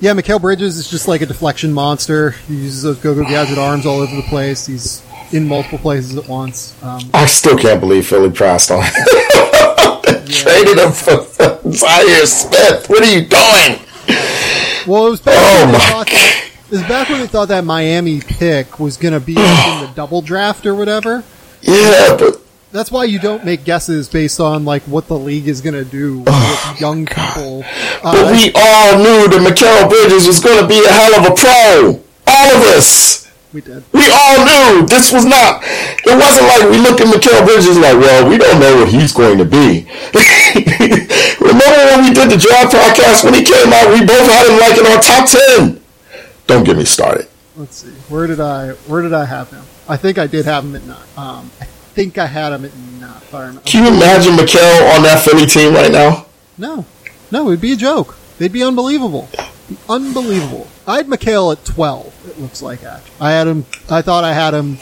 yeah, 0.00 0.14
Mikal 0.14 0.40
Bridges 0.40 0.78
is 0.78 0.88
just 0.88 1.06
like 1.06 1.20
a 1.20 1.26
deflection 1.26 1.72
monster. 1.72 2.30
He 2.30 2.54
uses 2.54 2.82
those 2.82 2.98
go-go 2.98 3.22
gadget 3.24 3.58
arms 3.58 3.84
all 3.84 4.00
over 4.00 4.16
the 4.16 4.22
place. 4.22 4.66
He's 4.66 5.04
in 5.32 5.46
multiple 5.46 5.78
places 5.78 6.16
at 6.16 6.26
once. 6.26 6.74
Um, 6.82 7.02
I 7.12 7.26
still 7.26 7.56
can't 7.56 7.80
believe 7.80 8.06
Philly 8.06 8.30
passed 8.30 8.70
on. 8.70 8.82
Traded 10.26 10.78
him 10.78 10.92
for 10.92 11.18
Zhaire 11.68 12.26
Smith. 12.26 12.88
What 12.88 13.02
are 13.02 13.12
you 13.12 13.26
doing? 13.26 13.78
well, 14.86 15.06
it 15.06 15.10
was 15.10 15.20
back 15.20 15.36
Oh 15.38 15.64
when 15.64 15.72
they 15.72 15.78
thought 15.78 16.06
that, 16.06 16.50
it 16.66 16.70
was 16.70 16.82
back 16.82 17.08
when 17.08 17.20
they 17.20 17.26
thought 17.26 17.48
that 17.48 17.64
Miami 17.64 18.20
pick 18.20 18.80
was 18.80 18.96
going 18.96 19.14
to 19.14 19.20
be 19.20 19.32
in 19.32 19.36
the 19.36 19.92
double 19.96 20.22
draft 20.22 20.66
or 20.66 20.74
whatever. 20.74 21.22
Yeah, 21.62 22.16
but 22.18 22.40
That's 22.72 22.90
why 22.92 23.04
you 23.04 23.18
don't 23.18 23.44
make 23.44 23.64
guesses 23.64 24.08
based 24.08 24.38
on 24.38 24.64
like 24.64 24.82
what 24.84 25.08
the 25.08 25.18
league 25.18 25.48
is 25.48 25.60
going 25.60 25.74
to 25.74 25.84
do 25.84 26.20
with 26.20 26.80
young 26.80 27.04
people. 27.06 27.64
But 28.02 28.14
Uh, 28.14 28.30
we 28.30 28.52
all 28.54 28.94
knew 28.98 29.26
that 29.26 29.42
Mikal 29.42 29.88
Bridges 29.90 30.26
was 30.26 30.38
going 30.38 30.60
to 30.62 30.68
be 30.68 30.78
a 30.84 30.88
hell 30.92 31.14
of 31.18 31.32
a 31.32 31.34
pro. 31.34 32.00
All 32.30 32.48
of 32.54 32.62
us. 32.78 33.26
we 33.52 33.60
did. 33.60 33.82
We 33.90 34.06
all 34.12 34.38
knew 34.46 34.86
this 34.86 35.10
was 35.12 35.24
not. 35.26 35.62
It 36.06 36.14
wasn't 36.14 36.46
like 36.46 36.70
we 36.70 36.78
looked 36.78 37.00
at 37.02 37.08
Mikal 37.10 37.42
Bridges 37.44 37.74
like, 37.76 37.98
well, 37.98 38.28
we 38.30 38.38
don't 38.38 38.60
know 38.60 38.76
what 38.78 38.88
he's 38.88 39.12
going 39.12 39.38
to 39.38 39.44
be. 39.44 39.90
Remember 41.42 41.80
when 41.90 42.06
we 42.06 42.14
did 42.14 42.30
the 42.30 42.38
draft 42.38 42.70
podcast 42.74 43.24
when 43.24 43.34
he 43.34 43.42
came 43.42 43.72
out? 43.74 43.90
We 43.92 44.06
both 44.06 44.30
had 44.30 44.46
him 44.46 44.58
like 44.62 44.78
in 44.78 44.86
our 44.86 45.02
top 45.02 45.26
ten. 45.28 45.80
Don't 46.46 46.62
get 46.64 46.76
me 46.76 46.84
started. 46.84 47.26
Let's 47.56 47.76
see. 47.82 47.90
Where 48.08 48.26
did 48.28 48.38
I 48.40 48.70
where 48.86 49.02
did 49.02 49.12
I 49.12 49.24
have 49.24 49.50
him? 49.50 49.64
I 49.88 49.96
think 49.96 50.18
I 50.18 50.26
did 50.28 50.44
have 50.46 50.64
him 50.64 50.76
at 50.76 50.84
nine. 50.84 50.98
Um, 51.16 51.50
think 52.00 52.16
I 52.16 52.26
had 52.26 52.52
him 52.52 52.64
at. 52.64 52.72
If 53.22 53.34
I 53.34 53.40
remember. 53.40 53.60
Can 53.62 53.84
you 53.84 53.92
imagine 53.92 54.32
Mikal 54.34 54.96
on 54.96 55.02
that 55.02 55.22
Philly 55.22 55.46
team 55.46 55.74
right 55.74 55.92
now? 55.92 56.26
No, 56.56 56.86
no, 57.30 57.48
it'd 57.48 57.60
be 57.60 57.72
a 57.72 57.76
joke. 57.76 58.16
They'd 58.38 58.52
be 58.52 58.62
unbelievable, 58.62 59.28
unbelievable. 59.88 60.66
I 60.86 60.96
had 60.96 61.06
Mikal 61.06 61.52
at 61.52 61.64
twelve. 61.64 62.14
It 62.26 62.40
looks 62.40 62.62
like 62.62 62.82
actually. 62.82 63.14
I 63.20 63.32
had 63.32 63.46
him. 63.46 63.66
I 63.90 64.00
thought 64.00 64.24
I 64.24 64.32
had 64.32 64.54
him 64.54 64.78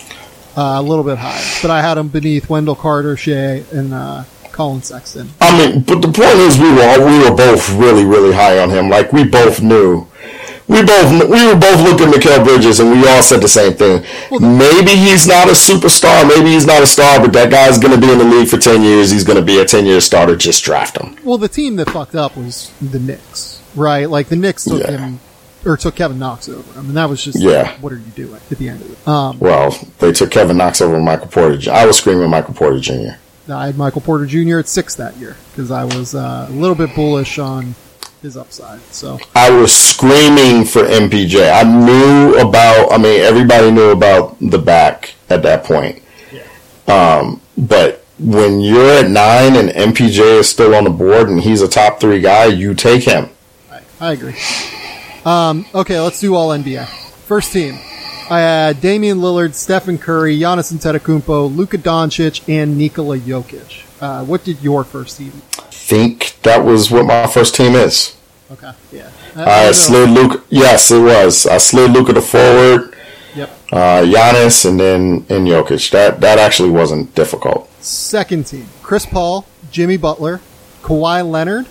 uh, 0.56 0.76
a 0.78 0.82
little 0.82 1.04
bit 1.04 1.18
high, 1.18 1.42
but 1.60 1.72
I 1.72 1.82
had 1.82 1.98
him 1.98 2.08
beneath 2.08 2.48
Wendell 2.48 2.76
Carter, 2.76 3.16
Shea, 3.16 3.64
and 3.72 3.92
uh, 3.92 4.24
Collin 4.52 4.82
Sexton. 4.82 5.28
I 5.40 5.50
mean, 5.58 5.82
but 5.82 6.00
the 6.00 6.12
point 6.12 6.38
is, 6.46 6.56
we 6.58 6.70
were 6.72 7.04
we 7.04 7.18
were 7.28 7.36
both 7.36 7.68
really, 7.72 8.04
really 8.04 8.32
high 8.32 8.58
on 8.60 8.70
him. 8.70 8.88
Like 8.88 9.12
we 9.12 9.24
both 9.24 9.60
knew, 9.60 10.06
we 10.68 10.82
both 10.84 11.10
we 11.28 11.46
were 11.46 11.56
both 11.58 11.80
looking 11.82 12.08
at 12.08 12.14
Mikal 12.14 12.44
Bridges, 12.44 12.78
and 12.80 12.90
we 12.90 13.08
all 13.08 13.22
said 13.22 13.40
the 13.40 13.48
same 13.48 13.72
thing. 13.72 14.02
Maybe 14.30 14.90
he's 14.92 15.26
not 15.26 15.48
a 15.48 15.52
superstar, 15.52 16.26
maybe 16.28 16.50
he's 16.50 16.66
not 16.66 16.82
a 16.82 16.86
star, 16.86 17.20
but 17.20 17.32
that 17.32 17.50
guy's 17.50 17.78
going 17.78 17.94
to 17.94 18.00
be 18.00 18.12
in 18.12 18.18
the 18.18 18.24
league 18.24 18.48
for 18.48 18.58
ten 18.58 18.82
years. 18.82 19.10
He's 19.10 19.24
going 19.24 19.38
to 19.38 19.44
be 19.44 19.58
a 19.60 19.64
ten 19.64 19.86
year 19.86 20.00
starter. 20.00 20.36
Just 20.36 20.62
draft 20.64 20.98
him. 20.98 21.16
Well, 21.24 21.38
the 21.38 21.48
team 21.48 21.76
that 21.76 21.90
fucked 21.90 22.14
up 22.14 22.36
was 22.36 22.70
the 22.80 22.98
Knicks, 22.98 23.62
right? 23.74 24.08
Like 24.08 24.28
the 24.28 24.36
Knicks 24.36 24.64
took 24.64 24.82
Yeah. 24.82 24.98
him 24.98 25.20
or 25.66 25.76
took 25.76 25.96
Kevin 25.96 26.18
Knox 26.18 26.48
over 26.48 26.78
him, 26.78 26.88
and 26.88 26.96
that 26.96 27.08
was 27.08 27.22
just 27.24 27.38
Yeah. 27.38 27.62
like, 27.62 27.82
what 27.82 27.92
are 27.92 27.96
you 27.96 28.12
doing 28.14 28.40
at 28.50 28.58
the 28.58 28.68
end 28.68 28.80
of 28.82 28.92
it? 28.92 29.08
Um, 29.08 29.38
Well, 29.40 29.76
they 29.98 30.12
took 30.12 30.30
Kevin 30.30 30.56
Knox 30.58 30.80
over 30.80 31.00
Michael 31.00 31.26
Porter. 31.28 31.58
I 31.72 31.84
was 31.86 31.96
screaming 31.96 32.28
Michael 32.30 32.54
Porter 32.54 32.78
Jr. 32.78 33.16
I 33.50 33.66
had 33.66 33.78
Michael 33.78 34.02
Porter 34.02 34.26
Jr. 34.26 34.58
at 34.58 34.68
six 34.68 34.94
that 34.96 35.16
year 35.16 35.34
because 35.50 35.70
I 35.70 35.84
was 35.84 36.14
uh, 36.14 36.46
a 36.48 36.52
little 36.52 36.76
bit 36.76 36.94
bullish 36.94 37.38
on 37.38 37.74
his 38.22 38.36
upside. 38.36 38.80
So 38.92 39.18
I 39.34 39.50
was 39.50 39.72
screaming 39.72 40.64
for 40.64 40.82
MPJ. 40.82 41.52
I 41.52 41.62
knew 41.62 42.38
about. 42.38 42.92
I 42.92 42.98
mean, 42.98 43.20
everybody 43.20 43.70
knew 43.70 43.90
about 43.90 44.36
the 44.40 44.58
back 44.58 45.14
at 45.30 45.42
that 45.42 45.64
point. 45.64 46.02
Yeah. 46.32 46.42
Um, 46.86 47.40
but 47.56 48.04
when 48.18 48.60
you're 48.60 48.90
at 48.90 49.10
nine 49.10 49.56
and 49.56 49.68
MPJ 49.68 50.40
is 50.40 50.48
still 50.48 50.74
on 50.74 50.84
the 50.84 50.90
board 50.90 51.28
and 51.28 51.40
he's 51.40 51.62
a 51.62 51.68
top 51.68 52.00
three 52.00 52.20
guy, 52.20 52.46
you 52.46 52.74
take 52.74 53.04
him. 53.04 53.30
I, 53.70 53.80
I 54.00 54.12
agree. 54.12 54.36
Um, 55.24 55.66
okay, 55.74 56.00
let's 56.00 56.20
do 56.20 56.34
all 56.34 56.50
NBA. 56.50 56.86
First 57.26 57.52
team. 57.52 57.78
I 58.30 58.40
had 58.40 58.80
Damian 58.82 59.18
Lillard, 59.18 59.54
Stephen 59.54 59.96
Curry, 59.96 60.38
Giannis 60.38 60.72
Antetokounmpo, 60.72 61.54
Luka 61.54 61.78
Doncic, 61.78 62.46
and 62.46 62.76
Nikola 62.76 63.18
Jokic. 63.18 63.84
Uh, 64.02 64.24
what 64.24 64.44
did 64.44 64.60
your 64.60 64.84
first 64.84 65.16
team? 65.16 65.30
Think 65.70 66.27
that 66.48 66.64
was 66.64 66.90
what 66.90 67.04
my 67.06 67.26
first 67.26 67.54
team 67.54 67.74
is. 67.74 68.16
Okay, 68.50 68.72
yeah. 68.92 69.10
I 69.36 69.72
slid 69.72 70.08
Luke. 70.10 70.44
Yes, 70.48 70.90
it 70.90 71.00
was. 71.02 71.46
I 71.46 71.58
slid 71.58 71.90
Luka 71.92 72.12
to 72.14 72.22
forward, 72.22 72.94
Yep. 73.36 73.50
uh, 73.72 74.00
Giannis, 74.12 74.64
and 74.68 74.80
then 74.80 75.02
and 75.28 75.46
Jokic. 75.46 75.90
That 75.90 76.20
that 76.20 76.38
actually 76.38 76.70
wasn't 76.70 77.14
difficult. 77.14 77.68
Second 77.82 78.46
team: 78.46 78.66
Chris 78.82 79.04
Paul, 79.06 79.44
Jimmy 79.70 79.96
Butler, 79.98 80.40
Kawhi 80.82 81.20
Leonard, 81.28 81.66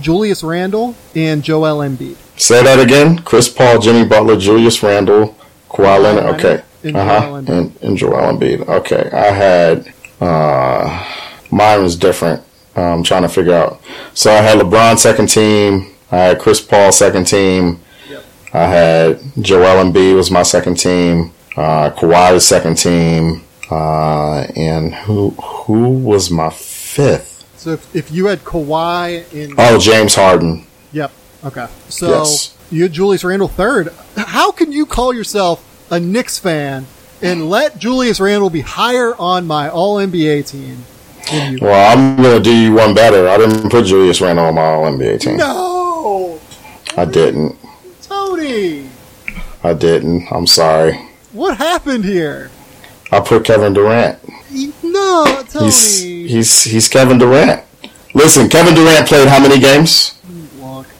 Julius 0.00 0.42
Randle, 0.42 0.94
and 1.14 1.42
Joel 1.44 1.78
Embiid. 1.86 2.16
Say 2.40 2.62
that 2.64 2.80
again. 2.80 3.18
Chris 3.18 3.48
Paul, 3.50 3.78
Jimmy 3.78 4.08
Butler, 4.08 4.36
Julius 4.38 4.82
Randle, 4.82 5.36
Kawhi 5.68 6.02
Leonard. 6.02 6.24
Leonard 6.24 6.44
Okay. 6.44 6.62
and 6.84 6.96
Uh 6.96 7.04
huh. 7.04 7.20
Joel 7.20 7.42
Embiid. 7.42 7.48
And, 7.58 7.78
and 7.82 7.96
Joel 7.98 8.32
Embiid. 8.32 8.68
Okay. 8.80 9.10
I 9.12 9.30
had. 9.44 9.92
Uh, 10.20 11.04
mine 11.50 11.82
was 11.82 11.94
different. 11.96 12.42
I'm 12.76 13.02
trying 13.02 13.22
to 13.22 13.28
figure 13.28 13.54
out. 13.54 13.80
So 14.14 14.30
I 14.30 14.36
had 14.42 14.58
LeBron 14.58 14.98
second 14.98 15.26
team. 15.28 15.94
I 16.10 16.16
had 16.18 16.38
Chris 16.40 16.60
Paul 16.60 16.92
second 16.92 17.24
team. 17.26 17.80
Yep. 18.08 18.24
I 18.54 18.64
had 18.64 19.20
Joel 19.40 19.84
Embiid 19.84 20.14
was 20.14 20.30
my 20.30 20.42
second 20.42 20.76
team. 20.76 21.32
Uh, 21.56 21.90
Kawhi 21.90 22.32
was 22.32 22.46
second 22.46 22.76
team. 22.76 23.42
Uh, 23.70 24.46
and 24.56 24.94
who 24.94 25.30
who 25.30 25.88
was 25.90 26.30
my 26.30 26.50
fifth? 26.50 27.44
So 27.56 27.70
if, 27.70 27.94
if 27.96 28.10
you 28.12 28.26
had 28.26 28.40
Kawhi 28.44 29.32
in, 29.32 29.54
Oh, 29.56 29.78
James 29.78 30.14
Harden. 30.14 30.66
yep, 30.92 31.12
okay. 31.44 31.66
So 31.88 32.08
Yes. 32.10 32.56
you 32.70 32.82
had 32.82 32.92
Julius 32.92 33.22
Randle 33.24 33.48
third. 33.48 33.92
How 34.16 34.50
can 34.50 34.72
you 34.72 34.84
call 34.84 35.14
yourself 35.14 35.64
a 35.90 35.98
Knicks 36.00 36.38
fan 36.38 36.86
and 37.22 37.48
let 37.48 37.78
Julius 37.78 38.18
Randle 38.20 38.50
be 38.50 38.60
higher 38.62 39.14
on 39.16 39.46
my 39.46 39.68
All 39.70 39.96
NBA 39.96 40.42
team? 40.48 40.84
Well, 41.30 41.96
I'm 41.98 42.16
gonna 42.16 42.40
do 42.40 42.54
you 42.54 42.72
one 42.74 42.94
better. 42.94 43.28
I 43.28 43.38
didn't 43.38 43.70
put 43.70 43.86
Julius 43.86 44.20
Randle 44.20 44.46
on 44.46 44.54
my 44.54 44.62
All 44.62 44.84
NBA 44.84 45.20
team. 45.20 45.36
No, 45.36 46.40
I 46.96 47.04
didn't. 47.04 47.56
Tony, 48.02 48.88
I 49.62 49.72
didn't. 49.74 50.26
I'm 50.32 50.46
sorry. 50.46 50.94
what 51.32 51.56
happened 51.58 52.04
here? 52.04 52.50
I 53.10 53.20
put 53.20 53.44
Kevin 53.44 53.72
Durant. 53.72 54.18
No, 54.82 55.42
Tony. 55.48 55.66
He's 55.66 56.00
he's 56.02 56.64
he's 56.64 56.88
Kevin 56.88 57.18
Durant. 57.18 57.62
Listen, 58.14 58.48
Kevin 58.48 58.74
Durant 58.74 59.06
played 59.08 59.28
how 59.28 59.40
many 59.40 59.58
games? 59.58 60.18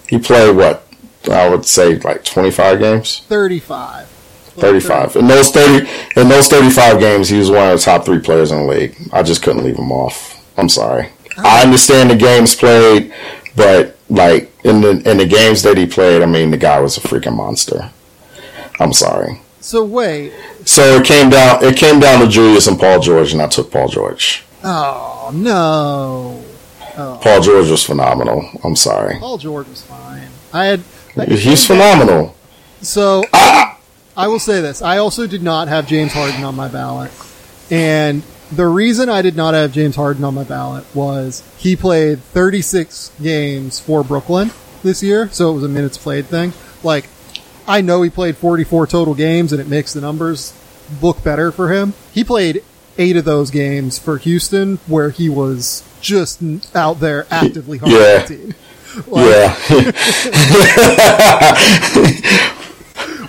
He 0.09 0.19
played 0.19 0.55
what? 0.57 0.87
I 1.31 1.49
would 1.49 1.65
say 1.65 1.99
like 1.99 2.25
25 2.25 2.79
games. 2.81 3.21
35. 3.29 4.09
35. 4.57 5.17
In 5.17 5.27
those 5.27 5.51
30 5.51 5.89
in 6.17 6.29
those 6.29 6.49
35 6.49 7.01
games, 7.01 7.29
he 7.29 7.39
was 7.39 7.51
one 7.51 7.71
of 7.71 7.79
the 7.79 7.85
top 7.85 8.05
3 8.05 8.21
players 8.21 8.51
in 8.53 8.67
the 8.67 8.73
league. 8.73 8.97
I 9.13 9.23
just 9.23 9.43
couldn't 9.43 9.65
leave 9.65 9.79
him 9.79 9.93
off. 9.93 10.39
I'm 10.57 10.69
sorry. 10.69 11.09
Oh. 11.39 11.43
I 11.45 11.63
understand 11.63 12.11
the 12.11 12.17
games 12.17 12.55
played, 12.55 13.13
but 13.57 13.97
like 14.09 14.53
in 14.65 14.81
the 14.81 14.91
in 15.11 15.17
the 15.19 15.27
games 15.27 15.63
that 15.63 15.77
he 15.79 15.87
played, 15.87 16.23
I 16.23 16.27
mean, 16.27 16.51
the 16.51 16.59
guy 16.59 16.81
was 16.81 16.97
a 16.97 17.01
freaking 17.01 17.37
monster. 17.37 17.91
I'm 18.79 18.93
sorry. 18.93 19.41
So 19.61 19.85
wait. 19.85 20.33
So 20.65 20.97
it 20.97 21.05
came 21.07 21.31
down. 21.31 21.65
It 21.65 21.77
came 21.77 22.01
down 22.01 22.21
to 22.21 22.29
Julius 22.29 22.67
and 22.67 22.79
Paul 22.79 23.01
George, 23.01 23.33
and 23.33 23.41
I 23.41 23.49
took 23.49 23.71
Paul 23.71 23.89
George. 23.89 24.45
Oh 24.65 25.31
no. 25.35 26.45
Oh. 26.97 27.19
Paul 27.23 27.41
George 27.41 27.71
was 27.71 27.85
phenomenal. 27.85 28.49
I'm 28.65 28.77
sorry. 28.77 29.19
Paul 29.19 29.39
George 29.39 29.69
was 29.69 29.83
fine. 29.83 30.29
I 30.53 30.67
had. 30.67 30.81
He's 31.29 31.67
phenomenal. 31.67 32.35
So 32.81 33.25
I 33.33 33.72
will 34.17 34.39
say 34.41 34.61
this: 34.61 34.83
I 34.83 34.99
also 34.99 35.27
did 35.27 35.43
not 35.43 35.69
have 35.69 35.87
James 35.87 36.13
Harden 36.13 36.45
on 36.45 36.55
my 36.55 36.69
ballot, 36.69 37.11
and 37.71 38.23
the 38.51 38.67
reason 38.67 39.09
I 39.09 39.23
did 39.23 39.35
not 39.37 39.55
have 39.55 39.73
James 39.73 39.97
Harden 39.97 40.25
on 40.25 40.35
my 40.35 40.45
ballot 40.45 40.85
was 40.95 41.43
he 41.57 41.75
played 41.77 42.21
36 42.21 43.11
games 43.23 43.81
for 43.81 44.05
Brooklyn 44.05 44.51
this 44.83 45.03
year, 45.03 45.29
so 45.31 45.51
it 45.51 45.55
was 45.55 45.65
a 45.65 45.69
minutes 45.69 45.97
played 45.97 46.27
thing. 46.27 46.53
Like, 46.83 47.09
I 47.67 47.81
know 47.81 48.03
he 48.03 48.11
played 48.11 48.37
44 48.37 48.87
total 48.89 49.15
games, 49.15 49.53
and 49.53 49.61
it 49.61 49.69
makes 49.69 49.95
the 49.95 50.03
numbers 50.03 50.53
look 51.01 51.25
better 51.25 51.51
for 51.51 51.73
him. 51.73 51.95
He 52.13 52.25
played 52.25 52.63
eight 52.99 53.17
of 53.17 53.25
those 53.25 53.51
games 53.51 53.99
for 53.99 54.19
Houston, 54.19 54.77
where 54.87 55.09
he 55.09 55.31
was 55.31 55.83
just 56.03 56.43
out 56.77 57.01
there 57.01 57.27
actively 57.31 57.79
harming 57.79 57.97
Yeah. 57.99 58.19
the 58.27 58.37
team. 58.37 58.55
Like, 59.09 59.25
Yeah, 59.25 59.57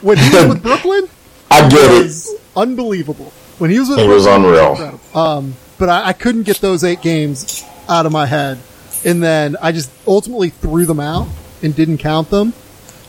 when 0.03 0.17
he 0.17 0.29
was 0.35 0.47
with 0.49 0.63
Brooklyn, 0.63 1.07
I 1.49 1.67
get 1.69 1.91
it. 1.91 2.03
was 2.03 2.35
unbelievable. 2.55 3.31
When 3.57 3.71
he 3.71 3.79
was 3.79 3.89
with 3.89 3.99
It 3.99 4.07
was 4.07 4.25
unreal. 4.25 4.99
Um, 5.15 5.55
but 5.77 5.89
I, 5.89 6.09
I 6.09 6.13
couldn't 6.13 6.43
get 6.43 6.57
those 6.57 6.83
eight 6.83 7.01
games 7.01 7.63
out 7.89 8.05
of 8.05 8.11
my 8.11 8.25
head, 8.25 8.59
and 9.05 9.21
then 9.23 9.55
I 9.61 9.71
just 9.71 9.91
ultimately 10.07 10.49
threw 10.49 10.85
them 10.85 10.99
out 10.99 11.27
and 11.61 11.75
didn't 11.75 11.97
count 11.99 12.29
them. 12.29 12.53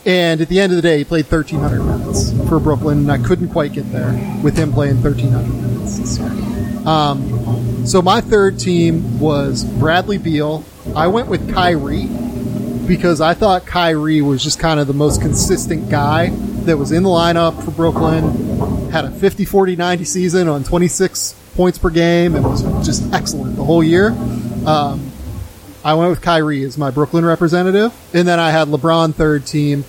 And 0.05 0.39
at 0.39 0.49
the 0.49 0.59
end 0.59 0.71
of 0.71 0.75
the 0.75 0.83
day, 0.83 0.99
he 0.99 1.03
played 1.03 1.25
1,300 1.25 1.83
minutes 1.83 2.31
for 2.47 2.59
Brooklyn, 2.59 2.99
and 2.99 3.11
I 3.11 3.17
couldn't 3.17 3.49
quite 3.49 3.73
get 3.73 3.91
there 3.91 4.11
with 4.43 4.55
him 4.55 4.71
playing 4.71 5.01
1,300 5.01 5.51
minutes. 5.51 6.19
Um, 6.85 7.87
so 7.87 8.01
my 8.03 8.21
third 8.21 8.59
team 8.59 9.19
was 9.19 9.63
Bradley 9.63 10.19
Beal. 10.19 10.63
I 10.95 11.07
went 11.07 11.27
with 11.27 11.51
Kyrie 11.51 12.05
because 12.87 13.19
I 13.19 13.33
thought 13.33 13.65
Kyrie 13.65 14.21
was 14.21 14.43
just 14.43 14.59
kind 14.59 14.79
of 14.79 14.85
the 14.85 14.93
most 14.93 15.21
consistent 15.21 15.89
guy 15.89 16.29
that 16.65 16.77
was 16.77 16.91
in 16.91 17.03
the 17.03 17.09
lineup 17.09 17.63
for 17.63 17.71
Brooklyn. 17.71 18.89
Had 18.91 19.05
a 19.05 19.11
50 19.11 19.45
40 19.45 19.75
90 19.75 20.03
season 20.05 20.47
on 20.47 20.63
26 20.63 21.35
points 21.55 21.77
per 21.77 21.89
game 21.89 22.35
and 22.35 22.43
was 22.45 22.61
just 22.85 23.11
excellent 23.13 23.55
the 23.55 23.63
whole 23.63 23.83
year. 23.83 24.09
Um, 24.65 25.11
I 25.83 25.93
went 25.93 26.09
with 26.09 26.21
Kyrie 26.21 26.63
as 26.63 26.77
my 26.77 26.89
Brooklyn 26.91 27.25
representative. 27.25 27.93
And 28.13 28.27
then 28.27 28.39
I 28.39 28.51
had 28.51 28.67
LeBron 28.67 29.13
third 29.15 29.45
team. 29.45 29.83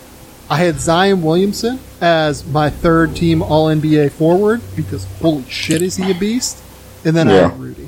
I 0.51 0.59
had 0.59 0.79
Zion 0.81 1.23
Williamson 1.23 1.79
as 2.01 2.47
my 2.47 2.71
third 2.71 3.17
team 3.17 3.43
All 3.43 3.69
NBA 3.69 4.13
forward 4.13 4.61
because 4.77 5.05
holy 5.21 5.45
shit 5.49 5.83
is 5.83 5.97
he 5.97 6.11
a 6.11 6.15
beast. 6.15 6.63
And 7.05 7.17
then 7.17 7.29
I 7.29 7.35
Yeah. 7.35 7.49
had 7.51 7.59
Rudy. 7.61 7.86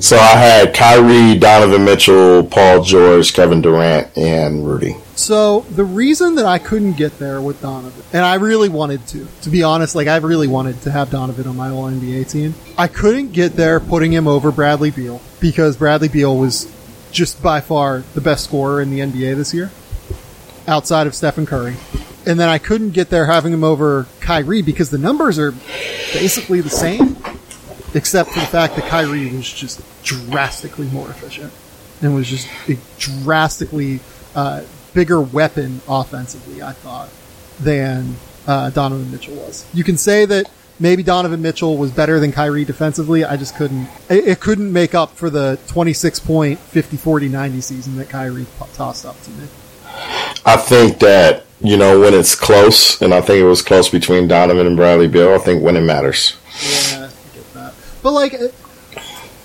So 0.00 0.16
I 0.16 0.36
had 0.36 0.74
Kyrie, 0.74 1.38
Donovan 1.38 1.84
Mitchell, 1.84 2.44
Paul 2.44 2.82
George, 2.82 3.32
Kevin 3.32 3.62
Durant, 3.62 4.16
and 4.16 4.66
Rudy. 4.66 4.96
So 5.16 5.60
the 5.60 5.84
reason 5.84 6.34
that 6.34 6.44
I 6.44 6.58
couldn't 6.58 6.98
get 6.98 7.18
there 7.18 7.40
with 7.40 7.62
Donovan, 7.62 8.04
and 8.12 8.24
I 8.24 8.34
really 8.34 8.68
wanted 8.68 9.06
to, 9.08 9.26
to 9.42 9.50
be 9.50 9.62
honest, 9.62 9.94
like 9.94 10.08
I 10.08 10.16
really 10.18 10.46
wanted 10.46 10.82
to 10.82 10.90
have 10.90 11.10
Donovan 11.10 11.46
on 11.46 11.56
my 11.56 11.70
All 11.70 11.90
NBA 11.90 12.30
team, 12.30 12.54
I 12.76 12.86
couldn't 12.86 13.32
get 13.32 13.54
there 13.54 13.80
putting 13.80 14.12
him 14.12 14.28
over 14.28 14.52
Bradley 14.52 14.90
Beal 14.90 15.22
because 15.40 15.76
Bradley 15.76 16.08
Beal 16.08 16.36
was 16.36 16.70
just 17.10 17.42
by 17.42 17.60
far 17.62 18.00
the 18.14 18.20
best 18.20 18.44
scorer 18.44 18.82
in 18.82 18.90
the 18.90 19.00
NBA 19.00 19.36
this 19.36 19.54
year, 19.54 19.70
outside 20.68 21.06
of 21.06 21.14
Stephen 21.14 21.46
Curry. 21.46 21.76
And 22.26 22.38
then 22.38 22.48
I 22.48 22.58
couldn't 22.58 22.90
get 22.90 23.08
there 23.08 23.24
having 23.24 23.52
him 23.52 23.64
over 23.64 24.06
Kyrie 24.20 24.60
because 24.60 24.90
the 24.90 24.98
numbers 24.98 25.38
are 25.38 25.52
basically 26.12 26.60
the 26.60 26.68
same, 26.70 27.16
except 27.94 28.30
for 28.30 28.40
the 28.40 28.46
fact 28.46 28.76
that 28.76 28.84
Kyrie 28.88 29.32
was 29.34 29.50
just 29.52 29.80
drastically 30.02 30.86
more 30.88 31.08
efficient 31.08 31.52
and 32.02 32.14
was 32.14 32.28
just 32.28 32.48
a 32.68 32.76
drastically 32.98 34.00
uh, 34.34 34.62
bigger 34.94 35.20
weapon 35.20 35.80
offensively, 35.88 36.62
I 36.62 36.72
thought, 36.72 37.08
than 37.60 38.16
uh, 38.46 38.70
Donovan 38.70 39.10
Mitchell 39.10 39.34
was. 39.34 39.66
You 39.72 39.84
can 39.84 39.96
say 39.96 40.24
that 40.26 40.50
maybe 40.78 41.02
Donovan 41.02 41.42
Mitchell 41.42 41.76
was 41.76 41.90
better 41.90 42.20
than 42.20 42.32
Kyrie 42.32 42.64
defensively. 42.64 43.24
I 43.24 43.36
just 43.36 43.56
couldn't. 43.56 43.88
It, 44.08 44.26
it 44.26 44.40
couldn't 44.40 44.72
make 44.72 44.94
up 44.94 45.12
for 45.12 45.30
the 45.30 45.58
26 45.68 46.20
point 46.20 46.58
50 46.58 46.96
40 46.96 47.28
90 47.28 47.60
season 47.60 47.96
that 47.96 48.08
Kyrie 48.08 48.46
tossed 48.74 49.06
up 49.06 49.20
to 49.22 49.30
me. 49.30 49.46
I 50.44 50.56
think 50.56 50.98
that 51.00 51.44
you 51.60 51.76
know 51.76 52.00
when 52.00 52.14
it's 52.14 52.34
close, 52.34 53.00
and 53.00 53.14
I 53.14 53.20
think 53.20 53.40
it 53.40 53.46
was 53.46 53.62
close 53.62 53.88
between 53.88 54.28
Donovan 54.28 54.66
and 54.66 54.76
Bradley 54.76 55.08
Beal. 55.08 55.34
I 55.34 55.38
think 55.38 55.62
when 55.62 55.76
it 55.76 55.82
matters. 55.82 56.36
Yeah, 56.62 56.70
I 56.70 56.84
get 56.90 57.00
that. 57.00 57.15
But 58.06 58.12
like 58.12 58.34
uh, 58.34 58.46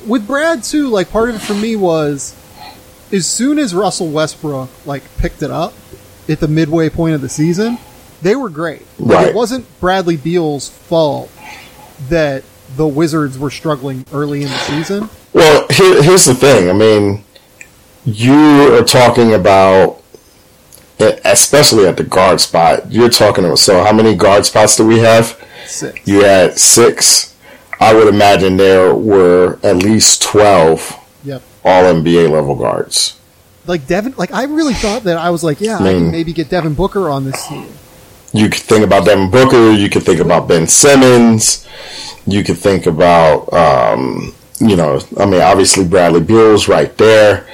with 0.05 0.27
Brad 0.27 0.63
too, 0.63 0.87
like 0.89 1.09
part 1.09 1.29
of 1.29 1.35
it 1.37 1.39
for 1.39 1.55
me 1.55 1.75
was 1.75 2.35
as 3.11 3.25
soon 3.25 3.57
as 3.57 3.73
Russell 3.73 4.11
Westbrook 4.11 4.69
like 4.85 5.01
picked 5.17 5.41
it 5.41 5.49
up, 5.49 5.73
at 6.29 6.39
the 6.39 6.47
midway 6.47 6.87
point 6.87 7.15
of 7.15 7.21
the 7.21 7.27
season, 7.27 7.79
they 8.21 8.35
were 8.35 8.51
great. 8.51 8.85
Like, 8.99 9.17
Right. 9.17 9.27
It 9.29 9.33
wasn't 9.33 9.65
Bradley 9.79 10.15
Beal's 10.15 10.69
fault 10.69 11.31
that 12.09 12.43
the 12.75 12.87
Wizards 12.87 13.35
were 13.35 13.49
struggling 13.49 14.05
early 14.13 14.43
in 14.43 14.49
the 14.49 14.57
season. 14.59 15.09
Well, 15.33 15.65
here, 15.71 16.03
here's 16.03 16.25
the 16.25 16.35
thing. 16.35 16.69
I 16.69 16.73
mean, 16.73 17.23
you 18.05 18.75
are 18.75 18.83
talking 18.83 19.33
about, 19.33 20.03
especially 20.99 21.87
at 21.87 21.97
the 21.97 22.03
guard 22.03 22.39
spot. 22.39 22.91
You're 22.91 23.09
talking 23.09 23.43
about. 23.43 23.57
So, 23.57 23.83
how 23.83 23.91
many 23.91 24.13
guard 24.15 24.45
spots 24.45 24.75
do 24.75 24.85
we 24.85 24.99
have? 24.99 25.43
Six. 25.65 26.07
You 26.07 26.21
had 26.21 26.59
six. 26.59 27.30
I 27.81 27.93
would 27.93 28.07
imagine 28.07 28.57
there 28.57 28.93
were 28.93 29.59
at 29.63 29.77
least 29.77 30.21
twelve 30.21 30.97
Yep. 31.23 31.41
All 31.65 31.83
NBA 31.83 32.29
level 32.31 32.55
guards. 32.55 33.19
Like 33.67 33.85
Devin, 33.87 34.15
like 34.17 34.31
I 34.33 34.43
really 34.43 34.73
thought 34.73 35.03
that 35.03 35.17
I 35.17 35.29
was 35.29 35.43
like, 35.43 35.59
yeah, 35.61 35.77
I 35.77 35.83
mean- 35.83 35.97
can 36.03 36.11
maybe 36.11 36.33
get 36.33 36.49
Devin 36.49 36.73
Booker 36.73 37.09
on 37.09 37.25
this 37.25 37.47
team. 37.47 37.67
You 38.33 38.49
could 38.49 38.61
think 38.61 38.83
about 38.85 39.05
Devin 39.05 39.29
Booker. 39.29 39.71
You 39.71 39.89
could 39.89 40.03
think 40.03 40.19
about 40.21 40.47
Ben 40.47 40.65
Simmons. 40.65 41.67
You 42.25 42.43
could 42.43 42.57
think 42.57 42.85
about, 42.85 43.51
um, 43.51 44.33
you 44.59 44.75
know, 44.77 45.01
I 45.19 45.25
mean, 45.25 45.41
obviously 45.41 45.83
Bradley 45.85 46.21
Beal's 46.21 46.67
right 46.69 46.95
there. 46.97 47.45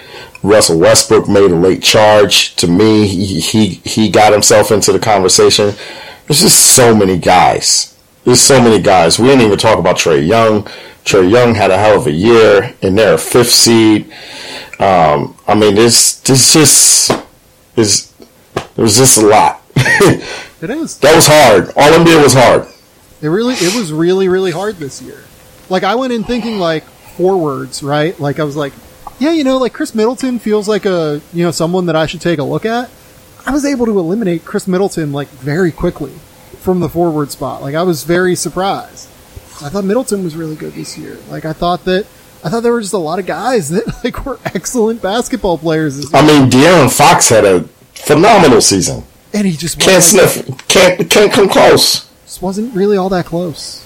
Russell 0.44 0.78
Westbrook 0.80 1.28
made 1.28 1.50
a 1.52 1.56
late 1.56 1.82
charge. 1.82 2.56
To 2.58 2.68
me, 2.68 3.08
he 3.08 3.40
he, 3.40 3.68
he 3.68 4.10
got 4.10 4.32
himself 4.34 4.72
into 4.72 4.92
the 4.94 5.00
conversation. 5.00 5.74
There's 6.28 6.42
just 6.42 6.76
so 6.76 6.96
many 6.96 7.18
guys. 7.18 7.97
There's 8.28 8.42
so 8.42 8.62
many 8.62 8.84
guys. 8.84 9.18
We 9.18 9.28
didn't 9.28 9.46
even 9.46 9.58
talk 9.58 9.80
about 9.80 9.96
Trae 9.96 10.28
Young. 10.28 10.64
Trae 11.06 11.32
Young 11.32 11.56
had 11.56 11.72
a 11.72 11.78
hell 11.78 11.98
of 11.98 12.08
a 12.08 12.12
year, 12.12 12.76
and 12.82 12.98
they're 12.98 13.14
a 13.14 13.18
fifth 13.18 13.52
seed. 13.52 14.12
Um, 14.82 15.38
I 15.48 15.56
mean, 15.56 15.76
there's 15.76 16.20
there's 16.24 16.52
just 16.52 17.12
is 17.78 18.14
there's 18.76 18.98
just 18.98 19.18
a 19.18 19.26
lot. 19.26 19.64
It 20.60 20.72
is. 20.72 20.98
That 20.98 21.16
was 21.16 21.28
hard. 21.28 21.68
All 21.78 22.04
NBA 22.04 22.22
was 22.22 22.34
hard. 22.34 22.68
It 23.22 23.28
really, 23.28 23.54
it 23.54 23.76
was 23.76 23.94
really, 23.94 24.28
really 24.28 24.50
hard 24.52 24.76
this 24.78 25.02
year. 25.04 25.24
Like 25.70 25.84
I 25.84 25.94
went 25.96 26.12
in 26.12 26.24
thinking 26.24 26.58
like 26.58 26.84
forwards, 26.84 27.82
right? 27.82 28.20
Like 28.20 28.40
I 28.40 28.44
was 28.44 28.58
like, 28.58 28.74
yeah, 29.20 29.32
you 29.32 29.44
know, 29.44 29.58
like 29.58 29.72
Khris 29.72 29.94
Middleton 29.96 30.40
feels 30.40 30.68
like 30.68 30.86
a, 30.86 31.22
you 31.32 31.46
know, 31.46 31.52
someone 31.52 31.86
that 31.86 31.96
I 31.96 32.08
should 32.08 32.22
take 32.22 32.40
a 32.40 32.44
look 32.44 32.66
at. 32.66 32.90
I 33.46 33.52
was 33.52 33.66
able 33.66 33.86
to 33.86 33.98
eliminate 34.00 34.44
Khris 34.44 34.68
Middleton 34.68 35.14
like 35.14 35.28
very 35.30 35.72
quickly 35.72 36.12
from 36.68 36.82
the 36.82 36.90
forward 36.90 37.32
spot. 37.32 37.62
Like 37.62 37.76
I 37.76 37.84
was 37.84 38.04
very 38.04 38.36
surprised. 38.36 39.08
I 39.64 39.70
thought 39.70 39.86
Middleton 39.86 40.22
was 40.26 40.36
really 40.36 40.58
good 40.58 40.74
this 40.74 40.98
year. 40.98 41.18
Like 41.30 41.46
I 41.46 41.54
thought 41.54 41.86
that, 41.86 42.06
I 42.44 42.50
thought 42.50 42.62
there 42.62 42.74
were 42.74 42.82
just 42.82 42.92
a 42.92 42.98
lot 42.98 43.20
of 43.20 43.26
guys 43.26 43.70
that 43.76 44.04
like 44.04 44.26
were 44.26 44.38
excellent 44.44 45.02
basketball 45.02 45.58
players, 45.58 45.96
this 45.96 46.12
year. 46.12 46.22
I 46.22 46.28
mean, 46.28 46.50
De'Aaron 46.50 46.92
Fox 46.92 47.30
had 47.30 47.46
a 47.46 47.62
phenomenal 47.96 48.60
season. 48.60 49.06
and 49.34 49.48
he 49.48 49.56
just 49.56 49.80
Can't 49.80 50.04
sniff. 50.04 50.46
Can't 50.68 51.10
can't 51.10 51.32
come 51.32 51.48
close. 51.48 52.06
just 52.26 52.42
wasn't 52.42 52.76
really 52.76 52.98
all 52.98 53.08
that 53.10 53.26
close. 53.26 53.82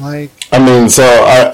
Like 0.00 0.30
I 0.52 0.64
mean, 0.64 0.88
so 0.88 1.02
I 1.02 1.50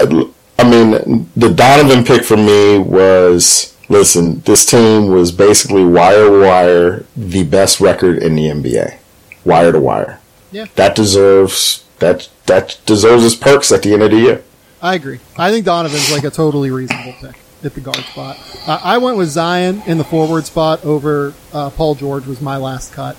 I 0.59 0.69
mean, 0.71 1.31
the 1.37 1.49
Donovan 1.55 2.05
pick 2.05 2.23
for 2.23 2.37
me 2.37 2.79
was 2.79 3.75
listen. 3.89 4.41
This 4.41 4.67
team 4.67 5.09
was 5.09 5.33
basically 5.33 5.85
wire 5.87 6.39
wire 6.39 7.07
the 7.17 7.45
best 7.45 7.81
record 7.81 8.19
in 8.23 8.37
the 8.37 8.45
NBA, 8.49 8.99
wire 9.47 9.73
to 9.73 9.81
wire. 9.81 10.21
Yeah. 10.53 10.67
that 10.77 10.95
deserves 10.95 11.85
that 11.99 12.29
that 12.47 12.79
deserves 12.87 13.23
his 13.23 13.35
perks 13.35 13.73
at 13.73 13.83
the 13.83 13.93
end 13.95 14.03
of 14.03 14.11
the 14.11 14.19
year. 14.19 14.45
I 14.83 14.95
agree. 14.95 15.19
I 15.37 15.51
think 15.51 15.65
Donovan's 15.65 16.13
like 16.13 16.25
a 16.25 16.31
totally 16.31 16.71
reasonable 16.71 17.15
pick 17.21 17.37
at 17.65 17.75
the 17.75 17.81
guard 17.81 17.97
spot. 17.97 18.39
Uh, 18.67 18.79
I 18.83 18.99
went 18.99 19.17
with 19.17 19.29
Zion 19.29 19.83
in 19.87 19.99
the 19.99 20.05
forward 20.05 20.45
spot 20.45 20.85
over 20.85 21.35
uh, 21.53 21.71
Paul 21.71 21.95
George 21.95 22.27
was 22.27 22.41
my 22.41 22.57
last 22.59 22.93
cut. 22.93 23.17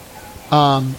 Um, 0.52 0.96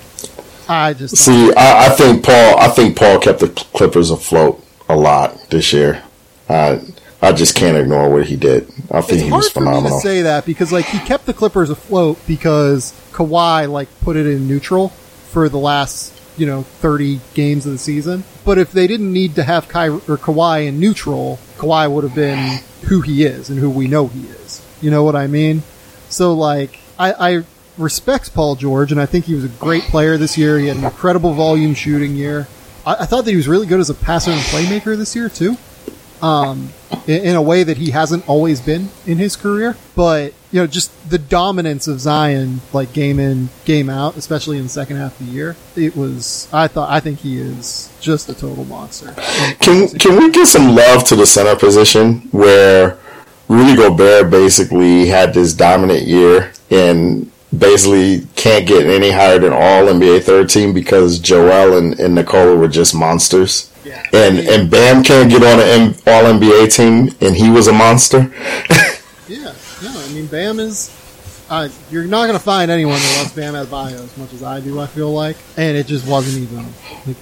I 0.68 0.92
just 0.92 1.16
See, 1.16 1.52
I, 1.56 1.86
I 1.86 1.88
think 1.90 2.24
Paul. 2.24 2.58
I 2.58 2.68
think 2.68 2.96
Paul 2.96 3.18
kept 3.20 3.40
the 3.40 3.48
Clippers 3.48 4.10
afloat 4.10 4.62
a 4.88 4.96
lot 4.96 5.38
this 5.50 5.72
year. 5.72 6.02
I 6.48 6.80
I 7.22 7.32
just 7.32 7.56
can't 7.56 7.76
ignore 7.76 8.10
what 8.10 8.26
he 8.26 8.36
did. 8.36 8.68
I 8.90 9.00
think 9.00 9.12
it's 9.14 9.22
he 9.22 9.28
hard 9.28 9.38
was 9.44 9.50
for 9.50 9.60
me 9.60 9.66
phenomenal. 9.66 9.98
to 10.00 10.06
say 10.06 10.22
that 10.22 10.44
because 10.44 10.70
like 10.72 10.84
he 10.86 10.98
kept 10.98 11.24
the 11.26 11.34
Clippers 11.34 11.70
afloat 11.70 12.18
because 12.26 12.92
Kawhi 13.12 13.70
like 13.70 13.88
put 14.00 14.16
it 14.16 14.26
in 14.26 14.46
neutral 14.46 14.92
for 15.30 15.48
the 15.48 15.58
last 15.58 16.12
you 16.36 16.46
know 16.46 16.62
30 16.62 17.20
games 17.34 17.66
of 17.66 17.72
the 17.72 17.78
season. 17.78 18.24
But 18.44 18.58
if 18.58 18.72
they 18.72 18.86
didn't 18.86 19.12
need 19.12 19.34
to 19.34 19.42
have 19.42 19.68
Ky- 19.68 19.88
or 19.88 20.16
Kawhi 20.16 20.66
in 20.66 20.80
neutral, 20.80 21.38
Kawhi 21.56 21.90
would 21.90 22.04
have 22.04 22.14
been 22.14 22.60
who 22.82 23.00
he 23.00 23.24
is 23.24 23.50
and 23.50 23.58
who 23.58 23.68
we 23.68 23.88
know 23.88 24.06
he 24.06 24.26
is. 24.26 24.64
You 24.80 24.90
know 24.90 25.02
what 25.02 25.16
I 25.16 25.26
mean? 25.26 25.62
So 26.08 26.32
like 26.34 26.78
I, 26.98 27.12
I 27.38 27.44
respect 27.76 28.34
Paul 28.34 28.56
George 28.56 28.92
and 28.92 29.00
I 29.00 29.06
think 29.06 29.26
he 29.26 29.34
was 29.34 29.44
a 29.44 29.48
great 29.48 29.84
player 29.84 30.16
this 30.16 30.38
year. 30.38 30.58
He 30.58 30.68
had 30.68 30.76
an 30.76 30.84
incredible 30.84 31.34
volume 31.34 31.74
shooting 31.74 32.14
year. 32.14 32.48
I, 32.86 32.94
I 33.00 33.06
thought 33.06 33.24
that 33.24 33.30
he 33.30 33.36
was 33.36 33.48
really 33.48 33.66
good 33.66 33.80
as 33.80 33.90
a 33.90 33.94
passer 33.94 34.30
and 34.30 34.40
playmaker 34.40 34.96
this 34.96 35.14
year 35.14 35.28
too 35.28 35.56
um, 36.22 36.70
in, 37.06 37.24
in 37.24 37.36
a 37.36 37.42
way 37.42 37.62
that 37.62 37.76
he 37.76 37.90
hasn't 37.90 38.28
always 38.28 38.60
been 38.60 38.88
in 39.06 39.18
his 39.18 39.36
career. 39.36 39.76
But 39.94 40.34
you 40.50 40.60
know, 40.60 40.66
just 40.66 41.10
the 41.10 41.18
dominance 41.18 41.86
of 41.86 42.00
Zion, 42.00 42.60
like 42.72 42.92
game 42.92 43.18
in, 43.18 43.50
game 43.64 43.90
out, 43.90 44.16
especially 44.16 44.56
in 44.56 44.64
the 44.64 44.68
second 44.68 44.96
half 44.96 45.20
of 45.20 45.26
the 45.26 45.32
year, 45.32 45.56
it 45.76 45.96
was. 45.96 46.48
I 46.52 46.68
thought. 46.68 46.90
I 46.90 47.00
think 47.00 47.20
he 47.20 47.38
is 47.38 47.92
just 48.00 48.28
a 48.28 48.34
total 48.34 48.64
monster. 48.64 49.14
Can 49.60 49.88
can 49.88 50.16
we 50.16 50.30
give 50.30 50.48
some 50.48 50.74
love 50.74 51.04
to 51.04 51.16
the 51.16 51.26
center 51.26 51.56
position 51.56 52.28
where 52.30 52.98
Rudy 53.48 53.76
Gobert 53.76 54.30
basically 54.30 55.06
had 55.06 55.34
this 55.34 55.54
dominant 55.54 56.06
year 56.06 56.52
and 56.70 57.30
basically 57.56 58.26
can't 58.36 58.66
get 58.66 58.86
any 58.86 59.10
higher 59.10 59.38
than 59.38 59.52
all 59.52 59.86
NBA 59.86 60.22
third 60.22 60.50
team 60.50 60.74
because 60.74 61.18
Joel 61.18 61.78
and, 61.78 61.98
and 61.98 62.14
Nikola 62.14 62.56
were 62.56 62.68
just 62.68 62.94
monsters. 62.94 63.72
And 64.12 64.38
and 64.38 64.70
Bam 64.70 65.02
can't 65.02 65.30
get 65.30 65.42
on 65.42 65.60
an 65.60 65.94
all 66.06 66.24
NBA 66.32 66.74
team 66.74 67.14
and 67.20 67.36
he 67.36 67.50
was 67.50 67.68
a 67.68 67.72
monster. 67.72 68.32
Yeah, 69.28 69.52
no, 69.82 69.90
I 69.94 70.08
mean 70.14 70.26
Bam 70.26 70.58
is. 70.58 70.94
Uh, 71.50 71.68
you're 71.90 72.04
not 72.04 72.26
going 72.26 72.38
to 72.38 72.42
find 72.42 72.70
anyone 72.70 72.94
that 72.94 73.16
loves 73.18 73.32
Bam 73.34 73.52
Adebayo 73.52 74.02
as 74.02 74.16
much 74.16 74.32
as 74.32 74.42
I 74.42 74.60
do. 74.60 74.80
I 74.80 74.86
feel 74.86 75.12
like, 75.12 75.36
and 75.58 75.76
it 75.76 75.86
just 75.86 76.08
wasn't 76.08 76.42
even. 76.42 76.64
Like, 77.06 77.16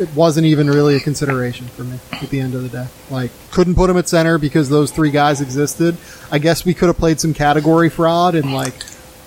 it 0.00 0.12
wasn't 0.16 0.46
even 0.46 0.68
really 0.68 0.96
a 0.96 1.00
consideration 1.00 1.66
for 1.68 1.84
me 1.84 2.00
at 2.10 2.28
the 2.30 2.40
end 2.40 2.56
of 2.56 2.62
the 2.62 2.68
day. 2.68 2.86
Like, 3.10 3.30
couldn't 3.52 3.76
put 3.76 3.88
him 3.88 3.96
at 3.96 4.08
center 4.08 4.38
because 4.38 4.68
those 4.68 4.90
three 4.90 5.12
guys 5.12 5.40
existed. 5.40 5.96
I 6.32 6.38
guess 6.38 6.64
we 6.64 6.74
could 6.74 6.88
have 6.88 6.96
played 6.98 7.20
some 7.20 7.32
category 7.32 7.88
fraud 7.88 8.34
and 8.34 8.52
like 8.52 8.74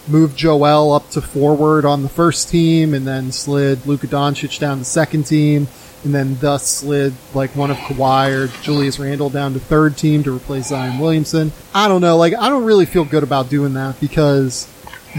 moved 0.10 0.38
Joel 0.38 0.92
up 0.92 1.10
to 1.12 1.22
forward 1.22 1.86
on 1.86 2.04
the 2.04 2.10
first 2.10 2.50
team, 2.50 2.94
and 2.94 3.08
then 3.08 3.32
slid 3.32 3.86
Luka 3.86 4.08
Doncic 4.08 4.60
down 4.60 4.80
to 4.80 4.86
second 4.86 5.24
team, 5.24 5.68
and 6.04 6.14
then 6.16 6.38
thus 6.40 6.66
slid 6.68 7.14
like 7.34 7.56
one 7.56 7.72
of 7.72 7.78
Kawhi 7.78 8.32
or 8.32 8.48
Julius 8.64 9.00
Randle 9.00 9.30
down 9.30 9.54
to 9.54 9.60
third 9.60 9.98
team 9.98 10.24
to 10.24 10.36
replace 10.36 10.68
Zion 10.68 11.00
Williamson. 11.00 11.52
I 11.74 11.88
don't 11.88 12.02
know. 12.02 12.18
Like, 12.18 12.34
I 12.36 12.50
don't 12.50 12.64
really 12.66 12.86
feel 12.86 13.04
good 13.06 13.24
about 13.24 13.50
doing 13.50 13.74
that 13.74 14.00
because, 14.00 14.68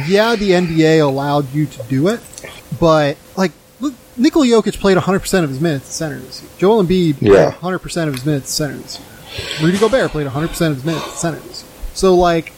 yeah, 0.06 0.36
the 0.36 0.50
NBA 0.52 1.02
allowed 1.02 1.52
you 1.52 1.66
to 1.66 1.82
do 1.84 2.08
it, 2.08 2.20
but 2.78 3.16
like. 3.36 3.52
look, 3.80 3.94
Nikola 4.16 4.46
Jokic 4.46 4.78
played 4.80 4.96
100% 4.98 5.44
of 5.44 5.48
his 5.50 5.60
minutes 5.60 5.86
at 5.88 5.92
center 5.92 6.18
this 6.18 6.42
year. 6.42 6.50
Joel 6.58 6.82
Embiid 6.84 7.18
played 7.18 7.32
Yeah. 7.32 7.52
100% 7.52 8.08
of 8.08 8.14
his 8.14 8.26
minutes 8.26 8.46
at 8.46 8.54
center 8.54 8.76
this 8.76 8.98
year. 8.98 9.06
Rudy 9.62 9.78
Gobert 9.78 10.10
played 10.10 10.26
100% 10.26 10.68
of 10.68 10.74
his 10.76 10.84
minutes 10.84 11.06
at 11.06 11.12
center 11.14 11.38
this 11.40 11.62
year. 11.62 11.72
So, 11.94 12.14
like, 12.16 12.52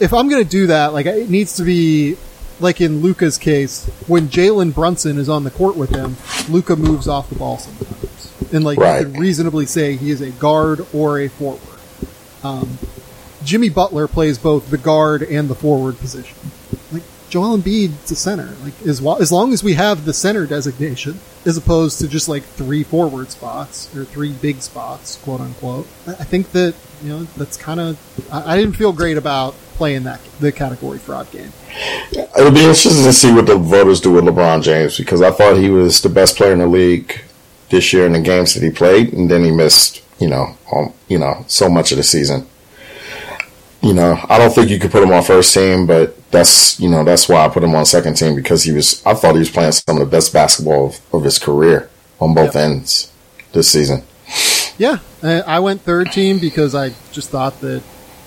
if 0.00 0.12
I'm 0.12 0.28
going 0.28 0.42
to 0.42 0.48
do 0.48 0.66
that, 0.68 0.92
like, 0.92 1.06
it 1.06 1.30
needs 1.30 1.56
to 1.56 1.62
be 1.64 2.16
like 2.64 2.80
in 2.80 3.00
Luka's 3.02 3.38
case, 3.38 3.86
when 4.08 4.28
Jalen 4.28 4.74
Brunson 4.74 5.18
is 5.18 5.28
on 5.28 5.44
the 5.44 5.50
court 5.50 5.76
with 5.76 5.90
him, 5.90 6.16
Luka 6.48 6.74
moves 6.74 7.06
off 7.06 7.28
the 7.28 7.36
ball 7.36 7.58
sometimes. 7.58 8.32
And, 8.52 8.64
like, 8.64 8.78
Right. 8.78 9.00
you 9.00 9.06
could 9.06 9.18
reasonably 9.18 9.66
say 9.66 9.96
he 9.96 10.10
is 10.10 10.20
a 10.20 10.30
guard 10.30 10.84
or 10.92 11.20
a 11.20 11.28
forward. 11.28 11.60
Um, 12.42 12.78
Jimmy 13.44 13.68
Butler 13.68 14.08
plays 14.08 14.38
both 14.38 14.70
the 14.70 14.78
guard 14.78 15.22
and 15.22 15.48
the 15.48 15.54
forward 15.54 15.98
position. 15.98 16.36
Joel 17.34 17.58
Embiid's 17.58 18.12
a 18.12 18.14
center. 18.14 18.54
Like, 18.62 18.80
as, 18.86 19.04
as 19.04 19.32
long 19.32 19.52
as 19.52 19.64
we 19.64 19.74
have 19.74 20.04
the 20.04 20.12
center 20.12 20.46
designation, 20.46 21.18
as 21.44 21.56
opposed 21.56 21.98
to 21.98 22.06
just 22.06 22.28
like 22.28 22.44
three 22.44 22.84
forward 22.84 23.32
spots 23.32 23.92
or 23.96 24.04
three 24.04 24.30
big 24.30 24.62
spots, 24.62 25.16
quote 25.16 25.40
unquote, 25.40 25.88
I 26.06 26.22
think 26.22 26.52
that, 26.52 26.76
you 27.02 27.08
know, 27.08 27.24
that's 27.36 27.56
kind 27.56 27.80
of, 27.80 27.98
I, 28.32 28.52
I 28.52 28.56
didn't 28.56 28.76
feel 28.76 28.92
great 28.92 29.16
about 29.16 29.54
playing 29.74 30.04
that, 30.04 30.20
the 30.38 30.52
category 30.52 31.00
fraud 31.00 31.28
game. 31.32 31.52
It'll 32.12 32.52
be 32.52 32.60
interesting 32.60 33.02
to 33.02 33.12
see 33.12 33.32
what 33.32 33.46
the 33.46 33.56
voters 33.56 34.00
do 34.00 34.12
with 34.12 34.22
LeBron 34.22 34.62
James 34.62 34.96
because 34.96 35.20
I 35.20 35.32
thought 35.32 35.56
he 35.56 35.70
was 35.70 36.02
the 36.02 36.10
best 36.10 36.36
player 36.36 36.52
in 36.52 36.60
the 36.60 36.68
league 36.68 37.20
this 37.68 37.92
year 37.92 38.06
in 38.06 38.12
the 38.12 38.20
games 38.20 38.54
that 38.54 38.62
he 38.62 38.70
played, 38.70 39.12
and 39.12 39.28
then 39.28 39.42
he 39.42 39.50
missed, 39.50 40.04
you 40.20 40.28
know, 40.28 40.56
you 41.08 41.18
know, 41.18 41.44
so 41.48 41.68
much 41.68 41.90
of 41.90 41.96
the 41.96 42.04
season. 42.04 42.46
You 43.84 43.92
know, 43.92 44.18
I 44.30 44.38
don't 44.38 44.50
think 44.52 44.70
you 44.70 44.78
could 44.78 44.90
put 44.90 45.02
him 45.02 45.12
on 45.12 45.22
first 45.22 45.52
team, 45.52 45.86
but 45.86 46.16
that's 46.30 46.80
you 46.80 46.88
know 46.88 47.04
that's 47.04 47.28
why 47.28 47.44
I 47.44 47.48
put 47.48 47.62
him 47.62 47.74
on 47.74 47.84
second 47.84 48.14
team 48.14 48.34
because 48.34 48.62
he 48.64 48.72
was. 48.72 49.04
I 49.04 49.12
thought 49.14 49.34
he 49.34 49.40
was 49.40 49.50
playing 49.50 49.72
some 49.72 49.96
of 49.98 50.00
the 50.00 50.10
best 50.10 50.32
basketball 50.32 50.86
of, 50.86 51.00
of 51.12 51.24
his 51.24 51.38
career 51.38 51.90
on 52.18 52.32
both 52.34 52.54
Yep. 52.54 52.64
ends 52.64 53.12
this 53.52 53.70
season. 53.70 54.02
Yeah, 54.78 54.98
I 55.22 55.40
I 55.42 55.58
went 55.60 55.82
third 55.82 56.10
team 56.12 56.38
because 56.38 56.74
I 56.74 56.92
just 57.12 57.28
thought 57.28 57.60
that 57.60 57.82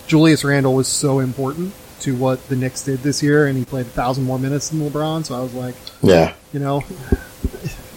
Julius 0.05 0.43
Randle 0.43 0.75
was 0.75 0.87
so 0.87 1.19
important. 1.19 1.73
to 2.01 2.15
what 2.15 2.47
the 2.47 2.55
Knicks 2.55 2.83
did 2.83 2.99
this 2.99 3.23
year, 3.23 3.47
and 3.47 3.57
he 3.57 3.65
played 3.65 3.87
a 3.87 3.89
thousand 3.89 4.23
more 4.23 4.37
minutes 4.37 4.69
than 4.69 4.79
LeBron. 4.87 5.25
So 5.25 5.33
I 5.35 5.39
was 5.41 5.55
like, 5.55 5.73
Yeah. 6.03 6.33
you 6.53 6.59
know, 6.59 6.83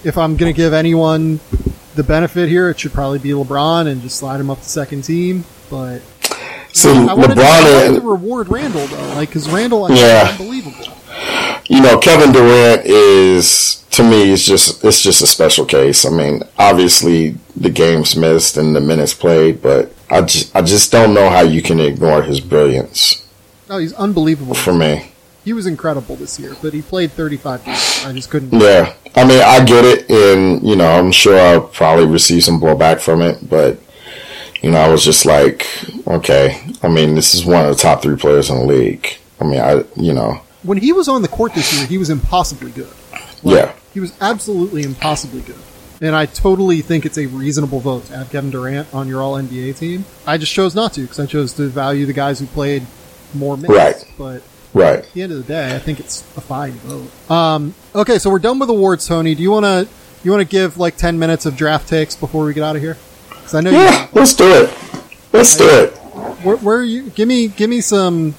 if 0.04 0.16
I'm 0.16 0.38
going 0.38 0.50
to 0.50 0.56
give 0.56 0.72
anyone 0.72 1.38
the 1.96 2.02
benefit 2.02 2.48
here, 2.48 2.70
it 2.70 2.80
should 2.80 2.94
probably 2.94 3.18
be 3.18 3.28
LeBron 3.32 3.86
and 3.86 4.00
just 4.00 4.16
slide 4.16 4.40
him 4.40 4.48
up 4.48 4.56
to 4.60 4.64
second 4.64 5.02
team. 5.02 5.44
But 5.68 6.00
So 6.72 6.90
I 6.92 7.14
wanted, 7.14 7.34
to, 7.34 7.40
wanted 7.40 8.00
to 8.00 8.06
reward 8.08 8.48
Randle 8.48 8.86
though, 8.86 9.14
like 9.14 9.28
because 9.30 9.48
Randle, 9.50 9.84
I 9.84 9.88
think, 9.88 10.00
Yeah. 10.00 10.28
unbelievable. 10.30 10.86
you 11.68 11.80
know, 11.80 11.98
Kevin 11.98 12.32
Durant 12.32 12.84
is 12.86 13.84
to 13.90 14.02
me 14.04 14.32
it's 14.32 14.44
just 14.44 14.84
it's 14.84 15.02
just 15.02 15.20
a 15.22 15.26
special 15.26 15.64
case. 15.64 16.04
I 16.06 16.10
mean, 16.10 16.42
obviously 16.58 17.36
the 17.56 17.70
games 17.70 18.14
missed 18.16 18.56
and 18.56 18.74
the 18.74 18.80
minutes 18.80 19.14
played, 19.14 19.60
but 19.62 19.92
I 20.10 20.20
just 20.22 20.54
I 20.54 20.62
just 20.62 20.92
don't 20.92 21.12
know 21.14 21.28
how 21.28 21.40
you 21.40 21.60
can 21.62 21.80
ignore 21.80 22.22
his 22.22 22.40
brilliance 22.40 23.26
No, 23.68 23.78
he's 23.78 23.92
unbelievable. 23.94 24.54
for 24.54 24.72
me. 24.74 25.06
He 25.44 25.52
was 25.54 25.66
incredible 25.66 26.16
this 26.16 26.38
year, 26.38 26.54
but 26.62 26.74
he 26.74 26.82
played 26.82 27.12
35 27.12 27.64
games. 27.64 28.02
I 28.04 28.12
just 28.12 28.28
couldn't. 28.30 28.52
Yeah, 28.60 28.92
I 29.16 29.24
mean, 29.24 29.40
I 29.42 29.64
get 29.64 29.84
it, 29.86 30.08
and 30.10 30.62
you 30.62 30.76
know, 30.76 30.86
I'm 30.98 31.10
sure 31.12 31.40
I'll 31.40 31.62
probably 31.62 32.06
receive 32.06 32.44
some 32.44 32.60
blowback 32.60 33.00
from 33.00 33.22
it, 33.22 33.48
but 33.48 33.78
you 34.62 34.70
know, 34.70 34.78
I 34.78 34.88
was 34.88 35.04
just 35.04 35.24
like, 35.26 35.66
okay. 36.06 36.60
I 36.82 36.88
mean, 36.88 37.14
this 37.14 37.34
is 37.34 37.44
one 37.44 37.64
of 37.64 37.74
the 37.74 37.80
top 37.80 38.02
three 38.02 38.16
players 38.16 38.50
in 38.50 38.58
the 38.58 38.64
league. 38.64 39.06
I 39.40 39.44
mean, 39.44 39.60
I 39.60 39.84
you 39.96 40.12
know, 40.12 40.40
When 40.62 40.78
he 40.78 40.92
was 40.92 41.08
on 41.08 41.22
the 41.22 41.28
court 41.28 41.54
this 41.54 41.76
year, 41.76 41.86
he 41.86 41.98
was 41.98 42.10
impossibly 42.10 42.70
good. 42.70 42.92
yeah, 43.42 43.72
He 43.94 44.00
was 44.00 44.12
absolutely 44.20 44.82
impossibly 44.82 45.40
good. 45.40 45.56
And 46.02 46.14
I 46.14 46.24
totally 46.26 46.80
think 46.80 47.04
it's 47.04 47.18
a 47.18 47.26
reasonable 47.26 47.80
vote 47.80 48.06
to 48.06 48.16
have 48.16 48.30
Kevin 48.30 48.50
Durant 48.50 48.92
on 48.94 49.06
your 49.06 49.20
All 49.22 49.34
NBA 49.34 49.76
team. 49.76 50.06
I 50.26 50.38
just 50.38 50.52
chose 50.52 50.74
not 50.74 50.94
to 50.94 51.02
because 51.02 51.20
I 51.20 51.26
chose 51.26 51.52
to 51.54 51.68
value 51.68 52.06
the 52.06 52.14
guys 52.14 52.38
who 52.40 52.46
played 52.46 52.86
more 53.34 53.56
minutes. 53.58 53.76
Right. 54.06 54.14
But 54.16 54.42
right. 54.72 54.98
at 55.00 55.12
the 55.12 55.22
end 55.22 55.32
of 55.32 55.38
the 55.38 55.44
day, 55.44 55.74
I 55.76 55.78
think 55.78 56.00
it's 56.00 56.22
a 56.38 56.40
fine 56.40 56.72
vote. 56.72 57.30
Um, 57.30 57.74
okay, 57.94 58.18
so 58.18 58.30
we're 58.30 58.38
done 58.38 58.58
with 58.58 58.70
awards, 58.70 59.06
Tony. 59.06 59.34
Do 59.34 59.42
you 59.42 59.50
want 59.50 59.64
to 59.64 59.88
you 60.24 60.30
want 60.30 60.40
to 60.42 60.48
give 60.50 60.78
like 60.78 60.96
ten 60.96 61.18
minutes 61.18 61.44
of 61.44 61.54
draft 61.56 61.86
takes 61.88 62.16
before 62.16 62.44
we 62.44 62.54
get 62.54 62.62
out 62.62 62.76
of 62.76 62.82
here? 62.82 62.96
Because 63.50 63.66
I 63.66 63.70
know 63.70 63.76
Yeah, 63.76 64.06
let's 64.12 64.34
do 64.34 64.44
it. 64.44 64.70
Let's 65.32 65.56
do 65.56 65.68
it. 65.68 65.90
Where, 66.44 66.56
where 66.58 66.76
are 66.78 66.84
you? 66.84 67.10
Give 67.10 67.26
me 67.26 67.48
give 67.48 67.68
me 67.68 67.80
some. 67.80 68.36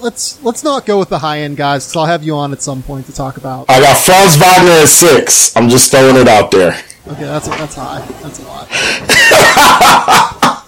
Let's 0.00 0.42
let's 0.42 0.62
not 0.62 0.84
go 0.84 0.98
with 0.98 1.08
the 1.08 1.18
high 1.18 1.38
end 1.40 1.56
guys 1.56 1.86
because 1.86 1.96
I'll 1.96 2.04
have 2.06 2.22
you 2.22 2.34
on 2.34 2.52
at 2.52 2.60
some 2.60 2.82
point 2.82 3.06
to 3.06 3.14
talk 3.14 3.38
about. 3.38 3.70
I 3.70 3.80
got 3.80 3.96
Franz 3.96 4.36
Wagner 4.36 4.72
at 4.72 4.88
six. 4.88 5.56
I'm 5.56 5.70
just 5.70 5.90
throwing 5.90 6.16
it 6.16 6.28
out 6.28 6.50
there. 6.50 6.78
Okay, 7.08 7.22
that's 7.22 7.48
that's 7.48 7.74
high. 7.74 8.06
That's 8.20 8.38
a 8.38 8.42
lot. 8.46 8.68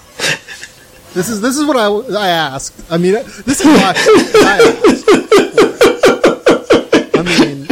this 1.12 1.28
is 1.28 1.43
this 1.43 1.59
is 1.59 1.66
what 1.66 1.77
I, 1.77 1.89
I 2.19 2.28
asked. 2.28 2.90
I 2.90 2.97
mean, 2.97 3.12
this 3.12 3.60
is 3.60 3.66
why 3.66 3.74
I 3.74 3.90
asked. 3.90 4.01
I 7.14 7.23
mean, 7.23 7.66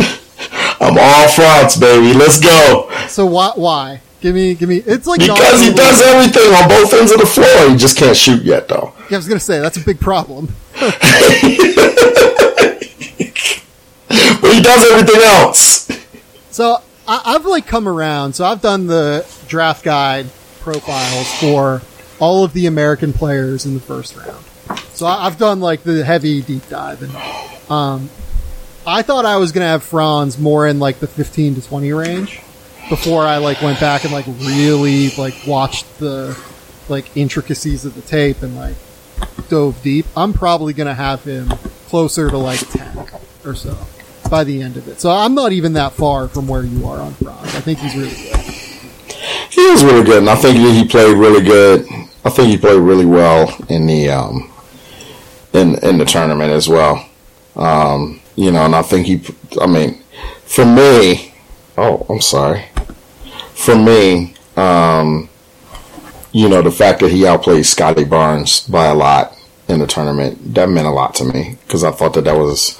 I'm 0.80 0.98
all 0.98 1.28
Franz, 1.28 1.76
baby. 1.76 2.12
Let's 2.12 2.38
go. 2.38 2.90
so 3.08 3.24
why 3.24 3.52
why? 3.54 4.02
Give 4.20 4.34
me 4.34 4.54
give 4.54 4.68
me. 4.68 4.76
It's 4.76 5.06
like 5.06 5.20
Because 5.20 5.62
he 5.62 5.72
does 5.72 6.02
everything 6.02 6.52
on 6.54 6.68
both 6.68 6.92
ends 6.92 7.10
of 7.10 7.20
the 7.20 7.26
floor. 7.26 7.70
He 7.70 7.76
just 7.76 7.96
can't 7.96 8.16
shoot 8.16 8.42
yet, 8.42 8.68
though. 8.68 8.92
Yeah, 9.08 9.16
I 9.16 9.18
was 9.18 9.28
gonna 9.28 9.40
say 9.40 9.60
that's 9.60 9.76
a 9.78 9.84
big 9.84 10.00
problem. 10.00 10.54
But 14.40 14.54
he 14.54 14.62
does 14.62 14.90
everything 14.90 15.20
else. 15.22 15.88
So 16.50 16.78
I, 17.06 17.22
I've 17.24 17.46
like 17.46 17.66
come 17.66 17.86
around. 17.86 18.32
So 18.34 18.44
I've 18.44 18.60
done 18.60 18.86
the 18.88 19.24
draft 19.46 19.84
guide 19.84 20.26
profiles 20.60 21.32
for 21.38 21.82
all 22.18 22.42
of 22.42 22.52
the 22.52 22.66
American 22.66 23.12
players 23.12 23.64
in 23.66 23.74
the 23.74 23.80
first 23.80 24.16
round. 24.16 24.44
So 24.92 25.06
I, 25.06 25.26
I've 25.26 25.38
done 25.38 25.60
like 25.60 25.82
the 25.84 26.04
heavy 26.04 26.42
deep 26.42 26.68
dive, 26.68 27.02
and 27.02 27.14
um, 27.70 28.10
I 28.86 29.02
thought 29.02 29.24
I 29.24 29.36
was 29.36 29.52
gonna 29.52 29.66
have 29.66 29.84
Franz 29.84 30.38
more 30.38 30.66
in 30.66 30.80
like 30.80 30.98
the 30.98 31.06
fifteen 31.06 31.54
to 31.54 31.62
twenty 31.62 31.92
range 31.92 32.40
before 32.90 33.22
I 33.22 33.38
like 33.38 33.62
went 33.62 33.80
back 33.80 34.04
and 34.04 34.12
like 34.12 34.26
really 34.26 35.10
like 35.10 35.34
watched 35.46 35.98
the 35.98 36.38
like 36.90 37.16
intricacies 37.16 37.86
of 37.86 37.94
the 37.94 38.02
tape 38.02 38.42
and 38.42 38.54
like 38.56 38.76
dove 39.48 39.80
deep. 39.82 40.04
I'm 40.16 40.34
probably 40.34 40.74
gonna 40.74 40.94
have 40.94 41.24
him 41.24 41.48
closer 41.88 42.28
to 42.28 42.36
like 42.36 42.60
ten 42.68 43.06
or 43.46 43.54
so 43.54 43.78
by 44.28 44.44
the 44.44 44.60
end 44.60 44.76
of 44.76 44.88
it. 44.88 45.00
So 45.00 45.10
I'm 45.10 45.34
not 45.34 45.52
even 45.52 45.72
that 45.74 45.92
far 45.92 46.28
from 46.28 46.46
where 46.46 46.64
you 46.64 46.86
are 46.86 46.98
on 46.98 47.14
Franz. 47.14 47.54
I 47.54 47.60
think 47.60 47.78
he's 47.78 47.94
really 47.94 48.10
good. 48.10 48.36
He 49.50 49.66
was 49.70 49.84
really 49.84 50.04
good, 50.04 50.18
and 50.18 50.30
I 50.30 50.36
think 50.36 50.56
he 50.56 50.86
played 50.86 51.16
really 51.16 51.42
good. 51.42 51.86
I 52.24 52.30
think 52.30 52.48
he 52.48 52.58
played 52.58 52.80
really 52.80 53.06
well 53.06 53.56
in 53.68 53.86
the 53.86 54.10
um, 54.10 54.50
in 55.52 55.76
in 55.84 55.98
the 55.98 56.04
tournament 56.04 56.52
as 56.52 56.68
well. 56.68 57.08
Um, 57.56 58.20
you 58.36 58.50
know, 58.50 58.64
and 58.64 58.74
I 58.74 58.82
think 58.82 59.06
he. 59.06 59.22
I 59.60 59.66
mean, 59.66 60.02
for 60.44 60.64
me, 60.64 61.34
oh, 61.76 62.06
I'm 62.08 62.20
sorry. 62.20 62.64
For 63.60 63.76
me, 63.76 64.34
um, 64.56 65.28
you 66.32 66.48
know, 66.48 66.62
the 66.62 66.70
fact 66.70 67.00
that 67.00 67.10
he 67.10 67.26
outplayed 67.26 67.66
Scottie 67.66 68.04
Barnes 68.04 68.66
by 68.66 68.86
a 68.86 68.94
lot 68.94 69.36
in 69.68 69.80
the 69.80 69.86
tournament 69.86 70.54
that 70.54 70.68
meant 70.68 70.86
a 70.86 70.90
lot 70.90 71.14
to 71.16 71.24
me 71.24 71.58
because 71.66 71.84
I 71.84 71.90
thought 71.90 72.14
that 72.14 72.24
that 72.24 72.36
was. 72.36 72.78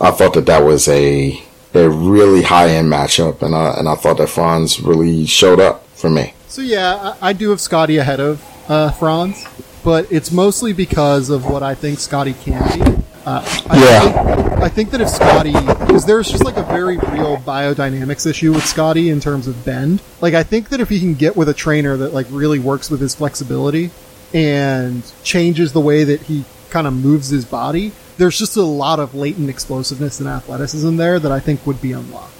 I 0.00 0.10
thought 0.12 0.34
that 0.34 0.46
that 0.46 0.64
was 0.64 0.86
a 0.88 1.42
a 1.74 1.88
really 1.88 2.42
high 2.42 2.68
end 2.70 2.92
matchup, 2.92 3.42
and 3.42 3.54
I 3.54 3.78
and 3.78 3.88
I 3.88 3.94
thought 3.94 4.18
that 4.18 4.28
Franz 4.28 4.80
really 4.80 5.24
showed 5.24 5.60
up 5.60 5.86
for 5.96 6.10
me. 6.10 6.34
So 6.48 6.60
yeah, 6.60 7.14
I, 7.20 7.30
I 7.30 7.32
do 7.32 7.50
have 7.50 7.60
Scottie 7.60 7.96
ahead 7.96 8.20
of 8.20 8.44
uh, 8.68 8.90
Franz, 8.92 9.46
but 9.82 10.10
it's 10.12 10.30
mostly 10.30 10.72
because 10.72 11.30
of 11.30 11.46
what 11.46 11.62
I 11.62 11.74
think 11.74 12.00
Scottie 12.00 12.34
can 12.34 12.62
be. 12.78 13.02
Uh, 13.28 13.44
I 13.68 13.78
Yeah. 13.78 14.00
Think, 14.00 14.62
I 14.62 14.68
think 14.70 14.90
that 14.92 15.02
if 15.02 15.10
Scottie, 15.10 15.52
because 15.52 16.06
there's 16.06 16.30
just 16.30 16.44
like 16.44 16.56
a 16.56 16.62
very 16.62 16.96
real 16.96 17.36
biodynamics 17.36 18.26
issue 18.26 18.54
with 18.54 18.64
Scottie 18.64 19.10
in 19.10 19.20
terms 19.20 19.46
of 19.46 19.66
bend. 19.66 20.00
Like 20.22 20.32
I 20.32 20.42
think 20.42 20.70
that 20.70 20.80
if 20.80 20.88
he 20.88 20.98
can 20.98 21.12
get 21.12 21.36
with 21.36 21.50
a 21.50 21.52
trainer 21.52 21.94
that 21.98 22.14
like 22.14 22.26
really 22.30 22.58
works 22.58 22.90
with 22.90 23.02
his 23.02 23.14
flexibility 23.14 23.90
and 24.32 25.02
changes 25.24 25.74
the 25.74 25.80
way 25.80 26.04
that 26.04 26.22
he 26.22 26.46
kind 26.70 26.86
of 26.86 26.94
moves 26.94 27.28
his 27.28 27.44
body, 27.44 27.92
there's 28.16 28.38
just 28.38 28.56
a 28.56 28.62
lot 28.62 28.98
of 28.98 29.14
latent 29.14 29.50
explosiveness 29.50 30.20
and 30.20 30.28
athleticism 30.28 30.96
there 30.96 31.18
that 31.18 31.30
I 31.30 31.38
think 31.38 31.66
would 31.66 31.82
be 31.82 31.92
unlocked. 31.92 32.32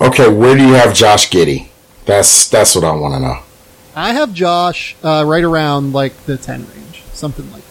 Okay, 0.00 0.28
where 0.28 0.56
do 0.56 0.64
you 0.64 0.74
have 0.74 0.94
Josh 0.94 1.28
Giddey? 1.28 1.70
That's 2.04 2.48
that's 2.48 2.76
what 2.76 2.84
I 2.84 2.92
want 2.92 3.14
to 3.14 3.20
know. 3.20 3.38
I 3.96 4.12
have 4.12 4.32
Josh 4.32 4.94
uh, 5.02 5.24
right 5.26 5.42
around 5.42 5.92
like 5.92 6.16
the 6.26 6.36
10 6.36 6.68
range, 6.68 7.02
something 7.14 7.50
like 7.50 7.62
that. 7.62 7.65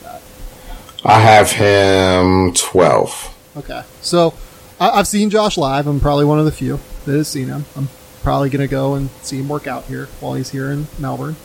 I 1.05 1.19
have 1.19 1.51
him 1.51 2.53
twelve. 2.53 3.33
Okay. 3.55 3.83
So 4.01 4.33
I- 4.79 4.89
I've 4.91 5.07
seen 5.07 5.29
Josh 5.29 5.57
live. 5.57 5.87
I'm 5.87 5.99
probably 5.99 6.25
one 6.25 6.39
of 6.39 6.45
the 6.45 6.51
few 6.51 6.79
that 7.05 7.13
has 7.15 7.27
seen 7.27 7.47
him. 7.47 7.65
I'm 7.77 7.89
probably 8.23 8.49
going 8.49 8.61
to 8.61 8.67
go 8.67 8.95
and 8.95 9.09
see 9.21 9.37
him 9.37 9.47
work 9.47 9.67
out 9.67 9.85
here 9.85 10.07
while 10.19 10.33
he's 10.33 10.49
here 10.49 10.71
in 10.71 10.87
Melbourne. 10.99 11.35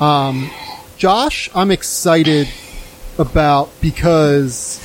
Um, 0.00 0.50
Josh, 0.96 1.48
I'm 1.54 1.70
excited 1.70 2.48
about 3.16 3.70
because 3.80 4.80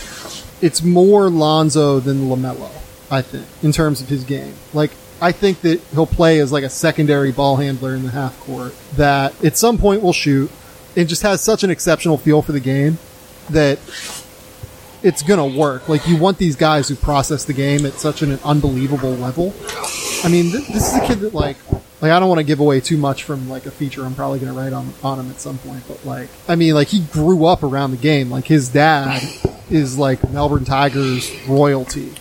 it's 0.62 0.84
more 0.84 1.30
Lonzo 1.30 2.00
than 2.00 2.30
LaMelo, 2.30 2.70
I 3.10 3.24
think, 3.24 3.48
in 3.64 3.72
terms 3.72 4.00
of 4.02 4.10
his 4.10 4.24
game. 4.24 4.54
Like, 4.74 4.92
I 5.20 5.32
think 5.32 5.62
that 5.62 5.82
he'll 5.92 6.06
play 6.06 6.40
as 6.40 6.52
like 6.52 6.64
a 6.64 6.70
secondary 6.70 7.32
ball 7.32 7.56
handler 7.58 7.96
in 7.96 8.04
the 8.04 8.12
half 8.12 8.40
court 8.42 8.76
that 8.96 9.44
at 9.44 9.58
some 9.58 9.78
point 9.80 10.04
will 10.04 10.14
shoot 10.14 10.52
and 10.96 11.10
just 11.10 11.24
has 11.24 11.42
such 11.42 11.64
an 11.64 11.72
exceptional 11.72 12.18
feel 12.18 12.42
for 12.44 12.52
the 12.52 12.60
game 12.60 13.00
that 13.50 13.80
it's 15.04 15.24
gonna 15.24 15.46
work. 15.48 15.88
Like 15.90 16.08
you 16.08 16.18
want 16.18 16.38
these 16.38 16.56
guys 16.56 16.88
who 16.90 16.96
process 16.96 17.46
the 17.46 17.54
game 17.54 17.86
at 17.86 17.94
such 17.94 18.22
an 18.22 18.40
unbelievable 18.44 19.14
level. 19.16 19.54
I 20.24 20.30
mean, 20.30 20.52
th- 20.52 20.68
this 20.68 20.88
is 20.94 20.96
a 21.02 21.06
kid 21.08 21.20
that 21.22 21.34
like, 21.34 21.58
like 22.02 22.12
I 22.12 22.20
don't 22.20 22.28
want 22.30 22.40
to 22.40 22.44
give 22.44 22.60
away 22.60 22.80
too 22.82 22.98
much 22.98 23.24
from 23.24 23.50
like 23.50 23.66
a 23.66 23.72
feature 23.72 24.04
I'm 24.06 24.16
probably 24.16 24.40
gonna 24.40 24.54
write 24.54 24.74
on 24.74 24.94
on 25.04 25.20
him 25.20 25.30
at 25.30 25.40
some 25.40 25.58
point. 25.60 25.84
But 25.88 26.06
like, 26.06 26.30
I 26.48 26.56
mean, 26.56 26.74
like 26.74 26.90
he 26.90 27.00
grew 27.02 27.46
up 27.46 27.64
around 27.64 27.92
the 27.92 27.98
game. 27.98 28.30
Like 28.30 28.46
his 28.46 28.70
dad 28.70 29.22
is 29.70 29.98
like 29.98 30.30
Melbourne 30.32 30.66
Tigers 30.66 31.32
royalty 31.48 32.14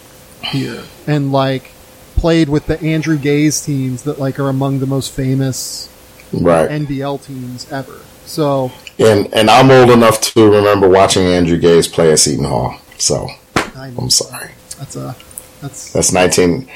here, 0.42 0.84
and 1.06 1.32
like 1.32 1.72
played 2.16 2.48
with 2.48 2.66
the 2.66 2.80
Andrew 2.80 3.16
Gaze 3.18 3.60
teams 3.60 4.02
that 4.04 4.18
like 4.18 4.38
are 4.38 4.48
among 4.48 4.78
the 4.80 4.86
most 4.86 5.12
famous 5.12 5.88
Right. 6.32 6.68
NBL 6.70 7.24
teams 7.24 7.70
ever. 7.72 8.00
So 8.26 8.70
And 8.98 9.32
and 9.32 9.48
I'm 9.48 9.70
old 9.70 9.90
enough 9.90 10.20
to 10.32 10.50
remember 10.50 10.88
watching 10.88 11.24
Andrew 11.24 11.58
Gaze 11.58 11.86
play 11.86 12.12
at 12.12 12.18
Seton 12.18 12.44
Hall. 12.44 12.78
So 12.98 13.28
I'm 13.76 14.10
sorry. 14.10 14.50
that's 14.78 14.96
a 14.96 15.16
that's 15.60 15.92
That's 15.92 16.12
19. 16.12 16.68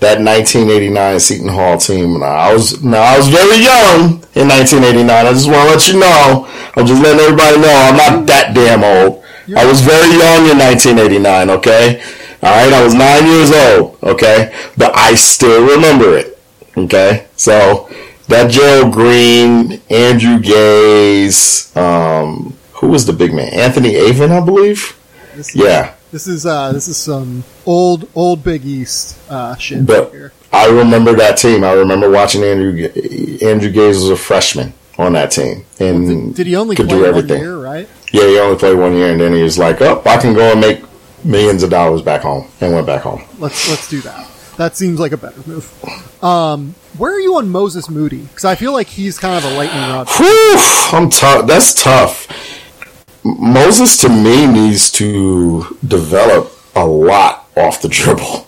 That 0.00 0.20
1989 0.20 1.20
Seton 1.20 1.48
Hall 1.48 1.78
team. 1.78 2.20
Now, 2.20 2.26
I 2.26 2.52
was 2.52 2.82
now 2.84 3.00
I 3.00 3.16
was 3.16 3.28
very 3.28 3.64
young 3.64 4.20
in 4.36 4.48
1989. 4.48 5.08
I 5.10 5.32
just 5.32 5.48
want 5.48 5.68
to 5.68 5.74
let 5.76 5.88
you 5.88 6.00
know. 6.00 6.46
I'm 6.76 6.86
just 6.86 7.02
letting 7.02 7.20
everybody 7.20 7.56
know 7.60 7.72
I'm 7.72 7.96
not 7.96 8.26
that 8.26 8.54
damn 8.54 8.84
old. 8.84 9.24
I 9.56 9.64
was 9.64 9.80
very 9.80 10.10
young 10.10 10.50
in 10.50 10.58
1989. 10.58 11.50
Okay, 11.50 12.02
all 12.42 12.50
right. 12.52 12.72
I 12.72 12.84
was 12.84 12.92
nine 12.94 13.26
years 13.26 13.50
old. 13.52 13.96
Okay, 14.02 14.52
but 14.76 14.94
I 14.94 15.14
still 15.14 15.64
remember 15.64 16.16
it. 16.16 16.38
Okay, 16.76 17.26
so 17.36 17.88
that 18.28 18.50
Gerald 18.50 18.92
Greene, 18.92 19.80
Andrew 19.90 20.38
Gaze, 20.40 21.74
um, 21.76 22.56
who 22.74 22.88
was 22.88 23.06
the 23.06 23.12
big 23.12 23.32
man? 23.32 23.52
Anthony 23.52 23.94
Avent, 23.94 24.30
I 24.30 24.44
believe. 24.44 24.96
this 25.34 25.50
is, 25.50 25.56
Yeah. 25.56 25.94
this 26.12 26.26
is 26.26 26.46
uh, 26.46 26.72
this 26.72 26.88
is 26.88 26.96
some 26.96 27.44
old 27.64 28.08
old 28.14 28.42
Big 28.44 28.64
East 28.64 29.18
uh, 29.30 29.54
shit 29.56 29.86
But 29.86 30.10
here. 30.12 30.32
I 30.52 30.68
remember 30.68 31.12
that 31.14 31.36
team. 31.38 31.64
I 31.64 31.72
remember 31.72 32.08
watching 32.10 32.42
Andrew 32.42 32.88
Andrew 33.42 33.70
Gaze 33.70 33.96
was 33.96 34.10
a 34.10 34.16
freshman 34.16 34.72
on 34.98 35.12
that 35.12 35.30
team, 35.30 35.64
and 35.78 36.34
Did 36.34 36.46
he 36.46 36.56
only 36.56 36.74
could 36.76 36.88
play 36.88 36.96
do 36.96 37.00
one 37.02 37.08
everything. 37.10 37.40
year, 37.42 37.58
right? 37.58 37.86
Yeah, 38.12 38.26
he 38.26 38.38
only 38.38 38.56
played 38.58 38.78
one 38.78 38.94
year, 38.94 39.10
and 39.12 39.20
then 39.20 39.32
he 39.34 39.42
was 39.42 39.58
like, 39.58 39.82
"Oh, 39.82 40.02
I 40.06 40.16
can 40.16 40.32
go 40.32 40.52
and 40.52 40.60
make 40.60 40.82
millions 41.24 41.62
of 41.62 41.68
dollars 41.70 42.00
back 42.02 42.22
home," 42.22 42.46
and 42.62 42.72
went 42.72 42.86
back 42.86 43.02
home. 43.02 43.22
Let's 43.38 43.68
let's 43.68 43.90
do 43.90 44.00
that. 44.02 44.26
That 44.56 44.76
seems 44.76 44.98
like 44.98 45.12
a 45.12 45.16
better 45.16 45.40
move. 45.46 46.24
Um, 46.24 46.74
where 46.96 47.12
are 47.14 47.20
you 47.20 47.36
on 47.36 47.50
Moses 47.50 47.90
Moody? 47.90 48.22
Because 48.22 48.44
I 48.44 48.54
feel 48.54 48.72
like 48.72 48.86
he's 48.86 49.18
kind 49.18 49.36
of 49.36 49.50
a 49.50 49.54
lightning 49.54 49.82
rod. 49.82 50.08
Whew, 50.08 50.56
I'm 50.92 51.10
tough. 51.10 51.46
That's 51.46 51.74
tough. 51.82 52.26
Moses 53.22 53.98
to 53.98 54.08
me 54.08 54.46
needs 54.46 54.90
to 54.92 55.76
develop 55.86 56.52
a 56.74 56.86
lot 56.86 57.48
off 57.56 57.82
the 57.82 57.88
dribble. 57.88 58.46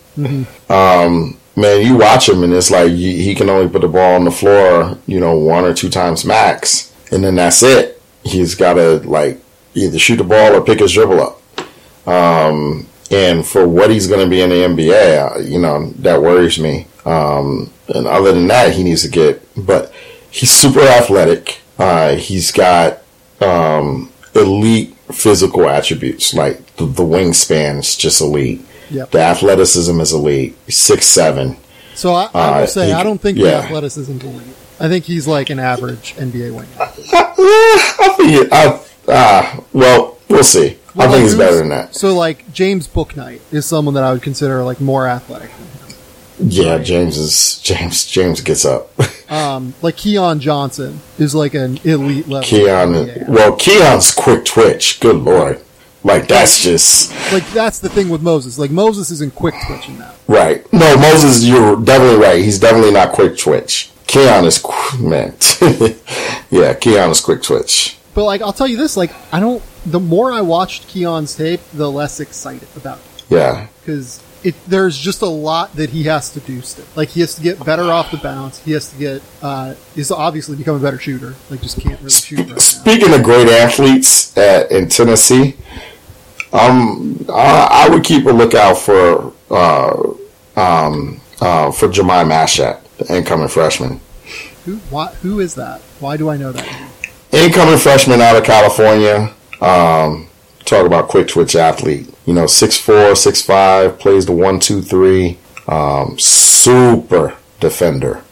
Um, 0.68 1.38
man, 1.56 1.84
you 1.86 1.96
watch 1.96 2.28
him 2.28 2.42
and 2.42 2.52
it's 2.52 2.70
like 2.70 2.90
he 2.90 3.22
he 3.22 3.34
can 3.34 3.48
only 3.50 3.68
put 3.68 3.82
the 3.82 3.88
ball 3.88 4.14
on 4.14 4.24
the 4.24 4.30
floor, 4.30 4.98
you 5.06 5.20
know, 5.20 5.36
one 5.36 5.64
or 5.64 5.74
two 5.74 5.88
times 5.88 6.24
max, 6.24 6.92
and 7.12 7.22
then 7.22 7.36
that's 7.36 7.62
it. 7.62 8.02
He's 8.24 8.54
got 8.54 8.74
to 8.74 8.98
like 9.08 9.40
either 9.74 9.98
shoot 9.98 10.16
the 10.16 10.24
ball 10.24 10.54
or 10.54 10.64
pick 10.64 10.80
his 10.80 10.92
dribble 10.92 11.20
up. 11.20 12.08
Um, 12.08 12.87
and 13.10 13.46
for 13.46 13.66
what 13.66 13.90
he's 13.90 14.06
going 14.06 14.20
to 14.24 14.28
be 14.30 14.40
in 14.42 14.50
the 14.50 14.56
NBA, 14.56 15.36
uh, 15.36 15.38
you 15.38 15.58
know, 15.58 15.90
that 15.98 16.20
worries 16.20 16.58
me. 16.58 16.86
Um, 17.04 17.70
and 17.94 18.06
other 18.06 18.32
than 18.32 18.48
that, 18.48 18.72
he 18.74 18.82
needs 18.84 19.02
to 19.02 19.08
get, 19.08 19.42
but 19.56 19.92
he's 20.30 20.50
super 20.50 20.80
athletic. 20.82 21.60
Uh, 21.78 22.16
he's 22.16 22.52
got 22.52 22.98
um, 23.40 24.10
elite 24.34 24.94
physical 25.12 25.68
attributes, 25.68 26.34
like 26.34 26.76
the, 26.76 26.84
the 26.86 27.02
wingspan 27.02 27.78
is 27.78 27.96
just 27.96 28.20
elite. 28.20 28.64
Yep. 28.90 29.10
The 29.12 29.20
athleticism 29.20 30.00
is 30.00 30.12
elite. 30.12 30.56
Six 30.70 31.06
seven. 31.06 31.56
So 31.94 32.12
I, 32.14 32.28
I 32.34 32.50
will 32.58 32.62
Uh, 32.64 32.66
say 32.66 32.86
he- 32.86 32.92
I 32.92 33.02
don't 33.02 33.20
think 33.20 33.38
yeah. 33.38 33.44
the 33.44 33.56
athleticism 33.66 34.12
is 34.18 34.24
elite. 34.24 34.56
I 34.80 34.88
think 34.88 35.04
he's 35.04 35.26
like 35.26 35.50
an 35.50 35.58
average 35.58 36.14
NBA 36.14 36.54
wing. 36.54 36.68
I 36.78 38.14
think 38.16 38.32
it, 38.42 38.52
I, 38.52 38.80
uh, 39.08 39.60
well, 39.72 40.18
we'll 40.28 40.44
see. 40.44 40.78
I 40.98 41.06
Well, 41.06 41.12
think 41.12 41.22
he's 41.24 41.34
better 41.36 41.56
than 41.56 41.68
that. 41.70 41.94
So 41.94 42.14
like 42.14 42.52
James 42.52 42.88
Bouknight 42.88 43.40
is 43.52 43.64
someone 43.66 43.94
that 43.94 44.02
I 44.04 44.12
would 44.12 44.22
consider 44.22 44.62
like 44.64 44.80
more 44.80 45.06
athletic. 45.06 45.50
Than 45.50 46.46
him. 46.46 46.48
Yeah, 46.50 46.78
James 46.78 47.16
is 47.16 47.60
James. 47.62 48.04
James 48.06 48.40
gets 48.40 48.64
up. 48.64 48.90
Um, 49.30 49.74
like 49.82 49.98
Keon 49.98 50.40
Johnson 50.40 51.00
is 51.18 51.34
like 51.34 51.52
an 51.52 51.76
elite 51.84 52.28
level. 52.28 52.48
Keon, 52.48 53.26
well, 53.28 53.54
Keon's 53.56 54.10
quick 54.10 54.46
twitch. 54.46 55.00
Good 55.00 55.16
lord, 55.16 55.60
like 56.02 56.26
that's 56.28 56.62
just 56.62 57.12
like 57.30 57.46
that's 57.50 57.78
the 57.78 57.90
thing 57.90 58.08
with 58.08 58.22
Moses. 58.22 58.58
Like 58.58 58.70
Moses 58.70 59.10
isn't 59.10 59.34
quick 59.34 59.54
twitching 59.66 59.98
that. 59.98 60.14
right. 60.28 60.64
No, 60.72 60.96
Moses, 60.96 61.44
you're 61.44 61.76
definitely 61.78 62.16
right. 62.24 62.42
He's 62.42 62.58
definitely 62.58 62.92
not 62.92 63.12
quick 63.12 63.36
twitch. 63.36 63.90
Keon 64.06 64.46
is 64.46 64.56
qu- 64.64 65.06
man. 65.06 65.34
yeah, 66.50 66.72
Keon 66.72 67.10
is 67.10 67.20
quick 67.20 67.42
twitch. 67.42 67.98
But 68.18 68.24
like 68.24 68.42
I'll 68.42 68.52
tell 68.52 68.66
you 68.66 68.76
this, 68.76 68.96
like 68.96 69.12
I 69.32 69.38
don't. 69.38 69.62
The 69.86 70.00
more 70.00 70.32
I 70.32 70.40
watched 70.40 70.88
Keon's 70.88 71.36
tape, 71.36 71.60
the 71.72 71.88
less 71.88 72.18
excited 72.18 72.66
about 72.74 72.98
it 72.98 73.24
Yeah, 73.28 73.68
because 73.78 74.20
it 74.42 74.56
there's 74.66 74.98
just 74.98 75.22
a 75.22 75.28
lot 75.28 75.76
that 75.76 75.90
he 75.90 76.02
has 76.02 76.32
to 76.32 76.40
do 76.40 76.60
still. 76.62 76.84
Like 76.96 77.10
he 77.10 77.20
has 77.20 77.36
to 77.36 77.42
get 77.42 77.64
better 77.64 77.84
off 77.84 78.10
the 78.10 78.16
bounce. 78.16 78.58
He 78.58 78.72
has 78.72 78.90
to 78.90 78.98
get. 78.98 79.22
uh 79.40 79.76
He's 79.94 80.10
obviously 80.10 80.56
become 80.56 80.74
a 80.74 80.80
better 80.80 80.98
shooter. 80.98 81.36
Like 81.48 81.62
just 81.62 81.80
can't 81.80 82.00
really 82.00 82.10
shoot 82.10 82.40
right 82.40 82.48
now. 82.48 82.56
Speaking 82.56 83.14
of 83.14 83.22
great 83.22 83.46
athletes 83.46 84.36
at, 84.36 84.72
in 84.72 84.88
Tennessee, 84.88 85.54
um, 86.52 87.24
I, 87.28 87.86
I 87.86 87.88
would 87.88 88.02
keep 88.02 88.26
a 88.26 88.30
lookout 88.30 88.78
for 88.78 89.32
uh, 89.48 90.12
um, 90.56 91.20
uh, 91.40 91.70
for 91.70 91.86
Jahmai 91.86 92.24
Mashack, 92.24 92.82
the 92.96 93.16
incoming 93.16 93.46
freshman. 93.46 94.00
Who? 94.64 94.78
Why, 94.90 95.06
who 95.22 95.38
is 95.38 95.54
that? 95.54 95.82
Why 96.00 96.16
do 96.16 96.28
I 96.28 96.36
know 96.36 96.50
that? 96.50 96.88
Incoming 97.32 97.78
freshman 97.78 98.20
out 98.20 98.36
of 98.36 98.44
California. 98.44 99.34
Um, 99.60 100.28
talk 100.64 100.86
about 100.86 101.08
quick 101.08 101.28
twitch 101.28 101.56
athlete. 101.56 102.12
You 102.26 102.34
know, 102.34 102.44
6'4", 102.44 103.12
6'5", 103.12 103.98
plays 103.98 104.26
the 104.26 104.32
one, 104.32 104.60
two, 104.60 104.80
three. 104.82 105.38
Um, 105.66 106.18
super 106.18 107.36
defender, 107.60 108.22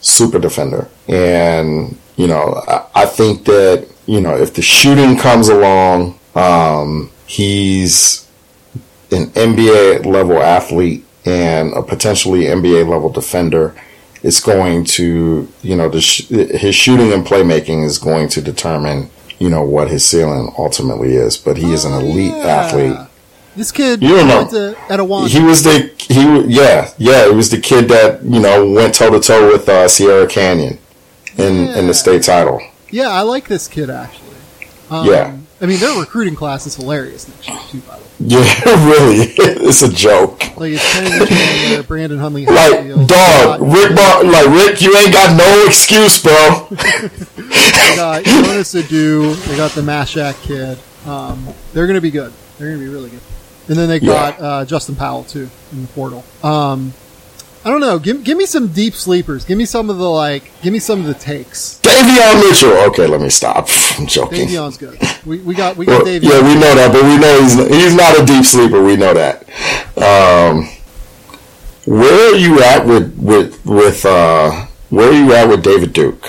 super 0.00 0.38
defender, 0.38 0.88
and 1.08 1.98
you 2.16 2.26
know, 2.26 2.62
I, 2.66 2.86
I 3.02 3.04
think 3.06 3.44
that 3.44 3.86
you 4.06 4.20
know 4.20 4.36
if 4.36 4.54
the 4.54 4.62
shooting 4.62 5.18
comes 5.18 5.48
along, 5.48 6.18
um, 6.34 7.10
he's 7.26 8.26
an 9.10 9.26
NBA 9.26 10.06
level 10.06 10.38
athlete 10.42 11.04
and 11.26 11.72
a 11.74 11.82
potentially 11.82 12.44
NBA 12.44 12.88
level 12.88 13.10
defender. 13.10 13.74
It's 14.26 14.40
going 14.40 14.84
to, 14.98 15.46
you 15.62 15.76
know, 15.76 15.88
the 15.88 16.00
sh- 16.00 16.26
his 16.64 16.74
shooting 16.74 17.12
and 17.12 17.24
playmaking 17.24 17.84
is 17.84 17.98
going 17.98 18.28
to 18.30 18.40
determine, 18.42 19.08
you 19.38 19.48
know, 19.48 19.62
what 19.62 19.86
his 19.94 20.04
ceiling 20.04 20.52
ultimately 20.58 21.12
is. 21.26 21.36
But 21.36 21.56
he 21.58 21.72
is 21.72 21.84
an 21.84 21.92
Oh, 21.92 22.00
elite 22.00 22.34
yeah. 22.36 22.46
athlete. 22.60 22.98
This 23.54 23.70
kid 23.72 24.02
You 24.02 24.16
don't 24.16 24.28
know. 24.28 24.44
to 24.50 24.76
Etiwanda. 24.88 25.28
He 25.28 25.40
was 25.40 25.62
the 25.62 25.76
he 26.16 26.22
yeah 26.60 26.90
yeah 26.98 27.24
it 27.30 27.34
was 27.34 27.48
the 27.50 27.60
kid 27.70 27.88
that 27.88 28.22
you 28.22 28.40
know 28.40 28.68
went 28.78 28.94
toe 28.94 29.10
to 29.10 29.20
toe 29.20 29.50
with 29.52 29.66
uh, 29.68 29.88
Sierra 29.88 30.26
Canyon 30.26 30.78
in 31.38 31.54
in 31.78 31.86
the 31.86 31.94
state 31.94 32.22
title. 32.22 32.60
yeah, 32.90 33.08
I 33.08 33.22
like 33.22 33.48
this 33.48 33.66
kid 33.68 33.88
actually. 33.90 34.36
Um, 34.90 35.06
Yeah. 35.06 35.36
I 35.60 35.66
mean, 35.66 35.78
their 35.80 35.98
recruiting 35.98 36.34
class 36.34 36.66
is 36.66 36.76
hilarious 36.76 37.26
next 37.28 37.48
year 37.48 37.58
too. 37.70 37.80
By 37.88 37.96
the 37.96 38.02
way, 38.02 38.10
Yeah, 38.20 38.86
really, 38.88 39.16
it's 39.66 39.82
a 39.82 39.90
joke. 39.92 40.40
like 40.58 40.72
it's 40.74 40.92
Chandler, 40.92 41.82
Brandon 41.84 42.18
Huntley, 42.18 42.44
Like 42.46 42.88
dog, 43.06 43.60
Rick, 43.62 43.96
Bar- 43.96 44.24
like 44.24 44.46
Rick, 44.48 44.82
you 44.82 44.94
ain't 44.96 45.12
got 45.12 45.36
no 45.36 45.64
excuse, 45.66 46.22
bro. 46.22 46.66
They 46.70 47.96
got 47.96 48.24
Jonas 48.24 48.74
Aidoo. 48.74 49.34
They 49.46 49.56
got 49.56 49.70
the 49.72 49.80
Mashack 49.82 50.40
kid. 50.42 50.78
Um, 51.08 51.46
they're 51.72 51.86
going 51.86 51.94
to 51.96 52.00
be 52.02 52.10
good. 52.10 52.32
They're 52.58 52.68
going 52.68 52.80
to 52.80 52.84
be 52.86 52.92
really 52.92 53.10
good. 53.10 53.20
And 53.68 53.76
then 53.76 53.88
they 53.88 53.98
got 54.00 54.40
uh, 54.40 54.64
Justin 54.64 54.94
Powell 54.96 55.24
too 55.24 55.48
in 55.72 55.82
the 55.82 55.88
portal. 55.88 56.24
Um, 56.42 56.92
I 57.66 57.70
don't 57.70 57.80
know. 57.80 57.98
Give, 57.98 58.22
give 58.22 58.38
me 58.38 58.46
some 58.46 58.68
deep 58.68 58.94
sleepers. 58.94 59.44
Give 59.44 59.58
me 59.58 59.64
some 59.64 59.90
of 59.90 59.98
the 59.98 60.08
like. 60.08 60.52
Give 60.62 60.72
me 60.72 60.78
some 60.78 61.00
of 61.00 61.06
the 61.06 61.14
takes. 61.14 61.80
Davion 61.82 62.48
Mitchell. 62.48 62.70
Okay, 62.90 63.08
let 63.08 63.20
me 63.20 63.28
stop. 63.28 63.66
I'm 63.98 64.06
joking. 64.06 64.46
Davion's 64.46 64.76
good. 64.78 65.00
We, 65.26 65.40
we 65.40 65.52
got 65.52 65.76
we 65.76 65.84
got 65.84 66.04
Well, 66.04 66.06
Davion. 66.06 66.22
yeah, 66.22 66.42
we 66.46 66.54
know 66.54 66.74
that, 66.76 66.92
but 66.92 67.02
we 67.02 67.18
know 67.18 67.42
he's 67.42 67.54
he's 67.68 67.96
not 67.96 68.16
a 68.20 68.24
deep 68.24 68.44
sleeper. 68.44 68.80
We 68.84 68.94
know 68.94 69.12
that. 69.14 69.42
Um, 69.98 70.68
where 71.86 72.32
are 72.32 72.36
you 72.36 72.62
at 72.62 72.86
with 72.86 73.18
with 73.18 73.66
with 73.66 74.06
uh, 74.06 74.66
where 74.90 75.08
are 75.08 75.12
you 75.12 75.32
at 75.32 75.48
with 75.48 75.64
David 75.64 75.92
Duke? 75.92 76.24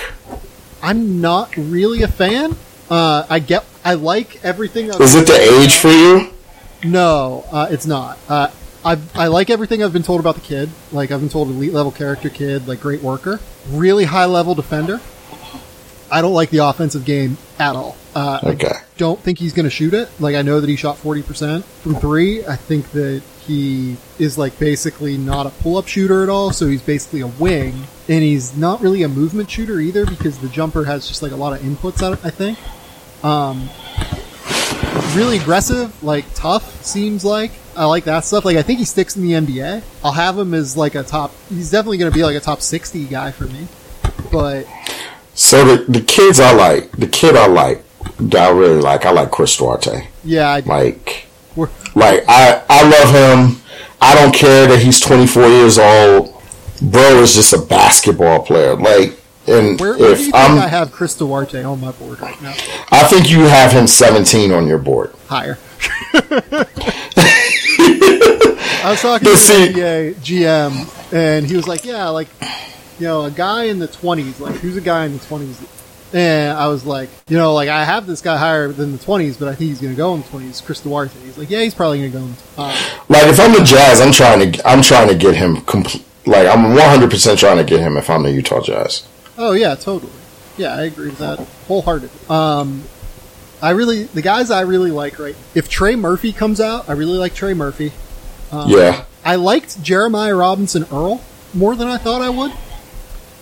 I'm 0.82 1.20
not 1.20 1.56
really 1.56 2.02
a 2.02 2.08
fan. 2.08 2.56
Uh, 2.90 3.26
I 3.30 3.38
get. 3.38 3.64
I 3.84 3.94
like 3.94 4.44
everything. 4.44 4.86
Is 4.86 5.14
it 5.14 5.28
the 5.28 5.38
age 5.38 5.76
for 5.76 5.86
you? 5.86 6.32
No, 6.82 7.44
uh, 7.52 7.68
it's 7.70 7.86
not. 7.86 8.18
Uh, 8.28 8.48
I 8.84 8.98
I 9.14 9.26
like 9.26 9.50
everything 9.50 9.82
I've 9.82 9.92
been 9.92 10.02
told 10.02 10.20
about 10.20 10.36
the 10.36 10.40
kid. 10.40 10.70
Like 10.92 11.10
I've 11.10 11.20
been 11.20 11.28
told, 11.28 11.48
elite 11.48 11.72
level 11.72 11.92
character 11.92 12.28
kid, 12.30 12.68
like 12.68 12.80
great 12.80 13.02
worker, 13.02 13.40
really 13.70 14.04
high 14.04 14.26
level 14.26 14.54
defender. 14.54 15.00
I 16.10 16.22
don't 16.22 16.32
like 16.32 16.48
the 16.50 16.58
offensive 16.58 17.04
game 17.04 17.36
at 17.58 17.76
all. 17.76 17.96
Uh, 18.14 18.40
I 18.42 18.48
Okay. 18.50 18.72
don't 18.96 19.20
think 19.20 19.38
he's 19.38 19.52
going 19.52 19.64
to 19.64 19.70
shoot 19.70 19.92
it. 19.92 20.08
Like 20.18 20.36
I 20.36 20.42
know 20.42 20.60
that 20.60 20.70
he 20.70 20.76
shot 20.76 20.96
forty 20.98 21.22
percent 21.22 21.64
from 21.64 21.96
three. 21.96 22.46
I 22.46 22.56
think 22.56 22.90
that 22.92 23.22
he 23.46 23.96
is 24.18 24.38
like 24.38 24.58
basically 24.58 25.18
not 25.18 25.46
a 25.46 25.50
pull 25.50 25.76
up 25.76 25.86
shooter 25.88 26.22
at 26.22 26.28
all. 26.28 26.52
So 26.52 26.66
he's 26.66 26.80
basically 26.82 27.20
a 27.20 27.26
wing, 27.26 27.74
and 28.08 28.22
he's 28.22 28.56
not 28.56 28.80
really 28.80 29.02
a 29.02 29.08
movement 29.08 29.50
shooter 29.50 29.80
either 29.80 30.06
because 30.06 30.38
the 30.38 30.48
jumper 30.48 30.84
has 30.84 31.06
just 31.06 31.20
like 31.22 31.32
a 31.32 31.36
lot 31.36 31.52
of 31.52 31.60
inputs 31.60 32.06
on 32.06 32.14
it. 32.14 32.20
I 32.24 32.30
think. 32.30 32.58
Um, 33.24 33.68
really 35.16 35.38
aggressive, 35.38 36.02
like 36.02 36.24
tough. 36.34 36.84
Seems 36.84 37.24
like 37.24 37.50
I 37.78 37.84
like 37.84 38.04
that 38.04 38.24
stuff. 38.24 38.44
Like 38.44 38.56
I 38.56 38.62
think 38.62 38.80
he 38.80 38.84
sticks 38.84 39.16
in 39.16 39.22
the 39.22 39.32
NBA. 39.32 39.82
I'll 40.04 40.12
have 40.12 40.36
him 40.36 40.52
as 40.52 40.76
like 40.76 40.94
a 40.96 41.02
top. 41.04 41.32
He's 41.48 41.70
definitely 41.70 41.98
going 41.98 42.10
to 42.10 42.14
be 42.16 42.24
like 42.24 42.36
a 42.36 42.40
top 42.40 42.60
sixty 42.60 43.04
guy 43.04 43.30
for 43.30 43.44
me. 43.44 43.68
But 44.32 44.66
So 45.34 45.64
the 45.76 45.84
the 45.90 46.00
kids 46.00 46.40
I 46.40 46.52
like, 46.52 46.90
the 46.92 47.06
kid 47.06 47.36
I 47.36 47.46
like, 47.46 47.84
that 48.18 48.48
I 48.48 48.50
really 48.50 48.80
like, 48.80 49.06
I 49.06 49.10
like 49.12 49.30
Chris 49.30 49.56
Duarte. 49.56 50.08
yeah, 50.24 50.48
I, 50.48 50.60
Like, 50.60 51.26
we're, 51.54 51.68
like 51.94 52.24
I 52.28 52.62
I 52.68 52.82
love 52.82 53.14
him. 53.14 53.62
I 54.00 54.14
don't 54.14 54.34
care 54.34 54.66
that 54.68 54.80
he's 54.80 55.00
24 55.00 55.46
years 55.46 55.78
old. 55.78 56.34
Bro 56.82 57.22
is 57.22 57.34
just 57.34 57.52
a 57.52 57.58
basketball 57.58 58.42
player. 58.44 58.76
Like, 58.76 59.18
and 59.48 59.78
where, 59.80 59.90
where 59.90 59.98
do 59.98 60.04
you 60.04 60.12
if 60.12 60.18
think 60.18 60.34
I'm, 60.34 60.58
I 60.58 60.68
have 60.68 60.92
Chris 60.92 61.16
Duarte 61.16 61.62
on 61.64 61.80
my 61.80 61.90
board 61.92 62.20
right 62.20 62.40
now? 62.42 62.54
I 62.90 63.04
think 63.08 63.30
you 63.30 63.40
have 63.40 63.72
him 63.72 63.86
17 63.86 64.52
on 64.52 64.66
your 64.66 64.78
board. 64.78 65.14
Higher. 65.28 65.58
I 68.84 68.90
was 68.90 69.00
talking 69.02 69.26
to 69.26 69.32
the 69.34 69.72
NBA 69.74 70.14
GM, 70.16 71.12
and 71.12 71.46
he 71.46 71.56
was 71.56 71.66
like, 71.66 71.84
"Yeah, 71.84 72.08
like, 72.08 72.28
you 72.98 73.06
know, 73.06 73.24
a 73.24 73.30
guy 73.30 73.64
in 73.64 73.78
the 73.78 73.88
twenties. 73.88 74.40
Like, 74.40 74.54
who's 74.56 74.76
a 74.76 74.80
guy 74.80 75.04
in 75.06 75.12
the 75.18 75.24
twenties 75.24 75.60
And 76.12 76.56
I 76.56 76.68
was 76.68 76.86
like, 76.86 77.10
you 77.28 77.36
know, 77.36 77.52
like 77.54 77.68
I 77.68 77.84
have 77.84 78.06
this 78.06 78.20
guy 78.22 78.36
higher 78.38 78.68
than 78.68 78.92
the 78.92 78.98
20s, 78.98 79.38
but 79.38 79.46
I 79.48 79.54
think 79.54 79.68
he's 79.68 79.80
going 79.80 79.92
to 79.92 79.96
go 79.96 80.14
in 80.14 80.22
the 80.22 80.26
20s. 80.28 80.64
Chris 80.64 80.80
Duarte. 80.80 81.12
He's 81.20 81.36
like, 81.36 81.50
yeah, 81.50 81.60
he's 81.60 81.74
probably 81.74 81.98
going 81.98 82.12
to 82.12 82.18
go 82.18 82.24
in. 82.24 82.32
The, 82.32 82.62
uh, 82.62 82.76
Like 83.10 83.26
if 83.26 83.38
I'm 83.38 83.52
the 83.52 83.62
Jazz, 83.62 84.00
I'm 84.00 84.10
trying 84.12 84.52
to 84.52 84.66
I'm 84.66 84.80
trying 84.80 85.08
to 85.08 85.14
get 85.14 85.34
him 85.34 85.56
compl- 85.58 86.02
like 86.24 86.46
I'm 86.48 86.74
100 86.74 87.10
percent 87.10 87.38
trying 87.38 87.58
to 87.58 87.64
get 87.64 87.80
him 87.80 87.96
if 87.98 88.08
I'm 88.08 88.22
the 88.22 88.30
Utah 88.32 88.62
Jazz. 88.62 89.06
oh 89.36 89.52
yeah, 89.52 89.74
totally. 89.74 90.12
Yeah, 90.56 90.74
I 90.74 90.84
agree 90.84 91.08
with 91.08 91.18
that 91.18 91.38
wholeheartedly. 91.68 92.10
Um, 92.30 92.84
I 93.60 93.70
really 93.70 94.04
the 94.04 94.22
guys 94.22 94.50
I 94.50 94.62
really 94.62 94.90
like 94.90 95.18
right. 95.18 95.36
If 95.54 95.68
Trey 95.68 95.94
Murphy 95.94 96.32
comes 96.32 96.58
out, 96.60 96.88
I 96.88 96.92
really 96.92 97.18
like 97.18 97.34
Trey 97.34 97.52
Murphy. 97.54 97.92
Um, 98.50 98.70
Yeah, 98.70 99.04
I 99.24 99.36
liked 99.36 99.82
Jeremiah 99.82 100.34
Robinson 100.34 100.86
Earl 100.90 101.22
more 101.54 101.76
than 101.76 101.88
I 101.88 101.98
thought 101.98 102.22
I 102.22 102.30
would. 102.30 102.52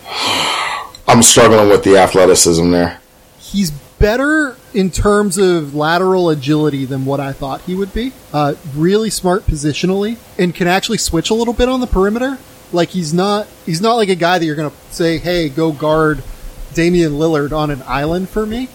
I'm 1.07 1.23
struggling 1.23 1.69
with 1.69 1.83
the 1.83 1.97
athleticism 1.97 2.71
there. 2.71 2.99
He's 3.39 3.71
better 3.71 4.57
in 4.73 4.91
terms 4.91 5.37
of 5.37 5.73
lateral 5.73 6.29
agility 6.29 6.85
than 6.85 7.05
what 7.05 7.19
I 7.19 7.33
thought 7.33 7.61
he 7.61 7.75
would 7.75 7.93
be. 7.93 8.11
Uh, 8.33 8.55
really 8.75 9.09
smart 9.09 9.47
positionally 9.47 10.17
and 10.37 10.53
can 10.53 10.67
actually 10.67 10.97
switch 10.97 11.29
a 11.29 11.33
little 11.33 11.53
bit 11.53 11.69
on 11.69 11.79
the 11.79 11.87
perimeter. 11.87 12.37
Like 12.73 12.89
he's 12.89 13.13
not 13.13 13.47
he's 13.65 13.81
not 13.81 13.95
like 13.95 14.09
a 14.09 14.15
guy 14.15 14.37
that 14.37 14.45
you're 14.45 14.55
gonna 14.55 14.73
say, 14.91 15.17
"Hey, 15.17 15.47
go 15.47 15.71
guard 15.71 16.21
Damian 16.73 17.13
Lillard 17.13 17.53
on 17.53 17.71
an 17.71 17.81
island 17.87 18.29
for 18.29 18.45
me." 18.45 18.67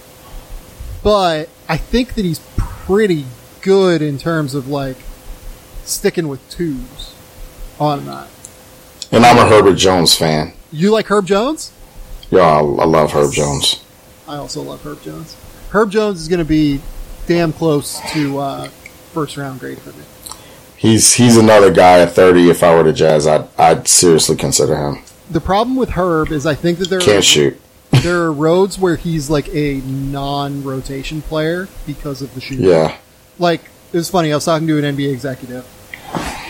But 1.03 1.51
I 1.69 1.77
think 1.77 2.15
that 2.15 2.25
he's 2.25 2.41
pretty 2.57 3.27
good 3.61 4.01
in 4.01 4.17
terms 4.19 4.55
of 4.55 4.67
like 4.69 4.97
sticking 5.93 6.29
with 6.29 6.49
twos 6.51 7.15
on 7.79 8.07
that. 8.07 8.29
And 9.11 9.25
I'm 9.25 9.39
a 9.39 9.49
Herbert 9.49 9.77
Jones 9.77 10.17
fan. 10.17 10.53
You 10.71 10.91
like 10.91 11.07
Herb 11.07 11.27
Jones? 11.27 11.73
Yeah, 12.31 12.41
I, 12.41 12.61
I 12.61 12.85
love 12.85 13.13
Herb 13.13 13.33
Jones. 13.33 13.85
I 14.27 14.37
also 14.37 14.63
love 14.63 14.83
Herb 14.85 15.03
Jones. 15.03 15.37
Herb 15.71 15.91
Jones 15.91 16.21
is 16.21 16.29
going 16.29 16.39
to 16.39 16.45
be 16.45 16.81
damn 17.27 17.53
close 17.53 18.01
to 18.13 18.39
uh, 18.39 18.69
first 19.13 19.37
round 19.37 19.61
grade 19.61 19.79
for 19.79 19.91
me. 19.91 20.05
He's 20.77 21.13
he's 21.15 21.37
another 21.37 21.71
guy 21.71 22.01
at 22.01 22.13
30. 22.13 22.51
If 22.51 22.63
I 22.63 22.75
were 22.75 22.83
to 22.85 22.93
Jazz, 22.93 23.27
I'd 23.27 23.47
I'd 23.59 23.87
seriously 23.87 24.37
consider 24.37 24.77
him. 24.77 25.03
The 25.31 25.41
problem 25.41 25.77
with 25.77 25.91
Herb 25.91 26.33
is 26.33 26.45
I 26.45 26.55
think 26.55 26.79
that 26.79 26.89
there 26.91 26.99
are, 26.99 27.03
Can't 27.03 27.25
shoot. 27.25 27.61
there 27.91 28.23
are 28.23 28.33
roads 28.33 28.79
where 28.79 28.97
he's 28.97 29.31
like 29.31 29.49
a 29.55 29.77
non 29.85 30.65
rotation 30.65 31.23
player 31.23 31.69
because 31.87 32.21
of 32.23 32.35
the 32.35 32.41
shooting. 32.41 32.67
Yeah, 32.67 32.97
Like 33.39 33.61
it 33.93 33.97
was 33.97 34.11
funny. 34.11 34.33
I 34.33 34.35
was 34.35 34.45
talking 34.45 34.67
to 34.67 34.79
an 34.79 34.97
NBA 34.97 35.13
executive, 35.13 35.65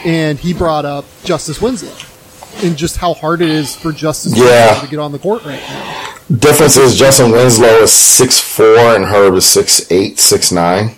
and 0.05 0.39
he 0.39 0.53
brought 0.55 0.85
up 0.85 1.05
Justice 1.25 1.61
Winslow 1.61 1.95
and 2.67 2.77
just 2.77 2.97
how 2.99 3.15
hard 3.15 3.41
it 3.41 3.49
is 3.51 3.75
for 3.77 3.93
Justice 3.93 4.37
Yeah. 4.37 4.67
Winslow 4.71 4.85
to 4.85 4.91
get 4.91 4.99
on 5.01 5.13
the 5.13 5.19
court 5.19 5.45
right 5.45 5.61
now. 5.61 6.15
difference 6.39 6.77
is 6.77 6.97
Justice 6.97 7.31
Winslow 7.31 7.83
is 7.83 7.93
six 7.93 8.41
four 8.41 8.77
and 8.95 9.05
Herb 9.05 9.35
is 9.35 9.47
six 9.47 9.91
eight, 9.91 10.19
six 10.19 10.51
nine. 10.53 10.97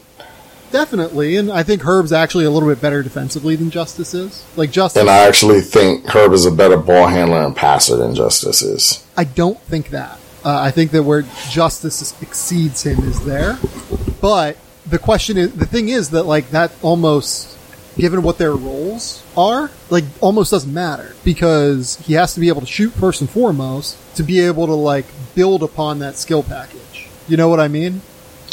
Definitely, 0.71 1.37
and 1.37 1.53
I 1.53 1.63
think 1.63 1.83
Herb's 1.83 2.13
actually 2.13 2.47
a 2.47 2.51
little 2.51 2.69
bit 2.69 2.81
better 2.81 3.01
defensively 3.05 3.55
than 3.55 3.71
Justice 3.71 4.13
is. 4.13 4.45
Like 4.57 4.73
Justice, 4.73 5.01
And 5.01 5.09
I 5.09 5.19
actually 5.19 5.61
think 5.61 6.05
Herb 6.07 6.33
is 6.33 6.47
a 6.47 6.51
better 6.51 6.77
ball 6.77 7.07
handler 7.07 7.43
and 7.43 7.55
passer 7.55 7.97
than 7.97 8.17
Justice 8.17 8.61
is. 8.61 9.07
I 9.17 9.23
don't 9.23 9.61
think 9.61 9.91
that. 9.91 10.19
Uh, 10.45 10.59
I 10.61 10.73
think 10.73 10.91
that 10.91 11.05
where 11.05 11.23
justice 11.49 12.21
exceeds 12.21 12.83
him 12.85 12.99
is 13.05 13.25
there. 13.25 13.57
But 14.21 14.59
the 14.85 14.99
question 14.99 15.39
is, 15.39 15.53
the 15.53 15.65
thing 15.65 15.89
is 15.91 16.11
that 16.11 16.25
like 16.25 16.51
that 16.51 16.73
almost, 16.83 17.54
given 17.97 18.23
what 18.23 18.39
their 18.39 18.53
roles 18.53 19.23
are, 19.37 19.71
like 19.91 20.05
almost 20.21 20.51
doesn't 20.51 20.73
matter 20.73 21.15
because 21.25 21.97
he 21.99 22.15
has 22.15 22.35
to 22.35 22.41
be 22.41 22.49
able 22.49 22.61
to 22.61 22.67
shoot 22.67 22.91
first 22.91 23.21
and 23.21 23.31
foremost 23.31 23.97
to 24.17 24.23
be 24.23 24.41
able 24.41 24.67
to 24.67 24.75
like 24.75 25.07
build 25.35 25.63
upon 25.63 25.99
that 26.01 26.17
skill 26.17 26.43
package. 26.43 27.09
You 27.29 27.37
know 27.37 27.49
what 27.49 27.61
I 27.61 27.69
mean? 27.69 28.03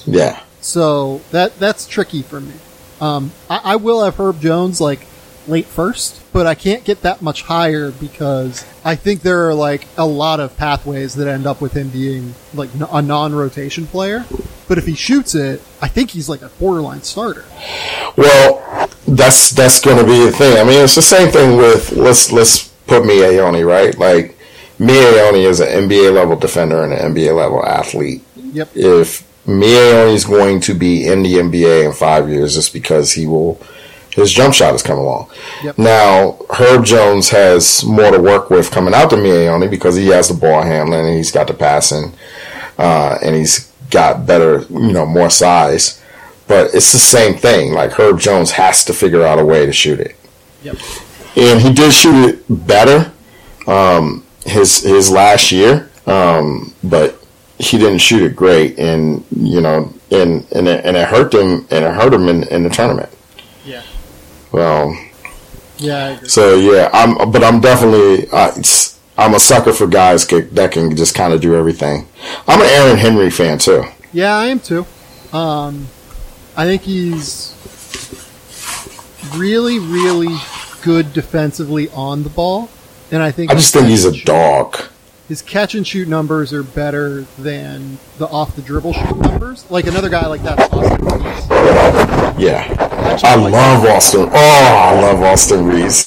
Yeah. 0.06 0.42
So 0.62 1.22
that 1.32 1.58
that's 1.60 1.88
tricky 1.88 2.22
for 2.22 2.40
me. 2.40 2.54
Um, 3.00 3.32
I, 3.50 3.62
I 3.64 3.76
will 3.78 4.04
have 4.04 4.16
Herb 4.18 4.40
Jones 4.42 4.80
like 4.80 5.06
late 5.48 5.66
first, 5.66 6.22
but 6.32 6.46
I 6.46 6.54
can't 6.54 6.84
get 6.84 7.02
that 7.02 7.22
much 7.22 7.42
higher 7.42 7.92
because 7.92 8.64
I 8.86 8.96
think 8.96 9.22
there 9.22 9.48
are 9.50 9.56
like 9.56 9.88
a 9.98 10.06
lot 10.06 10.40
of 10.40 10.56
pathways 10.56 11.16
that 11.16 11.28
end 11.28 11.48
up 11.48 11.62
with 11.62 11.74
him 11.74 11.90
being 11.90 12.36
like 12.54 12.70
n- 12.76 12.88
a 12.92 13.02
non-rotation 13.02 13.88
player. 13.88 14.26
But 14.68 14.78
if 14.78 14.86
he 14.86 14.96
shoots 14.96 15.36
it, 15.36 15.62
I 15.82 15.88
think 15.88 16.12
he's 16.12 16.30
like 16.30 16.42
a 16.42 16.50
borderline 16.50 17.02
starter. 17.02 17.46
Well, 18.16 18.90
that's 19.08 19.52
that's 19.52 19.82
going 19.82 19.98
to 19.98 20.06
be 20.06 20.24
the 20.26 20.32
thing. 20.32 20.58
I 20.58 20.64
mean, 20.64 20.84
it's 20.84 20.96
the 20.96 21.02
same 21.02 21.32
thing 21.32 21.58
with 21.58 21.92
let's 21.92 22.32
let's 22.32 22.68
put 22.88 23.04
Miye 23.04 23.40
Oni, 23.40 23.64
right? 23.64 23.98
Like 23.98 24.38
Miye 24.80 25.30
Oni 25.30 25.44
is 25.44 25.60
an 25.60 25.68
NBA 25.68 26.14
level 26.14 26.36
defender 26.36 26.84
and 26.84 26.94
an 26.94 27.14
NBA 27.14 27.36
level 27.36 27.66
athlete. 27.66 28.24
Yep. 28.36 28.70
If 28.76 29.28
Miye 29.46 30.14
is 30.14 30.26
going 30.26 30.60
to 30.62 30.74
be 30.74 31.08
in 31.08 31.24
the 31.24 31.36
NBA 31.36 31.86
in 31.86 31.94
five 31.94 32.30
years, 32.30 32.58
it's 32.58 32.70
because 32.70 33.14
he 33.14 33.26
will 33.28 33.62
his 34.12 34.32
jump 34.32 34.54
shot 34.54 34.74
has 34.74 34.84
come 34.84 34.98
along. 34.98 35.30
Yep. 35.64 35.78
Now 35.78 36.38
Herb 36.50 36.86
Jones 36.86 37.30
has 37.30 37.84
more 37.84 38.12
to 38.12 38.20
work 38.20 38.50
with 38.50 38.72
coming 38.72 38.94
out 38.94 39.10
to 39.12 39.16
Miye 39.16 39.50
Oni 39.50 39.68
because 39.68 39.96
he 39.96 40.08
has 40.08 40.28
the 40.28 40.34
ball 40.34 40.64
handling 40.64 41.06
and 41.06 41.16
he's 41.16 41.32
got 41.32 41.48
the 41.48 41.54
passing, 41.54 42.14
uh, 42.78 43.18
and 43.24 43.36
he's 43.36 43.71
got 43.92 44.26
better, 44.26 44.62
you 44.70 44.92
know, 44.94 45.06
more 45.06 45.30
size. 45.30 46.02
But 46.48 46.74
it's 46.74 46.92
the 46.92 47.00
same 47.00 47.36
thing. 47.36 47.74
Like 47.74 47.92
Herb 47.92 48.20
Jones 48.20 48.52
has 48.52 48.84
to 48.86 48.94
figure 48.94 49.24
out 49.24 49.40
a 49.40 49.46
way 49.46 49.66
to 49.66 49.72
shoot 49.72 50.00
it, 50.00 50.16
Yep. 50.64 50.76
and 51.38 51.62
he 51.62 51.72
did 51.74 51.94
shoot 51.94 52.26
it 52.30 52.44
better 52.50 53.12
um, 53.68 54.26
his 54.46 54.82
his 54.84 55.10
last 55.12 55.52
year, 55.52 55.90
um, 56.08 56.74
but 56.84 57.24
he 57.60 57.78
didn't 57.78 58.00
shoot 58.00 58.24
it 58.24 58.36
great, 58.36 58.78
and 58.80 59.24
you 59.38 59.62
know, 59.62 59.94
and 60.12 60.46
and 60.52 60.68
it, 60.68 60.84
and 60.86 60.98
it 60.98 61.08
hurt 61.08 61.34
him, 61.34 61.66
and 61.72 61.86
it 61.86 61.94
hurt 61.94 62.14
him 62.14 62.28
in, 62.28 62.44
in 62.50 62.64
the 62.64 62.70
tournament. 62.70 63.10
Yeah. 63.66 63.84
Well, 64.52 64.98
Yeah. 65.78 66.06
I 66.06 66.10
agree. 66.10 66.28
so 66.28 66.56
yeah, 66.56 66.90
I'm, 66.92 67.32
but 67.32 67.44
I'm 67.44 67.62
definitely, 67.62 68.28
uh, 68.30 68.50
it's- 68.50 68.91
I'm 69.18 69.34
a 69.34 69.40
sucker 69.40 69.74
for 69.74 69.88
guys 69.88 70.26
that 70.28 70.72
can 70.72 70.96
just 70.96 71.14
kind 71.16 71.34
of 71.34 71.42
do 71.42 71.56
everything. 71.56 72.08
I'm 72.48 72.60
an 72.62 72.68
Aaron 72.68 72.98
Henry 72.98 73.30
fan 73.30 73.58
too. 73.60 73.84
Yeah, 74.14 74.36
I 74.36 74.48
am 74.48 74.60
too. 74.60 74.86
Um, 75.32 75.88
I 76.58 76.66
think 76.66 76.82
he's 76.82 77.56
really, 79.36 79.80
really 79.80 80.36
good 80.82 81.14
defensively 81.14 81.90
on 81.90 82.24
the 82.24 82.30
ball, 82.30 82.70
and 83.12 83.22
I 83.22 83.32
think 83.32 83.52
I 83.52 83.56
just 83.56 83.74
think 83.74 83.88
he's 83.88 84.06
a 84.06 84.20
dog. 84.24 84.78
his 85.28 85.42
catch 85.42 85.76
and 85.76 85.86
shoot 85.88 86.08
numbers 86.08 86.52
are 86.52 86.64
better 86.64 87.22
than 87.38 88.00
the 88.18 88.28
off 88.28 88.56
the 88.56 88.62
dribble 88.62 88.94
shoot 88.94 89.18
numbers. 89.18 89.70
Like 89.70 89.86
another 89.88 90.10
guy 90.10 90.26
like 90.28 90.42
that, 90.44 90.60
Austin 90.74 91.06
Reaves. 91.06 91.48
Yeah, 92.42 93.20
I 93.24 93.36
love 93.36 93.86
Austin. 93.86 94.30
Oh, 94.32 94.34
I 94.34 95.00
love 95.00 95.22
Austin 95.22 95.66
Reaves. 95.68 96.06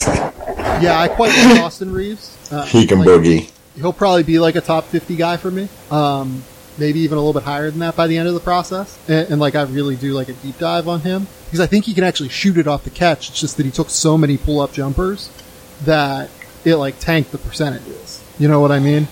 Yeah, 0.83 0.99
I 1.01 1.09
quite 1.09 1.37
like 1.37 1.61
Austin 1.63 1.93
Reaves. 1.93 2.37
Uh, 2.53 2.65
He 2.67 2.87
can 2.87 3.01
like, 3.01 3.09
boogie. 3.09 3.51
He'll 3.77 3.93
probably 3.93 4.23
be 4.23 4.39
like 4.39 4.57
a 4.57 4.61
top 4.61 4.85
fifty 4.85 5.17
guy 5.17 5.37
for 5.37 5.51
me. 5.51 5.69
Um, 5.91 6.43
maybe 6.79 7.01
even 7.01 7.19
a 7.19 7.21
little 7.21 7.33
bit 7.39 7.45
higher 7.45 7.71
than 7.71 7.81
that 7.81 7.97
by 7.97 8.07
the 8.07 8.17
end 8.17 8.29
of 8.29 8.35
the 8.35 8.41
process. 8.41 8.99
And, 9.09 9.31
and 9.31 9.41
like 9.41 9.55
I 9.55 9.63
really 9.63 9.97
do 9.97 10.13
like 10.13 10.29
a 10.29 10.33
deep 10.35 10.59
dive 10.59 10.89
on 10.89 11.01
him 11.01 11.27
because 11.47 11.61
I 11.61 11.67
think 11.67 11.85
he 11.85 11.95
can 11.95 12.05
actually 12.05 12.29
shoot 12.29 12.57
it 12.59 12.67
off 12.67 12.85
the 12.85 12.91
catch. 12.91 13.31
It's 13.31 13.41
just 13.41 13.57
that 13.57 13.67
he 13.67 13.73
took 13.73 13.91
so 13.91 14.17
many 14.19 14.37
pull 14.37 14.61
up 14.61 14.73
jumpers 14.73 15.31
that 15.85 16.31
it 16.65 16.77
like 16.77 16.99
tanked 16.99 17.33
the 17.33 17.39
percentages. 17.39 18.23
You 18.39 18.49
know 18.49 18.61
what 18.61 18.73
I 18.73 18.81
mean? 18.81 19.09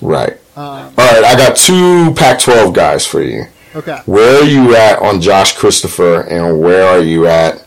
Right. 0.00 0.34
Um, 0.56 0.94
All 0.96 1.12
right, 1.12 1.24
I 1.24 1.36
got 1.36 1.56
two 1.56 2.12
Pac-12 2.14 2.74
guys 2.74 3.06
for 3.06 3.22
you. 3.22 3.44
Okay. 3.74 4.00
Where 4.06 4.42
are 4.42 4.46
you 4.46 4.74
at 4.74 4.98
on 5.00 5.20
Josh 5.20 5.56
Christopher, 5.56 6.22
and 6.22 6.60
where 6.60 6.86
are 6.88 7.02
you 7.02 7.26
at 7.26 7.64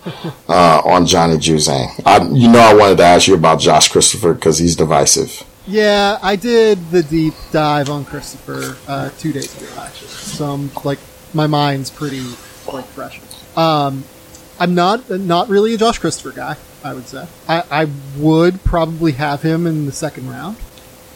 uh, 0.49 0.81
on 0.85 1.05
Johnny 1.05 1.37
Juzang? 1.37 2.01
I, 2.05 2.23
you 2.29 2.49
know, 2.49 2.59
I 2.59 2.73
wanted 2.73 2.97
to 2.97 3.03
ask 3.03 3.27
you 3.27 3.35
about 3.35 3.59
Josh 3.59 3.91
Christopher 3.91 4.33
because 4.33 4.57
he's 4.57 4.75
divisive. 4.75 5.43
Yeah, 5.65 6.19
I 6.21 6.35
did 6.35 6.89
the 6.91 7.03
deep 7.03 7.33
dive 7.51 7.89
on 7.89 8.03
Christopher 8.03 8.75
uh, 8.87 9.09
two 9.17 9.31
days 9.31 9.55
ago, 9.55 9.71
actually. 9.81 10.09
So 10.09 10.45
I'm 10.45 10.71
like, 10.83 10.99
my 11.33 11.47
mind's 11.47 11.89
pretty 11.89 12.23
like 12.71 12.85
fresh. 12.85 13.21
Um, 13.55 14.03
I'm 14.59 14.75
not 14.75 15.09
not 15.09 15.49
really 15.49 15.73
a 15.73 15.77
Josh 15.77 15.99
Christopher 15.99 16.35
guy. 16.35 16.57
I 16.83 16.93
would 16.93 17.07
say 17.07 17.25
I, 17.47 17.63
I 17.71 17.87
would 18.17 18.63
probably 18.63 19.13
have 19.13 19.41
him 19.41 19.65
in 19.65 19.85
the 19.85 19.91
second 19.91 20.29
round, 20.29 20.57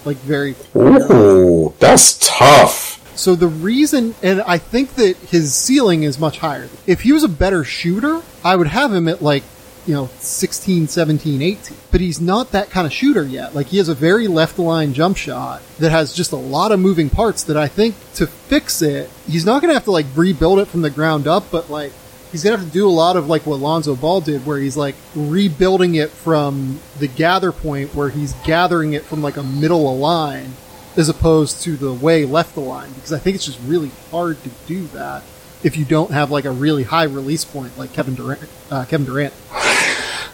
like 0.06 0.18
very. 0.18 0.56
Ooh, 0.76 1.74
that's 1.80 2.18
tough. 2.22 2.97
So 3.18 3.34
the 3.34 3.48
reason, 3.48 4.14
and 4.22 4.42
I 4.42 4.60
think 4.60 4.94
that 4.96 5.18
his 5.18 5.56
ceiling 5.56 6.04
is 6.04 6.20
much 6.20 6.38
higher. 6.38 6.70
If 6.86 7.02
he 7.02 7.12
was 7.12 7.24
a 7.24 7.28
better 7.28 7.64
shooter, 7.64 8.22
I 8.44 8.56
would 8.56 8.68
have 8.68 8.94
him 8.94 9.08
at 9.08 9.24
like, 9.24 9.44
you 9.88 9.96
know, 9.96 10.10
16, 10.20 10.88
17, 10.88 11.42
18. 11.42 11.78
But 11.90 12.00
he's 12.00 12.22
not 12.22 12.52
that 12.52 12.70
kind 12.70 12.86
of 12.86 12.94
shooter 12.94 13.24
yet. 13.24 13.56
Like 13.56 13.68
he 13.68 13.78
has 13.78 13.90
a 13.90 13.96
very 13.96 14.28
left 14.28 14.60
line 14.60 14.94
jump 14.94 15.18
shot 15.18 15.64
that 15.80 15.90
has 15.90 16.14
just 16.14 16.32
a 16.32 16.38
lot 16.38 16.72
of 16.72 16.80
moving 16.80 17.10
parts 17.10 17.44
that 17.46 17.58
I 17.58 17.68
think 17.68 17.96
to 18.16 18.28
fix 18.28 18.84
it, 18.84 19.10
he's 19.28 19.46
not 19.46 19.62
going 19.62 19.70
to 19.70 19.74
have 19.74 19.86
to 19.86 19.92
like 19.92 20.06
rebuild 20.16 20.60
it 20.60 20.68
from 20.68 20.84
the 20.84 20.90
ground 20.92 21.26
up, 21.26 21.46
but 21.52 21.72
like 21.72 21.94
he's 22.32 22.44
to 22.44 22.52
have 22.52 22.64
to 22.64 22.72
do 22.72 22.88
a 22.88 22.92
lot 22.92 23.18
of 23.18 23.28
like 23.28 23.48
what 23.48 23.60
Lonzo 23.60 23.96
Ball 23.96 24.22
did 24.22 24.46
where 24.46 24.60
he's 24.60 24.78
like 24.78 24.96
rebuilding 25.16 25.96
it 25.96 26.12
from 26.12 26.80
the 27.00 27.08
gather 27.08 27.52
point 27.52 27.96
where 27.96 28.10
he's 28.10 28.34
gathering 28.46 28.94
it 28.94 29.04
from 29.04 29.24
like 29.24 29.38
a 29.38 29.44
middle 29.44 29.92
of 29.92 29.98
line 29.98 30.54
as 30.98 31.10
opposed 31.10 31.62
to 31.62 31.78
the 31.78 31.94
way 31.94 32.26
left 32.26 32.56
the 32.56 32.62
line 32.62 32.92
because 32.94 33.14
I 33.14 33.20
think 33.20 33.36
it's 33.36 33.46
just 33.46 33.60
really 33.66 33.92
hard 34.12 34.42
to 34.44 34.50
do 34.66 34.88
that 34.88 35.24
if 35.64 35.78
you 35.78 35.86
don't 35.86 36.12
have 36.12 36.32
like 36.32 36.46
a 36.46 36.52
really 36.52 36.84
high 36.84 37.04
release 37.04 37.46
point 37.46 37.78
like 37.78 37.94
Kevin 37.94 38.16
Durant. 38.16 38.50
Uh, 38.70 38.86
Kevin 38.86 39.06
Durant. 39.06 39.34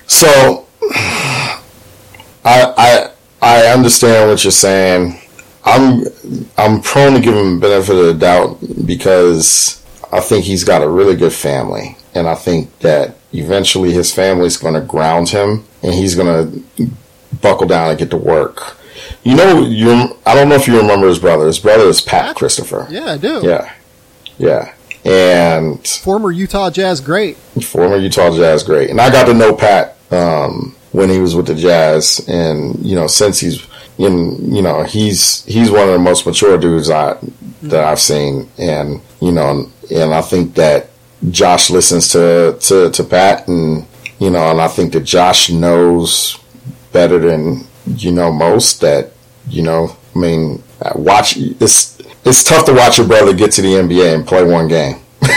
So, 0.07 0.67
I 0.91 1.53
I 2.43 3.11
I 3.41 3.65
understand 3.67 4.29
what 4.29 4.43
you're 4.43 4.51
saying. 4.51 5.19
I'm 5.65 6.03
I'm 6.57 6.81
prone 6.81 7.13
to 7.13 7.21
give 7.21 7.35
him 7.35 7.59
benefit 7.59 7.95
of 7.95 8.05
the 8.05 8.13
doubt 8.13 8.59
because 8.85 9.83
I 10.11 10.19
think 10.19 10.45
he's 10.45 10.63
got 10.63 10.81
a 10.81 10.89
really 10.89 11.15
good 11.15 11.33
family, 11.33 11.97
and 12.13 12.27
I 12.27 12.35
think 12.35 12.77
that 12.79 13.15
eventually 13.31 13.91
his 13.91 14.13
family's 14.13 14.57
going 14.57 14.75
to 14.75 14.81
ground 14.81 15.29
him, 15.29 15.63
and 15.81 15.93
he's 15.93 16.15
going 16.15 16.63
to 16.77 16.89
buckle 17.41 17.67
down 17.67 17.89
and 17.89 17.97
get 17.97 18.11
to 18.11 18.17
work. 18.17 18.77
You 19.23 19.35
know, 19.35 19.61
you 19.61 20.17
I 20.25 20.35
don't 20.35 20.49
know 20.49 20.55
if 20.55 20.67
you 20.67 20.77
remember 20.77 21.07
his 21.07 21.19
brother. 21.19 21.47
His 21.47 21.59
brother 21.59 21.85
is 21.85 22.01
Pat 22.01 22.35
Christopher. 22.35 22.87
Yeah, 22.89 23.05
I 23.05 23.17
do. 23.17 23.41
Yeah, 23.43 23.73
yeah, 24.37 24.73
and 25.05 25.85
Former 25.87 26.31
Utah 26.31 26.69
Jazz 26.69 27.01
great. 27.01 27.37
former 27.63 27.97
Utah 27.97 28.35
Jazz 28.35 28.63
great. 28.63 28.89
And 28.89 28.99
I 28.99 29.11
got 29.11 29.25
to 29.25 29.33
know 29.33 29.55
Pat 29.55 29.97
um, 30.11 30.75
when 30.91 31.09
he 31.09 31.19
was 31.19 31.35
with 31.35 31.47
the 31.47 31.55
Jazz, 31.55 32.23
and 32.27 32.77
you 32.85 32.95
know, 32.95 33.07
since 33.07 33.39
he's 33.39 33.65
in, 33.97 34.53
you 34.53 34.61
know, 34.61 34.83
he's 34.83 35.43
he's 35.45 35.69
one 35.71 35.87
of 35.87 35.93
the 35.93 35.99
most 35.99 36.25
mature 36.25 36.57
dudes 36.57 36.89
I 36.89 37.17
that 37.63 37.83
I've 37.83 37.99
seen, 37.99 38.49
and 38.57 39.01
you 39.21 39.31
know, 39.31 39.69
and 39.91 40.13
I 40.13 40.21
think 40.21 40.55
that 40.55 40.89
Josh 41.29 41.69
listens 41.69 42.09
to 42.09 42.57
to 42.59 42.89
to 42.91 43.03
Pat, 43.03 43.47
and 43.47 43.85
you 44.19 44.29
know, 44.29 44.51
and 44.51 44.61
I 44.61 44.67
think 44.67 44.93
that 44.93 45.01
Josh 45.01 45.49
knows 45.49 46.37
better 46.91 47.19
than 47.19 47.65
you 47.85 48.11
know 48.11 48.31
most 48.31 48.81
that 48.81 49.11
you 49.49 49.61
know. 49.63 49.95
I 50.15 50.19
mean, 50.19 50.61
watch 50.95 51.37
it's 51.37 51.97
it's 52.23 52.43
tough 52.43 52.65
to 52.67 52.73
watch 52.73 52.97
your 52.99 53.07
brother 53.07 53.33
get 53.33 53.51
to 53.53 53.61
the 53.63 53.69
NBA 53.73 54.13
and 54.13 54.27
play 54.27 54.43
one 54.43 54.67
game. 54.67 54.97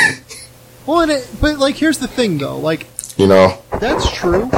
Well, 0.86 1.00
and 1.00 1.10
it, 1.10 1.28
but 1.40 1.58
like 1.58 1.74
here's 1.74 1.98
the 1.98 2.06
thing 2.06 2.38
though, 2.38 2.58
like 2.58 2.86
You 3.16 3.26
know, 3.26 3.58
That's 3.80 4.08
true. 4.12 4.48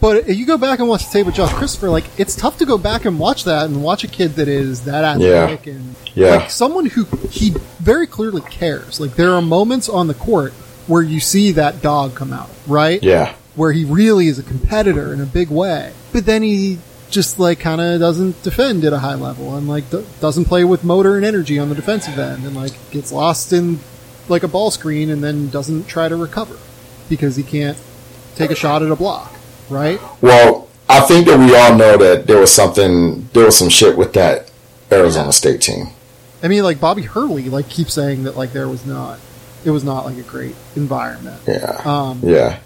But 0.00 0.28
if 0.28 0.36
you 0.36 0.46
go 0.46 0.56
back 0.58 0.78
and 0.78 0.88
watch 0.88 1.06
the 1.06 1.10
tape 1.12 1.26
with 1.26 1.34
Josh 1.34 1.52
Christopher, 1.52 1.88
like 1.88 2.04
it's 2.16 2.36
tough 2.36 2.58
to 2.58 2.64
go 2.66 2.78
back 2.78 3.06
and 3.06 3.18
watch 3.18 3.42
that 3.44 3.64
and 3.66 3.82
watch 3.82 4.04
a 4.04 4.06
kid 4.08 4.34
that 4.36 4.46
is 4.48 4.84
that 4.84 5.02
athletic 5.02 5.66
and 5.66 5.96
Yeah. 6.14 6.36
like 6.36 6.50
someone 6.50 6.86
who 6.86 7.06
he 7.30 7.50
very 7.80 8.06
clearly 8.06 8.42
cares. 8.42 9.00
Like 9.00 9.16
there 9.16 9.32
are 9.32 9.42
moments 9.42 9.88
on 9.88 10.06
the 10.06 10.14
court 10.14 10.52
where 10.86 11.02
you 11.02 11.18
see 11.18 11.50
that 11.52 11.82
dog 11.82 12.14
come 12.14 12.32
out, 12.32 12.50
right? 12.68 13.02
yeah, 13.02 13.34
Where 13.56 13.72
he 13.72 13.84
really 13.84 14.28
is 14.28 14.38
a 14.38 14.42
competitor 14.44 15.12
in 15.12 15.20
a 15.20 15.26
big 15.26 15.48
way, 15.50 15.92
but 16.12 16.24
then 16.26 16.42
he 16.42 16.78
just 17.14 17.38
like 17.38 17.60
kind 17.60 17.80
of 17.80 18.00
doesn't 18.00 18.42
defend 18.42 18.84
at 18.84 18.92
a 18.92 18.98
high 18.98 19.14
level 19.14 19.54
and 19.56 19.66
like 19.68 19.88
do- 19.90 20.04
doesn't 20.20 20.44
play 20.46 20.64
with 20.64 20.84
motor 20.84 21.16
and 21.16 21.24
energy 21.24 21.58
on 21.58 21.68
the 21.68 21.74
defensive 21.74 22.18
end 22.18 22.44
and 22.44 22.54
like 22.54 22.72
gets 22.90 23.10
lost 23.12 23.52
in 23.52 23.78
like 24.28 24.42
a 24.42 24.48
ball 24.48 24.70
screen 24.70 25.08
and 25.10 25.22
then 25.22 25.48
doesn't 25.48 25.86
try 25.86 26.08
to 26.08 26.16
recover 26.16 26.56
because 27.08 27.36
he 27.36 27.42
can't 27.42 27.78
take 28.34 28.50
a 28.50 28.54
shot 28.54 28.82
at 28.82 28.90
a 28.90 28.96
block, 28.96 29.32
right? 29.70 30.00
Well, 30.20 30.68
I 30.88 31.00
think 31.00 31.26
that 31.26 31.38
we 31.38 31.54
all 31.56 31.76
know 31.76 31.96
that 31.96 32.26
there 32.26 32.38
was 32.38 32.52
something, 32.52 33.28
there 33.32 33.44
was 33.44 33.56
some 33.56 33.68
shit 33.68 33.96
with 33.96 34.12
that 34.14 34.50
Arizona 34.90 35.32
State 35.32 35.60
team. 35.60 35.88
I 36.42 36.48
mean, 36.48 36.62
like 36.62 36.80
Bobby 36.80 37.02
Hurley, 37.02 37.48
like 37.48 37.68
keeps 37.68 37.94
saying 37.94 38.24
that 38.24 38.36
like 38.36 38.52
there 38.52 38.68
was 38.68 38.84
not, 38.84 39.18
it 39.64 39.70
was 39.70 39.84
not 39.84 40.04
like 40.04 40.18
a 40.18 40.22
great 40.22 40.54
environment. 40.76 41.40
Yeah, 41.46 41.80
Um, 41.84 42.20
yeah, 42.22 42.58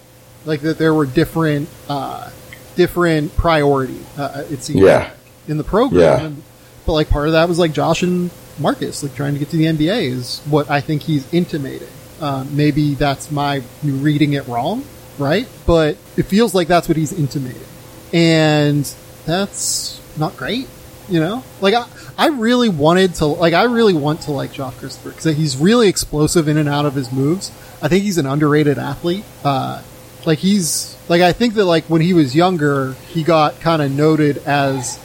like 0.45 0.61
that 0.63 0.79
there 0.79 0.95
were 0.95 1.07
different, 1.07 1.69
uh, 1.89 2.31
different 2.79 3.37
priority. 3.37 3.99
Uh, 4.17 4.45
it 4.49 4.63
seems 4.63 4.81
yeah, 4.81 5.11
in 5.49 5.59
the 5.59 5.65
program. 5.65 6.01
Yeah. 6.01 6.27
And, 6.27 6.43
but 6.87 6.93
like 6.93 7.11
part 7.11 7.27
of 7.27 7.33
that 7.33 7.49
was 7.49 7.59
like 7.59 7.73
Josh 7.73 8.03
and 8.03 8.31
Marcus, 8.59 9.03
like 9.03 9.15
trying 9.15 9.35
to 9.35 9.39
get 9.39 9.51
to 9.51 9.57
the 9.57 9.65
NBA 9.65 10.05
is 10.05 10.41
what 10.49 10.71
I 10.71 10.81
think 10.81 11.03
he's 11.03 11.31
intimating. 11.35 11.89
Um, 12.21 12.57
maybe 12.57 12.95
that's 12.95 13.31
my 13.31 13.63
reading 13.83 14.33
it 14.33 14.47
wrong, 14.47 14.85
right? 15.19 15.47
But 15.67 15.99
it 16.17 16.23
feels 16.23 16.55
like 16.55 16.69
that's 16.69 16.89
what 16.89 16.97
he's 16.97 17.13
intimating, 17.13 17.67
and 18.13 18.85
that's 19.27 20.01
not 20.17 20.37
great. 20.37 20.69
You 21.09 21.21
know, 21.21 21.45
like 21.61 21.75
I, 21.75 21.87
I 22.17 22.29
really 22.29 22.69
wanted 22.69 23.15
to, 23.17 23.27
like 23.27 23.55
I 23.55 23.65
really 23.65 23.95
want 23.95 24.23
to 24.23 24.33
like 24.33 24.53
Josh 24.53 24.75
Christopher 24.77 25.11
because 25.11 25.37
he's 25.37 25.57
really 25.57 25.89
explosive 25.89 26.49
in 26.49 26.59
and 26.59 26.69
out 26.69 26.87
of 26.87 26.95
his 26.95 27.13
moves. 27.13 27.51
I 27.83 27.89
think 27.89 28.05
he's 28.05 28.19
an 28.19 28.27
underrated 28.27 28.79
athlete. 28.79 29.25
Uh, 29.45 29.83
like 30.27 30.39
he's 30.41 30.98
like 31.09 31.23
I 31.23 31.33
think 31.33 31.55
that 31.55 31.65
like 31.65 31.85
when 31.85 32.01
he 32.01 32.15
was 32.15 32.35
younger, 32.35 32.93
he 33.09 33.23
got 33.23 33.61
kind 33.61 33.83
of 33.83 33.91
noted 33.91 34.39
as 34.39 34.99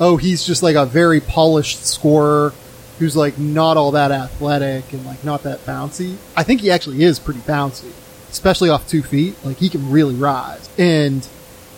oh 0.00 0.16
he's 0.16 0.44
just 0.44 0.62
like 0.62 0.76
a 0.76 0.86
very 0.86 1.20
polished 1.20 1.84
scorer 1.84 2.52
who's 2.98 3.16
like 3.16 3.38
not 3.38 3.76
all 3.76 3.92
that 3.92 4.10
athletic 4.10 4.92
and 4.92 5.04
like 5.04 5.24
not 5.24 5.42
that 5.44 5.64
bouncy. 5.64 6.16
I 6.36 6.42
think 6.42 6.60
he 6.60 6.70
actually 6.70 7.02
is 7.02 7.18
pretty 7.18 7.40
bouncy, 7.40 7.92
especially 8.30 8.70
off 8.70 8.88
two 8.88 9.02
feet. 9.02 9.36
Like 9.44 9.58
he 9.58 9.68
can 9.68 9.90
really 9.90 10.14
rise 10.14 10.68
and 10.78 11.26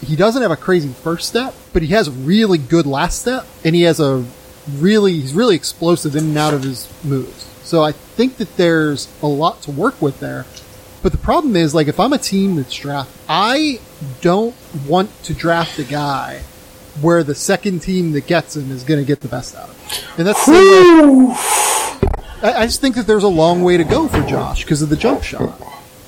he 0.00 0.16
doesn't 0.16 0.40
have 0.40 0.50
a 0.50 0.56
crazy 0.56 0.88
first 0.88 1.28
step, 1.28 1.54
but 1.72 1.82
he 1.82 1.88
has 1.88 2.08
a 2.08 2.12
really 2.12 2.58
good 2.58 2.86
last 2.86 3.20
step 3.20 3.46
and 3.64 3.74
he 3.74 3.82
has 3.82 4.00
a 4.00 4.24
really 4.76 5.14
he's 5.14 5.34
really 5.34 5.56
explosive 5.56 6.16
in 6.16 6.24
and 6.24 6.38
out 6.38 6.54
of 6.54 6.62
his 6.62 6.90
moves. 7.04 7.44
So 7.62 7.82
I 7.82 7.92
think 7.92 8.38
that 8.38 8.56
there's 8.56 9.08
a 9.22 9.26
lot 9.26 9.62
to 9.62 9.70
work 9.70 10.00
with 10.00 10.20
there. 10.20 10.44
But 11.02 11.12
the 11.12 11.18
problem 11.18 11.56
is, 11.56 11.74
like, 11.74 11.88
if 11.88 11.98
I'm 11.98 12.12
a 12.12 12.18
team 12.18 12.56
that's 12.56 12.74
draft, 12.74 13.10
I 13.28 13.80
don't 14.20 14.54
want 14.86 15.10
to 15.24 15.34
draft 15.34 15.78
a 15.78 15.84
guy 15.84 16.42
where 17.00 17.22
the 17.22 17.34
second 17.34 17.80
team 17.80 18.12
that 18.12 18.26
gets 18.26 18.56
him 18.56 18.70
is 18.70 18.82
going 18.82 19.00
to 19.00 19.06
get 19.06 19.20
the 19.20 19.28
best 19.28 19.56
out 19.56 19.70
of 19.70 19.76
him. 19.76 20.04
And 20.18 20.26
that's 20.26 20.44
the 20.44 20.52
way. 20.52 21.34
I, 22.42 22.62
I 22.62 22.66
just 22.66 22.80
think 22.80 22.96
that 22.96 23.06
there's 23.06 23.22
a 23.22 23.28
long 23.28 23.62
way 23.62 23.76
to 23.76 23.84
go 23.84 24.08
for 24.08 24.22
Josh 24.22 24.64
because 24.64 24.82
of 24.82 24.88
the 24.88 24.96
jump 24.96 25.22
shot. 25.22 25.60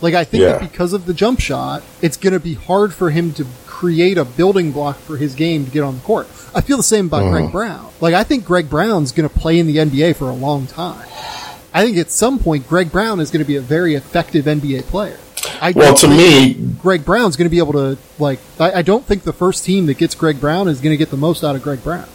Like, 0.03 0.15
I 0.15 0.25
think 0.25 0.43
Yeah. 0.43 0.53
that 0.53 0.61
because 0.61 0.93
of 0.93 1.07
the 1.07 1.15
jump 1.15 1.41
shot, 1.41 1.83
it's 2.03 2.17
going 2.17 2.33
to 2.33 2.41
be 2.41 2.55
hard 2.55 2.93
for 2.93 3.11
him 3.11 3.33
to 3.35 3.47
create 3.67 4.19
a 4.19 4.25
building 4.25 4.73
block 4.73 4.97
for 4.99 5.17
his 5.17 5.35
game 5.35 5.65
to 5.65 5.71
get 5.71 5.83
on 5.83 5.95
the 5.97 6.01
court. 6.01 6.27
I 6.55 6.61
feel 6.61 6.77
the 6.77 6.83
same 6.83 7.07
about 7.07 7.31
Greg 7.31 7.45
uh-huh. 7.45 7.53
Brown. 7.53 7.91
Like, 8.01 8.15
I 8.15 8.25
think 8.25 8.45
Greg 8.45 8.69
Brown's 8.69 9.13
going 9.13 9.29
to 9.29 9.35
play 9.39 9.59
in 9.59 9.67
the 9.67 9.77
NBA 9.77 10.17
for 10.17 10.29
a 10.29 10.35
long 10.35 10.67
time. 10.67 11.07
I 11.75 11.85
think 11.85 11.97
at 11.97 12.11
some 12.11 12.39
point, 12.39 12.69
Greg 12.69 12.93
Brown 12.93 13.21
is 13.21 13.31
going 13.31 13.43
to 13.43 13.49
be 13.49 13.57
a 13.57 13.61
very 13.61 13.95
effective 13.95 14.45
NBA 14.45 14.85
player. 14.85 15.19
I 15.61 15.73
Well, 15.73 15.95
to 15.97 16.09
me, 16.09 16.55
Greg 16.55 17.05
Brown's 17.05 17.37
going 17.37 17.47
to 17.47 17.51
be 17.51 17.59
able 17.59 17.73
to 17.73 17.99
like. 18.19 18.39
I, 18.61 18.73
I 18.73 18.83
don't 18.83 19.05
think 19.05 19.23
the 19.23 19.33
first 19.33 19.65
team 19.65 19.87
that 19.87 19.99
gets 19.99 20.15
Greg 20.15 20.41
Brown 20.41 20.69
is 20.69 20.81
going 20.81 20.93
to 20.93 20.97
get 20.97 21.11
the 21.11 21.17
most 21.17 21.43
out 21.43 21.57
of 21.57 21.63
Greg 21.63 21.83
Brown. 21.83 22.09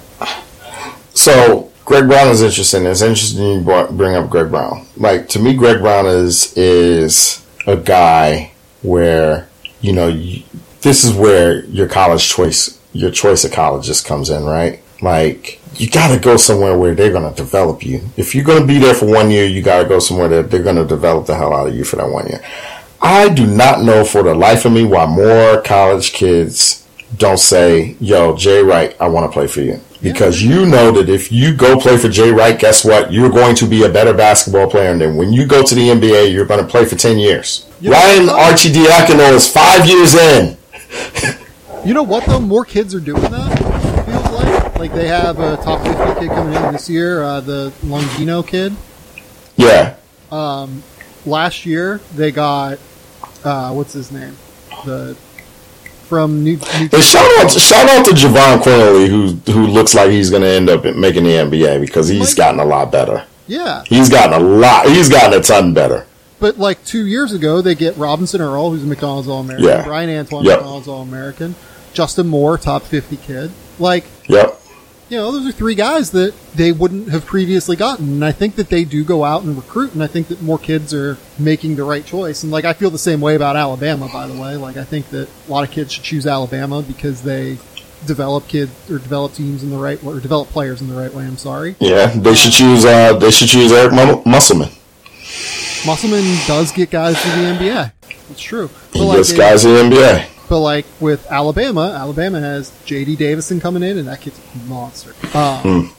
so 1.14 1.72
Greg 1.86 2.08
Brown 2.08 2.28
is 2.28 2.42
interesting. 2.42 2.86
It's 2.86 3.02
interesting 3.02 3.44
you 3.44 3.88
bring 3.92 4.16
up 4.16 4.30
Greg 4.30 4.52
Brown. 4.52 4.86
Like 4.96 5.30
to 5.30 5.40
me, 5.40 5.54
Greg 5.56 5.80
Brown 5.80 6.06
is 6.06 6.56
is 6.58 7.46
a 7.66 7.76
guy 7.76 8.52
where 8.82 9.50
you 9.82 9.94
know 9.94 10.08
you, 10.08 10.44
this 10.82 11.04
is 11.04 11.14
where 11.14 11.66
your 11.66 11.88
college 11.88 12.30
choice, 12.30 12.80
your 12.94 13.12
choice 13.12 13.44
of 13.44 13.52
colleges 13.52 14.02
comes 14.02 14.30
in, 14.30 14.44
right? 14.46 14.82
Like 15.02 15.60
you 15.80 15.90
got 15.90 16.14
to 16.14 16.20
go 16.20 16.38
somewhere 16.38 16.78
where 16.78 16.95
they're 16.95 17.12
going 17.12 17.30
to 17.30 17.36
develop 17.36 17.86
you. 17.86 18.02
If 18.18 18.34
you're 18.34 18.44
going 18.44 18.62
to 18.62 18.68
be 18.68 18.80
there 18.80 18.94
for 18.94 19.06
one 19.06 19.30
year, 19.32 19.45
you 19.45 19.62
got 19.62 19.84
to 19.84 19.88
go 19.88 19.99
somewhere 19.99 20.28
that 20.30 20.52
they're 20.52 20.64
going 20.64 20.76
to 20.76 20.86
develop 20.86 21.28
the 21.28 21.36
hell 21.36 21.54
out 21.54 21.68
of 21.68 21.76
you 21.76 21.84
for 21.84 21.98
that 21.98 22.10
one 22.10 22.28
year. 22.28 22.44
I 23.02 23.30
do 23.30 23.45
not 23.45 23.84
know 23.84 24.04
for 24.04 24.24
the 24.24 24.34
life 24.34 24.66
of 24.66 24.72
me 24.72 24.84
why 24.84 25.06
more 25.06 25.62
college 25.62 26.14
kids 26.14 26.88
don't 27.16 27.38
say, 27.38 27.95
"Yo, 27.99 28.36
Jay 28.36 28.64
Wright, 28.64 28.95
I 28.99 29.08
want 29.08 29.32
to 29.32 29.34
play 29.34 29.48
for 29.48 29.62
you." 29.62 29.80
Because 30.02 30.44
you 30.44 30.66
know 30.66 30.91
that 30.91 31.10
if 31.10 31.32
you 31.32 31.56
go 31.56 31.80
play 31.80 31.98
for 31.98 32.10
Jay 32.10 32.32
Wright, 32.32 32.58
guess 32.58 32.86
what? 32.86 33.12
You're 33.12 33.30
going 33.30 33.56
to 33.56 33.66
be 33.66 33.84
a 33.84 33.90
better 33.90 34.14
basketball 34.14 34.70
player. 34.70 34.91
And 34.91 35.02
then 35.02 35.16
when 35.16 35.34
you 35.34 35.45
go 35.48 35.64
to 35.64 35.76
the 35.76 35.90
NBA, 35.90 36.32
you're 36.32 36.45
going 36.45 36.62
to 36.62 36.68
play 36.68 36.86
for 36.86 36.95
10 36.95 37.18
years. 37.18 37.68
Yeah. 37.82 37.91
Ryan 37.91 38.28
Arcidiacono 38.28 39.34
is 39.34 39.52
five 39.52 39.88
years 39.88 40.14
in. 40.14 40.58
You 41.86 41.94
know 41.94 42.04
what 42.04 42.26
though? 42.26 42.40
More 42.40 42.66
kids 42.66 42.94
are 42.94 42.99
doing 42.99 43.22
that. 43.22 43.47
Like 44.80 44.91
like 44.91 44.94
they 44.94 45.08
have 45.08 45.40
a 45.40 45.58
top 45.58 45.82
fifty 45.86 46.20
kid 46.28 46.30
coming 46.30 46.54
in 46.54 46.74
this 46.74 46.90
year. 46.90 47.24
Uh, 47.24 47.41
the 47.41 47.72
Longino 47.84 48.45
kid. 48.45 48.76
Yeah. 49.56 49.95
Um, 50.32 50.84
Last 51.26 51.66
year 51.66 51.99
they 52.16 52.32
got 52.32 52.80
uh, 53.44 53.74
what's 53.74 53.91
his 53.94 54.12
name? 54.12 54.36
The 54.86 55.16
from 56.08 56.44
New. 56.44 56.58
New 56.58 57.02
shout 57.02 57.30
out, 57.40 57.52
shout 57.52 57.90
out 57.90 58.06
to 58.06 58.12
Jahvon 58.12 58.60
Quinerly, 58.60 59.08
who 59.10 59.52
who 59.52 59.68
looks 59.68 59.94
like 59.94 60.10
he's 60.12 60.30
going 60.30 60.44
to 60.44 60.48
end 60.48 60.70
up 60.70 60.84
making 60.95 61.24
the 61.26 61.32
NBA 61.32 61.82
because 61.82 62.08
he's 62.08 62.20
Mike- 62.30 62.38
gotten 62.38 62.60
a 62.62 62.66
lot 62.66 62.91
better. 62.91 63.26
yeah, 63.48 63.84
He's 63.88 64.10
gotten 64.10 64.34
a 64.34 64.40
lot. 64.45 64.86
He's 64.88 65.10
gotten 65.10 65.38
a 65.38 65.44
ton 65.44 65.74
better. 65.74 66.06
But 66.40 66.58
like 66.60 66.82
two 66.86 67.06
years 67.08 67.34
ago, 67.34 67.62
they 67.62 67.76
get 67.76 67.98
Robinson 67.98 68.40
Earl, 68.40 68.70
who's 68.70 68.84
a 68.84 68.88
McDonald's 68.88 69.28
All 69.28 69.41
American, 69.41 69.68
Yeah. 69.68 69.84
Bryan 69.84 70.10
Antoine, 70.20 70.45
Yep. 70.45 70.60
McDonald's 70.60 70.88
All 70.88 71.02
American, 71.02 71.56
Justin 71.94 72.28
Moore, 72.28 72.58
top 72.58 72.84
fifty 72.84 73.18
kid. 73.18 73.52
Like 73.80 74.06
Yep. 74.28 74.62
You 75.10 75.18
know, 75.18 75.32
those 75.32 75.48
are 75.48 75.52
three 75.52 75.76
guys 75.76 76.12
that 76.12 76.34
they 76.54 76.72
wouldn't 76.72 77.10
have 77.10 77.26
previously 77.26 77.76
gotten. 77.76 78.06
And 78.08 78.26
I 78.26 78.32
think 78.32 78.56
that 78.56 78.70
they 78.70 78.84
do 78.84 79.04
go 79.04 79.24
out 79.24 79.44
and 79.44 79.56
recruit, 79.56 79.94
and 79.94 80.04
I 80.04 80.08
think 80.08 80.28
that 80.28 80.42
more 80.42 80.58
kids 80.60 80.94
are 80.94 81.18
making 81.40 81.76
the 81.76 81.84
right 81.84 82.06
choice. 82.06 82.44
And 82.44 82.52
like 82.52 82.66
I 82.66 82.74
feel 82.74 82.90
the 82.90 82.98
same 82.98 83.22
way 83.22 83.36
about 83.36 83.56
Alabama, 83.56 84.10
by 84.12 84.28
the 84.28 84.40
way. 84.40 84.58
Like 84.58 84.78
I 84.78 84.84
think 84.84 85.10
that 85.10 85.30
a 85.48 85.52
lot 85.52 85.64
of 85.64 85.72
kids 85.72 85.94
should 85.94 86.04
choose 86.04 86.28
Alabama 86.28 86.82
because 86.82 87.22
they 87.24 87.58
develop 88.06 88.48
kids 88.48 88.72
or 88.92 89.00
develop 89.00 89.34
teams 89.34 89.64
in 89.64 89.70
the 89.70 89.78
right 89.78 90.02
way, 90.04 90.16
or 90.16 90.20
develop 90.20 90.50
players 90.50 90.82
in 90.82 90.88
the 90.88 90.96
right 90.96 91.14
way. 91.14 91.26
I'm 91.26 91.38
sorry. 91.38 91.76
Yeah, 91.80 92.08
they 92.08 92.36
should 92.36 92.52
choose. 92.52 92.86
Uh, 92.86 93.14
they 93.18 93.32
should 93.32 93.48
choose 93.48 93.72
Eric 93.72 93.94
Mu- 93.94 94.30
Musselman. 94.30 94.70
Musselman 95.86 96.24
does 96.48 96.72
get 96.72 96.90
guys 96.90 97.22
to 97.22 97.28
the 97.30 97.36
NBA. 97.36 97.92
It's 98.30 98.42
true. 98.42 98.70
But 98.92 99.00
He 99.00 99.06
like, 99.06 99.18
gets 99.18 99.34
guys 99.34 99.64
in 99.66 99.90
the 99.90 99.96
NBA. 99.96 100.36
But 100.49 100.60
like 100.60 100.86
with 100.99 101.26
Alabama, 101.30 101.94
Alabama 101.99 102.40
has 102.40 102.72
J.D. 102.86 103.18
Davison 103.18 103.60
coming 103.60 103.84
in, 103.84 103.98
and 103.98 104.07
that 104.07 104.22
kid's 104.22 104.40
a 104.56 104.57
monster. 104.69 105.14
Um, 105.38 105.94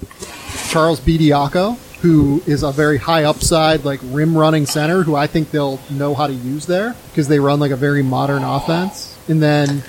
Charles 0.71 1.01
Bediako, 1.01 1.77
who 2.01 2.43
is 2.47 2.63
a 2.63 2.73
very 2.73 2.99
high 2.99 3.25
upside, 3.25 3.85
like 3.85 4.01
rim 4.05 4.37
running 4.37 4.67
center, 4.67 5.03
who 5.03 5.17
I 5.17 5.27
think 5.27 5.51
they'll 5.51 5.81
know 5.91 6.15
how 6.15 6.27
to 6.27 6.33
use 6.33 6.67
there 6.67 6.95
because 7.11 7.29
they 7.29 7.41
run 7.41 7.61
like 7.61 7.73
a 7.73 7.77
very 7.77 8.03
modern 8.03 8.43
offense. 8.43 9.17
And 9.29 9.43
then 9.43 9.83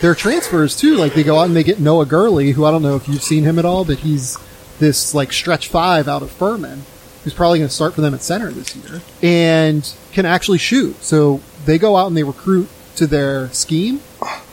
their 0.00 0.14
transfers 0.14 0.76
too, 0.76 0.96
like 0.96 1.14
they 1.14 1.22
go 1.22 1.38
out 1.38 1.46
and 1.46 1.56
they 1.56 1.64
get 1.64 1.80
Noah 1.80 2.06
Gurley, 2.06 2.52
who 2.52 2.64
I 2.64 2.70
don't 2.70 2.82
know 2.82 2.96
if 2.96 3.08
you've 3.08 3.22
seen 3.22 3.44
him 3.44 3.58
at 3.58 3.64
all, 3.64 3.84
but 3.84 3.98
he's 3.98 4.38
this 4.78 5.14
like 5.14 5.32
stretch 5.32 5.68
five 5.68 6.08
out 6.08 6.22
of 6.22 6.30
Furman, 6.30 6.82
who's 7.24 7.34
probably 7.34 7.58
going 7.58 7.68
to 7.68 7.74
start 7.74 7.94
for 7.94 8.00
them 8.00 8.14
at 8.14 8.22
center 8.22 8.50
this 8.50 8.74
year, 8.76 9.00
and 9.22 9.94
can 10.12 10.26
actually 10.26 10.58
shoot. 10.58 10.96
So 11.02 11.40
they 11.64 11.78
go 11.78 11.96
out 11.96 12.06
and 12.06 12.16
they 12.16 12.22
recruit 12.22 12.68
to 13.00 13.06
their 13.06 13.48
scheme. 13.50 14.00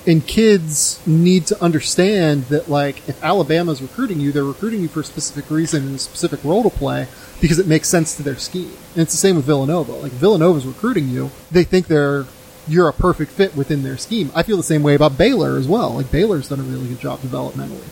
And 0.07 0.26
kids 0.26 1.06
need 1.06 1.45
to 1.48 1.61
understand 1.61 2.45
that, 2.45 2.69
like, 2.69 3.07
if 3.10 3.22
Alabama's 3.22 3.82
recruiting 3.82 4.22
you, 4.22 4.32
they're 4.32 4.45
recruiting 4.45 4.82
you 4.82 4.88
for 4.88 5.02
a 5.02 5.03
specific 5.03 5.52
reason 5.52 5.86
and 5.86 5.95
a 5.95 5.99
specific 5.99 6.41
role 6.45 6.64
to 6.64 6.69
play 6.69 7.07
because 7.41 7.60
it 7.60 7.68
makes 7.68 7.90
sense 7.90 8.15
to 8.15 8.24
their 8.24 8.38
scheme. 8.38 8.72
And 8.94 9.03
it's 9.03 9.11
the 9.11 9.18
same 9.18 9.36
with 9.36 9.44
Villanova. 9.44 9.91
Like, 9.91 10.14
Villanova's 10.14 10.65
recruiting 10.65 11.10
you, 11.10 11.30
they 11.52 11.64
think 11.64 11.88
they're 11.88 12.26
you're 12.69 12.90
a 12.90 12.94
perfect 12.94 13.32
fit 13.32 13.56
within 13.56 13.84
their 13.84 13.98
scheme. 13.98 14.30
I 14.36 14.44
feel 14.44 14.57
the 14.57 14.64
same 14.64 14.84
way 14.84 14.95
about 14.95 15.18
Baylor 15.18 15.57
as 15.57 15.68
well. 15.68 15.91
Like, 15.91 16.10
Baylor's 16.10 16.49
done 16.49 16.61
a 16.61 16.64
really 16.64 16.88
good 16.88 16.99
job 16.99 17.19
developmentally. 17.19 17.84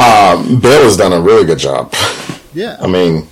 Um, 0.00 0.60
Baylor's 0.60 0.96
done 0.96 1.12
a 1.12 1.20
really 1.20 1.44
good 1.44 1.58
job. 1.58 1.94
Yeah. 2.52 2.76
I 2.80 2.88
mean, 2.88 3.28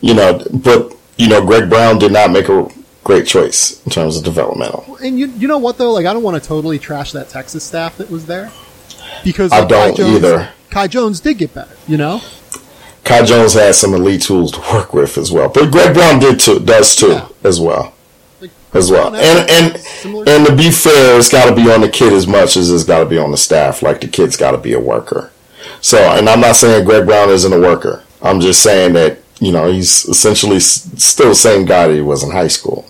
you 0.00 0.14
know, 0.14 0.42
but 0.52 0.96
you 1.18 1.28
know, 1.28 1.44
Greg 1.44 1.68
Brown 1.68 1.98
did 1.98 2.12
not 2.12 2.30
make 2.30 2.48
a 2.48 2.68
great 3.04 3.26
choice 3.26 3.80
in 3.84 3.90
terms 3.90 4.16
of 4.16 4.24
developmental. 4.24 4.96
And 5.02 5.18
you, 5.18 5.26
you 5.26 5.46
know 5.46 5.58
what 5.58 5.78
though? 5.78 5.92
Like 5.92 6.06
I 6.06 6.12
don't 6.12 6.22
want 6.22 6.42
to 6.42 6.46
totally 6.48 6.78
trash 6.78 7.12
that 7.12 7.28
Texas 7.28 7.62
staff 7.64 7.96
that 7.98 8.10
was 8.10 8.26
there 8.26 8.50
because 9.22 9.52
I 9.52 9.64
don't 9.64 9.90
Kai 9.90 9.96
Jones, 9.96 10.16
either. 10.16 10.48
Kai 10.70 10.88
Jones 10.88 11.20
did 11.20 11.38
get 11.38 11.54
better, 11.54 11.76
you 11.86 11.96
know. 11.96 12.20
Kai 13.04 13.22
Jones 13.24 13.52
has 13.54 13.78
some 13.78 13.92
elite 13.94 14.22
tools 14.22 14.50
to 14.52 14.60
work 14.72 14.94
with 14.94 15.18
as 15.18 15.30
well, 15.30 15.48
but 15.50 15.70
Greg 15.70 15.92
Brown 15.94 16.18
did 16.18 16.40
too, 16.40 16.58
does 16.58 16.96
too 16.96 17.08
Yeah. 17.08 17.28
as 17.44 17.60
well. 17.60 17.92
Like, 18.40 18.50
As 18.72 18.90
well, 18.90 19.14
and 19.14 19.50
and 19.50 19.76
and 20.28 20.46
to 20.46 20.56
be 20.56 20.70
fair, 20.70 21.18
it's 21.18 21.28
got 21.28 21.48
to 21.48 21.54
be 21.54 21.70
on 21.70 21.80
the 21.82 21.88
kid 21.88 22.12
as 22.12 22.26
much 22.26 22.56
as 22.56 22.70
it's 22.70 22.84
got 22.84 23.00
to 23.00 23.06
be 23.06 23.18
on 23.18 23.30
the 23.30 23.36
staff. 23.36 23.82
Like 23.82 24.00
the 24.00 24.08
kid's 24.08 24.36
got 24.36 24.52
to 24.52 24.58
be 24.58 24.72
a 24.72 24.80
worker. 24.80 25.30
So, 25.80 25.98
and 25.98 26.28
I'm 26.28 26.40
not 26.40 26.56
saying 26.56 26.84
Greg 26.86 27.04
Brown 27.06 27.28
isn't 27.28 27.52
a 27.52 27.60
worker. 27.60 28.02
I'm 28.22 28.40
just 28.40 28.62
saying 28.62 28.94
that 28.94 29.18
you 29.38 29.52
know 29.52 29.70
he's 29.70 30.06
essentially 30.06 30.56
s- 30.56 30.88
still 30.96 31.28
the 31.28 31.34
same 31.34 31.66
guy 31.66 31.88
that 31.88 31.94
he 31.94 32.00
was 32.00 32.22
in 32.22 32.30
high 32.30 32.48
school. 32.48 32.86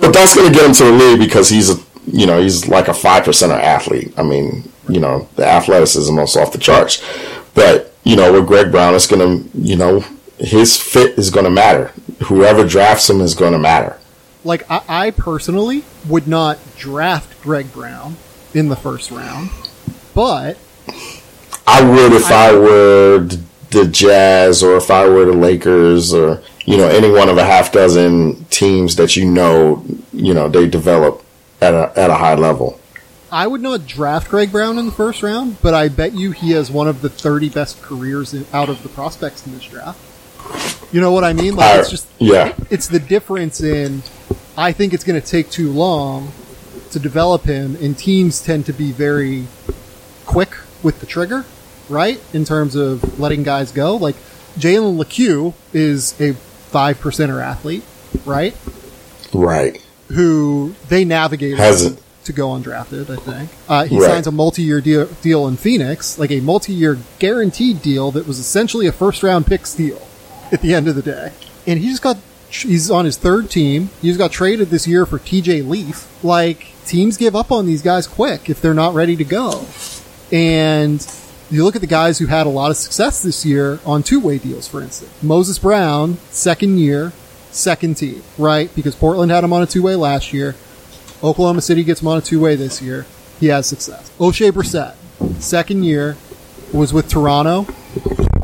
But 0.00 0.12
that's 0.12 0.34
going 0.34 0.48
to 0.52 0.54
get 0.54 0.66
him 0.66 0.72
to 0.74 0.84
the 0.84 0.92
league 0.92 1.18
because 1.18 1.48
he's 1.48 1.70
a 1.70 1.76
you 2.06 2.26
know 2.26 2.40
he's 2.42 2.68
like 2.68 2.88
a 2.88 2.94
five 2.94 3.24
percenter 3.24 3.58
athlete. 3.60 4.12
I 4.18 4.22
mean, 4.22 4.70
you 4.88 5.00
know 5.00 5.28
the 5.36 5.46
athleticism 5.46 6.18
is 6.18 6.36
off 6.36 6.52
the 6.52 6.58
charts. 6.58 7.02
But 7.54 7.94
you 8.04 8.16
know 8.16 8.32
with 8.32 8.46
Greg 8.46 8.70
Brown, 8.70 8.94
it's 8.94 9.06
going 9.06 9.20
to 9.50 9.58
you 9.58 9.76
know 9.76 10.04
his 10.38 10.76
fit 10.80 11.18
is 11.18 11.30
going 11.30 11.44
to 11.44 11.50
matter. 11.50 11.92
Whoever 12.24 12.66
drafts 12.66 13.08
him 13.08 13.20
is 13.20 13.34
going 13.34 13.52
to 13.52 13.58
matter. 13.58 13.98
like 14.44 14.68
I, 14.70 14.82
I 14.88 15.10
personally 15.12 15.84
would 16.08 16.28
not 16.28 16.58
draft 16.76 17.40
Greg 17.42 17.72
Brown 17.72 18.16
in 18.52 18.68
the 18.68 18.76
first 18.76 19.10
round, 19.10 19.50
but 20.14 20.58
I 21.66 21.82
would 21.82 22.12
if 22.12 22.30
I, 22.30 22.52
were 22.52 23.18
the- 23.20 23.40
the 23.70 23.86
Jazz 23.88 24.62
or 24.62 24.76
if 24.76 24.90
I 24.90 25.08
were 25.08 25.24
the 25.24 25.32
Lakers 25.32 26.12
or 26.14 26.42
you 26.64 26.76
know 26.76 26.88
any 26.88 27.10
one 27.10 27.28
of 27.28 27.36
a 27.38 27.44
half 27.44 27.72
dozen 27.72 28.44
teams 28.46 28.96
that 28.96 29.16
you 29.16 29.24
know 29.26 29.84
you 30.12 30.34
know 30.34 30.48
they 30.48 30.66
develop 30.68 31.24
at 31.60 31.74
a 31.74 31.92
at 31.98 32.10
a 32.10 32.14
high 32.14 32.34
level. 32.34 32.80
I 33.30 33.48
would 33.48 33.60
not 33.62 33.86
draft 33.86 34.30
Greg 34.30 34.52
Brown 34.52 34.78
in 34.78 34.86
the 34.86 34.92
first 34.92 35.22
round. 35.22 35.60
But 35.60 35.74
I 35.74 35.88
bet 35.88 36.12
you 36.14 36.30
he 36.30 36.52
has 36.52 36.70
one 36.70 36.86
of 36.88 37.00
the 37.02 37.08
thirty 37.08 37.48
best 37.48 37.82
careers 37.82 38.32
in, 38.32 38.46
out 38.52 38.68
of 38.68 38.82
the 38.82 38.88
prospects 38.88 39.46
in 39.46 39.52
this 39.52 39.64
draft. 39.64 39.98
You 40.92 41.00
know 41.00 41.10
what 41.10 41.24
I 41.24 41.32
mean? 41.32 41.56
Like 41.56 41.74
I- 41.74 41.80
it's 41.80 41.90
just 41.90 42.08
yeah. 42.18 42.54
it's 42.70 42.86
the 42.86 43.00
difference 43.00 43.60
in 43.60 44.02
I 44.56 44.72
think 44.72 44.94
it's 44.94 45.02
going 45.04 45.20
to 45.20 45.26
take 45.26 45.50
too 45.50 45.72
long 45.72 46.30
to 46.92 47.00
develop 47.00 47.42
him, 47.42 47.76
and 47.76 47.98
teams 47.98 48.40
tend 48.40 48.66
to 48.66 48.72
be 48.72 48.92
very 48.92 49.46
quick 50.26 50.54
with 50.82 51.00
the 51.00 51.06
trigger, 51.06 51.44
right? 51.88 52.20
In 52.32 52.44
terms 52.44 52.76
of 52.76 53.18
letting 53.18 53.42
guys 53.42 53.72
go. 53.72 53.96
Like 53.96 54.14
Jalen 54.56 54.96
Lecque 54.96 55.54
is 55.72 56.14
a 56.20 56.36
five 56.74 56.98
percenter 57.00 57.40
athlete, 57.40 57.84
right? 58.26 58.52
Right. 59.32 59.80
Who 60.08 60.74
they 60.88 61.04
navigated 61.04 61.58
Hasn't 61.58 62.00
to 62.24 62.32
go 62.32 62.48
undrafted. 62.48 63.08
I 63.10 63.16
think 63.16 63.50
uh, 63.68 63.84
he 63.84 63.96
Right. 64.00 64.10
signs 64.10 64.26
a 64.26 64.32
multi-year 64.32 64.80
deal, 64.80 65.06
deal 65.22 65.46
in 65.46 65.56
Phoenix, 65.56 66.18
like 66.18 66.32
a 66.32 66.40
multi-year 66.40 66.98
guaranteed 67.20 67.80
deal 67.80 68.10
that 68.10 68.26
was 68.26 68.40
essentially 68.40 68.88
a 68.88 68.92
first-round 68.92 69.46
pick 69.46 69.66
steal 69.66 70.02
at 70.50 70.62
the 70.62 70.74
end 70.74 70.88
of 70.88 70.96
the 70.96 71.02
day. 71.02 71.30
And 71.64 71.78
he 71.78 71.88
just 71.90 72.02
got 72.02 72.16
he's 72.50 72.90
on 72.90 73.04
his 73.04 73.16
third 73.16 73.50
team. 73.50 73.90
He 74.02 74.08
just 74.08 74.18
got 74.18 74.32
traded 74.32 74.70
this 74.70 74.88
year 74.88 75.06
for 75.06 75.20
T.J. 75.20 75.62
Leaf. 75.62 76.08
Like 76.24 76.72
teams 76.86 77.16
give 77.16 77.36
up 77.36 77.52
on 77.52 77.66
these 77.66 77.82
guys 77.82 78.08
quick 78.08 78.50
if 78.50 78.60
they're 78.60 78.74
not 78.74 78.94
ready 78.94 79.14
to 79.16 79.24
go. 79.24 79.64
And 80.32 81.00
you 81.54 81.64
look 81.64 81.74
at 81.76 81.80
the 81.80 81.86
guys 81.86 82.18
who 82.18 82.26
had 82.26 82.46
a 82.46 82.50
lot 82.50 82.70
of 82.70 82.76
success 82.76 83.22
this 83.22 83.44
year 83.44 83.78
on 83.84 84.02
two-way 84.02 84.38
deals, 84.38 84.68
for 84.68 84.80
instance. 84.80 85.10
Moses 85.22 85.58
Brown, 85.58 86.18
second 86.30 86.78
year, 86.78 87.12
second 87.50 87.96
team, 87.96 88.22
right? 88.38 88.74
Because 88.74 88.94
Portland 88.94 89.30
had 89.30 89.44
him 89.44 89.52
on 89.52 89.62
a 89.62 89.66
two-way 89.66 89.94
last 89.94 90.32
year. 90.32 90.54
Oklahoma 91.22 91.60
City 91.60 91.84
gets 91.84 92.02
him 92.02 92.08
on 92.08 92.18
a 92.18 92.20
two-way 92.20 92.56
this 92.56 92.82
year. 92.82 93.06
He 93.40 93.46
has 93.46 93.66
success. 93.66 94.10
Oshae 94.18 94.50
Brissett, 94.50 94.94
second 95.40 95.84
year, 95.84 96.16
was 96.72 96.92
with 96.92 97.08
Toronto 97.08 97.62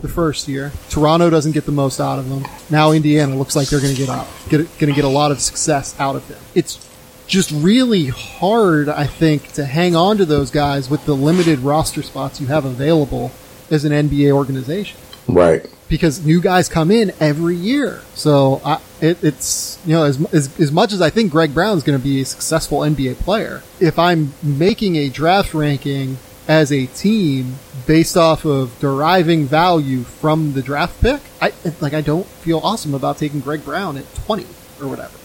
the 0.01 0.09
first 0.09 0.49
year. 0.49 0.73
Toronto 0.89 1.31
doesn't 1.31 1.53
get 1.53 1.67
the 1.67 1.73
most 1.73 2.01
out 2.01 2.19
of 2.19 2.27
him. 2.27 2.45
Now 2.71 2.93
Indiana 2.93 3.37
looks 3.37 3.57
like 3.57 3.69
they're 3.69 3.81
going 3.81 3.95
to 3.95 4.07
get 4.07 4.09
going 4.51 4.67
to 4.67 4.93
get 4.93 5.05
a 5.05 5.09
lot 5.09 5.31
of 5.31 5.41
success 5.41 5.99
out 5.99 6.17
of 6.17 6.27
him. 6.29 6.39
It's 6.55 6.90
just 7.31 7.53
really 7.53 8.09
hard, 8.09 8.89
I 8.89 9.07
think, 9.07 9.53
to 9.53 9.65
hang 9.65 9.95
on 9.95 10.19
to 10.19 10.25
those 10.27 10.51
guys 10.51 10.91
with 10.91 11.07
the 11.07 11.15
limited 11.15 11.61
roster 11.61 12.03
spots 12.03 12.41
you 12.41 12.49
have 12.49 12.65
available 12.65 13.31
as 13.71 13.85
an 13.85 13.93
NBA 13.93 14.33
organization 14.33 14.99
right. 15.29 15.65
because 15.89 16.27
new 16.27 16.41
guys 16.41 16.69
come 16.69 16.91
in 16.91 17.13
every 17.21 17.55
year. 17.55 18.03
So 18.15 18.61
I, 18.65 18.81
it, 19.01 19.23
it's 19.23 19.79
you 19.87 19.93
know 19.93 20.05
as, 20.05 20.23
as 20.35 20.61
as 20.61 20.73
much 20.73 20.93
as 20.93 21.01
I 21.01 21.09
think 21.09 21.31
Greg 21.31 21.55
Brown's 21.55 21.85
going 21.85 21.97
to 21.97 22.03
be 22.03 22.21
a 22.21 22.25
successful 22.25 22.81
NBA 22.81 23.19
player, 23.19 23.63
if 23.79 23.97
I'm 23.97 24.35
making 24.43 24.97
a 24.97 25.09
draft 25.09 25.55
ranking 25.55 26.19
as 26.49 26.73
a 26.73 26.87
team 26.87 27.61
based 27.87 28.17
off 28.17 28.45
of 28.45 28.77
deriving 28.81 29.47
value 29.47 30.03
from 30.03 30.55
the 30.55 30.63
draft 30.63 31.01
pick, 31.01 31.21
I 31.41 31.53
like 31.81 31.95
I 31.95 32.01
don't 32.01 32.27
feel 32.27 32.59
awesome 32.59 32.93
about 32.93 33.19
taking 33.19 33.39
Greg 33.39 33.65
Brown 33.65 33.97
at 33.97 34.13
20 34.17 34.47
or 34.81 34.89
whatever. 34.89 35.17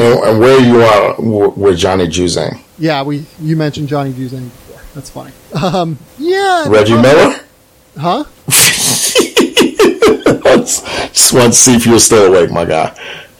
And, 0.00 0.18
and 0.24 0.40
where 0.40 0.58
you 0.60 0.80
are 0.82 1.14
with 1.56 1.76
Johnny 1.78 2.06
Juzang, 2.08 2.58
Yeah, 2.78 3.02
we 3.02 3.26
you 3.40 3.56
mentioned 3.56 3.88
Johnny 3.88 4.12
Juzang 4.12 4.44
before. 4.50 4.80
That's 4.94 5.10
funny. 5.10 5.32
Um, 5.62 5.98
yeah, 6.18 6.64
Reggie 6.68 7.00
Miller. 7.00 7.34
huh? 7.98 8.24
Just 11.12 11.32
wanted 11.32 11.52
to 11.52 11.58
see 11.58 11.74
if 11.74 11.86
you 11.86 11.92
were 11.92 11.98
still 11.98 12.26
awake, 12.26 12.50
my 12.50 12.64
guy. 12.64 12.96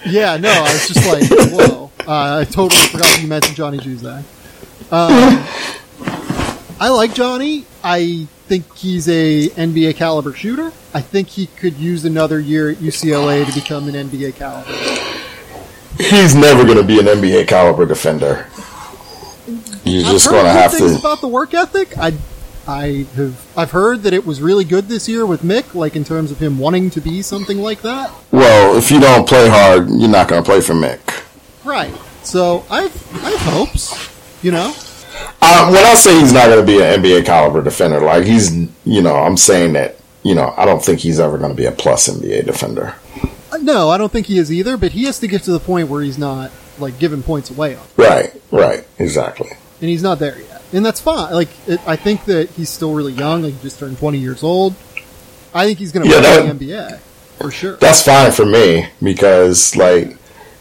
Yeah, 0.07 0.37
no, 0.37 0.51
I 0.51 0.73
was 0.73 0.89
just 0.89 1.07
like, 1.07 1.51
whoa. 1.53 1.91
Uh, 2.07 2.41
I 2.41 2.45
totally 2.45 2.81
forgot 2.89 3.21
you 3.21 3.29
mentioned 3.29 3.57
Johnny 3.57 3.79
Juzang. 3.79 4.23
Um, 4.91 5.45
I 6.81 6.89
like 6.89 7.15
Johnny. 7.15 7.65
I 7.85 8.27
think 8.47 8.75
he's 8.77 9.09
a 9.09 9.49
NBA 9.51 9.97
caliber 9.97 10.33
shooter. 10.35 10.73
I 10.95 11.01
think 11.03 11.29
he 11.29 11.47
could 11.47 11.75
use 11.77 12.05
another 12.05 12.41
year 12.41 12.71
at 12.71 12.79
UCLA 12.79 13.47
to 13.47 13.53
become 13.55 13.89
an 13.89 13.95
NBA 14.09 14.37
caliber. 14.37 14.73
He's 15.99 16.35
never 16.35 16.65
going 16.65 16.79
to 16.79 16.85
be 16.85 16.99
an 16.99 17.07
NBA 17.07 17.49
caliber 17.49 17.87
defender. 17.87 18.47
You're 19.85 20.07
I've 20.07 20.13
just 20.13 20.31
going 20.31 20.45
to 20.45 20.51
have 20.51 20.77
to. 20.77 20.97
about 20.99 21.21
the 21.21 21.29
work 21.29 21.55
ethic. 21.55 21.97
I, 21.99 22.13
I 22.67 23.07
have, 23.17 23.47
I've 23.57 23.71
heard 23.71 24.03
that 24.03 24.13
it 24.13 24.25
was 24.25 24.41
really 24.41 24.65
good 24.65 24.89
this 24.89 25.09
year 25.09 25.27
with 25.27 25.43
Mick, 25.43 25.75
like 25.75 25.97
in 25.97 26.05
terms 26.05 26.31
of 26.31 26.39
him 26.39 26.59
wanting 26.59 26.91
to 26.91 27.01
be 27.01 27.23
something 27.23 27.59
like 27.59 27.83
that. 27.83 28.13
Well, 28.31 28.77
if 28.77 28.91
you 28.91 29.01
don't 29.01 29.29
play 29.29 29.49
hard, 29.49 29.89
you're 29.89 30.09
not 30.09 30.29
going 30.29 30.43
to 30.43 30.49
play 30.49 30.61
for 30.61 30.75
Mick. 30.75 31.25
Right. 31.65 31.95
So 32.23 32.65
I've, 32.71 33.25
I 33.25 33.31
have 33.31 33.53
hopes. 33.53 34.09
You 34.43 34.53
know. 34.53 34.75
Uh, 35.43 35.71
when 35.71 35.85
I 35.85 35.95
say 35.95 36.19
he's 36.21 36.33
not 36.33 36.47
going 36.47 36.61
to 36.61 36.67
be 36.67 36.81
an 36.81 37.03
NBA 37.03 37.27
caliber 37.27 37.63
defender, 37.63 38.01
like 38.01 38.25
he's, 38.25 38.55
you 38.85 39.03
know, 39.03 39.17
I'm 39.17 39.37
saying 39.37 39.73
that, 39.73 39.97
you 40.23 40.35
know, 40.35 40.55
I 40.57 40.65
don't 40.65 40.83
think 40.83 41.01
he's 41.01 41.19
ever 41.19 41.39
going 41.39 41.51
to 41.51 41.57
be 41.57 41.67
a 41.67 41.73
plus 41.73 42.09
NBA 42.09 42.47
defender. 42.47 42.95
No, 43.61 43.91
I 43.91 43.99
don't 43.99 44.13
think 44.13 44.27
he 44.27 44.39
is 44.39 44.53
either, 44.53 44.77
but 44.77 44.93
he 44.93 45.05
has 45.05 45.19
to 45.21 45.27
get 45.29 45.43
to 45.45 45.53
the 45.53 45.61
point 45.61 45.89
where 45.89 46.03
he's 46.03 46.19
not 46.19 46.51
like 46.79 46.99
giving 46.99 47.23
points 47.23 47.51
away 47.51 47.75
on. 47.77 47.83
Right, 47.97 48.33
right, 48.51 48.87
exactly. 48.99 49.51
And 49.81 49.89
he's 49.91 50.03
not 50.03 50.19
there 50.19 50.39
yet. 50.41 50.63
and 50.73 50.85
that's 50.85 51.01
fine. 51.01 51.33
Like, 51.33 51.49
it, 51.67 51.81
I 51.87 51.97
think 51.97 52.25
that 52.27 52.51
he's 52.51 52.69
still 52.71 52.95
really 52.95 53.13
young. 53.13 53.43
Like, 53.43 53.55
he 53.55 53.63
just 53.63 53.79
turned 53.79 53.99
20 53.99 54.19
years 54.19 54.43
old. 54.43 54.75
I 55.53 55.67
think 55.67 55.79
he's 55.79 55.91
going 55.93 56.07
to 56.09 56.15
Yeah, 56.15 56.21
play 56.21 56.49
the 56.49 56.55
NBA 56.67 56.99
for 57.39 57.51
sure. 57.51 57.77
That's 57.77 58.03
fine 58.05 58.31
for 58.33 58.47
me 58.47 58.89
because 59.03 59.75
like 59.75 60.17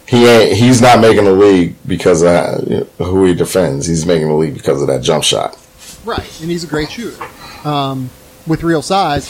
he 0.07 0.25
ain't 0.25 0.57
he's 0.57 0.81
not 0.81 0.99
making 0.99 1.25
the 1.25 1.33
league 1.33 1.75
because 1.85 2.23
of 2.23 2.87
who 2.97 3.25
he 3.25 3.35
defends. 3.35 3.85
He's 3.85 4.05
making 4.05 4.29
the 4.29 4.33
league 4.33 4.55
because 4.55 4.81
of 4.81 4.87
that 4.87 5.03
jump 5.03 5.23
shot. 5.23 5.57
Right, 6.05 6.41
and 6.41 6.49
he's 6.49 6.63
a 6.63 6.67
great 6.67 6.89
shooter 6.89 7.21
um, 7.65 8.09
with 8.47 8.63
real 8.63 8.81
size. 8.81 9.27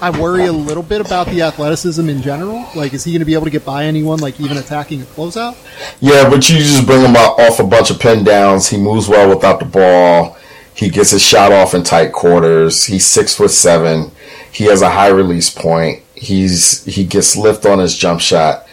I 0.00 0.10
worry 0.10 0.46
a 0.46 0.52
little 0.52 0.82
bit 0.82 1.00
about 1.00 1.26
the 1.26 1.42
athleticism 1.42 2.08
in 2.08 2.22
general. 2.22 2.66
Like, 2.74 2.92
is 2.92 3.04
he 3.04 3.12
going 3.12 3.20
to 3.20 3.24
be 3.24 3.34
able 3.34 3.44
to 3.44 3.50
get 3.50 3.64
by 3.64 3.84
anyone, 3.84 4.18
like 4.18 4.38
even 4.40 4.56
attacking 4.58 5.02
a 5.02 5.04
closeout? 5.04 5.56
Yeah, 6.00 6.28
but 6.28 6.48
you 6.48 6.58
just 6.58 6.86
bring 6.86 7.02
him 7.02 7.16
out 7.16 7.38
off 7.40 7.60
a 7.60 7.64
bunch 7.64 7.90
of 7.90 7.98
pin 7.98 8.24
downs. 8.24 8.68
He 8.68 8.76
moves 8.76 9.08
well 9.08 9.28
without 9.28 9.58
the 9.60 9.66
ball. 9.66 10.36
He 10.74 10.90
gets 10.90 11.10
his 11.10 11.22
shot 11.22 11.52
off 11.52 11.72
in 11.74 11.82
tight 11.82 12.12
quarters. 12.12 12.84
He's 12.84 13.06
six 13.06 13.34
foot 13.34 13.50
seven. 13.50 14.10
He 14.52 14.64
has 14.64 14.82
a 14.82 14.90
high 14.90 15.08
release 15.08 15.48
point. 15.48 16.02
He's 16.14 16.84
he 16.84 17.04
gets 17.04 17.36
lift 17.36 17.64
on 17.64 17.78
his 17.78 17.96
jump 17.96 18.20
shot. 18.20 18.66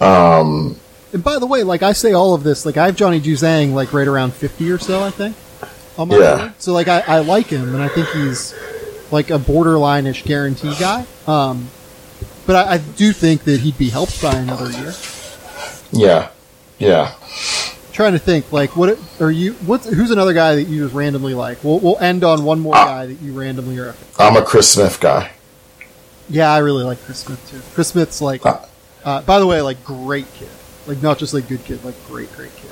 Um, 0.00 0.78
And 1.12 1.24
by 1.24 1.38
the 1.38 1.46
way, 1.46 1.62
like 1.62 1.82
I 1.82 1.92
say 1.92 2.12
all 2.12 2.34
of 2.34 2.42
this, 2.42 2.66
like 2.66 2.76
I 2.76 2.86
have 2.86 2.96
Johnny 2.96 3.20
Juzang 3.20 3.72
like 3.72 3.92
right 3.92 4.06
around 4.06 4.34
fifty 4.34 4.70
or 4.70 4.78
so, 4.78 5.02
I 5.02 5.10
think. 5.10 5.36
Yeah. 5.98 6.04
board. 6.06 6.52
So 6.58 6.72
like 6.72 6.88
I, 6.88 7.00
I 7.00 7.18
like 7.20 7.46
him, 7.46 7.74
and 7.74 7.82
I 7.82 7.88
think 7.88 8.08
he's 8.08 8.54
like 9.10 9.30
a 9.30 9.38
borderline-ish 9.38 10.22
guarantee 10.24 10.74
guy. 10.78 11.04
Um, 11.26 11.68
but 12.46 12.56
I, 12.56 12.74
I 12.74 12.78
do 12.78 13.12
think 13.12 13.44
that 13.44 13.60
he'd 13.60 13.78
be 13.78 13.88
helped 13.90 14.20
by 14.22 14.34
another 14.34 14.70
year. 14.70 14.92
yeah, 15.92 16.30
yeah. 16.78 17.14
trying 17.92 18.12
to 18.12 18.18
think 18.18 18.52
like 18.52 18.76
what 18.76 18.98
are 19.20 19.30
you 19.30 19.54
what 19.54 19.84
who's 19.84 20.10
another 20.10 20.32
guy 20.32 20.54
that 20.54 20.64
you 20.64 20.82
just 20.84 20.94
randomly 20.94 21.34
like 21.34 21.62
we'll, 21.64 21.80
we'll 21.80 21.98
end 21.98 22.22
on 22.22 22.44
one 22.44 22.60
more 22.60 22.74
guy 22.74 23.06
that 23.06 23.14
you 23.20 23.32
randomly 23.32 23.76
are 23.78 23.94
I'm 24.20 24.36
a 24.36 24.42
Chris 24.42 24.70
Smith 24.72 25.00
guy. 25.00 25.32
yeah 26.30 26.52
i 26.52 26.58
really 26.58 26.84
like 26.84 27.02
chris 27.04 27.18
smith 27.18 27.44
too 27.50 27.60
chris 27.74 27.88
smith's 27.88 28.20
like 28.20 28.42
Ah. 28.44 28.64
uh, 29.04 29.22
by 29.22 29.40
the 29.40 29.46
way 29.48 29.60
like 29.62 29.82
great 29.84 30.32
kid 30.34 30.48
like 30.86 31.02
not 31.02 31.18
just 31.18 31.34
like 31.34 31.48
good 31.48 31.64
kid 31.64 31.82
like 31.84 31.96
great 32.06 32.30
great 32.36 32.54
kid 32.54 32.70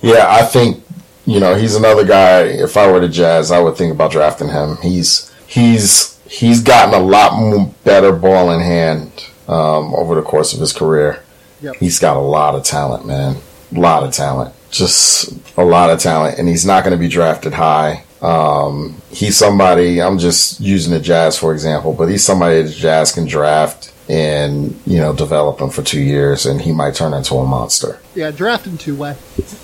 Yeah, 0.00 0.26
I 0.28 0.42
think 0.42 0.83
you 1.26 1.40
know 1.40 1.54
he's 1.54 1.74
another 1.74 2.04
guy. 2.04 2.42
If 2.42 2.76
I 2.76 2.90
were 2.90 3.00
the 3.00 3.08
Jazz, 3.08 3.50
I 3.50 3.60
would 3.60 3.76
think 3.76 3.92
about 3.92 4.12
drafting 4.12 4.48
him. 4.48 4.76
He's 4.82 5.32
he's 5.46 6.18
he's 6.26 6.60
gotten 6.60 6.94
a 6.94 7.02
lot 7.02 7.38
more 7.38 7.72
better 7.84 8.12
ball 8.12 8.50
in 8.50 8.60
hand 8.60 9.10
um, 9.48 9.94
over 9.94 10.14
the 10.14 10.22
course 10.22 10.52
of 10.52 10.60
his 10.60 10.72
career. 10.72 11.22
Yep. 11.60 11.76
He's 11.76 11.98
got 11.98 12.16
a 12.16 12.20
lot 12.20 12.54
of 12.54 12.64
talent, 12.64 13.06
man. 13.06 13.36
A 13.74 13.80
lot 13.80 14.02
of 14.02 14.12
talent, 14.12 14.54
just 14.70 15.32
a 15.56 15.64
lot 15.64 15.90
of 15.90 15.98
talent, 15.98 16.38
and 16.38 16.48
he's 16.48 16.66
not 16.66 16.84
going 16.84 16.96
to 16.96 17.00
be 17.00 17.08
drafted 17.08 17.54
high. 17.54 18.04
Um, 18.20 19.00
he's 19.10 19.36
somebody. 19.36 20.00
I'm 20.00 20.18
just 20.18 20.60
using 20.60 20.92
the 20.92 21.00
Jazz 21.00 21.38
for 21.38 21.52
example, 21.52 21.92
but 21.94 22.08
he's 22.08 22.24
somebody 22.24 22.62
the 22.62 22.70
Jazz 22.70 23.12
can 23.12 23.26
draft 23.26 23.93
and 24.08 24.78
you 24.86 24.98
know 24.98 25.12
develop 25.14 25.60
him 25.60 25.70
for 25.70 25.82
two 25.82 26.00
years, 26.00 26.44
and 26.46 26.60
he 26.60 26.72
might 26.72 26.94
turn 26.94 27.14
into 27.14 27.34
a 27.36 27.46
monster. 27.46 27.98
yeah 28.14 28.30
draft 28.30 28.66
him 28.66 28.76
two 28.76 28.94
way 28.94 29.10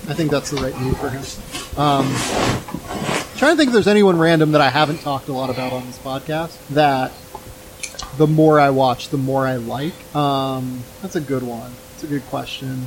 i 0.09 0.13
think 0.13 0.31
that's 0.31 0.49
the 0.51 0.57
right 0.61 0.77
move 0.79 0.97
for 0.97 1.09
him. 1.09 1.23
Um, 1.77 2.05
trying 3.37 3.53
to 3.53 3.57
think 3.57 3.67
if 3.67 3.73
there's 3.73 3.87
anyone 3.87 4.17
random 4.19 4.51
that 4.53 4.61
i 4.61 4.69
haven't 4.69 4.99
talked 5.01 5.27
a 5.29 5.33
lot 5.33 5.49
about 5.49 5.71
on 5.73 5.85
this 5.87 5.97
podcast 5.99 6.57
that 6.69 7.11
the 8.17 8.27
more 8.27 8.59
i 8.59 8.69
watch 8.71 9.09
the 9.09 9.17
more 9.17 9.45
i 9.47 9.55
like. 9.55 9.93
Um, 10.15 10.83
that's 11.01 11.15
a 11.15 11.21
good 11.21 11.43
one. 11.43 11.71
It's 11.93 12.03
a 12.03 12.07
good 12.07 12.25
question. 12.25 12.85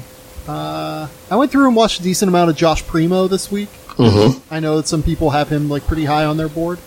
Uh, 0.48 1.08
i 1.30 1.36
went 1.36 1.50
through 1.50 1.66
and 1.68 1.76
watched 1.76 2.00
a 2.00 2.02
decent 2.02 2.28
amount 2.28 2.50
of 2.50 2.56
josh 2.56 2.84
primo 2.86 3.28
this 3.28 3.50
week. 3.50 3.70
Hmm 3.96 4.38
I 4.50 4.58
know 4.60 4.76
that 4.78 4.88
some 4.88 5.02
people 5.04 5.30
have 5.30 5.48
him 5.48 5.68
like 5.70 5.86
pretty 5.86 6.04
high 6.04 6.24
on 6.24 6.36
their 6.36 6.48
board. 6.48 6.78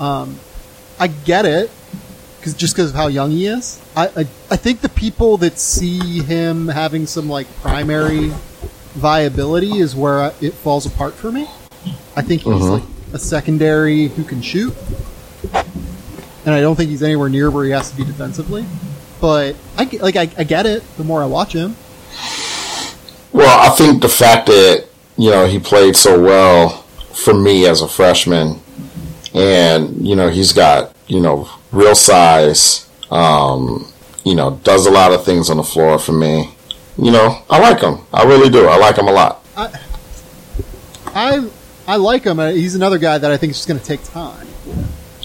Um, 0.00 0.40
I 0.98 1.06
get 1.08 1.44
it, 1.44 1.70
cause 2.42 2.54
just 2.54 2.74
because 2.74 2.90
of 2.90 2.96
how 2.96 3.06
young 3.08 3.30
he 3.30 3.46
is. 3.46 3.80
I, 3.96 4.06
I 4.08 4.20
I 4.50 4.56
think 4.56 4.80
the 4.80 4.88
people 4.88 5.36
that 5.38 5.58
see 5.58 6.20
him 6.22 6.68
having 6.68 7.06
some 7.06 7.28
like 7.28 7.46
primary 7.60 8.32
viability 8.94 9.78
is 9.78 9.94
where 9.94 10.20
I, 10.22 10.32
it 10.40 10.54
falls 10.54 10.86
apart 10.86 11.14
for 11.14 11.30
me. 11.30 11.46
I 12.16 12.22
think 12.22 12.42
he's 12.42 12.52
Mhm. 12.54 12.70
like 12.80 12.82
a 13.12 13.18
secondary 13.18 14.08
who 14.08 14.24
can 14.24 14.42
shoot, 14.42 14.74
and 15.52 16.54
I 16.54 16.60
don't 16.60 16.76
think 16.76 16.90
he's 16.90 17.02
anywhere 17.02 17.28
near 17.28 17.50
where 17.50 17.64
he 17.64 17.70
has 17.70 17.90
to 17.90 17.96
be 17.96 18.04
defensively. 18.04 18.64
But 19.20 19.54
I 19.76 19.84
get- 19.84 20.02
like 20.02 20.16
I, 20.16 20.28
I 20.38 20.44
get 20.44 20.66
it. 20.66 20.82
The 20.96 21.04
more 21.04 21.22
I 21.22 21.26
watch 21.26 21.52
him, 21.52 21.76
Well, 23.32 23.58
I 23.60 23.68
think 23.76 24.02
the 24.02 24.08
fact 24.08 24.46
that 24.46 24.86
you 25.16 25.30
know 25.30 25.46
he 25.46 25.58
played 25.58 25.94
so 25.96 26.18
well 26.20 26.84
for 27.12 27.34
me 27.34 27.66
as 27.66 27.80
a 27.82 27.88
freshman, 27.88 28.60
and 29.34 30.06
you 30.06 30.16
know 30.16 30.30
he's 30.30 30.52
got 30.52 30.94
you 31.06 31.20
know 31.20 31.48
real 31.72 31.94
size. 31.94 32.88
Um, 33.10 33.90
you 34.24 34.34
know, 34.34 34.60
does 34.62 34.86
a 34.86 34.90
lot 34.90 35.12
of 35.12 35.24
things 35.24 35.50
on 35.50 35.56
the 35.56 35.62
floor 35.64 35.98
for 35.98 36.12
me. 36.12 36.52
You 36.98 37.10
know, 37.10 37.42
I 37.48 37.58
like 37.58 37.80
him. 37.80 37.98
I 38.12 38.24
really 38.24 38.50
do. 38.50 38.66
I 38.66 38.76
like 38.76 38.96
him 38.98 39.08
a 39.08 39.12
lot. 39.12 39.44
I 41.14 41.48
I 41.86 41.96
like 41.96 42.24
him. 42.24 42.38
Uh, 42.38 42.50
He's 42.50 42.74
another 42.74 42.98
guy 42.98 43.18
that 43.18 43.30
I 43.30 43.36
think 43.36 43.50
is 43.52 43.56
just 43.56 43.68
going 43.68 43.80
to 43.80 43.86
take 43.86 44.02
time. 44.04 44.46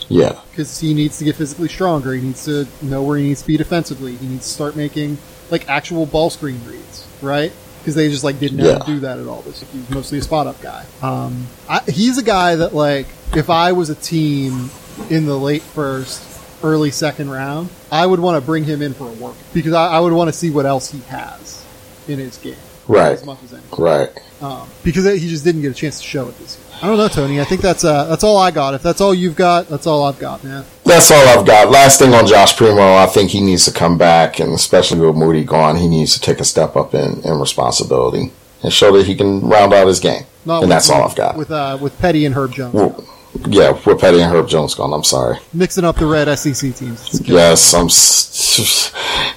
Yeah, 0.08 0.40
because 0.52 0.80
he 0.80 0.94
needs 0.94 1.18
to 1.18 1.24
get 1.26 1.36
physically 1.36 1.68
stronger. 1.68 2.14
He 2.14 2.22
needs 2.22 2.46
to 2.46 2.68
know 2.82 3.02
where 3.04 3.18
he 3.18 3.24
needs 3.24 3.42
to 3.42 3.48
be 3.48 3.58
defensively. 3.58 4.16
He 4.16 4.28
needs 4.28 4.46
to 4.48 4.54
start 4.54 4.76
making 4.76 5.18
like 5.50 5.68
actual 5.68 6.06
ball 6.06 6.30
screen 6.30 6.62
reads, 6.66 7.08
right? 7.24 7.52
Because 7.80 7.96
they 7.96 8.10
just 8.10 8.24
like 8.24 8.40
didn't 8.40 8.58
know 8.58 8.74
how 8.74 8.80
to 8.80 8.92
Yeah. 8.92 8.96
do 8.96 9.00
that 9.02 9.20
at 9.20 9.28
all. 9.28 9.42
This 9.42 9.62
he 9.72 9.80
was 9.80 9.90
mostly 9.90 10.20
a 10.20 10.22
spot 10.22 10.46
up 10.48 10.62
guy. 10.62 10.86
Um, 11.02 11.48
I, 11.68 11.80
he's 11.88 12.18
a 12.20 12.24
guy 12.24 12.56
that 12.56 12.76
like 12.76 13.08
if 13.36 13.50
I 13.50 13.72
was 13.72 13.90
a 13.90 13.96
team 13.96 14.70
in 15.10 15.26
the 15.26 15.38
late 15.38 15.64
first, 15.64 16.22
early 16.64 16.92
second 16.92 17.30
round, 17.30 17.70
I 17.92 18.06
would 18.06 18.20
want 18.20 18.42
to 18.42 18.46
bring 18.46 18.64
him 18.64 18.82
in 18.82 18.94
for 18.94 19.08
a 19.08 19.14
work 19.14 19.36
because 19.54 19.74
I, 19.74 19.88
I 19.88 20.00
would 20.00 20.14
want 20.14 20.28
to 20.30 20.34
see 20.34 20.50
what 20.50 20.66
else 20.66 20.92
he 20.92 21.00
has 21.02 21.66
in 22.08 22.20
his 22.20 22.38
game 22.38 22.56
right, 22.88 23.14
as 23.14 23.26
much 23.26 23.42
as 23.44 23.54
anything. 23.54 23.84
right. 23.84 24.10
Um, 24.42 24.68
because 24.84 25.06
he 25.06 25.28
just 25.28 25.44
didn't 25.44 25.62
get 25.62 25.72
a 25.72 25.76
chance 25.76 26.00
to 26.00 26.06
show 26.06 26.28
it 26.28 26.38
this 26.38 26.58
year. 26.58 26.66
I 26.82 26.88
don't 26.88 26.98
know, 26.98 27.08
Tony. 27.08 27.40
I 27.40 27.46
think 27.46 27.62
that's 27.62 27.86
uh, 27.86 28.04
that's 28.06 28.24
all 28.24 28.38
I 28.38 28.52
got. 28.52 28.74
If 28.74 28.84
that's 28.84 29.00
all 29.00 29.14
you've 29.14 29.36
got, 29.36 29.70
that's 29.70 29.88
all 29.88 30.04
I've 30.04 30.20
got, 30.20 30.44
man. 30.44 30.66
That's 30.84 31.10
all 31.10 31.26
I've 31.28 31.46
got. 31.46 31.72
Last 31.72 32.00
thing 32.00 32.14
on 32.14 32.28
Josh 32.28 32.58
Primo, 32.58 32.96
I 32.96 33.06
think 33.06 33.32
he 33.32 33.40
needs 33.40 33.66
to 33.66 33.72
come 33.72 33.98
back, 33.98 34.40
and 34.40 34.52
especially 34.52 35.00
with 35.00 35.16
Moody 35.16 35.46
gone, 35.46 35.78
he 35.78 35.88
needs 35.88 36.14
to 36.16 36.20
take 36.20 36.40
a 36.42 36.44
step 36.44 36.76
up 36.76 36.94
in, 36.94 37.22
in 37.24 37.40
responsibility 37.40 38.32
and 38.62 38.74
show 38.74 38.96
that 38.98 39.06
he 39.06 39.16
can 39.16 39.42
round 39.48 39.74
out 39.74 39.88
his 39.88 40.00
game. 40.02 40.26
Not 40.46 40.64
and 40.64 40.72
that's 40.72 40.90
all 40.90 41.02
I've 41.02 41.16
got. 41.16 41.38
with 41.38 41.50
uh, 41.50 41.78
with 41.82 41.98
Petty 41.98 42.26
and 42.26 42.36
Herb 42.36 42.52
Jones 42.52 42.74
Well, 42.74 43.08
yeah, 43.48 43.72
with 43.86 44.00
Petty 44.00 44.22
and 44.22 44.32
Herb 44.34 44.48
Jones 44.48 44.74
gone. 44.76 44.94
I'm 44.94 45.04
sorry. 45.04 45.38
mixing 45.54 45.84
up 45.84 45.98
the 45.98 46.06
red 46.06 46.34
SEC 46.38 46.76
teams. 46.76 47.22
Yes, 47.28 47.74
I'm. 47.74 47.88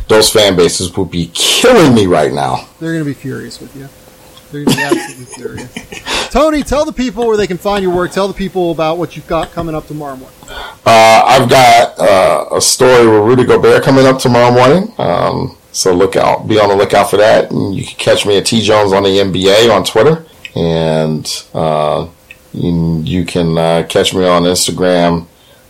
Those 0.08 0.30
fan 0.30 0.56
bases 0.56 0.96
would 0.96 1.10
be 1.10 1.30
killing 1.34 1.94
me 1.94 2.06
right 2.06 2.32
now. 2.32 2.66
they're 2.80 2.92
going 2.92 3.04
to 3.04 3.10
be 3.10 3.14
furious 3.14 3.60
with 3.60 3.74
you. 3.76 3.88
They're 4.50 4.64
going 4.64 4.76
to 4.76 4.76
be 4.76 4.82
absolutely 5.00 5.24
furious. 5.34 6.30
Tony, 6.30 6.62
tell 6.62 6.84
the 6.84 6.92
people 6.92 7.26
where 7.26 7.36
they 7.36 7.46
can 7.46 7.58
find 7.58 7.82
your 7.82 7.94
work. 7.94 8.12
Tell 8.12 8.28
the 8.28 8.34
people 8.34 8.70
about 8.70 8.96
what 8.98 9.16
you've 9.16 9.26
got 9.26 9.50
coming 9.50 9.74
up 9.74 9.86
tomorrow 9.86 10.16
morning. 10.16 10.38
Uh, 10.50 11.22
I've 11.26 11.48
got 11.50 11.98
uh, 11.98 12.56
a 12.56 12.60
story 12.60 13.06
with 13.06 13.22
Rudy 13.26 13.44
Gobert 13.44 13.82
coming 13.82 14.06
up 14.06 14.18
tomorrow 14.18 14.50
morning. 14.52 14.92
Um, 14.98 15.56
so 15.72 15.92
look 15.92 16.16
out, 16.16 16.48
be 16.48 16.58
on 16.58 16.70
the 16.70 16.76
lookout 16.76 17.10
for 17.10 17.18
that. 17.18 17.50
And 17.50 17.74
you 17.74 17.84
can 17.84 17.96
catch 17.96 18.24
me 18.26 18.38
at 18.38 18.46
T 18.46 18.62
Jones 18.62 18.92
on 18.92 19.02
the 19.02 19.10
NBA 19.10 19.74
on 19.74 19.84
Twitter, 19.84 20.24
and 20.54 21.26
uh, 21.52 22.08
you, 22.52 23.00
you 23.04 23.24
can 23.24 23.56
uh, 23.56 23.86
catch 23.88 24.14
me 24.14 24.26
on 24.26 24.42
Instagram 24.42 25.26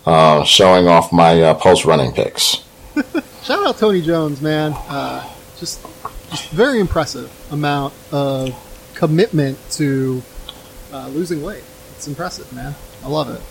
uh, 0.06 0.44
showing 0.44 0.88
off 0.88 1.12
my 1.12 1.40
uh, 1.42 1.54
post 1.54 1.84
running 1.84 2.12
picks. 2.12 2.64
Shout 3.42 3.66
out 3.66 3.78
Tony 3.78 4.02
Jones, 4.02 4.40
man. 4.40 4.72
Uh, 4.88 5.28
just 5.58 5.82
just 6.30 6.50
very 6.50 6.80
impressive 6.80 7.30
amount 7.50 7.94
of 8.12 8.54
commitment 8.94 9.58
to 9.72 10.22
uh, 10.92 11.08
losing 11.08 11.42
weight. 11.42 11.64
It's 11.92 12.08
impressive, 12.08 12.52
man. 12.52 12.74
I 13.02 13.08
love 13.08 13.30
it. 13.30 13.42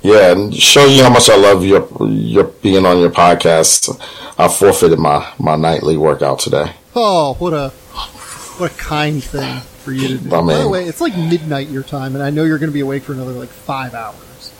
Yeah, 0.00 0.30
and 0.32 0.54
show 0.54 0.86
you 0.86 1.02
how 1.02 1.10
much 1.10 1.28
I 1.28 1.36
love 1.36 1.64
your 1.64 1.88
your 2.06 2.44
being 2.44 2.86
on 2.86 2.98
your 2.98 3.10
podcast. 3.10 4.00
I 4.38 4.48
forfeited 4.48 4.98
my 4.98 5.32
my 5.38 5.56
nightly 5.56 5.96
workout 5.96 6.38
today. 6.38 6.72
Oh, 6.94 7.34
what 7.34 7.52
a 7.52 7.70
what 8.58 8.72
a 8.72 8.74
kind 8.76 9.22
thing 9.22 9.60
for 9.88 9.94
you 9.94 10.08
to 10.08 10.18
do. 10.18 10.34
I 10.34 10.40
By 10.42 10.58
the 10.58 10.68
way, 10.68 10.84
it's 10.84 11.00
like 11.00 11.16
midnight 11.16 11.68
your 11.68 11.82
time, 11.82 12.14
and 12.14 12.22
I 12.22 12.28
know 12.28 12.44
you're 12.44 12.58
going 12.58 12.68
to 12.70 12.74
be 12.74 12.80
awake 12.80 13.04
for 13.04 13.14
another 13.14 13.32
like 13.32 13.48
five 13.48 13.94
hours. 13.94 14.52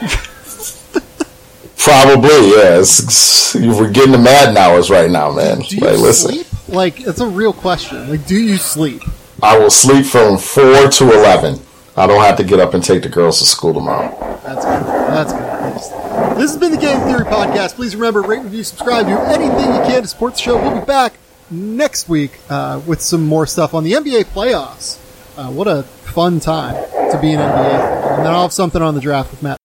Probably, 1.76 2.30
yeah. 2.30 2.78
It's, 2.80 3.00
it's- 3.00 3.54
we're 3.78 3.90
getting 3.90 4.12
the 4.12 4.18
Madden 4.18 4.56
hours 4.56 4.90
right 4.90 5.10
now, 5.10 5.32
man. 5.32 5.58
Do 5.58 5.76
you 5.76 5.82
Like, 5.84 5.98
listen, 5.98 6.32
sleep? 6.32 6.46
Like, 6.68 7.00
it's 7.00 7.20
a 7.20 7.26
real 7.26 7.52
question. 7.52 8.08
Like, 8.08 8.26
do 8.26 8.40
you 8.40 8.56
sleep? 8.56 9.02
I 9.42 9.58
will 9.58 9.70
sleep 9.70 10.06
from 10.06 10.38
four 10.38 10.88
to 10.88 11.04
eleven. 11.12 11.58
I 11.96 12.06
don't 12.06 12.22
have 12.22 12.36
to 12.36 12.44
get 12.44 12.60
up 12.60 12.72
and 12.74 12.82
take 12.82 13.02
the 13.02 13.08
girls 13.08 13.40
to 13.40 13.44
school 13.44 13.74
tomorrow. 13.74 14.08
That's 14.44 14.64
good. 14.64 14.84
That's 14.86 15.32
good. 15.32 16.36
This 16.40 16.50
has 16.52 16.56
been 16.58 16.70
the 16.70 16.78
Game 16.78 17.00
Theory 17.00 17.24
Podcast. 17.24 17.74
Please 17.74 17.96
remember, 17.96 18.22
rate, 18.22 18.42
review, 18.42 18.62
subscribe, 18.62 19.06
do 19.06 19.18
anything 19.18 19.74
you 19.74 19.80
can 19.82 20.02
to 20.02 20.08
support 20.08 20.34
the 20.34 20.38
show. 20.40 20.56
We'll 20.62 20.78
be 20.80 20.86
back 20.86 21.14
next 21.50 22.08
week 22.08 22.38
uh, 22.48 22.80
with 22.86 23.00
some 23.00 23.26
more 23.26 23.46
stuff 23.46 23.74
on 23.74 23.84
the 23.84 23.92
NBA 23.92 24.24
playoffs. 24.26 24.98
uh, 25.36 25.50
what 25.50 25.66
a 25.68 25.82
fun 25.82 26.40
time 26.40 26.74
to 27.10 27.18
be 27.20 27.32
an 27.32 27.38
NBA 27.38 27.70
fan. 27.70 28.14
And 28.18 28.26
then 28.26 28.32
I'll 28.32 28.42
have 28.42 28.52
something 28.52 28.82
on 28.82 28.94
the 28.94 29.00
draft 29.00 29.30
with 29.30 29.42
Matt 29.42 29.58